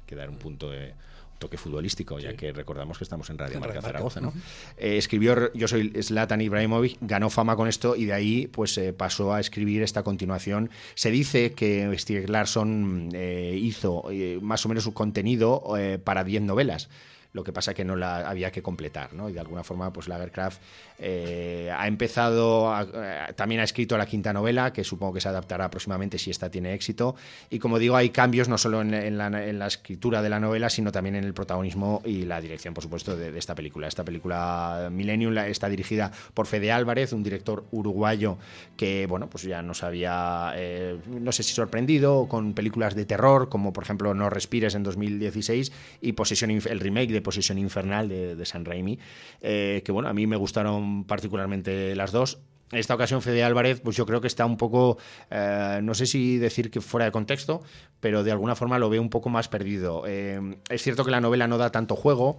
que 0.06 0.16
dar 0.16 0.30
un 0.30 0.38
punto 0.38 0.70
de 0.72 0.94
toque 1.40 1.58
futbolístico, 1.58 2.20
ya 2.20 2.36
que 2.36 2.52
recordamos 2.52 2.98
que 2.98 3.04
estamos 3.04 3.30
en 3.30 3.38
Radio 3.38 3.60
Marca 3.60 3.82
Zaragoza, 3.82 4.22
¿no? 4.22 4.34
Eh, 4.78 4.98
escribió 4.98 5.52
Yo 5.54 5.68
soy 5.68 5.92
Zlatan 6.04 6.42
Ibrahimovic, 6.42 6.98
ganó 7.02 7.30
fama 7.30 7.56
con 7.56 7.68
esto 7.68 7.96
y 7.96 8.06
de 8.06 8.14
ahí 8.14 8.48
pues 8.48 8.78
eh, 8.78 8.94
pasó 8.94 9.34
a 9.34 9.40
escribir 9.40 9.82
esta 9.82 10.04
continuación. 10.04 10.70
Se 10.94 11.10
dice 11.10 11.54
que 11.54 11.92
Stieg 11.98 12.30
Larsson 12.30 13.10
eh, 13.14 13.58
hizo 13.60 14.04
más 14.42 14.66
o 14.66 14.70
menos 14.70 14.84
su 14.84 14.94
contenido 14.94 15.64
para 16.04 16.24
10 16.24 16.44
novelas 16.44 16.90
lo 17.34 17.44
que 17.44 17.54
pasa 17.54 17.74
que 17.74 17.86
no 17.86 17.96
la 17.96 18.28
había 18.28 18.52
que 18.52 18.64
completar, 18.64 19.14
¿no? 19.14 19.30
Y 19.30 19.34
de 19.34 19.40
alguna 19.40 19.64
forma, 19.64 19.94
pues 19.94 20.08
Lagercraft 20.08 20.62
eh, 20.98 21.72
ha 21.76 21.88
empezado, 21.88 22.74
eh, 22.94 23.34
también 23.36 23.62
ha 23.62 23.64
escrito 23.64 23.98
la 23.98 24.06
quinta 24.08 24.34
novela, 24.34 24.74
que 24.74 24.84
supongo 24.84 25.14
que 25.14 25.22
se 25.22 25.30
adaptará 25.30 25.70
próximamente 25.70 26.18
si 26.18 26.32
esta 26.32 26.50
tiene 26.50 26.74
éxito. 26.74 27.16
Y 27.50 27.60
como 27.60 27.78
digo, 27.78 27.96
hay 27.96 28.10
cambios 28.10 28.50
no 28.50 28.58
solo 28.58 28.82
en, 28.82 29.18
la, 29.18 29.68
escritura 29.68 30.24
de 30.24 30.30
la 30.30 30.40
novela, 30.40 30.70
sino 30.70 30.92
también 30.92 31.16
en 31.16 31.24
el 31.24 31.34
protagonismo 31.34 32.02
y 32.04 32.26
la 32.26 32.42
dirección, 32.42 32.74
por 32.74 32.84
supuesto, 32.84 33.16
de, 33.16 33.38
esta 33.38 33.54
película. 33.54 33.88
Esta 33.88 34.04
película 34.04 34.90
Millennium 34.92 35.38
está 35.38 35.70
dirigida 35.70 36.12
por 36.34 36.48
Fede 36.48 36.72
Álvarez, 36.72 37.14
un 37.14 37.22
director 37.22 37.66
uruguayo 37.72 38.38
que, 38.76 39.06
bueno, 39.06 39.30
pues 39.30 39.44
ya 39.44 39.62
nos 39.62 39.84
había, 39.84 40.54
eh, 40.56 40.98
no 41.08 41.32
sé 41.32 41.44
si 41.44 41.54
sorprendido 41.54 42.28
con 42.28 42.54
películas 42.54 42.96
de 42.96 43.06
terror, 43.06 43.50
como 43.50 43.72
por 43.72 43.84
ejemplo 43.84 44.14
No 44.16 44.30
Respires 44.30 44.74
en 44.74 44.84
2016 44.84 45.72
y 46.02 46.14
Posesión, 46.14 46.50
el 46.50 46.80
remake 46.80 47.12
de 47.12 47.19
Posesión 47.22 47.58
Infernal 47.58 48.08
de, 48.10 48.46
San 48.46 48.66
Raimi, 48.66 49.00
eh, 49.42 49.82
que 49.84 49.92
bueno, 49.92 50.10
a 50.10 50.14
mí 50.14 50.28
me 50.28 50.36
gustaron 50.36 51.04
particularmente 51.06 51.96
las 51.96 52.12
dos. 52.12 52.40
En 52.72 52.78
esta 52.78 52.94
ocasión, 52.94 53.22
Fede 53.22 53.44
Álvarez, 53.44 53.82
pues 53.82 53.96
yo 53.96 54.06
creo 54.06 54.22
que 54.22 54.28
está 54.28 54.46
un 54.46 54.56
poco, 54.56 55.00
eh, 55.32 55.80
no 55.82 55.96
sé 55.96 56.06
si 56.06 56.38
decir 56.38 56.70
que 56.70 56.82
fuera 56.82 57.06
de 57.06 57.12
contexto, 57.12 57.64
pero 58.00 58.24
de 58.24 58.32
alguna 58.32 58.56
forma 58.56 58.78
lo 58.78 58.90
veo 58.90 59.02
un 59.02 59.10
poco 59.10 59.30
más 59.30 59.48
perdido. 59.48 60.04
Eh, 60.06 60.40
es 60.70 60.84
cierto 60.84 61.04
que 61.04 61.10
la 61.10 61.20
novela 61.20 61.48
no 61.48 61.58
da 61.58 61.72
tanto 61.72 61.96
juego. 61.96 62.38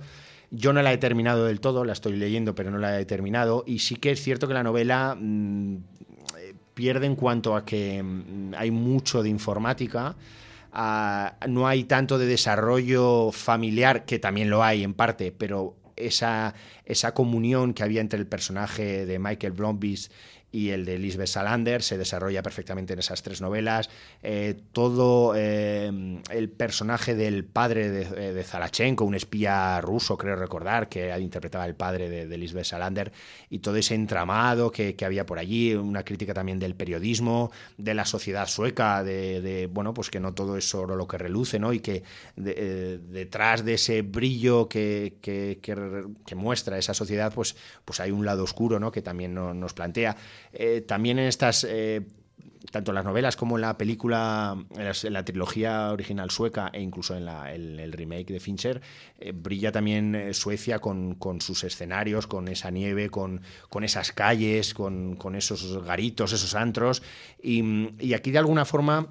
Yo 0.52 0.72
no 0.72 0.82
la 0.82 0.92
he 0.92 0.98
terminado 0.98 1.46
del 1.46 1.60
todo, 1.60 1.84
la 1.84 1.92
estoy 1.92 2.16
leyendo, 2.16 2.54
pero 2.54 2.70
no 2.70 2.78
la 2.78 3.00
he 3.00 3.06
terminado. 3.06 3.64
Y 3.66 3.80
sí 3.80 3.96
que 3.96 4.12
es 4.12 4.22
cierto 4.22 4.46
que 4.46 4.54
la 4.54 4.62
novela 4.62 5.16
mm, 5.18 5.76
pierde 6.74 7.06
en 7.06 7.16
cuanto 7.16 7.56
a 7.56 7.64
que 7.64 8.00
mm, 8.02 8.54
hay 8.56 8.70
mucho 8.70 9.22
de 9.22 9.28
informática 9.28 10.14
no 10.72 11.68
hay 11.68 11.84
tanto 11.84 12.18
de 12.18 12.26
desarrollo 12.26 13.32
familiar, 13.32 14.04
que 14.04 14.18
también 14.18 14.50
lo 14.50 14.62
hay 14.62 14.82
en 14.84 14.94
parte, 14.94 15.32
pero 15.32 15.76
esa, 15.96 16.54
esa 16.84 17.14
comunión 17.14 17.74
que 17.74 17.82
había 17.82 18.00
entre 18.00 18.18
el 18.18 18.26
personaje 18.26 19.06
de 19.06 19.18
Michael 19.18 19.52
Blomqvist 19.52 20.12
y 20.52 20.70
el 20.70 20.84
de 20.84 20.98
Lisbeth 20.98 21.28
Salander 21.28 21.82
se 21.82 21.98
desarrolla 21.98 22.42
perfectamente 22.42 22.92
en 22.92 22.98
esas 22.98 23.22
tres 23.22 23.40
novelas. 23.40 23.90
Eh, 24.22 24.60
todo 24.72 25.34
eh, 25.36 26.20
el 26.30 26.48
personaje 26.50 27.14
del 27.14 27.44
padre 27.44 27.90
de, 27.90 28.32
de, 28.32 28.44
Zalachenko, 28.44 29.04
un 29.04 29.14
espía 29.14 29.80
ruso, 29.80 30.16
creo 30.16 30.36
recordar, 30.36 30.88
que 30.88 31.16
interpretaba 31.18 31.66
el 31.66 31.74
padre 31.74 32.08
de, 32.08 32.26
de 32.26 32.38
Lisbeth 32.38 32.64
Salander, 32.64 33.12
y 33.48 33.60
todo 33.60 33.76
ese 33.76 33.94
entramado 33.94 34.70
que, 34.70 34.96
había 35.04 35.26
por 35.26 35.38
allí, 35.38 35.74
una 35.74 36.04
crítica 36.04 36.34
también 36.34 36.58
del 36.58 36.74
periodismo, 36.74 37.50
de 37.78 37.94
la 37.94 38.04
sociedad 38.04 38.46
sueca, 38.46 39.02
de, 39.02 39.68
bueno, 39.72 39.94
pues 39.94 40.10
que 40.10 40.20
no 40.20 40.34
todo 40.34 40.56
es 40.56 40.68
solo 40.68 40.96
lo 40.96 41.06
que 41.06 41.18
reluce, 41.18 41.58
¿no? 41.58 41.72
Y 41.72 41.80
que 41.80 42.02
eh, 42.36 42.98
detrás 43.02 43.64
de 43.64 43.74
ese 43.74 44.02
brillo 44.02 44.68
que, 44.68 45.16
muestra 46.36 46.78
esa 46.78 46.94
sociedad, 46.94 47.32
pues, 47.34 47.56
pues 47.84 48.00
hay 48.00 48.10
un 48.10 48.24
lado 48.24 48.44
oscuro, 48.44 48.78
¿no? 48.78 48.92
Que 48.92 49.02
también 49.02 49.34
no, 49.34 49.52
nos 49.54 49.74
plantea. 49.74 50.16
Eh, 50.52 50.80
también 50.82 51.18
en 51.18 51.26
estas 51.26 51.64
eh, 51.68 52.02
tanto 52.70 52.90
en 52.92 52.96
las 52.96 53.04
novelas 53.04 53.36
como 53.36 53.56
en 53.56 53.62
la 53.62 53.76
película, 53.76 54.56
en 54.76 55.12
la, 55.12 55.24
trilogía 55.24 55.92
original 55.92 56.30
sueca 56.30 56.70
e 56.72 56.80
incluso 56.80 57.16
en, 57.16 57.26
el, 57.28 57.92
remake 57.92 58.32
de 58.32 58.38
Fincher, 58.38 58.80
eh, 59.18 59.32
brilla 59.32 59.72
también 59.72 60.32
Suecia 60.34 60.78
con, 60.78 61.16
sus 61.40 61.64
escenarios, 61.64 62.26
con 62.26 62.48
esa 62.48 62.70
nieve, 62.70 63.10
con, 63.10 63.40
con 63.68 63.82
esas 63.82 64.12
calles, 64.12 64.74
con, 64.74 65.16
esos 65.34 65.84
garitos, 65.84 66.32
esos 66.32 66.54
antros. 66.54 67.02
y, 67.42 68.12
aquí 68.14 68.30
de 68.30 68.38
alguna 68.38 68.64
forma 68.64 69.08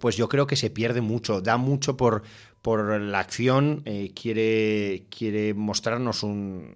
pues 0.00 0.16
yo 0.16 0.28
creo 0.28 0.46
que 0.46 0.56
se 0.56 0.70
pierde 0.70 1.00
mucho, 1.00 1.40
da 1.40 1.56
mucho 1.56 1.96
por, 1.96 2.22
por 2.66 3.00
la 3.00 3.20
acción, 3.20 3.82
eh, 3.84 4.10
quiere, 4.12 5.04
quiere 5.08 5.54
mostrarnos 5.54 6.24
un, 6.24 6.74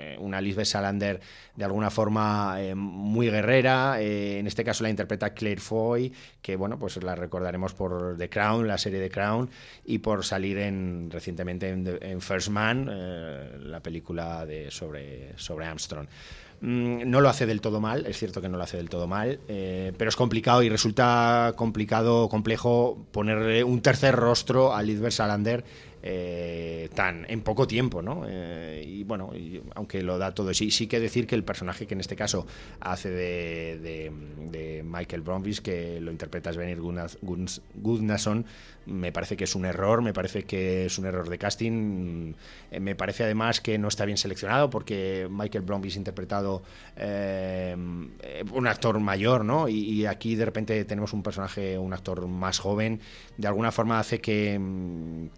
eh, 0.00 0.16
una 0.18 0.40
Lisbeth 0.40 0.66
Salander 0.66 1.20
de 1.54 1.64
alguna 1.64 1.90
forma 1.90 2.56
eh, 2.60 2.74
muy 2.74 3.30
guerrera, 3.30 4.00
en 4.00 4.48
este 4.48 4.64
caso 4.64 4.82
la 4.82 4.90
interpreta 4.90 5.34
Claire 5.34 5.60
Foy, 5.60 6.12
que 6.42 6.56
bueno, 6.56 6.76
pues 6.76 7.00
la 7.04 7.14
recordaremos 7.14 7.72
por 7.72 8.16
The 8.18 8.28
Crown, 8.28 8.66
la 8.66 8.78
serie 8.78 8.98
The 8.98 9.10
Crown, 9.10 9.48
y 9.84 9.98
por 9.98 10.24
salir 10.24 10.58
en, 10.58 11.08
recientemente 11.08 11.68
en, 11.68 12.20
First 12.20 12.48
Man, 12.48 12.90
la 13.70 13.78
película 13.78 14.44
de, 14.44 14.72
sobre, 14.72 15.38
sobre 15.38 15.66
Armstrong. 15.66 16.08
Mm, 16.60 17.08
no 17.08 17.20
lo 17.20 17.28
hace 17.28 17.46
del 17.46 17.60
todo 17.60 17.80
mal, 17.80 18.06
es 18.06 18.18
cierto 18.18 18.40
que 18.40 18.48
no 18.48 18.56
lo 18.56 18.64
hace 18.64 18.76
del 18.76 18.88
todo 18.88 19.06
mal, 19.06 19.38
eh, 19.46 19.92
pero 19.96 20.08
es 20.08 20.16
complicado 20.16 20.62
y 20.62 20.68
resulta 20.68 21.52
complicado, 21.56 22.28
complejo 22.28 22.98
ponerle 23.12 23.62
un 23.62 23.80
tercer 23.80 24.16
rostro 24.16 24.74
a 24.74 24.82
Lidber 24.82 25.12
Salander 25.12 25.64
eh, 26.02 26.88
tan 26.94 27.26
en 27.28 27.42
poco 27.42 27.66
tiempo, 27.66 28.02
¿no? 28.02 28.24
Eh, 28.28 28.84
y 28.86 29.04
bueno, 29.04 29.30
aunque 29.74 30.02
lo 30.02 30.18
da 30.18 30.32
todo, 30.32 30.52
sí, 30.52 30.72
sí 30.72 30.88
que 30.88 30.98
decir 30.98 31.26
que 31.28 31.36
el 31.36 31.44
personaje 31.44 31.86
que 31.86 31.94
en 31.94 32.00
este 32.00 32.16
caso 32.16 32.46
hace 32.80 33.10
de, 33.10 34.82
Michael 34.84 35.22
Bromwich, 35.22 35.60
que 35.60 36.00
lo 36.00 36.10
interpreta 36.10 36.52
Svenir 36.52 36.80
Gudnason, 36.80 38.46
me 38.88 39.12
parece 39.12 39.36
que 39.36 39.44
es 39.44 39.54
un 39.54 39.64
error, 39.64 40.02
me 40.02 40.12
parece 40.12 40.44
que 40.44 40.86
es 40.86 40.98
un 40.98 41.06
error 41.06 41.28
de 41.28 41.38
casting, 41.38 42.34
eh, 42.70 42.80
me 42.80 42.94
parece 42.94 43.24
además 43.24 43.60
que 43.60 43.78
no 43.78 43.88
está 43.88 44.04
bien 44.04 44.18
seleccionado 44.18 44.70
porque 44.70 45.28
Michael 45.30 45.64
Bromwich 45.64 45.96
interpretado 45.96 46.62
un 46.98 48.66
actor 48.66 48.98
mayor, 49.00 49.44
¿no? 49.44 49.68
Y, 49.68 50.06
aquí 50.06 50.36
de 50.36 50.44
repente 50.44 50.84
tenemos 50.84 51.12
un 51.12 51.22
personaje, 51.22 51.78
un 51.78 51.92
actor 51.92 52.26
más 52.26 52.58
joven, 52.58 53.00
de 53.36 53.48
alguna 53.48 53.70
forma 53.72 53.98
hace 53.98 54.20
que, 54.20 54.58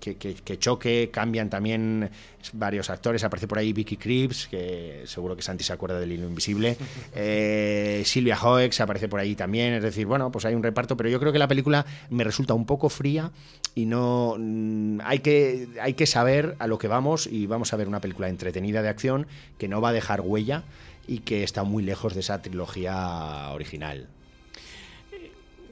que 0.01 0.17
que 0.17 0.59
choque, 0.59 1.11
cambian 1.13 1.51
también 1.51 2.11
varios 2.53 2.91
actores, 2.91 3.25
aparece 3.25 3.47
por 3.47 3.59
ahí 3.59 3.73
Vicky 3.73 3.97
Creeps, 3.97 4.49
que 4.49 5.03
seguro 5.07 5.37
que 5.37 5.43
Santi 5.43 5.65
se 5.65 5.73
acuerda 5.73 5.99
del 5.99 6.13
hilo 6.13 6.27
invisible, 6.27 6.77
eh, 7.15 8.03
Silvia 8.05 8.37
Hoeks 8.37 8.81
aparece 8.81 9.09
por 9.09 9.21
ahí 9.21 9.35
también, 9.35 9.75
es 9.75 9.83
decir, 9.83 10.07
bueno, 10.07 10.31
pues 10.31 10.45
hay 10.45 10.55
un 10.55 10.63
reparto, 10.63 10.97
pero 10.97 11.09
yo 11.09 11.21
creo 11.21 11.33
que 11.33 11.39
la 11.39 11.49
película 11.49 11.87
me 12.09 12.25
resulta 12.25 12.55
un 12.55 12.67
poco 12.67 12.89
fría 12.89 13.31
y 13.75 13.87
no 13.87 14.37
mm, 14.39 15.01
hay 15.05 15.21
que, 15.21 15.69
hay 15.81 15.95
que 15.95 16.07
saber 16.07 16.57
a 16.59 16.67
lo 16.67 16.79
que 16.79 16.89
vamos 16.89 17.27
y 17.27 17.47
vamos 17.47 17.73
a 17.73 17.77
ver 17.77 17.89
una 17.89 18.01
película 18.01 18.29
entretenida 18.29 18.83
de 18.83 18.89
acción 18.89 19.27
que 19.59 19.69
no 19.69 19.81
va 19.81 19.91
a 19.91 19.93
dejar 19.93 20.21
huella 20.21 20.65
y 21.07 21.19
que 21.19 21.43
está 21.43 21.65
muy 21.65 21.83
lejos 21.83 22.15
de 22.15 22.21
esa 22.21 22.41
trilogía 22.43 23.51
original. 23.51 24.07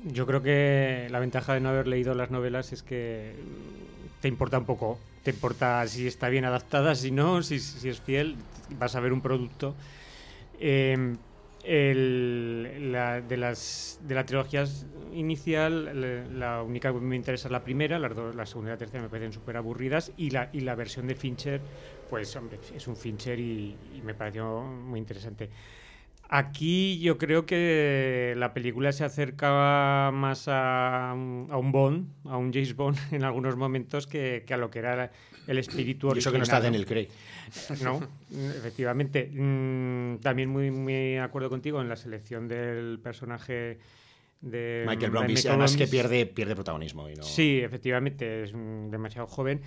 Yo 0.05 0.27
creo 0.27 0.43
que 0.43 1.09
la 1.11 1.19
ventaja 1.19 1.55
de 1.55 1.61
no 1.61 1.71
haber 1.71 1.89
leído 1.89 2.15
las 2.15 2.31
novelas 2.31 2.73
es 2.73 2.83
que 2.83 3.35
te 4.21 4.29
importa 4.29 4.59
un 4.59 4.65
poco. 4.65 4.99
Te 5.23 5.31
importa 5.31 5.87
si 5.87 6.07
está 6.07 6.29
bien 6.29 6.45
adaptada, 6.45 6.95
si 6.95 7.11
no, 7.11 7.43
si, 7.43 7.57
es 7.57 8.01
fiel. 8.01 8.37
Vas 8.79 8.95
a 8.97 9.01
ver 9.01 9.13
un 9.13 9.21
producto. 9.21 9.75
Em, 10.61 11.17
la, 11.65 13.21
de, 13.21 13.37
las, 13.37 14.01
de 14.03 14.15
la 14.15 14.25
trilogía 14.25 14.65
inicial, 15.13 16.39
la, 16.39 16.63
única 16.63 16.93
que 16.93 16.99
me 16.99 17.17
interesa 17.17 17.49
es 17.49 17.53
la 17.53 17.63
primera, 17.63 17.99
las 17.99 18.15
dos, 18.15 18.35
la 18.35 18.47
segunda 18.47 18.71
y 18.71 18.75
la 18.75 18.79
tercera 18.79 19.03
me 19.03 19.09
parecen 19.11 19.33
súper 19.33 19.57
aburridas, 19.57 20.13
y 20.17 20.31
la, 20.31 20.49
y 20.53 20.61
la 20.61 20.75
versión 20.75 21.07
de 21.07 21.15
Fincher, 21.15 21.61
pues 22.09 22.35
hombre, 22.37 22.59
es 22.75 22.89
un 22.89 22.97
Fincher 22.97 23.39
y 23.39 23.77
me 24.03 24.15
pareció 24.15 24.63
muy 24.63 24.99
interesante. 24.99 25.51
Aquí 26.31 26.99
yo 27.01 27.17
creo 27.17 27.47
que 27.47 28.35
la 28.37 28.53
película 28.53 28.93
se 28.93 29.03
acercaba 29.03 30.11
más 30.13 30.45
a, 30.47 31.15
un 31.15 31.73
Bond, 31.73 32.07
a 32.27 32.37
un 32.37 32.53
James 32.53 32.77
Bond 32.77 32.99
en 33.13 33.25
algunos 33.25 33.57
momentos 33.57 34.07
que, 34.07 34.45
a 34.49 34.57
lo 34.59 34.71
que 34.71 34.81
era 34.81 35.11
el 35.47 35.59
espíritu 35.59 36.09
original. 36.09 36.17
Y 36.17 36.21
eso 36.21 36.33
que 36.33 36.39
no 36.39 36.45
está 36.45 36.67
en 36.67 36.75
el 36.75 36.85
Craig. 36.85 37.09
No, 37.83 38.01
efectivamente. 38.59 39.31
Mm, 39.33 40.19
también 40.19 40.51
muy, 40.51 40.71
muy 40.71 41.17
acuerdo 41.17 41.49
contigo 41.49 41.81
en 41.81 41.89
la 41.89 41.97
selección 41.97 42.47
del 42.47 43.01
personaje 43.03 43.79
de 44.43 44.85
Michael 44.87 45.11
Brown, 45.11 45.35
además 45.49 45.77
que 45.77 45.87
pierde, 45.87 46.27
pierde 46.27 46.55
protagonismo. 46.55 47.09
Y 47.09 47.15
no... 47.15 47.23
Sí, 47.23 47.61
efectivamente, 47.63 48.45
es 48.45 48.53
demasiado 48.53 49.27
joven. 49.27 49.63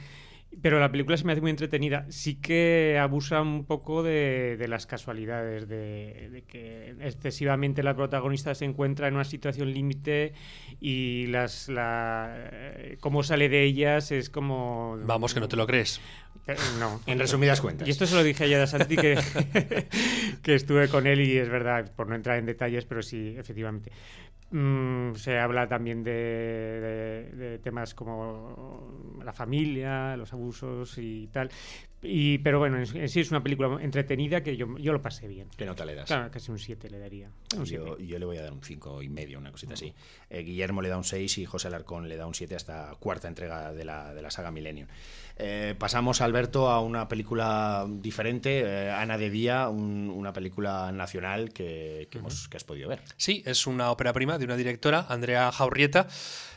Pero 0.61 0.79
la 0.79 0.91
película 0.91 1.15
se 1.15 1.23
me 1.23 1.31
hace 1.31 1.41
muy 1.41 1.49
entretenida. 1.49 2.05
Sí 2.09 2.35
que 2.35 2.99
abusa 3.01 3.41
un 3.41 3.65
poco 3.65 4.03
de, 4.03 4.63
las 4.67 4.85
casualidades, 4.85 5.67
de, 5.67 6.43
que 6.47 6.95
excesivamente 6.99 7.83
la 7.83 7.95
protagonista 7.95 8.53
se 8.53 8.65
encuentra 8.65 9.07
en 9.07 9.15
una 9.15 9.23
situación 9.23 9.73
límite 9.73 10.33
y 10.81 11.27
las 11.27 11.69
la, 11.69 12.51
cómo 12.99 13.23
sale 13.23 13.47
de 13.47 13.63
ellas 13.63 14.11
es 14.11 14.29
como... 14.29 14.97
Vamos, 15.03 15.33
que 15.33 15.39
no 15.39 15.47
te 15.47 15.55
lo 15.55 15.65
crees. 15.65 16.01
Eh, 16.47 16.55
no. 16.79 16.99
En 17.05 17.19
resumidas 17.19 17.61
cuentas. 17.61 17.87
Y 17.87 17.91
esto 17.91 18.05
se 18.05 18.15
lo 18.15 18.23
dije 18.23 18.43
ayer 18.43 18.59
a 18.59 18.67
Santi 18.67 18.97
que, 18.97 19.17
que 20.43 20.55
estuve 20.55 20.89
con 20.89 21.07
él 21.07 21.21
y 21.21 21.37
es 21.37 21.49
verdad, 21.49 21.91
por 21.95 22.07
no 22.07 22.15
entrar 22.15 22.37
en 22.37 22.45
detalles, 22.45 22.85
pero 22.85 23.01
sí, 23.01 23.35
efectivamente. 23.37 23.91
Mm, 24.51 25.15
se 25.15 25.39
habla 25.39 25.67
también 25.67 26.03
de, 26.03 27.59
temas 27.63 27.93
como 27.93 29.17
la 29.23 29.31
familia, 29.31 30.17
los 30.17 30.33
abusos 30.33 30.97
y 30.97 31.27
tal. 31.27 31.49
Y, 32.03 32.39
pero 32.39 32.59
bueno, 32.59 32.77
en, 32.77 33.09
sí 33.09 33.19
es 33.19 33.29
una 33.29 33.43
película 33.43 33.77
entretenida 33.79 34.41
que 34.41 34.57
yo, 34.57 34.77
yo 34.77 34.91
lo 34.91 35.01
pasé 35.01 35.27
bien. 35.27 35.47
¿Qué 35.55 35.65
nota 35.65 35.85
le 35.85 35.95
das? 35.95 36.07
Claro, 36.07 36.31
casi 36.31 36.51
un 36.51 36.57
7 36.57 36.89
le 36.89 36.99
daría. 36.99 37.29
yo, 37.63 37.97
yo, 37.97 38.19
le 38.19 38.25
voy 38.25 38.37
a 38.37 38.41
dar 38.41 38.51
un 38.51 38.63
5 38.63 39.03
y 39.03 39.09
medio, 39.09 39.37
una 39.37 39.51
cosita 39.51 39.75
así. 39.75 39.93
Eh, 40.29 40.41
Guillermo 40.41 40.81
le 40.81 40.89
da 40.89 40.97
un 40.97 41.03
6 41.03 41.37
y 41.37 41.45
José 41.45 41.67
Alarcón 41.67 42.09
le 42.09 42.17
da 42.17 42.25
un 42.25 42.33
7 42.33 42.55
hasta 42.55 42.95
cuarta 42.99 43.27
entrega 43.27 43.71
de 43.71 43.85
la, 43.85 44.13
de 44.13 44.21
la 44.21 44.31
saga 44.31 44.51
Millennium. 44.51 44.87
Eh, 45.43 45.73
pasamos, 45.75 46.21
Alberto, 46.21 46.69
a 46.69 46.81
una 46.81 47.07
película 47.07 47.87
diferente, 47.89 48.59
eh, 48.59 48.91
Ana 48.91 49.17
de 49.17 49.31
Día, 49.31 49.69
una 49.69 50.33
película 50.33 50.91
nacional 50.91 51.51
que, 51.51 52.07
que, 52.11 52.19
hemos, 52.19 52.47
que 52.47 52.57
has 52.57 52.63
podido 52.63 52.87
ver. 52.87 53.01
Sí, 53.17 53.41
es 53.47 53.65
una 53.65 53.89
ópera 53.89 54.13
prima 54.13 54.37
de 54.37 54.45
una 54.45 54.55
directora, 54.55 55.07
Andrea 55.09 55.51
Jaurrieta, 55.51 56.05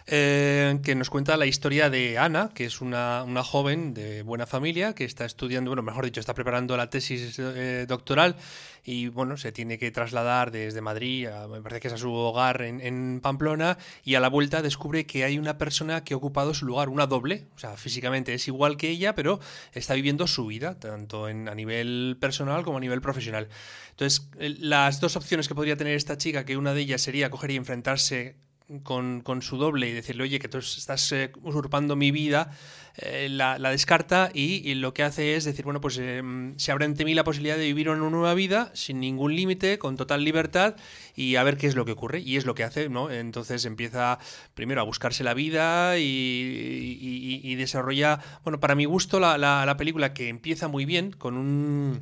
eh, 0.06 0.81
que 0.82 0.94
nos 0.94 1.09
cuenta 1.09 1.39
la 1.39 1.47
historia 1.47 1.89
de 1.89 2.18
Ana, 2.18 2.51
que 2.52 2.66
es 2.66 2.82
una, 2.82 3.22
una, 3.22 3.43
joven 3.43 3.94
de 3.94 4.22
buena 4.22 4.47
familia 4.47 4.94
que 4.94 5.05
está 5.05 5.24
estudiando, 5.24 5.70
bueno, 5.70 5.82
mejor 5.82 6.05
dicho, 6.05 6.20
está 6.20 6.35
preparando 6.35 6.76
la 6.76 6.90
tesis 6.90 7.39
eh, 7.39 7.86
doctoral 7.89 8.36
y, 8.85 9.09
bueno, 9.09 9.39
se 9.39 9.51
tiene 9.51 9.78
que 9.78 9.90
trasladar 9.90 10.51
desde 10.51 10.82
Madrid, 10.82 11.28
a, 11.28 11.48
me 11.48 11.62
parece 11.62 11.81
que 11.81 11.89
es 11.89 11.94
a 11.94 11.97
su 11.97 12.12
hogar 12.12 12.60
en, 12.60 12.82
en, 12.82 13.20
Pamplona, 13.22 13.78
y 14.05 14.16
a 14.16 14.20
la 14.20 14.28
vuelta 14.28 14.60
descubre 14.60 15.06
que 15.06 15.24
hay 15.24 15.39
una 15.39 15.56
persona 15.56 16.05
que 16.05 16.12
ha 16.12 16.18
ocupado 16.18 16.52
su 16.52 16.66
lugar, 16.66 16.90
una 16.90 17.06
doble, 17.06 17.47
o 17.56 17.59
sea, 17.59 17.78
físicamente 17.78 18.35
es 18.35 18.47
igual 18.47 18.76
que 18.76 18.90
ella, 18.90 19.14
pero 19.14 19.40
está 19.72 19.94
viviendo 19.94 20.26
su 20.26 20.44
vida, 20.44 20.78
tanto 20.78 21.31
en, 21.31 21.48
a 21.48 21.55
nivel 21.55 22.18
personal 22.20 22.62
como 22.62 22.76
a 22.76 22.81
nivel 22.81 23.01
profesional. 23.01 23.48
Entonces, 23.93 24.28
las 24.39 25.01
dos 25.01 25.16
opciones 25.16 25.48
que 25.48 25.55
podría 25.55 25.78
tener 25.78 25.94
esta 25.94 26.18
chica, 26.18 26.44
que 26.44 26.59
una 26.59 26.74
de 26.74 26.82
ellas 26.82 27.01
sería 27.01 27.31
coger 27.31 27.52
y 27.52 27.56
enfrentarse 27.56 28.36
con, 28.82 29.43
su 29.43 29.59
doble 29.59 29.89
y 29.89 29.93
decirle, 29.93 30.23
oye, 30.23 30.39
que 30.39 30.49
tú 30.49 30.59
estás 30.59 31.12
eh, 31.12 31.32
usurpando 31.43 31.97
mi 31.97 32.11
vida, 32.11 32.51
eh, 32.97 33.28
la, 33.31 33.59
descarta 33.59 34.31
y, 34.32 34.74
lo 34.74 34.95
que 34.95 35.03
hace 35.03 35.36
es 35.36 35.45
decir, 35.45 35.65
bueno, 35.65 35.81
pues 35.81 35.99
eh, 36.01 36.23
se 36.57 36.73
abre 36.73 36.86
ante 36.86 37.05
mí 37.05 37.12
la 37.12 37.24
posibilidad 37.24 37.57
de 37.57 37.65
vivir 37.65 37.91
una 37.91 38.09
nueva 38.09 38.32
vida 38.35 38.70
sin 38.74 39.01
ningún 39.01 39.36
límite, 39.36 39.78
con 39.78 39.97
total 39.97 40.24
libertad 40.24 40.77
y 41.15 41.36
a 41.36 41.43
ver 41.43 41.59
qué 41.59 41.66
es 41.66 41.74
lo 41.74 41.85
que 41.85 41.93
ocurre. 41.93 42.20
Y 42.20 42.36
es 42.36 42.47
lo 42.47 42.55
que 42.55 42.65
hace, 42.65 42.89
¿no? 42.89 43.11
Entonces 43.11 43.65
empieza 43.66 44.19
primero 44.55 44.81
a 44.81 44.85
buscarse 44.85 45.24
la 45.24 45.35
vida 45.35 45.99
y, 45.99 47.55
desarrolla, 47.57 48.20
bueno, 48.45 48.61
para 48.61 48.74
mi 48.74 48.86
gusto, 48.86 49.20
la 49.20 49.74
película 49.77 50.15
que 50.15 50.28
empieza 50.28 50.69
muy 50.69 50.85
bien 50.86 51.12
con 51.12 51.36
un 51.36 52.01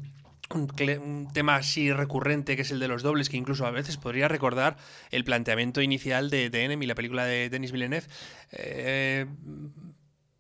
un, 0.55 1.29
tema 1.33 1.57
así 1.57 1.93
recurrente 1.93 2.57
que 2.57 2.63
es 2.63 2.71
el 2.71 2.81
de 2.81 2.89
los 2.89 3.03
dobles, 3.03 3.29
que 3.29 3.37
incluso 3.37 3.67
a 3.67 3.71
veces 3.71 3.97
podría 3.97 4.29
recordar 4.29 4.77
el 5.11 5.25
planteamiento 5.25 5.83
inicial 5.83 6.31
de, 6.31 6.51
de 6.51 6.65
Enemy, 6.65 6.87
la 6.87 6.95
película 6.95 7.25
de 7.25 7.49
Denis 7.51 7.73
Villeneuve. 7.73 8.07
Eh, 8.53 9.27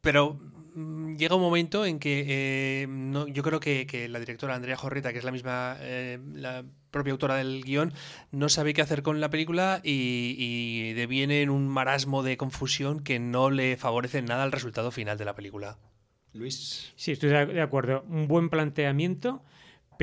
pero 0.01 0.39
mm, 0.74 1.16
llega 1.16 1.36
un 1.36 1.43
momento 1.43 1.86
en 1.86 1.98
que 1.98 2.24
eh, 2.26 2.86
no, 2.89 3.26
yo 3.26 3.43
creo 3.43 3.60
que, 3.60 4.09
la 4.09 4.18
directora 4.18 4.55
Andrea 4.55 4.76
Jorreta, 4.76 5.12
que 5.12 5.18
es 5.18 5.24
la 5.24 5.32
misma, 5.32 5.76
eh, 5.80 6.18
la 6.34 6.64
propia 6.90 7.12
autora 7.12 7.36
del 7.36 7.62
guion, 7.64 7.93
no 8.30 8.48
sabe 8.48 8.74
qué 8.74 8.82
hacer 8.82 9.02
con 9.02 9.20
la 9.20 9.30
película 9.30 9.80
y, 9.82 10.34
y 10.39 10.93
deviene 10.93 11.43
en 11.43 11.51
un 11.51 11.68
marasmo 11.68 12.22
de 12.22 12.36
confusión 12.36 13.01
que 13.01 13.18
no 13.18 13.51
le 13.51 13.76
favorece 13.76 14.22
nada 14.22 14.43
al 14.43 14.52
resultado 14.52 14.90
final 14.90 15.16
de 15.16 15.24
la 15.24 15.34
película. 15.34 15.78
Luis. 16.34 16.93
Sí, 16.97 17.12
estoy 17.12 17.30
de 17.30 17.60
acuerdo. 17.60 18.05
Un 18.09 18.26
buen 18.26 18.48
planteamiento 18.48 19.43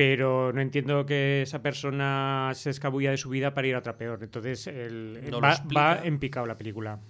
pero 0.00 0.50
no 0.54 0.62
entiendo 0.62 1.04
que 1.04 1.42
esa 1.42 1.60
persona 1.60 2.52
se 2.54 2.70
escabulla 2.70 3.10
de 3.10 3.18
su 3.18 3.28
vida 3.28 3.52
para 3.52 3.68
ir 3.68 3.74
a 3.74 3.80
otra 3.80 3.98
peor. 3.98 4.20
Entonces, 4.22 4.66
el, 4.66 5.30
va, 5.76 6.00
en 6.02 6.18
picado 6.18 6.46
la 6.46 6.56
película. 6.56 7.00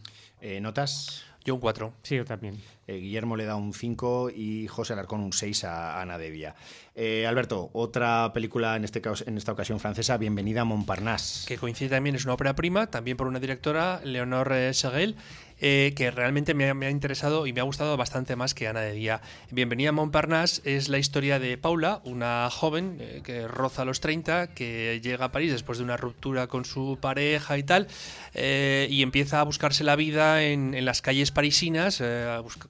Eh, 0.40 0.60
¿Notas? 0.60 1.24
Yo 1.44 1.54
un 1.54 1.60
4. 1.60 1.92
Sí, 2.02 2.16
yo 2.16 2.24
también. 2.24 2.60
Eh, 2.88 2.96
Guillermo 2.96 3.36
le 3.36 3.44
da 3.44 3.54
un 3.54 3.72
5 3.72 4.30
y 4.34 4.66
José 4.66 4.94
Alarcón 4.94 5.20
un 5.20 5.32
6 5.32 5.62
a 5.64 6.00
Ana 6.00 6.18
Devia. 6.18 6.56
Eh, 6.96 7.26
Alberto, 7.28 7.70
otra 7.74 8.32
película 8.34 8.74
en, 8.74 8.82
este 8.82 9.00
caso, 9.00 9.22
en 9.24 9.38
esta 9.38 9.52
ocasión 9.52 9.78
francesa, 9.78 10.18
Bienvenida 10.18 10.62
a 10.62 10.64
Montparnasse. 10.64 11.46
Que 11.46 11.58
coincide 11.58 11.90
también, 11.90 12.16
es 12.16 12.24
una 12.24 12.34
ópera 12.34 12.56
prima, 12.56 12.88
también 12.88 13.16
por 13.16 13.28
una 13.28 13.38
directora, 13.38 14.00
Leonore 14.02 14.74
Segel, 14.74 15.14
eh, 15.60 15.92
que 15.94 16.10
realmente 16.10 16.54
me 16.54 16.70
ha, 16.70 16.90
interesado 16.90 17.46
y 17.46 17.52
me 17.52 17.60
ha 17.60 17.64
gustado 17.64 17.96
bastante 17.96 18.34
más 18.34 18.54
que 18.54 18.66
Ana 18.66 18.80
de 18.80 18.92
Día. 18.92 19.20
Bienvenida 19.50 19.90
a 19.90 19.92
Montparnasse 19.92 20.62
es 20.64 20.88
la 20.88 20.96
historia 20.98 21.38
de 21.38 21.58
Paula, 21.58 22.00
una 22.04 22.48
joven 22.50 22.96
eh, 22.98 23.20
que 23.22 23.46
roza 23.46 23.84
los 23.84 24.00
30, 24.00 24.54
que 24.54 25.00
llega 25.02 25.26
a 25.26 25.32
París 25.32 25.52
después 25.52 25.78
de 25.78 25.84
una 25.84 25.98
ruptura 25.98 26.46
con 26.46 26.64
su 26.64 26.98
pareja 27.00 27.58
y 27.58 27.62
tal, 27.62 27.88
eh, 28.32 28.88
y 28.90 29.02
empieza 29.02 29.40
a 29.40 29.42
buscarse 29.42 29.84
la 29.84 29.96
vida 29.96 30.42
en, 30.42 30.84
las 30.84 31.02
calles 31.02 31.30
parisinas, 31.30 32.02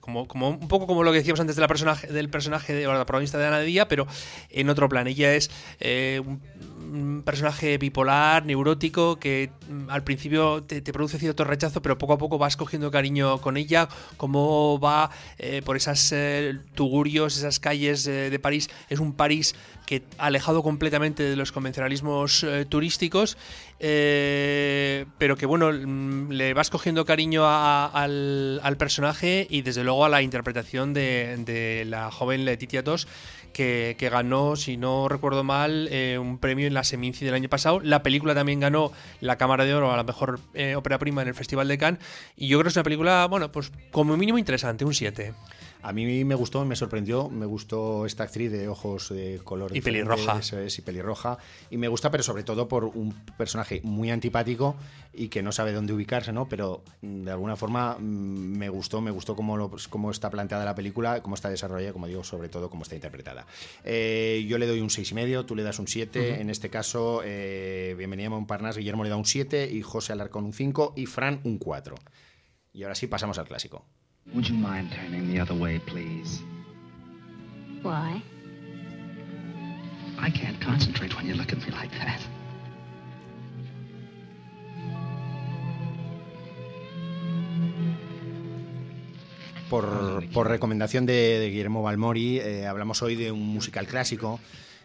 como, 0.01 0.27
un 0.49 0.67
poco 0.67 0.85
como 0.85 1.03
lo 1.03 1.11
que 1.11 1.19
decíamos 1.19 1.39
antes 1.39 1.55
de 1.55 1.67
personaje, 1.67 2.07
del 2.07 2.29
personaje 2.29 2.73
de 2.73 2.85
la 2.87 3.05
protagonista 3.05 3.37
de 3.37 3.47
Ana 3.47 3.59
de 3.59 3.65
Día, 3.65 3.87
pero 3.87 4.05
en 4.49 4.69
otro 4.69 4.89
plan. 4.89 5.07
Ella 5.07 5.33
es 5.33 5.49
un 5.79 6.41
un 6.81 7.23
personaje 7.23 7.77
bipolar, 7.77 8.45
neurótico, 8.45 9.19
que 9.19 9.51
mm, 9.69 9.89
al 9.89 10.03
principio 10.03 10.63
te, 10.63 10.81
produce 10.81 11.19
cierto 11.19 11.43
rechazo, 11.43 11.81
pero 11.81 11.97
poco 11.97 12.13
a 12.13 12.17
poco 12.17 12.37
vas 12.37 12.57
cogiendo 12.57 12.91
cariño 12.91 13.39
con 13.39 13.57
ella, 13.57 13.87
cómo 14.17 14.79
va 14.79 15.11
eh, 15.37 15.61
por 15.63 15.77
esas 15.77 16.11
eh, 16.11 16.57
tugurios, 16.75 17.37
esas 17.37 17.59
calles 17.59 18.07
eh, 18.07 18.29
de 18.29 18.39
París. 18.39 18.69
Es 18.89 18.99
un 18.99 19.13
París 19.13 19.55
que 19.85 20.03
alejado 20.17 20.63
completamente 20.63 21.23
de 21.23 21.35
los 21.35 21.51
convencionalismos 21.51 22.45
turísticos, 22.69 23.37
pero 23.77 25.35
que 25.35 25.45
bueno, 25.45 25.71
mm, 25.71 26.31
le 26.31 26.53
vas 26.53 26.69
cogiendo 26.69 27.03
cariño 27.03 27.43
al, 27.45 28.75
personaje 28.77 29.47
y 29.49 29.63
desde 29.63 29.83
luego 29.83 30.05
a 30.05 30.09
la 30.09 30.21
interpretación 30.21 30.93
de, 30.93 31.35
de 31.45 31.83
la 31.85 32.09
joven 32.09 32.45
Letitia 32.45 32.83
Tos 32.83 33.07
que, 33.51 33.95
ganó, 34.11 34.55
si 34.55 34.77
no 34.77 35.07
recuerdo 35.07 35.43
mal, 35.43 35.87
eh, 35.91 36.17
un 36.17 36.37
premio 36.37 36.67
en 36.67 36.73
la 36.73 36.83
Seminci 36.83 37.25
del 37.25 37.33
año 37.33 37.49
pasado. 37.49 37.79
La 37.81 38.03
película 38.03 38.33
también 38.33 38.59
ganó 38.59 38.91
la 39.19 39.37
Cámara 39.37 39.65
de 39.65 39.73
Oro 39.73 39.91
a 39.91 39.97
la 39.97 40.03
mejor 40.03 40.39
eh, 40.53 40.75
ópera 40.75 40.99
prima 40.99 41.21
en 41.21 41.27
el 41.27 41.33
Festival 41.33 41.67
de 41.67 41.77
Cannes. 41.77 42.01
Y 42.35 42.47
yo 42.47 42.57
creo 42.57 42.65
que 42.65 42.69
es 42.69 42.75
una 42.75 42.83
película, 42.83 43.27
bueno, 43.29 43.51
pues 43.51 43.71
como 43.91 44.17
mínimo 44.17 44.37
interesante, 44.37 44.85
un 44.85 44.93
7. 44.93 45.33
A 45.83 45.93
mí 45.93 46.23
me 46.23 46.35
gustó, 46.35 46.63
me 46.65 46.75
sorprendió, 46.75 47.29
me 47.29 47.45
gustó 47.45 48.05
esta 48.05 48.23
actriz 48.23 48.51
de 48.51 48.67
ojos 48.67 49.09
de 49.09 49.39
color 49.43 49.75
y 49.75 49.81
pelirroja. 49.81 50.39
es, 50.39 50.77
y 50.77 50.81
pelirroja. 50.81 51.37
Y 51.69 51.77
me 51.77 51.87
gusta, 51.87 52.11
pero 52.11 52.23
sobre 52.23 52.43
todo 52.43 52.67
por 52.67 52.85
un 52.85 53.13
personaje 53.37 53.81
muy 53.83 54.11
antipático 54.11 54.75
y 55.13 55.29
que 55.29 55.41
no 55.41 55.51
sabe 55.51 55.73
dónde 55.73 55.93
ubicarse, 55.93 56.31
¿no? 56.31 56.47
Pero 56.47 56.83
mm, 57.01 57.23
de 57.23 57.31
alguna 57.31 57.55
forma 57.55 57.97
mm, 57.97 58.01
me 58.01 58.69
gustó, 58.69 59.01
me 59.01 59.11
gustó 59.11 59.35
cómo, 59.35 59.57
lo, 59.57 59.71
cómo 59.89 60.11
está 60.11 60.29
planteada 60.29 60.65
la 60.65 60.75
película, 60.75 61.21
cómo 61.21 61.35
está 61.35 61.49
desarrollada, 61.49 61.93
como 61.93 62.07
digo, 62.07 62.23
sobre 62.23 62.49
todo 62.49 62.69
cómo 62.69 62.83
está 62.83 62.95
interpretada. 62.95 63.45
Eh, 63.83 64.45
yo 64.47 64.57
le 64.57 64.67
doy 64.67 64.81
un 64.81 64.89
6,5, 64.89 65.45
tú 65.45 65.55
le 65.55 65.63
das 65.63 65.79
un 65.79 65.87
7. 65.87 66.41
En 66.41 66.49
este 66.49 66.69
caso, 66.69 67.21
eh, 67.23 67.95
bienvenida 67.97 68.27
a 68.27 68.31
Montparnasse, 68.31 68.79
Guillermo 68.79 69.03
le 69.03 69.09
da 69.09 69.17
un 69.17 69.25
7 69.25 69.69
y 69.71 69.81
José 69.81 70.13
Alarcón 70.13 70.45
un 70.45 70.53
5 70.53 70.93
y 70.95 71.05
Fran 71.07 71.41
un 71.43 71.57
4. 71.57 71.95
Y 72.73 72.83
ahora 72.83 72.95
sí 72.95 73.07
pasamos 73.07 73.37
al 73.37 73.47
clásico. 73.47 73.85
Would 74.27 74.47
you 74.47 74.55
mind 74.55 74.91
turning 74.91 75.27
the 75.27 75.39
other 75.39 75.53
way, 75.53 75.79
please? 75.79 76.41
Why? 77.81 78.21
I 80.19 80.29
can't 80.29 80.59
concentrate 80.61 81.15
when 81.17 81.25
you 81.25 81.33
look 81.33 81.51
at 81.51 81.57
me 81.57 81.71
like 81.71 81.91
that. 81.91 82.21
Por, 89.69 90.23
por 90.33 90.49
recomendación 90.49 91.05
de, 91.05 91.39
de 91.39 91.49
Guillermo 91.49 91.81
Balmori, 91.81 92.39
eh, 92.39 92.67
hablamos 92.67 93.01
hoy 93.01 93.15
de 93.15 93.31
un 93.31 93.47
musical 93.47 93.87
clásico 93.87 94.39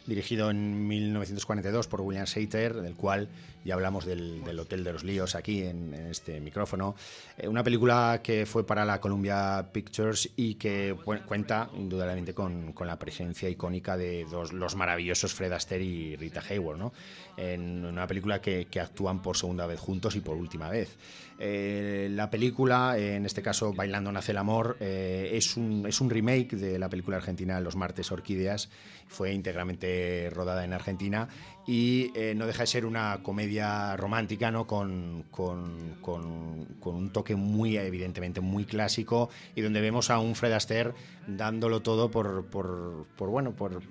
dirigido 0.06 0.50
en 0.50 0.86
1942 0.86 1.88
por 1.88 2.00
William 2.00 2.26
Sater, 2.26 2.74
del 2.74 2.94
cual 2.94 3.28
ya 3.64 3.74
hablamos 3.74 4.04
del, 4.04 4.42
Hotel 4.58 4.84
de 4.84 4.92
los 4.92 5.02
Líos 5.02 5.34
aquí 5.34 5.62
en, 5.62 5.92
este 5.92 6.40
micrófono. 6.40 6.94
Eh, 7.36 7.48
una 7.48 7.64
película 7.64 8.20
que 8.22 8.46
fue 8.46 8.64
para 8.64 8.84
la 8.84 9.00
Columbia 9.00 9.68
Pictures 9.72 10.30
y 10.36 10.54
que 10.54 10.96
cuenta 11.26 11.68
indudablemente 11.74 12.32
con, 12.32 12.74
la 12.86 12.98
presencia 12.98 13.48
icónica 13.48 13.96
de 13.96 14.24
dos, 14.24 14.52
los 14.52 14.76
maravillosos 14.76 15.34
Fred 15.34 15.52
Astaire 15.52 15.84
y 15.84 16.16
Rita 16.16 16.42
Hayworth, 16.48 16.78
¿no? 16.78 16.92
en 17.36 17.84
una 17.84 18.06
película 18.06 18.40
que, 18.40 18.66
actúan 18.80 19.22
por 19.22 19.36
segunda 19.36 19.66
vez 19.66 19.80
juntos 19.80 20.16
y 20.16 20.20
por 20.20 20.36
última 20.36 20.70
vez. 20.70 20.96
Eh, 21.38 22.08
la 22.12 22.30
película, 22.30 22.96
en 22.98 23.26
este 23.26 23.42
caso 23.42 23.72
Bailando 23.72 24.10
nace 24.12 24.32
el 24.32 24.38
amor, 24.38 24.76
eh, 24.80 25.30
es, 25.32 25.56
un, 25.56 25.86
es 25.86 26.00
un 26.00 26.08
remake 26.08 26.56
de 26.56 26.78
la 26.78 26.88
película 26.88 27.18
argentina 27.18 27.60
Los 27.60 27.76
martes 27.76 28.10
orquídeas, 28.12 28.70
fue 29.08 29.32
íntegramente 29.32 29.95
rodada 30.32 30.64
en 30.64 30.72
Argentina 30.72 31.28
y 31.66 32.12
eh, 32.14 32.34
no 32.36 32.46
deja 32.46 32.62
de 32.62 32.66
ser 32.68 32.86
una 32.86 33.20
comedia 33.22 33.96
romántica 33.96 34.50
¿no? 34.50 34.66
Con, 34.66 35.24
con, 35.30 35.96
con, 36.00 36.94
un 36.94 37.10
toque 37.12 37.34
muy 37.34 37.76
evidentemente 37.76 38.40
muy 38.40 38.64
clásico 38.64 39.28
y 39.54 39.62
donde 39.62 39.80
vemos 39.80 40.10
a 40.10 40.18
un 40.18 40.34
Fred 40.34 40.52
Astaire 40.52 40.94
dándolo 41.26 41.82
todo 41.82 42.10
por, 42.10 42.46
por, 42.46 43.06
por 43.16 43.28
bueno 43.28 43.52
por 43.52 43.82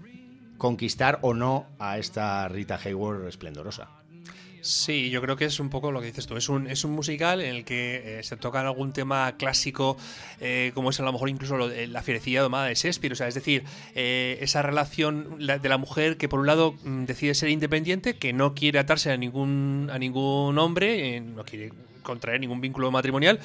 conquistar 0.58 1.20
o 1.22 1.34
no 1.34 1.66
a 1.80 1.98
esta 1.98 2.48
Rita 2.48 2.80
Hayworth 2.84 3.28
esplendorosa. 3.28 3.90
Sí, 4.66 5.12
yo 5.12 5.22
creo 5.22 5.36
que 5.36 5.46
es 5.46 5.60
un 5.60 5.70
poco 5.70 5.92
lo 5.92 6.02
que 6.02 6.08
dices 6.08 6.26
tú. 6.26 6.38
Es 6.38 6.50
un, 6.50 6.66
es 6.66 6.84
un 6.84 6.92
musical 6.92 7.40
en 7.40 7.56
el 7.56 7.66
que 7.66 8.20
eh, 8.20 8.24
se 8.24 8.36
toca 8.36 8.62
algún 8.62 8.94
tema 8.94 9.36
clásico, 9.38 9.96
eh, 10.42 10.72
como 10.74 10.90
es 10.90 11.00
a 11.00 11.04
lo 11.04 11.14
mejor 11.14 11.30
incluso 11.30 11.56
la 11.56 12.02
fierecilla 12.02 12.42
domada 12.42 12.66
de 12.66 12.74
Shakespeare. 12.74 13.14
O 13.14 13.16
sea, 13.16 13.28
es 13.28 13.36
decir, 13.36 13.64
eh, 13.94 14.40
esa 14.42 14.64
relación 14.64 15.38
de 15.38 15.70
la 15.70 15.78
mujer 15.78 16.18
que 16.18 16.28
por 16.28 16.40
un 16.40 16.48
lado 16.48 16.74
mm, 16.84 17.06
decide 17.06 17.36
ser 17.36 17.50
independiente, 17.50 18.18
que 18.18 18.34
no 18.34 18.56
quiere 18.56 18.80
atarse 18.80 19.12
a 19.12 19.18
ningún, 19.18 19.92
a 19.94 20.00
ningún 20.00 20.58
hombre, 20.58 21.22
no 21.22 21.46
quiere 21.46 21.72
contraer 22.06 22.40
ningún 22.40 22.62
vínculo 22.62 22.90
matrimonial 22.92 23.40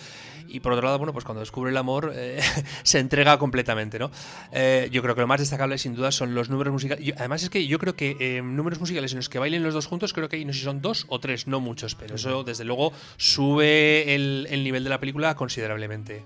y 0.46 0.60
por 0.60 0.72
otro 0.72 0.86
lado, 0.86 0.98
bueno, 0.98 1.12
pues 1.12 1.24
cuando 1.24 1.40
descubre 1.40 1.70
el 1.70 1.76
amor 1.76 2.12
eh, 2.14 2.40
se 2.82 2.98
entrega 2.98 3.38
completamente, 3.38 3.98
¿no? 3.98 4.10
Eh, 4.52 4.88
yo 4.92 5.02
creo 5.02 5.14
que 5.14 5.20
lo 5.20 5.26
más 5.26 5.40
destacable 5.40 5.78
sin 5.78 5.94
duda 5.94 6.12
son 6.12 6.34
los 6.34 6.50
números 6.50 6.72
musicales. 6.72 7.14
además 7.16 7.42
es 7.42 7.50
que 7.50 7.66
yo 7.66 7.78
creo 7.78 7.94
que 7.94 8.16
eh, 8.20 8.42
números 8.42 8.78
musicales 8.78 9.12
en 9.12 9.16
los 9.16 9.28
que 9.28 9.38
bailen 9.38 9.62
los 9.62 9.74
dos 9.74 9.86
juntos, 9.86 10.12
creo 10.12 10.28
que 10.28 10.36
hay, 10.36 10.44
no 10.44 10.52
sé 10.52 10.60
si 10.60 10.64
son 10.64 10.80
dos 10.80 11.06
o 11.08 11.18
tres, 11.18 11.46
no 11.46 11.60
muchos, 11.60 11.94
pero 11.94 12.16
eso 12.16 12.44
desde 12.44 12.64
luego 12.64 12.92
sube 13.16 14.14
el, 14.14 14.46
el 14.50 14.62
nivel 14.62 14.84
de 14.84 14.90
la 14.90 15.00
película 15.00 15.34
considerablemente 15.34 16.24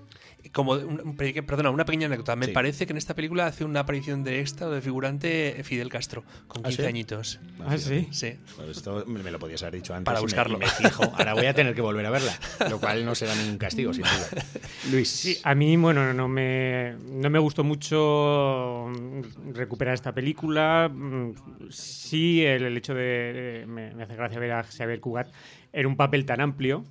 como 0.55 0.71
un, 0.71 1.17
perdona, 1.17 1.69
una 1.69 1.83
pequeña 1.83 2.05
anécdota. 2.05 2.37
Me 2.37 2.47
parece 2.47 2.85
que 2.85 2.93
en 2.93 2.97
esta 2.97 3.13
película 3.13 3.45
hace 3.45 3.65
una 3.65 3.81
aparición 3.81 4.23
de 4.23 4.39
extra 4.39 4.67
o 4.67 4.71
de 4.71 4.79
figurante 4.79 5.59
Fidel 5.65 5.89
Castro, 5.89 6.23
con 6.47 6.63
15 6.63 6.85
¿Ah, 6.85 6.87
añitos. 6.87 7.41
Ah, 7.59 7.77
sí. 7.77 8.07
Sí. 8.11 8.35
Esto 8.71 9.03
me 9.05 9.29
lo 9.31 9.37
podías 9.37 9.61
haber 9.63 9.73
dicho 9.75 9.93
antes. 9.93 10.05
Para 10.05 10.21
buscarlo. 10.21 10.57
Me, 10.57 10.65
fijo. 10.65 11.03
Ahora 11.03 11.33
voy 11.33 11.47
a 11.47 11.53
tener 11.53 11.75
que 11.75 11.81
volver 11.81 12.05
a 12.05 12.09
verla, 12.09 12.33
lo 12.69 12.79
cual 12.79 13.03
no 13.03 13.15
será 13.15 13.35
ningún 13.35 13.57
castigo, 13.57 13.93
sin 13.93 14.03
duda. 14.03 14.43
Luis. 14.91 15.09
Sí, 15.09 15.37
a 15.43 15.53
mí, 15.55 15.75
bueno, 15.75 16.13
no 16.13 16.29
me, 16.29 16.95
no 17.03 17.29
me 17.29 17.39
gustó 17.39 17.65
mucho 17.65 18.89
recuperar 19.53 19.93
esta 19.93 20.13
película. 20.13 20.89
Sí, 21.69 22.45
el, 22.45 22.77
hecho 22.77 22.93
de. 22.93 23.65
Me, 23.67 23.93
me, 23.93 24.03
hace 24.03 24.15
gracia 24.15 24.39
ver 24.39 24.53
a 24.53 24.63
Xavier 24.63 25.01
Cugat 25.01 25.27
en 25.73 25.85
un 25.85 25.97
papel 25.97 26.25
tan 26.25 26.39
amplio 26.39 26.85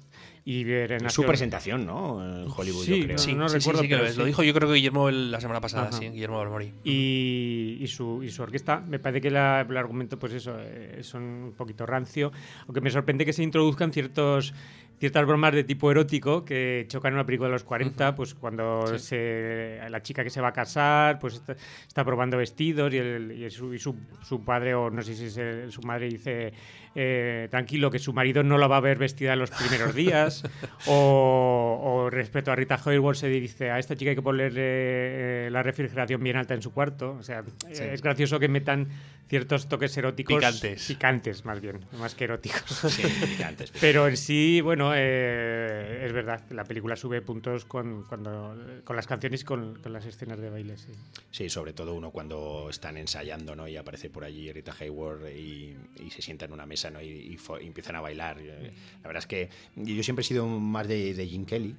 y 0.46 0.62
ver 0.64 1.10
Su 1.10 1.24
presentación, 1.24 1.86
¿no? 1.86 2.22
En 2.22 2.46
Hollywood, 2.54 2.84
yo 2.84 3.04
creo. 3.04 3.18
Sí, 3.18 3.34
no, 3.34 3.48
recuerdo, 3.48 3.82
que 3.82 3.96
lo, 3.96 4.24
dijo 4.26 4.42
yo 4.42 4.52
creo 4.52 4.68
que 4.68 4.74
Guillermo 4.74 5.10
la 5.10 5.40
semana 5.40 5.60
pasada, 5.60 5.90
sí, 5.90 6.10
Guillermo 6.10 6.38
Balmori. 6.38 6.72
Y, 6.84 7.78
y, 7.80 7.86
su, 7.86 8.22
y 8.22 8.30
su 8.30 8.42
orquesta, 8.42 8.80
me 8.80 8.98
parece 8.98 9.22
que 9.22 9.28
el 9.28 9.36
argumento, 9.36 10.18
pues 10.18 10.34
eso, 10.34 10.58
es 10.60 11.14
un 11.14 11.54
poquito 11.56 11.86
rancio, 11.86 12.30
aunque 12.66 12.82
me 12.82 12.90
sorprende 12.90 13.24
que 13.24 13.32
se 13.32 13.42
introduzcan 13.42 13.92
ciertos 13.92 14.52
ciertas 14.98 15.26
bromas 15.26 15.52
de 15.52 15.64
tipo 15.64 15.90
erótico 15.90 16.44
que 16.44 16.86
chocan 16.88 17.10
en 17.10 17.14
una 17.14 17.26
película 17.26 17.48
de 17.48 17.54
los 17.54 17.64
40, 17.64 18.14
pues 18.14 18.34
cuando 18.34 18.98
se, 18.98 19.80
la 19.88 20.02
chica 20.02 20.22
que 20.22 20.30
se 20.30 20.40
va 20.40 20.48
a 20.48 20.52
casar, 20.52 21.18
pues 21.18 21.42
está, 21.86 22.04
probando 22.04 22.36
vestidos 22.36 22.92
y, 22.92 22.98
el, 22.98 23.50
su, 23.50 23.76
su, 24.22 24.44
padre, 24.44 24.74
o 24.74 24.90
no 24.90 25.02
sé 25.02 25.14
si 25.14 25.26
es 25.26 25.74
su 25.74 25.82
madre, 25.82 26.08
dice, 26.08 26.52
eh, 26.94 27.48
tranquilo, 27.50 27.90
que 27.90 27.98
su 27.98 28.12
marido 28.12 28.42
no 28.42 28.58
la 28.58 28.66
va 28.66 28.78
a 28.78 28.80
ver 28.80 28.98
vestida 28.98 29.32
en 29.32 29.38
los 29.38 29.50
primeros 29.50 29.94
días, 29.94 30.44
o, 30.86 32.08
respecto 32.10 32.52
a 32.52 32.56
Rita 32.56 32.80
Hayworth 32.84 33.18
se 33.18 33.28
dice, 33.28 33.70
a 33.70 33.78
esta 33.78 33.96
chica 33.96 34.10
hay 34.10 34.16
que 34.16 34.22
ponerle 34.22 34.62
eh, 34.64 35.48
la 35.50 35.62
refrigeración 35.62 36.22
bien 36.22 36.36
alta 36.36 36.54
en 36.54 36.62
su 36.62 36.72
cuarto, 36.72 37.16
o 37.18 37.22
sea, 37.22 37.42
es 37.68 38.02
gracioso 38.02 38.38
que 38.38 38.48
metan 38.48 38.88
ciertos 39.28 39.68
toques 39.68 39.96
eróticos. 39.96 40.36
Picantes. 40.36 40.86
Picantes, 40.86 41.44
más 41.44 41.60
bien, 41.60 41.80
más 41.98 42.14
que 42.14 42.24
eróticos. 42.24 42.62
Sí, 42.94 43.02
picantes. 43.02 43.72
Pero 43.80 44.06
en 44.06 44.16
sí, 44.16 44.60
bueno, 44.60 44.92
eh, 44.94 46.02
es 46.04 46.12
verdad, 46.12 46.42
la 46.50 46.64
película 46.64 46.96
sube 46.96 47.22
puntos 47.22 47.64
con, 47.64 48.04
cuando, 48.04 48.56
con 48.84 48.94
las 48.94 49.06
canciones 49.06 49.42
y 49.42 49.44
con, 49.44 49.80
las 49.84 50.06
escenas 50.06 50.38
de 50.38 50.50
baile. 50.50 50.76
Sí. 50.76 50.92
sí. 51.30 51.48
sobre 51.48 51.72
todo 51.72 51.94
uno 51.94 52.10
cuando 52.10 52.68
están 52.70 52.96
ensayando 52.96 53.56
¿no? 53.56 53.66
y 53.66 53.76
aparece 53.76 54.10
por 54.10 54.24
allí 54.24 54.52
Rita 54.52 54.74
Hayward 54.78 55.28
y, 55.30 55.76
se 56.10 56.22
sienta 56.22 56.44
en 56.44 56.52
una 56.52 56.66
mesa 56.66 56.84
¿no? 56.90 57.02
y, 57.02 57.39
empiezan 57.61 57.97
a 57.97 58.01
bailar. 58.01 58.40
La 58.40 59.09
verdad 59.09 59.19
es 59.23 59.27
que 59.27 59.51
yo 59.77 60.02
siempre 60.02 60.23
he 60.23 60.27
sido 60.27 60.47
más 60.47 60.89
de, 60.89 61.15
de 61.15 61.27
Jim 61.27 61.44
Kelly 61.44 61.77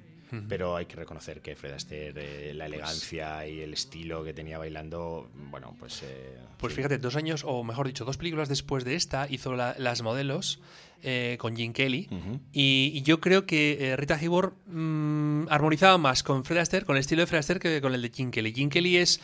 pero 0.48 0.76
hay 0.76 0.86
que 0.86 0.96
reconocer 0.96 1.40
que 1.40 1.54
Fred 1.54 1.72
Astaire, 1.72 2.50
eh, 2.50 2.54
la 2.54 2.64
pues 2.64 2.74
elegancia 2.74 3.46
y 3.46 3.60
el 3.60 3.72
estilo 3.72 4.24
que 4.24 4.34
tenía 4.34 4.58
bailando, 4.58 5.30
bueno, 5.50 5.74
pues... 5.78 6.02
Eh, 6.02 6.36
pues 6.58 6.74
fíjate, 6.74 6.98
dos 6.98 7.16
años, 7.16 7.44
o 7.46 7.62
mejor 7.62 7.86
dicho, 7.86 8.04
dos 8.04 8.16
películas 8.16 8.48
después 8.48 8.84
de 8.84 8.94
esta, 8.94 9.28
hizo 9.30 9.54
Las 9.54 10.02
Modelos 10.02 10.60
eh, 11.02 11.36
con 11.38 11.56
Jim 11.56 11.72
Kelly, 11.72 12.08
y, 12.52 13.02
yo 13.02 13.20
creo 13.20 13.46
que 13.46 13.94
Rita 13.96 14.16
Hayworth 14.16 14.54
mm, 14.66 15.46
armonizaba 15.48 15.98
más 15.98 16.22
con 16.22 16.44
Fred 16.44 16.58
Astaire, 16.58 16.86
con 16.86 16.96
el 16.96 17.00
estilo 17.00 17.22
de 17.22 17.26
Fred 17.26 17.40
Astaire 17.40 17.60
que 17.60 17.80
con 17.80 17.94
el 17.94 18.02
de 18.02 18.10
Jim 18.10 18.30
Kelly. 18.30 18.52
Jim 18.52 18.68
Kelly 18.68 18.96
es 18.96 19.20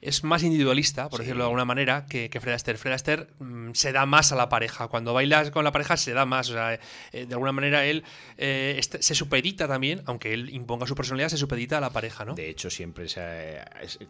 es 0.00 0.24
más 0.24 0.42
individualista, 0.42 1.08
por 1.08 1.20
decirlo 1.20 1.44
de 1.44 1.46
alguna 1.46 1.64
manera, 1.64 2.06
que, 2.06 2.28
Fred 2.40 2.54
Astaire. 2.54 2.78
Fred 2.78 2.92
Astaire 2.92 3.26
mm, 3.38 3.72
se 3.72 3.92
da 3.92 4.06
más 4.06 4.32
a 4.32 4.36
la 4.36 4.48
pareja. 4.48 4.88
Cuando 4.88 5.14
bailas 5.14 5.50
con 5.50 5.64
la 5.64 5.72
pareja 5.72 5.96
se 5.96 6.12
da 6.12 6.26
más. 6.26 6.50
O 6.50 6.52
sea, 6.52 6.74
eh, 6.74 6.80
de 7.26 7.34
alguna 7.34 7.52
manera 7.52 7.84
él 7.84 8.04
eh, 8.38 8.76
este, 8.78 9.02
se 9.02 9.14
supedita 9.14 9.66
también, 9.66 10.02
aunque 10.06 10.32
él 10.32 10.50
imponga 10.50 10.86
su 10.86 10.94
personalidad, 10.94 11.28
se 11.28 11.38
supedita 11.38 11.78
a 11.78 11.80
la 11.80 11.90
pareja, 11.90 12.24
¿no? 12.24 12.34
De 12.34 12.48
hecho, 12.48 12.70
siempre, 12.70 13.06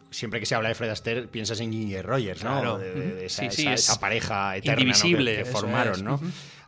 siempre 0.09 0.39
que 0.39 0.45
se 0.45 0.55
habla 0.55 0.69
de 0.69 0.75
Fred 0.75 0.89
Astaire 0.89 1.27
piensas 1.27 1.59
en 1.59 1.71
Ginger 1.71 2.05
Rogers, 2.05 2.43
¿no? 2.43 2.77
De, 2.77 3.25
esa, 3.25 3.99
pareja 3.99 4.57
eterna 4.57 4.93
que, 4.93 5.45
formaron, 5.45 6.03
¿no? 6.03 6.19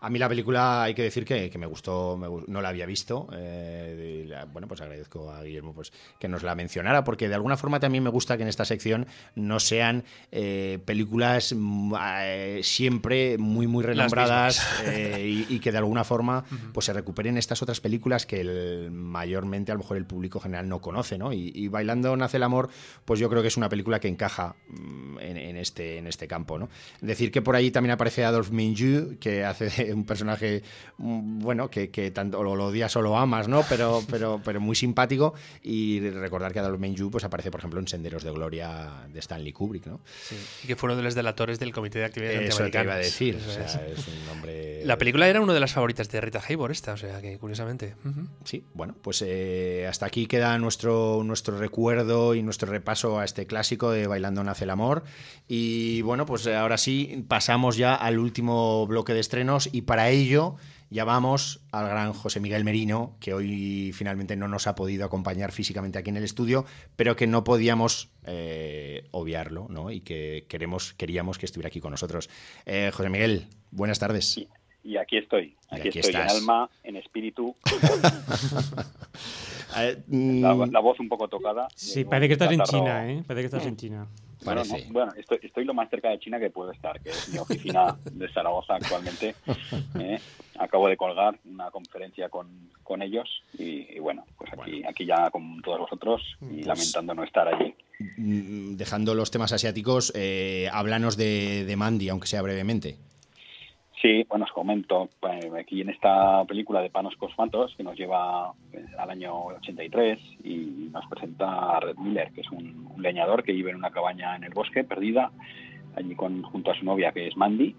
A 0.01 0.09
mí 0.09 0.17
la 0.17 0.29
película 0.29 0.83
hay 0.83 0.93
que 0.93 1.03
decir 1.03 1.25
que, 1.25 1.51
me 1.57 1.65
gustó, 1.65 2.17
no 2.47 2.61
la 2.61 2.69
había 2.69 2.85
visto. 2.85 3.27
Eh, 3.33 4.33
bueno, 4.51 4.67
pues 4.67 4.79
agradezco 4.81 5.31
a 5.31 5.43
Guillermo 5.43 5.73
pues, 5.73 5.91
que 6.19 6.27
nos 6.27 6.43
la 6.43 6.55
mencionara, 6.55 7.03
porque 7.03 7.27
de 7.27 7.35
alguna 7.35 7.57
forma 7.57 7.79
también 7.79 8.03
me 8.03 8.09
gusta 8.09 8.37
que 8.37 8.43
en 8.43 8.49
esta 8.49 8.63
sección 8.63 9.07
no 9.35 9.59
sean 9.59 10.05
eh, 10.31 10.79
películas 10.85 11.53
mm, 11.55 11.93
eh, 12.21 12.59
siempre 12.63 13.37
muy, 13.37 13.67
muy 13.67 13.83
renombradas 13.83 14.65
y, 14.87 15.59
que 15.59 15.71
de 15.73 15.77
alguna 15.77 16.05
forma 16.05 16.45
pues 16.73 16.85
se 16.85 16.93
recuperen 16.93 17.37
estas 17.37 17.61
otras 17.61 17.81
películas 17.81 18.25
que 18.25 18.89
mayormente 18.89 19.71
a 19.71 19.75
lo 19.75 19.79
mejor 19.79 19.97
el 19.97 20.05
público 20.05 20.39
general 20.39 20.69
no 20.69 20.79
conoce. 20.79 21.17
¿no? 21.17 21.33
Y, 21.33 21.67
Bailando 21.67 22.15
nace 22.15 22.37
el 22.37 22.43
amor, 22.43 22.69
pues 23.05 23.19
yo 23.19 23.29
creo 23.29 23.41
que 23.41 23.49
es 23.49 23.57
una 23.57 23.69
película 23.69 23.99
que 23.99 24.07
encaja 24.07 24.55
mm, 24.69 25.19
en, 25.19 25.57
este, 25.57 25.97
en 25.97 26.07
este 26.07 26.27
campo. 26.27 26.57
¿no? 26.57 26.69
Decir 27.01 27.31
que 27.31 27.41
por 27.41 27.55
ahí 27.55 27.69
también 27.71 27.91
aparece 27.91 28.23
Adolf 28.23 28.51
Minju, 28.51 29.17
que 29.19 29.43
hace 29.43 29.88
un 29.93 30.05
personaje, 30.05 30.63
mm, 30.97 31.39
bueno, 31.39 31.69
que, 31.69 31.87
tanto 32.11 32.43
lo, 32.43 32.53
odias 32.65 32.95
o 32.95 33.01
lo 33.01 33.17
amas, 33.17 33.47
¿no? 33.47 33.63
Pero, 33.69 34.03
pero, 34.09 34.41
pero 34.43 34.59
muy 34.59 34.75
simpático. 34.75 35.33
Y 35.63 35.99
recordar 36.09 36.53
que 36.53 36.59
Adolf 36.59 36.79
Menju 36.79 37.11
pues, 37.11 37.23
aparece, 37.23 37.51
por 37.51 37.59
ejemplo, 37.59 37.79
en 37.79 37.87
Senderos 37.87 38.23
de 38.23 38.31
Gloria 38.31 39.03
de 39.11 39.19
Stanley 39.19 39.53
Kubrick, 39.53 39.87
¿no? 39.87 39.99
Sí. 40.23 40.35
Y 40.63 40.67
que 40.67 40.75
fue 40.75 40.87
uno 40.87 40.97
de 40.97 41.03
los 41.03 41.15
delatores 41.15 41.59
del 41.59 41.71
Comité 41.71 41.99
de 41.99 42.05
Actividades 42.05 42.49
Eso 42.49 42.67
iba 42.67 42.93
a 42.93 42.97
decir. 42.97 43.35
es 43.35 44.07
un 44.07 44.25
nombre... 44.25 44.85
La 44.85 44.97
película 44.97 45.27
era 45.27 45.41
una 45.41 45.53
de 45.53 45.59
las 45.59 45.73
favoritas 45.73 46.09
de 46.09 46.21
Rita 46.21 46.41
Hayworth, 46.47 46.71
esta, 46.71 46.93
o 46.93 46.97
sea, 46.97 47.21
que 47.21 47.37
curiosamente. 47.37 47.95
Sí, 48.43 48.63
bueno, 48.73 48.95
pues 49.01 49.23
eh, 49.25 49.85
hasta 49.87 50.05
aquí 50.05 50.25
queda 50.27 50.57
nuestro, 50.57 51.21
nuestro 51.23 51.57
recuerdo 51.57 52.35
y 52.35 52.43
nuestro 52.43 52.71
repaso 52.71 53.19
a 53.19 53.25
este 53.25 53.45
clásico 53.45 53.91
de 53.91 54.07
Bailando 54.07 54.43
nace 54.43 54.63
el 54.63 54.69
amor. 54.69 55.03
Y 55.47 56.01
bueno, 56.01 56.25
pues 56.25 56.47
ahora 56.47 56.77
sí, 56.77 57.25
pasamos 57.27 57.77
ya 57.77 57.95
al 57.95 58.19
último 58.19 58.87
bloque 58.87 59.13
de 59.13 59.19
estrenos 59.19 59.69
y 59.71 59.78
para 59.81 60.09
ello 60.09 60.55
llamamos 60.89 61.61
al 61.71 61.87
gran 61.87 62.13
José 62.13 62.39
Miguel 62.39 62.63
Merino, 62.63 63.15
que 63.19 63.33
hoy 63.33 63.91
finalmente 63.93 64.35
no 64.35 64.47
nos 64.47 64.67
ha 64.67 64.75
podido 64.75 65.05
acompañar 65.05 65.51
físicamente 65.51 65.99
aquí 65.99 66.09
en 66.09 66.17
el 66.17 66.23
estudio, 66.23 66.65
pero 66.95 67.15
que 67.15 67.27
no 67.27 67.43
podíamos 67.43 68.09
eh, 68.25 69.07
obviarlo, 69.11 69.67
¿no? 69.69 69.91
Y 69.91 70.01
que 70.01 70.45
queremos, 70.47 70.93
queríamos 70.93 71.37
que 71.37 71.45
estuviera 71.45 71.67
aquí 71.67 71.79
con 71.79 71.91
nosotros. 71.91 72.29
Eh, 72.65 72.91
José 72.93 73.09
Miguel, 73.09 73.47
buenas 73.71 73.99
tardes. 73.99 74.37
Y, 74.83 74.97
aquí 74.97 75.17
estoy, 75.17 75.55
aquí, 75.69 75.89
estoy 75.89 76.15
en 76.15 76.29
alma, 76.29 76.69
en 76.83 76.95
espíritu. 76.95 77.55
Mm, 80.07 80.41
la, 80.41 80.79
voz 80.79 80.99
un 80.99 81.07
poco 81.07 81.27
tocada. 81.27 81.67
Sí, 81.75 82.03
parece 82.03 82.27
que 82.27 82.33
estás 82.33 82.51
en 82.51 82.61
China, 82.63 83.07
¿eh? 83.07 83.23
Parece 83.25 83.41
que 83.43 83.55
estás 83.55 83.67
en 83.67 83.77
China. 83.77 84.07
Bueno, 84.43 84.63
bueno 84.89 85.11
estoy, 85.41 85.65
lo 85.65 85.73
más 85.73 85.89
cerca 85.89 86.09
de 86.09 86.19
China 86.19 86.39
que 86.39 86.49
puedo 86.49 86.71
estar, 86.71 86.99
que 87.01 87.09
es 87.09 87.29
mi 87.29 87.39
oficina 87.39 87.97
de 88.11 88.31
Zaragoza 88.31 88.75
actualmente. 88.75 89.35
¿eh? 89.99 90.19
Acabo 90.57 90.87
de 90.87 90.97
colgar 90.97 91.37
una 91.45 91.69
conferencia 91.71 92.29
con, 92.29 92.69
con 92.83 93.01
ellos 93.01 93.43
y, 93.57 93.99
bueno, 93.99 94.25
pues 94.37 94.51
aquí, 94.53 94.83
aquí 94.83 95.05
ya 95.05 95.29
con 95.29 95.61
todos 95.61 95.79
vosotros 95.79 96.21
y 96.41 96.63
pues 96.63 96.67
lamentando 96.67 97.13
no 97.13 97.23
estar 97.23 97.47
allí. 97.47 97.75
Mm, 98.17 98.75
dejando 98.75 99.13
los 99.13 99.31
temas 99.31 99.51
asiáticos, 99.51 100.13
eh, 100.15 100.69
háblanos 100.71 101.17
de, 101.17 101.65
de 101.65 101.75
Mandy, 101.75 102.09
aunque 102.09 102.27
sea 102.27 102.41
brevemente. 102.41 102.97
Sí, 104.01 104.25
bueno, 104.29 104.45
os 104.45 104.51
comento, 104.53 105.09
pues, 105.19 105.43
aquí 105.59 105.81
en 105.81 105.89
esta 105.89 106.45
película 106.45 106.81
de 106.81 106.89
Panos 106.89 107.17
Cosmatos, 107.17 107.75
que 107.75 107.83
nos 107.83 107.97
lleva 107.97 108.53
pues, 108.71 108.85
al 108.97 109.09
año 109.09 109.43
83 109.47 110.17
y 110.45 110.89
nos 110.93 111.05
presenta 111.07 111.75
a 111.75 111.79
Red 111.81 111.97
Miller, 111.97 112.31
que 112.31 112.39
es 112.39 112.49
un, 112.49 112.93
leñador 112.97 113.43
que 113.43 113.51
vive 113.51 113.71
en 113.71 113.77
una 113.77 113.91
cabaña 113.91 114.37
en 114.37 114.45
el 114.45 114.53
bosque, 114.53 114.85
perdida, 114.85 115.31
allí 115.95 116.15
con, 116.15 116.43
junto 116.43 116.71
a 116.71 116.75
su 116.75 116.85
novia, 116.85 117.11
que 117.11 117.27
es 117.27 117.35
Mandy, 117.35 117.75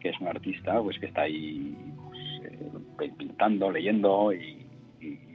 que 0.00 0.08
es 0.08 0.20
una 0.20 0.30
artista 0.30 0.80
pues 0.80 0.98
que 0.98 1.06
está 1.06 1.22
ahí 1.22 1.76
pues, 2.96 3.10
eh, 3.10 3.14
pintando, 3.18 3.70
leyendo 3.70 4.32
y, 4.32 4.64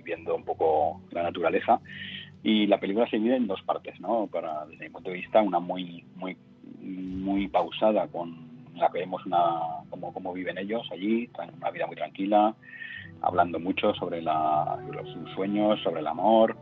viendo 0.03 0.35
un 0.35 0.43
poco 0.43 1.01
la 1.11 1.21
naturaleza. 1.21 1.79
Y 2.41 2.65
la 2.65 2.79
película 2.79 3.07
se 3.07 3.17
divide 3.17 3.35
en 3.35 3.47
dos 3.47 3.61
partes, 3.61 3.99
¿no? 3.99 4.27
Para, 4.27 4.65
desde 4.65 4.85
mi 4.85 4.89
punto 4.89 5.11
de 5.11 5.17
vista, 5.17 5.41
una 5.41 5.59
muy, 5.59 6.03
muy, 6.15 6.35
muy 6.81 7.47
pausada 7.47 8.07
con 8.07 8.52
la 8.75 8.89
que 8.89 8.99
vemos 8.99 9.25
una, 9.25 9.83
cómo, 9.89 10.33
viven 10.33 10.57
ellos 10.57 10.87
allí, 10.91 11.29
una 11.57 11.71
vida 11.71 11.87
muy 11.87 11.95
tranquila, 11.95 12.55
hablando 13.21 13.59
mucho 13.59 13.93
sobre, 13.93 14.21
la, 14.21 14.79
sus 15.13 15.31
sueños, 15.31 15.81
sobre 15.81 16.01
el 16.01 16.07
amor, 16.07 16.55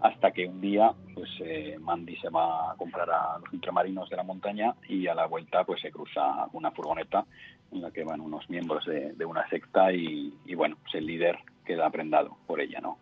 hasta 0.00 0.32
que 0.32 0.46
un 0.46 0.60
día 0.60 0.92
pues 1.14 1.30
eh, 1.40 1.76
Mandy 1.80 2.16
se 2.16 2.28
va 2.28 2.72
a 2.72 2.76
comprar 2.76 3.08
a 3.08 3.38
los 3.38 3.52
ultramarinos 3.52 4.10
de 4.10 4.16
la 4.16 4.24
montaña 4.24 4.74
y 4.88 5.06
a 5.06 5.14
la 5.14 5.26
vuelta 5.26 5.64
pues 5.64 5.80
se 5.80 5.92
cruza 5.92 6.48
una 6.52 6.72
furgoneta 6.72 7.24
en 7.70 7.82
la 7.82 7.90
que 7.90 8.04
van 8.04 8.20
unos 8.20 8.48
miembros 8.50 8.84
de, 8.84 9.24
una 9.24 9.48
secta 9.48 9.92
y, 9.92 10.34
bueno, 10.54 10.76
pues 10.82 10.94
el 10.96 11.06
líder 11.06 11.38
queda 11.64 11.88
prendado 11.90 12.36
por 12.46 12.60
ella, 12.60 12.80
¿no? 12.80 12.98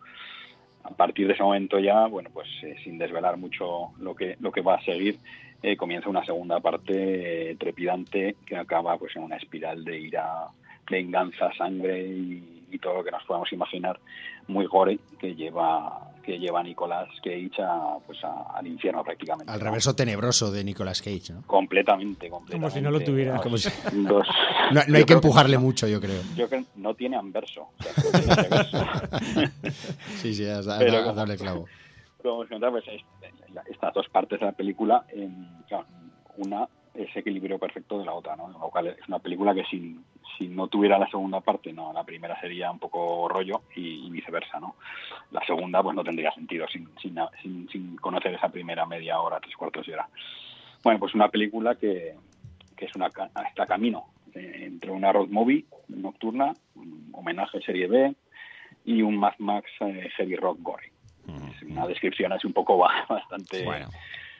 A 0.83 0.91
partir 0.91 1.27
de 1.27 1.33
ese 1.33 1.43
momento 1.43 1.77
ya, 1.77 2.07
bueno, 2.07 2.29
pues 2.33 2.47
eh, 2.63 2.75
sin 2.83 2.97
desvelar 2.97 3.37
mucho 3.37 3.91
lo 3.99 4.15
que, 4.15 4.37
lo 4.39 4.51
que 4.51 4.61
va 4.61 4.75
a 4.75 4.81
seguir, 4.83 5.19
eh, 5.63 5.77
comienza 5.77 6.09
una 6.09 6.25
segunda 6.25 6.59
parte 6.59 7.51
eh, 7.51 7.55
trepidante 7.55 8.35
que 8.45 8.57
acaba 8.57 8.97
pues 8.97 9.15
en 9.15 9.23
una 9.23 9.37
espiral 9.37 9.83
de 9.83 9.99
ira, 9.99 10.47
venganza, 10.89 11.51
sangre 11.57 12.01
y, 12.07 12.57
todo 12.81 12.95
lo 12.95 13.03
que 13.03 13.11
nos 13.11 13.23
podemos 13.25 13.51
imaginar 13.51 13.99
muy 14.47 14.65
gore 14.65 14.97
que 15.19 15.35
lleva 15.35 16.09
que 16.23 16.39
lleva 16.39 16.63
Nicolas 16.63 17.09
Cage 17.21 17.61
a, 17.61 17.97
pues 18.07 18.17
al 18.23 18.65
infierno 18.65 19.03
prácticamente. 19.03 19.51
Al 19.51 19.59
reverso 19.59 19.93
tenebroso 19.93 20.51
de 20.51 20.63
Nicolas 20.63 21.01
Cage, 21.01 21.33
¿no? 21.33 21.41
Completamente, 21.45 22.29
completamente. 22.29 22.53
Como 22.53 22.69
si 22.69 22.81
no 22.81 22.89
lo 22.89 23.01
tuviera. 23.01 23.35
no, 23.93 24.21
hay 24.95 25.03
que 25.03 25.13
empujarle 25.13 25.57
mucho, 25.57 25.85
yo 25.85 25.99
creo. 25.99 26.21
Yo 26.35 26.47
creo 26.47 26.61
que 26.61 26.65
no 26.79 26.93
tiene 26.93 27.17
anverso. 27.17 27.67
sí, 30.15 30.33
sí, 30.33 30.45
has, 30.45 30.65
dado 30.65 31.37
clavo. 31.37 31.67
Como 32.21 32.45
pues, 32.45 32.85
estas 33.69 33.93
dos 33.93 34.09
partes 34.09 34.39
de 34.39 34.45
la 34.45 34.51
película, 34.51 35.05
en, 35.09 35.47
una 36.37 36.67
es 36.93 37.15
equilibrio 37.15 37.57
perfecto 37.57 37.99
de 37.99 38.05
la 38.05 38.13
otra, 38.13 38.35
¿no? 38.35 38.49
es 38.49 39.07
una 39.07 39.19
película 39.19 39.53
que 39.53 39.63
si, 39.65 39.97
si 40.37 40.47
no 40.49 40.67
tuviera 40.67 40.99
la 40.99 41.09
segunda 41.09 41.39
parte, 41.39 41.71
no, 41.71 41.93
la 41.93 42.03
primera 42.03 42.39
sería 42.41 42.69
un 42.69 42.79
poco 42.79 43.29
rollo 43.29 43.61
y, 43.75 44.09
viceversa, 44.09 44.59
¿no? 44.59 44.75
La 45.31 45.43
segunda 45.45 45.81
pues 45.81 45.95
no 45.95 46.03
tendría 46.03 46.31
sentido 46.33 46.67
sin, 46.67 46.89
sin, 47.01 47.69
sin, 47.69 47.95
conocer 47.95 48.33
esa 48.33 48.49
primera 48.49 48.85
media 48.85 49.21
hora, 49.21 49.39
tres 49.39 49.55
cuartos 49.55 49.87
de 49.87 49.93
hora. 49.93 50.09
Bueno, 50.83 50.99
pues 50.99 51.15
una 51.15 51.29
película 51.29 51.75
que, 51.75 52.15
que 52.75 52.85
es 52.85 52.95
una 52.95 53.07
está 53.07 53.65
camino 53.65 54.07
eh, 54.33 54.63
entre 54.65 54.91
una 54.91 55.13
road 55.13 55.29
movie 55.29 55.65
nocturna, 55.87 56.53
un 56.75 57.09
homenaje 57.13 57.61
serie 57.61 57.87
B, 57.87 58.15
y 58.85 59.01
un 59.01 59.17
Mad 59.17 59.35
Max 59.39 59.69
eh, 59.81 60.09
Heavy 60.17 60.35
Rock 60.35 60.57
Gore. 60.61 60.91
Es 61.27 61.63
una 61.63 61.87
descripción 61.87 62.31
así 62.33 62.47
un 62.47 62.53
poco 62.53 62.77
bastante... 63.09 63.63
Bueno. 63.63 63.89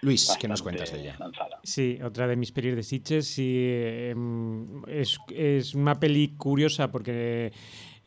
Luis, 0.01 0.35
¿qué 0.39 0.47
nos 0.47 0.63
cuentas 0.63 0.91
de 0.91 1.01
ella? 1.01 1.15
Lanzada. 1.19 1.59
Sí, 1.63 1.99
otra 2.03 2.25
de 2.25 2.35
mis 2.35 2.51
pelis 2.51 2.75
de 2.75 2.81
Sitges. 2.81 3.27
Sí, 3.27 3.67
em, 3.69 4.83
es, 4.87 5.19
es, 5.29 5.75
una 5.75 5.99
peli 5.99 6.29
curiosa 6.37 6.91
porque 6.91 7.51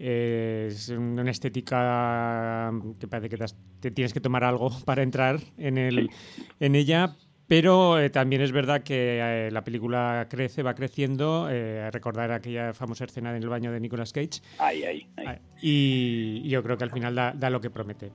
eh, 0.01 0.69
es 0.69 0.89
una 0.89 1.31
estética 1.31 2.73
que 2.99 3.07
parece 3.07 3.29
que 3.29 3.37
te, 3.37 3.45
te, 3.79 3.91
tienes 3.93 4.13
que 4.13 4.21
tomar 4.21 4.43
algo 4.43 4.71
para 4.85 5.05
entrar 5.05 5.39
en, 5.57 5.79
el, 5.79 6.11
sí. 6.11 6.43
en 6.59 6.75
ella. 6.75 7.15
Pero 7.47 8.01
eh, 8.01 8.11
también 8.11 8.41
es 8.43 8.53
verdad 8.53 8.83
que 8.83 9.19
eh, 9.21 9.51
la 9.51 9.63
película 9.63 10.27
crece, 10.31 10.63
va 10.63 10.75
creciendo. 10.75 11.49
Eh, 11.51 11.91
recordar 11.91 12.33
aquella 12.33 12.73
famosa 12.73 13.05
escena 13.05 13.37
en 13.37 13.43
el 13.43 13.49
baño 13.49 13.71
de 13.71 13.81
Nicolas 13.81 14.13
Cage. 14.13 14.41
Ahí, 14.59 14.83
ahí. 14.83 15.07
ahí. 15.17 15.39
Y, 15.61 16.43
y, 16.45 16.49
yo 16.49 16.63
creo 16.63 16.79
que 16.79 16.85
al 16.85 16.91
final 16.91 17.15
da, 17.15 17.33
da 17.33 17.51
lo 17.51 17.61
que 17.61 17.71
promete. 17.71 18.13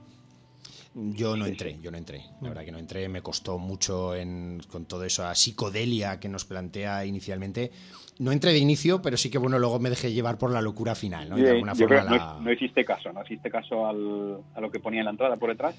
Yo 1.02 1.36
no 1.36 1.46
entré, 1.46 1.78
yo 1.80 1.90
no 1.90 1.96
entré. 1.96 2.22
La 2.40 2.48
verdad 2.48 2.64
que 2.64 2.72
no 2.72 2.78
entré, 2.78 3.08
me 3.08 3.22
costó 3.22 3.58
mucho 3.58 4.14
en, 4.14 4.60
con 4.68 4.84
todo 4.86 5.04
eso, 5.04 5.26
a 5.26 5.34
psicodelia 5.34 6.20
que 6.20 6.28
nos 6.28 6.44
plantea 6.44 7.04
inicialmente. 7.06 7.70
No 8.18 8.32
entré 8.32 8.52
de 8.52 8.58
inicio, 8.58 9.00
pero 9.00 9.16
sí 9.16 9.30
que 9.30 9.38
bueno, 9.38 9.58
luego 9.58 9.78
me 9.78 9.88
dejé 9.88 10.12
llevar 10.12 10.36
por 10.36 10.52
la 10.52 10.60
locura 10.60 10.94
final, 10.94 11.30
¿no? 11.30 11.38
Y 11.38 11.42
de 11.42 11.50
alguna 11.50 11.74
forma 11.74 12.04
la... 12.04 12.10
no, 12.10 12.40
no, 12.40 12.52
hiciste 12.52 12.84
caso, 12.84 13.12
¿no? 13.12 13.22
Hiciste 13.22 13.50
caso 13.50 13.86
al, 13.86 14.38
a 14.54 14.60
lo 14.60 14.70
que 14.70 14.78
ponía 14.78 15.00
en 15.00 15.06
la 15.06 15.12
entrada 15.12 15.36
por 15.36 15.50
detrás. 15.50 15.74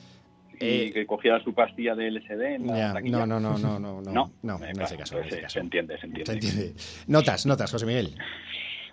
Eh, 0.60 0.86
y 0.90 0.92
que 0.92 1.06
cogía 1.08 1.40
su 1.44 1.54
pastilla 1.54 1.96
de 1.96 2.12
LSD 2.12 2.42
en 2.42 2.68
la 2.68 2.76
yeah, 2.76 3.02
no, 3.02 3.26
no, 3.26 3.40
no, 3.40 3.58
no, 3.58 3.80
no, 3.80 4.02
no, 4.02 4.02
no, 4.02 4.32
no, 4.44 4.66
eh, 4.66 4.74
no 4.76 4.84
hace 4.84 4.96
caso, 4.96 5.16
pues, 5.16 5.26
no 5.26 5.32
hace 5.32 5.42
caso. 5.42 5.54
Se 5.54 5.60
entiende, 5.60 5.98
se 6.00 6.06
entiende. 6.06 6.26
Se 6.26 6.34
entiende. 6.34 6.74
Notas, 7.08 7.46
notas, 7.46 7.72
José 7.72 7.86
Miguel. 7.86 8.16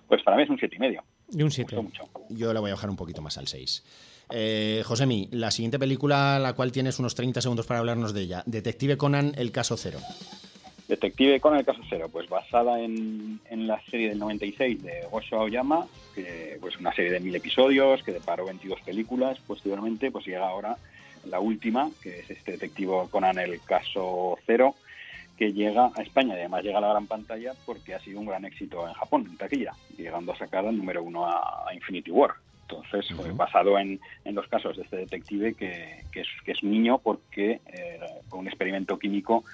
Pues 0.07 0.23
para 0.23 0.37
mí 0.37 0.45
es 0.45 0.51
un 0.51 0.59
siete 0.59 0.77
y 0.77 0.79
medio. 0.79 1.05
Y 1.31 1.43
un 1.43 1.51
7. 1.51 1.77
Yo 2.31 2.53
le 2.53 2.61
voy 2.61 2.71
a 2.71 2.75
bajar 2.75 2.89
un 2.89 2.97
poquito 2.97 3.21
más 3.21 3.37
al 3.37 3.47
6. 3.47 3.85
Eh, 4.31 4.83
Josemi, 4.85 5.29
la 5.33 5.51
siguiente 5.51 5.79
película, 5.79 6.39
la 6.39 6.53
cual 6.53 6.73
tienes 6.73 6.99
unos 6.99 7.15
30 7.15 7.41
segundos 7.41 7.67
para 7.67 7.81
hablarnos 7.81 8.13
de 8.13 8.23
ella. 8.23 8.43
Detective 8.47 8.97
Conan, 8.97 9.33
El 9.37 9.53
Caso 9.53 9.77
Cero. 9.77 9.99
Detective 10.87 11.41
Conan, 11.41 11.61
El 11.61 11.67
Caso 11.67 11.83
Cero, 11.89 12.09
pues 12.11 12.29
basada 12.29 12.81
en, 12.81 13.41
la 13.51 13.81
serie 13.91 14.09
del 14.09 14.19
96 14.19 14.83
de 14.83 15.07
Gosho 15.11 15.37
Aoyama, 15.37 15.87
que 16.15 16.59
pues 16.61 16.79
una 16.79 16.93
serie 16.95 17.11
de 17.11 17.21
mil 17.21 17.35
episodios 17.35 18.03
que 18.03 18.13
deparó 18.13 18.45
22 18.47 18.81
películas. 18.83 19.39
Posteriormente, 19.47 20.11
pues 20.11 20.27
llega 20.27 20.49
ahora 20.49 20.77
la 21.25 21.41
última, 21.41 21.91
que 22.03 22.21
es 22.21 22.31
este 22.31 22.53
Detective 22.53 23.09
Conan, 23.11 23.39
El 23.39 23.61
Caso 23.63 24.39
Cero, 24.47 24.75
que 25.39 25.53
llega 25.53 25.91
a 25.95 26.03
España 26.03 26.35
y 26.35 26.41
además 26.41 26.65
llega 26.65 26.79
a 26.79 26.83
la 26.83 26.91
gran 26.91 27.07
pantalla 27.07 27.53
porque 27.65 27.95
ha 27.95 28.01
sido 28.01 28.21
un 28.21 28.27
gran 28.27 28.45
éxito 28.45 28.87
en 28.87 28.95
Japón, 28.95 29.27
en 29.29 29.37
taquilla, 29.37 29.73
llegando 29.97 30.33
a 30.33 30.39
sacar 30.39 30.67
al 30.67 30.77
número 30.77 31.03
uno 31.03 31.27
a 31.27 31.67
Infinity 31.75 32.11
War. 32.11 32.35
Entonces, 32.71 33.11
uh 33.13 33.23
-huh. 33.23 33.37
basado 33.37 33.79
en, 33.79 33.99
en, 34.25 34.35
los 34.35 34.47
casos 34.47 34.77
de 34.77 34.83
este 34.83 34.97
detective 34.97 35.55
que, 35.55 36.05
que, 36.13 36.21
es, 36.21 36.29
que 36.45 36.53
es, 36.53 36.63
niño 36.63 36.99
porque 36.99 37.61
eh, 37.67 38.01
con 38.29 38.41
un 38.41 38.49
experimento 38.49 38.99
químico 38.99 39.45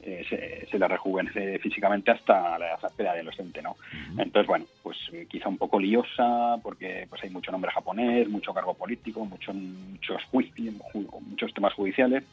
eh, 0.00 0.24
se, 0.28 0.66
se, 0.70 0.78
le 0.78 0.88
rejuvenece 0.88 1.58
físicamente 1.58 2.10
hasta 2.10 2.58
la 2.58 2.74
edad 2.74 3.14
adolescente, 3.14 3.60
¿no? 3.60 3.72
Uh 3.72 3.74
-huh. 4.16 4.22
Entonces, 4.22 4.46
bueno, 4.46 4.64
pues 4.82 4.96
quizá 5.28 5.48
un 5.48 5.58
poco 5.58 5.78
liosa 5.78 6.56
porque 6.62 7.06
pues 7.10 7.22
hay 7.22 7.30
mucho 7.30 7.52
nombre 7.52 7.70
japonés, 7.70 8.26
mucho 8.28 8.54
cargo 8.54 8.74
político, 8.74 9.24
mucho, 9.26 9.52
muchos 9.52 10.24
juicios, 10.30 10.74
muchos 10.94 11.52
temas 11.52 11.74
judiciales, 11.74 12.24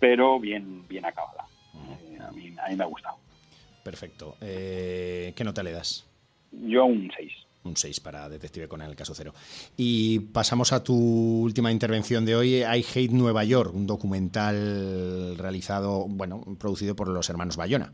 pero 0.00 0.40
bien, 0.40 0.86
bien 0.88 1.04
acabada. 1.06 1.44
Uh 1.72 1.78
-huh. 1.78 2.16
eh, 2.16 2.18
a, 2.28 2.32
mí, 2.32 2.54
a 2.62 2.68
mí 2.68 2.76
me 2.76 2.82
ha 2.84 2.88
gustado. 2.88 3.16
Perfecto. 3.84 4.36
Eh, 4.40 5.32
¿Qué 5.36 5.44
nota 5.44 5.62
le 5.62 5.70
das? 5.72 6.04
Yo 6.50 6.84
un 6.84 7.10
6 7.16 7.32
un 7.64 7.76
6 7.76 8.00
para 8.00 8.28
Detective 8.28 8.68
Conan 8.68 8.90
el 8.90 8.96
caso 8.96 9.14
cero. 9.14 9.32
Y 9.76 10.20
pasamos 10.20 10.72
a 10.72 10.82
tu 10.82 10.94
última 10.94 11.70
intervención 11.70 12.24
de 12.24 12.36
hoy, 12.36 12.56
I 12.56 12.84
Hate 12.94 13.12
Nueva 13.12 13.44
York, 13.44 13.72
un 13.74 13.86
documental 13.86 15.36
realizado, 15.38 16.06
bueno, 16.08 16.42
producido 16.58 16.96
por 16.96 17.08
los 17.08 17.28
hermanos 17.30 17.56
Bayona. 17.56 17.92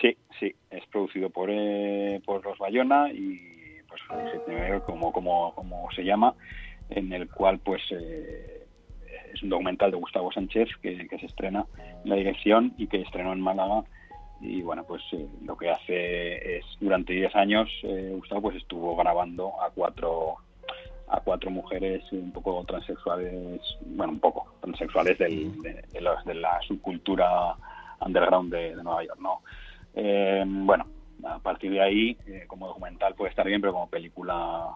Sí, 0.00 0.16
sí, 0.38 0.54
es 0.70 0.86
producido 0.86 1.30
por, 1.30 1.50
eh, 1.50 2.20
por 2.24 2.44
los 2.44 2.58
Bayona 2.58 3.12
y 3.12 3.40
pues 3.88 4.02
como, 4.86 5.12
como, 5.12 5.54
como 5.54 5.90
se 5.92 6.04
llama, 6.04 6.34
en 6.90 7.12
el 7.12 7.28
cual 7.28 7.58
pues 7.58 7.82
eh, 7.90 8.66
es 9.32 9.42
un 9.42 9.50
documental 9.50 9.90
de 9.90 9.96
Gustavo 9.96 10.32
Sánchez 10.32 10.68
que, 10.82 11.06
que 11.08 11.18
se 11.18 11.26
estrena 11.26 11.66
en 12.04 12.10
la 12.10 12.16
dirección 12.16 12.74
y 12.76 12.86
que 12.86 13.02
estrenó 13.02 13.32
en 13.32 13.40
Málaga 13.40 13.84
y 14.40 14.62
bueno 14.62 14.84
pues 14.84 15.02
eh, 15.12 15.26
lo 15.44 15.56
que 15.56 15.70
hace 15.70 16.58
es 16.58 16.64
durante 16.80 17.12
10 17.12 17.34
años 17.34 17.68
eh, 17.82 18.12
Gustavo 18.16 18.42
pues 18.42 18.56
estuvo 18.56 18.96
grabando 18.96 19.60
a 19.60 19.70
cuatro 19.70 20.36
a 21.08 21.20
cuatro 21.20 21.50
mujeres 21.50 22.04
un 22.12 22.30
poco 22.32 22.64
transexuales 22.64 23.60
bueno 23.86 24.12
un 24.12 24.20
poco 24.20 24.54
transexuales 24.60 25.18
del, 25.18 25.60
de, 25.62 25.82
de, 25.92 26.00
los, 26.00 26.24
de, 26.24 26.34
la 26.34 26.60
subcultura 26.66 27.56
underground 28.00 28.52
de, 28.52 28.76
de 28.76 28.82
Nueva 28.82 29.04
York 29.04 29.18
no 29.20 29.42
eh, 29.94 30.44
bueno 30.46 30.86
a 31.24 31.38
partir 31.40 31.72
de 31.72 31.80
ahí 31.80 32.16
eh, 32.26 32.44
como 32.46 32.68
documental 32.68 33.14
puede 33.14 33.30
estar 33.30 33.46
bien 33.46 33.60
pero 33.60 33.72
como 33.72 33.88
película 33.88 34.68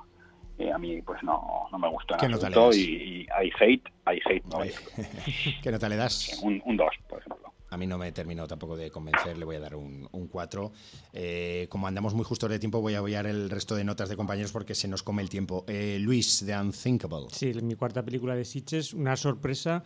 a 0.73 0.79
mí 0.79 1.03
pues 1.03 1.21
no, 1.25 1.67
no 1.73 1.79
me 1.79 1.89
gustó 1.89 2.15
en 2.23 2.35
absoluto 2.35 2.73
y, 2.73 2.79
y 2.79 3.23
I 3.23 3.53
hate 3.59 3.89
I 4.07 4.21
hate 4.25 4.45
Nueva 4.45 4.67
York. 4.67 4.93
¿qué 5.63 5.73
nota 5.73 5.89
le 5.89 5.97
das? 5.97 6.41
un 6.43 6.77
2 6.77 6.89
por 7.09 7.19
ejemplo 7.19 7.52
a 7.73 7.79
mí 7.79 7.87
no 7.87 7.97
me 7.97 8.13
terminó 8.13 8.47
tampoco 8.47 8.77
de 8.77 8.91
convencer, 8.91 9.39
le 9.39 9.47
voy 9.47 9.57
a 9.57 9.61
dar 9.61 9.75
un 9.77 10.29
4. 10.31 10.73
Eh, 11.15 11.67
como 11.71 11.87
andamos 11.87 12.13
muy 12.13 12.25
justos 12.25 12.51
de 12.51 12.59
tiempo, 12.59 12.83
voy 12.83 12.95
a 12.95 12.99
apoyar 12.99 13.27
el 13.27 13.49
resto 13.49 13.75
de 13.75 13.83
notas 13.83 14.11
de 14.11 14.17
compañeros 14.17 14.53
porque 14.53 14.75
se 14.75 14.89
nos 14.89 15.03
come 15.03 15.23
el 15.23 15.31
tiempo. 15.31 15.65
Eh, 15.67 15.97
Luis, 15.99 16.45
The 16.45 16.55
Unthinkable. 16.55 17.29
Sí, 17.31 17.51
mi 17.63 17.75
cuarta 17.75 18.05
película 18.05 18.37
de 18.37 18.45
Sitches, 18.45 18.93
una 18.93 19.17
sorpresa. 19.17 19.85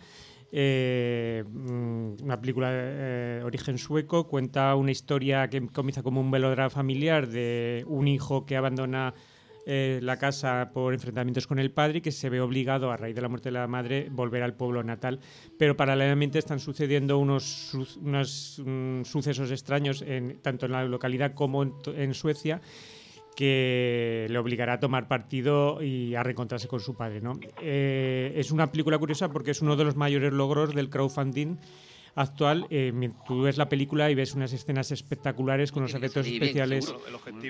Eh, 0.50 1.44
una 1.46 2.40
película 2.40 2.72
de 2.72 3.42
origen 3.44 3.78
sueco, 3.78 4.26
cuenta 4.26 4.74
una 4.74 4.90
historia 4.90 5.48
que 5.48 5.64
comienza 5.68 6.02
como 6.02 6.20
un 6.20 6.30
melodrama 6.30 6.70
familiar 6.70 7.28
de 7.28 7.84
un 7.86 8.08
hijo 8.08 8.46
que 8.46 8.56
abandona 8.56 9.14
eh, 9.68 9.98
la 10.00 10.16
casa 10.16 10.70
por 10.72 10.94
enfrentamientos 10.94 11.48
con 11.48 11.58
el 11.58 11.72
padre 11.72 11.98
y 11.98 12.00
que 12.00 12.12
se 12.12 12.30
ve 12.30 12.40
obligado, 12.40 12.92
a 12.92 12.96
raíz 12.96 13.16
de 13.16 13.20
la 13.20 13.28
muerte 13.28 13.48
de 13.48 13.54
la 13.54 13.66
madre, 13.66 14.06
volver 14.12 14.44
al 14.44 14.54
pueblo 14.54 14.84
natal. 14.84 15.18
Pero 15.58 15.76
paralelamente 15.76 16.38
están 16.38 16.60
sucediendo 16.60 17.18
unos, 17.18 17.74
unos 18.00 18.60
um, 18.60 19.04
sucesos 19.04 19.50
extraños 19.50 20.02
en, 20.02 20.40
tanto 20.40 20.66
en 20.66 20.72
la 20.72 20.84
localidad 20.84 21.34
como 21.34 21.64
en, 21.64 21.74
en, 21.96 22.14
Suecia 22.14 22.60
que 23.34 24.28
le 24.30 24.38
obligará 24.38 24.74
a 24.74 24.80
tomar 24.80 25.08
partido 25.08 25.82
y 25.82 26.14
a 26.14 26.22
reencontrarse 26.22 26.68
con 26.68 26.78
su 26.78 26.94
padre. 26.94 27.20
¿no? 27.20 27.32
Eh, 27.60 28.34
es 28.36 28.52
una 28.52 28.70
película 28.70 28.98
curiosa 28.98 29.32
porque 29.32 29.50
es 29.50 29.62
uno 29.62 29.74
de 29.74 29.82
los 29.82 29.96
mayores 29.96 30.32
logros 30.32 30.76
del 30.76 30.90
crowdfunding 30.90 31.56
actual, 32.14 32.66
eh, 32.70 33.10
tú 33.26 33.42
ves 33.42 33.58
la 33.58 33.68
película 33.68 34.10
y 34.10 34.14
ves 34.14 34.34
unas 34.34 34.52
escenas 34.52 34.90
espectaculares 34.90 35.70
con 35.70 35.82
unos 35.82 35.94
efectos 35.94 36.26
especiales 36.26 36.94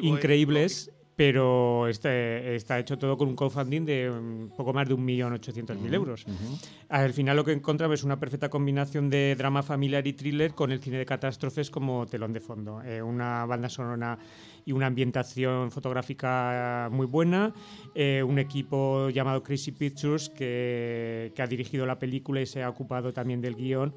increíbles 0.03 0.91
pero 1.17 1.89
este, 1.89 2.55
está 2.55 2.79
hecho 2.79 2.99
todo 2.99 3.17
con 3.17 3.29
un 3.29 3.37
crowdfunding 3.37 3.87
de 3.87 4.11
un 4.11 4.53
poco 4.55 4.75
más 4.75 4.87
de 4.87 4.95
1.800.000 4.95 5.77
uh 5.77 5.81
-huh, 5.81 5.95
euros. 5.95 6.27
Uh 6.27 6.31
-huh. 6.31 6.69
Al 6.91 7.15
final 7.15 7.37
lo 7.37 7.45
que 7.45 7.53
encontramos 7.53 8.01
es 8.01 8.05
una 8.05 8.21
perfecta 8.21 8.51
combinación 8.51 9.09
de 9.09 9.35
drama 9.35 9.63
familiar 9.63 10.07
y 10.07 10.13
thriller 10.13 10.53
con 10.53 10.71
el 10.73 10.81
cine 10.81 10.99
de 10.99 11.07
catástrofes 11.07 11.71
como 11.71 12.07
telón 12.07 12.35
de 12.35 12.41
fondo. 12.41 12.83
Eh, 12.83 13.01
una 13.01 13.47
banda 13.47 13.71
sonora 13.71 14.19
y 14.67 14.73
una 14.73 14.87
ambientación 14.87 15.71
fotográfica 15.71 16.89
muy 16.93 17.07
buena, 17.07 17.55
eh, 17.95 18.23
un 18.23 18.39
equipo 18.39 19.09
llamado 19.09 19.43
Crazy 19.43 19.73
Pictures 19.73 20.29
que, 20.29 21.33
que 21.35 21.43
ha 21.43 21.47
dirigido 21.47 21.87
la 21.87 21.99
película 21.99 22.43
y 22.43 22.47
se 22.47 22.63
ha 22.63 22.69
ocupado 22.69 23.13
también 23.13 23.41
del 23.41 23.55
guion. 23.55 23.95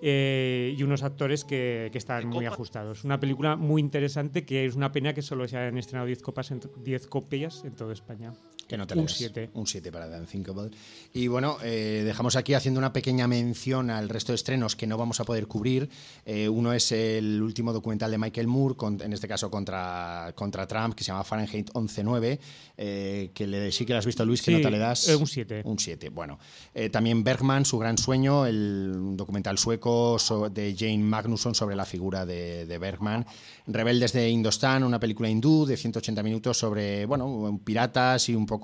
Eh, 0.00 0.74
y 0.76 0.82
unos 0.82 1.02
actores 1.02 1.44
que, 1.44 1.88
que 1.92 1.98
están 1.98 2.28
muy 2.28 2.46
ajustados. 2.46 3.04
Una 3.04 3.18
película 3.18 3.56
muy 3.56 3.80
interesante 3.80 4.44
que 4.44 4.64
es 4.64 4.76
una 4.76 4.92
pena 4.92 5.12
que 5.12 5.22
solo 5.22 5.48
se 5.48 5.56
hayan 5.56 5.76
estrenado 5.78 6.06
10 6.06 6.22
copas 6.22 6.50
en 6.50 6.60
10 6.84 7.06
copias 7.08 7.64
en 7.64 7.74
toda 7.74 7.92
España. 7.92 8.32
Que 8.68 8.76
no 8.76 8.86
te 8.86 8.98
un 8.98 9.08
7. 9.08 9.50
Un 9.54 9.66
7 9.66 9.90
para 9.90 10.10
The 10.10 10.20
Unthinkable. 10.20 10.70
Y 11.14 11.26
bueno, 11.26 11.56
eh, 11.62 12.02
dejamos 12.04 12.36
aquí 12.36 12.52
haciendo 12.52 12.78
una 12.78 12.92
pequeña 12.92 13.26
mención 13.26 13.88
al 13.88 14.10
resto 14.10 14.32
de 14.32 14.36
estrenos 14.36 14.76
que 14.76 14.86
no 14.86 14.98
vamos 14.98 15.20
a 15.20 15.24
poder 15.24 15.46
cubrir. 15.46 15.88
Eh, 16.26 16.50
uno 16.50 16.74
es 16.74 16.92
el 16.92 17.40
último 17.40 17.72
documental 17.72 18.10
de 18.10 18.18
Michael 18.18 18.46
Moore, 18.46 18.74
con, 18.76 19.00
en 19.00 19.14
este 19.14 19.26
caso 19.26 19.50
contra, 19.50 20.32
contra 20.34 20.66
Trump, 20.66 20.94
que 20.94 21.02
se 21.02 21.12
llama 21.12 21.24
Fahrenheit 21.24 21.70
11.9, 21.72 22.38
eh, 22.76 23.30
que 23.32 23.46
le, 23.46 23.72
sí 23.72 23.86
que 23.86 23.94
lo 23.94 24.00
has 24.00 24.06
visto, 24.06 24.22
Luis, 24.26 24.42
¿qué 24.42 24.50
sí, 24.50 24.58
nota 24.58 24.68
le 24.68 24.78
das? 24.78 25.08
un 25.08 25.26
7. 25.26 25.62
Un 25.64 25.78
7, 25.78 26.10
bueno. 26.10 26.38
Eh, 26.74 26.90
también 26.90 27.24
Bergman, 27.24 27.64
Su 27.64 27.78
gran 27.78 27.96
sueño, 27.96 28.44
el 28.44 29.16
documental 29.16 29.56
sueco 29.56 30.18
de 30.52 30.76
Jane 30.78 30.98
Magnusson 30.98 31.54
sobre 31.54 31.74
la 31.74 31.86
figura 31.86 32.26
de, 32.26 32.66
de 32.66 32.76
Bergman. 32.76 33.24
Rebeldes 33.66 34.12
de 34.12 34.28
Indostán, 34.28 34.84
una 34.84 35.00
película 35.00 35.30
hindú 35.30 35.64
de 35.64 35.76
180 35.76 36.22
minutos 36.22 36.58
sobre, 36.58 37.06
bueno, 37.06 37.58
piratas 37.64 38.28
y 38.28 38.34
un 38.34 38.44
poco 38.44 38.57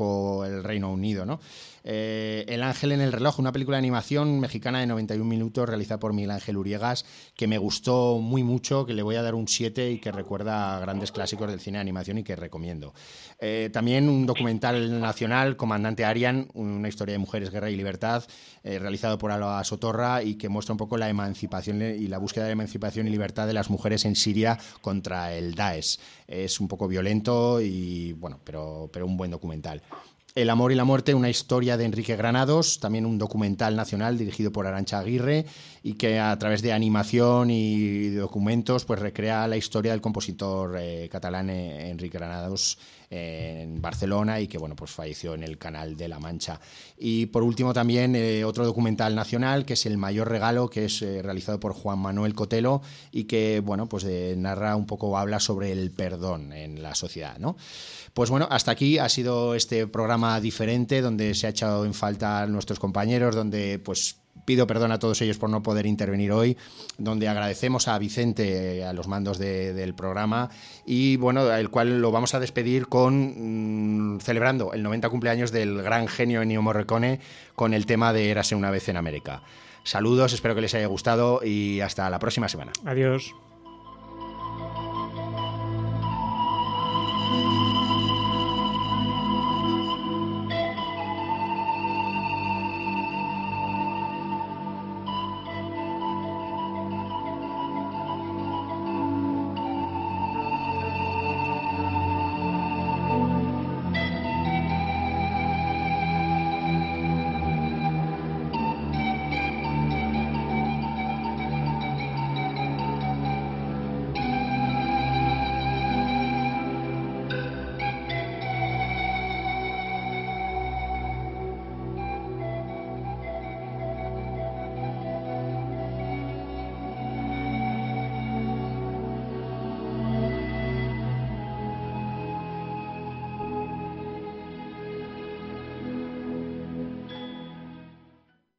el 0.45 0.65
Reino 0.65 0.93
Unido. 0.93 1.25
Eh, 1.87 2.47
el 2.49 2.63
Ángel 2.63 2.93
en 2.93 3.03
el 3.03 3.13
reloj, 3.13 3.39
una 3.39 3.53
película 3.53 3.77
de 3.77 3.81
animación 3.81 4.41
mexicana 4.41 4.81
de 4.81 4.87
91 4.87 5.29
minutos 5.29 5.69
realizada 5.69 6.01
por 6.01 6.15
Miguel 6.15 6.31
Ángel 6.31 6.57
Uriegas, 6.57 7.05
que 7.37 7.47
me 7.47 7.59
gustó 7.59 8.19
muy 8.19 8.43
mucho, 8.43 8.87
que 8.87 8.95
le 8.95 9.03
voy 9.03 9.17
a 9.17 9.23
dar 9.23 9.35
un 9.35 9.47
7 9.47 9.91
y 9.91 9.99
que 9.99 10.11
recuerda 10.11 10.77
a 10.77 10.81
grandes 10.81 11.13
clásicos 11.13 11.51
del 11.51 11.61
cine 11.61 11.77
de 11.77 11.83
animación 11.83 12.17
y 12.17 12.25
que 12.25 12.37
recomiendo. 12.37 12.95
Eh, 13.39 13.69
también 13.71 14.09
un 14.09 14.25
documental 14.25 14.99
nacional, 14.99 15.57
Comandante 15.57 16.07
Arian, 16.07 16.49
una 16.55 16.89
historia 16.89 17.13
de 17.13 17.19
mujeres, 17.19 17.51
guerra 17.51 17.71
y 17.71 17.77
libertad, 17.77 18.25
eh, 18.63 18.79
realizado 18.79 19.19
por 19.19 19.31
Alba 19.31 19.63
Sotorra 19.63 20.23
y 20.23 20.37
que 20.37 20.49
muestra 20.49 20.73
un 20.73 20.79
poco 20.79 20.97
la 20.97 21.11
emancipación 21.11 21.83
y 21.83 22.07
la 22.09 22.17
búsqueda 22.17 22.47
de 22.47 22.53
emancipación 22.53 23.07
y 23.09 23.11
libertad 23.11 23.47
de 23.47 23.53
las 23.53 23.69
mujeres 23.69 24.07
en 24.07 24.17
Siria 24.17 24.59
contra 24.81 25.35
el 25.35 25.55
Daesh. 25.55 25.99
Es 26.27 26.61
un 26.61 26.69
poco 26.69 26.89
violento 26.89 27.61
y 27.61 28.15
bueno, 28.15 28.41
pero 28.43 28.89
un 29.05 29.19
buen 29.19 29.31
documental. 29.31 29.83
El 30.35 30.51
amor 30.51 30.73
y 30.73 30.75
la 30.75 30.83
muerte, 30.83 31.15
una 31.15 31.31
historia 31.31 31.77
de 31.77 31.85
Enrique 31.85 32.17
Granados, 32.17 32.81
también 32.81 33.07
un 33.07 33.19
documental 33.19 33.77
nacional 33.77 34.19
dirigido 34.19 34.51
por 34.51 34.67
Arancha 34.67 34.99
Aguirre 34.99 35.47
y 35.85 35.95
que 35.95 36.19
a 36.19 36.37
través 36.41 36.61
de 36.61 36.73
animación 36.73 37.53
y 37.53 38.09
documentos 38.09 38.85
pues 38.85 38.99
recrea 38.99 39.47
la 39.47 39.57
historia 39.57 39.93
del 39.93 40.01
compositor 40.01 40.77
eh, 40.77 41.09
catalán 41.09 41.51
eh, 41.51 41.89
Enrique 41.89 42.19
Granados 42.19 42.79
en 43.11 43.81
Barcelona 43.81 44.41
y 44.41 44.49
que 44.49 44.59
bueno 44.59 44.75
pues 44.75 44.91
falleció 44.91 45.35
en 45.35 45.45
el 45.45 45.57
canal 45.57 45.97
de 45.97 46.09
La 46.09 46.19
Mancha. 46.19 46.59
Y 46.99 47.27
por 47.27 47.45
último 47.45 47.73
también 47.73 48.17
eh, 48.17 48.45
otro 48.45 48.65
documental 48.65 49.15
nacional 49.15 49.65
que 49.65 49.75
es 49.75 49.87
El 49.87 49.99
mayor 49.99 50.29
regalo 50.29 50.69
que 50.69 50.87
es 50.87 51.01
realizado 51.01 51.61
por 51.61 51.75
Juan 51.75 52.01
Manuel 52.01 52.35
Cotelo 52.35 52.83
y 53.13 53.25
que 53.25 53.61
bueno 53.65 53.89
pues 53.89 54.05
narra 54.37 54.75
un 54.75 54.87
poco 54.87 55.17
habla 55.17 55.39
sobre 55.39 55.71
el 55.71 55.93
perdón 55.93 56.53
en 56.53 56.83
la 56.83 56.97
sociedad, 56.97 57.39
¿no? 57.39 57.57
Pues 58.15 58.31
bueno, 58.31 58.47
hasta 58.49 58.71
aquí 58.71 58.99
ha 58.99 59.09
sido 59.09 59.57
este 59.57 59.89
programa 59.89 60.41
diferente 60.41 61.03
donde 61.03 61.35
se 61.35 61.49
ha 61.49 61.51
echado 61.51 61.85
en 61.85 61.95
falta 61.95 62.47
nuestros 62.47 62.79
compañeros, 62.79 63.35
donde 63.35 63.81
pues 63.81 64.21
pido 64.45 64.69
perdón 64.69 64.93
a 64.93 65.01
todos 65.01 65.21
ellos 65.21 65.37
por 65.39 65.51
no 65.51 65.65
poder 65.65 65.85
intervenir 65.85 66.31
hoy, 66.31 66.57
donde 66.97 67.27
agradecemos 67.29 67.89
a 67.89 67.99
Vicente 67.99 68.79
eh, 68.79 68.85
a 68.85 68.93
los 68.93 69.09
mandos 69.09 69.39
del 69.39 69.95
programa 69.95 70.51
y 70.87 71.17
bueno, 71.17 71.51
el 71.53 71.71
cual 71.71 72.01
lo 72.01 72.13
vamos 72.13 72.35
a 72.35 72.41
despedir 72.41 72.87
con 72.87 74.15
mm, 74.15 74.21
celebrando 74.21 74.73
el 74.73 74.85
90 74.85 75.09
cumpleaños 75.09 75.51
del 75.51 75.83
gran 75.83 76.07
genio 76.07 76.41
Ennio 76.43 76.63
Morricone 76.63 77.19
con 77.57 77.75
el 77.75 77.85
tema 77.85 78.13
de 78.13 78.31
Érase 78.31 78.55
una 78.55 78.71
vez 78.71 78.89
en 78.89 78.97
América. 78.97 79.43
Saludos, 79.83 80.33
espero 80.33 80.55
que 80.55 80.61
les 80.61 80.75
haya 80.75 80.87
gustado 80.87 81.41
y 81.45 81.81
hasta 81.81 82.09
la 82.09 82.21
próxima 82.21 82.49
semana. 82.49 82.73
Adiós. 82.85 83.35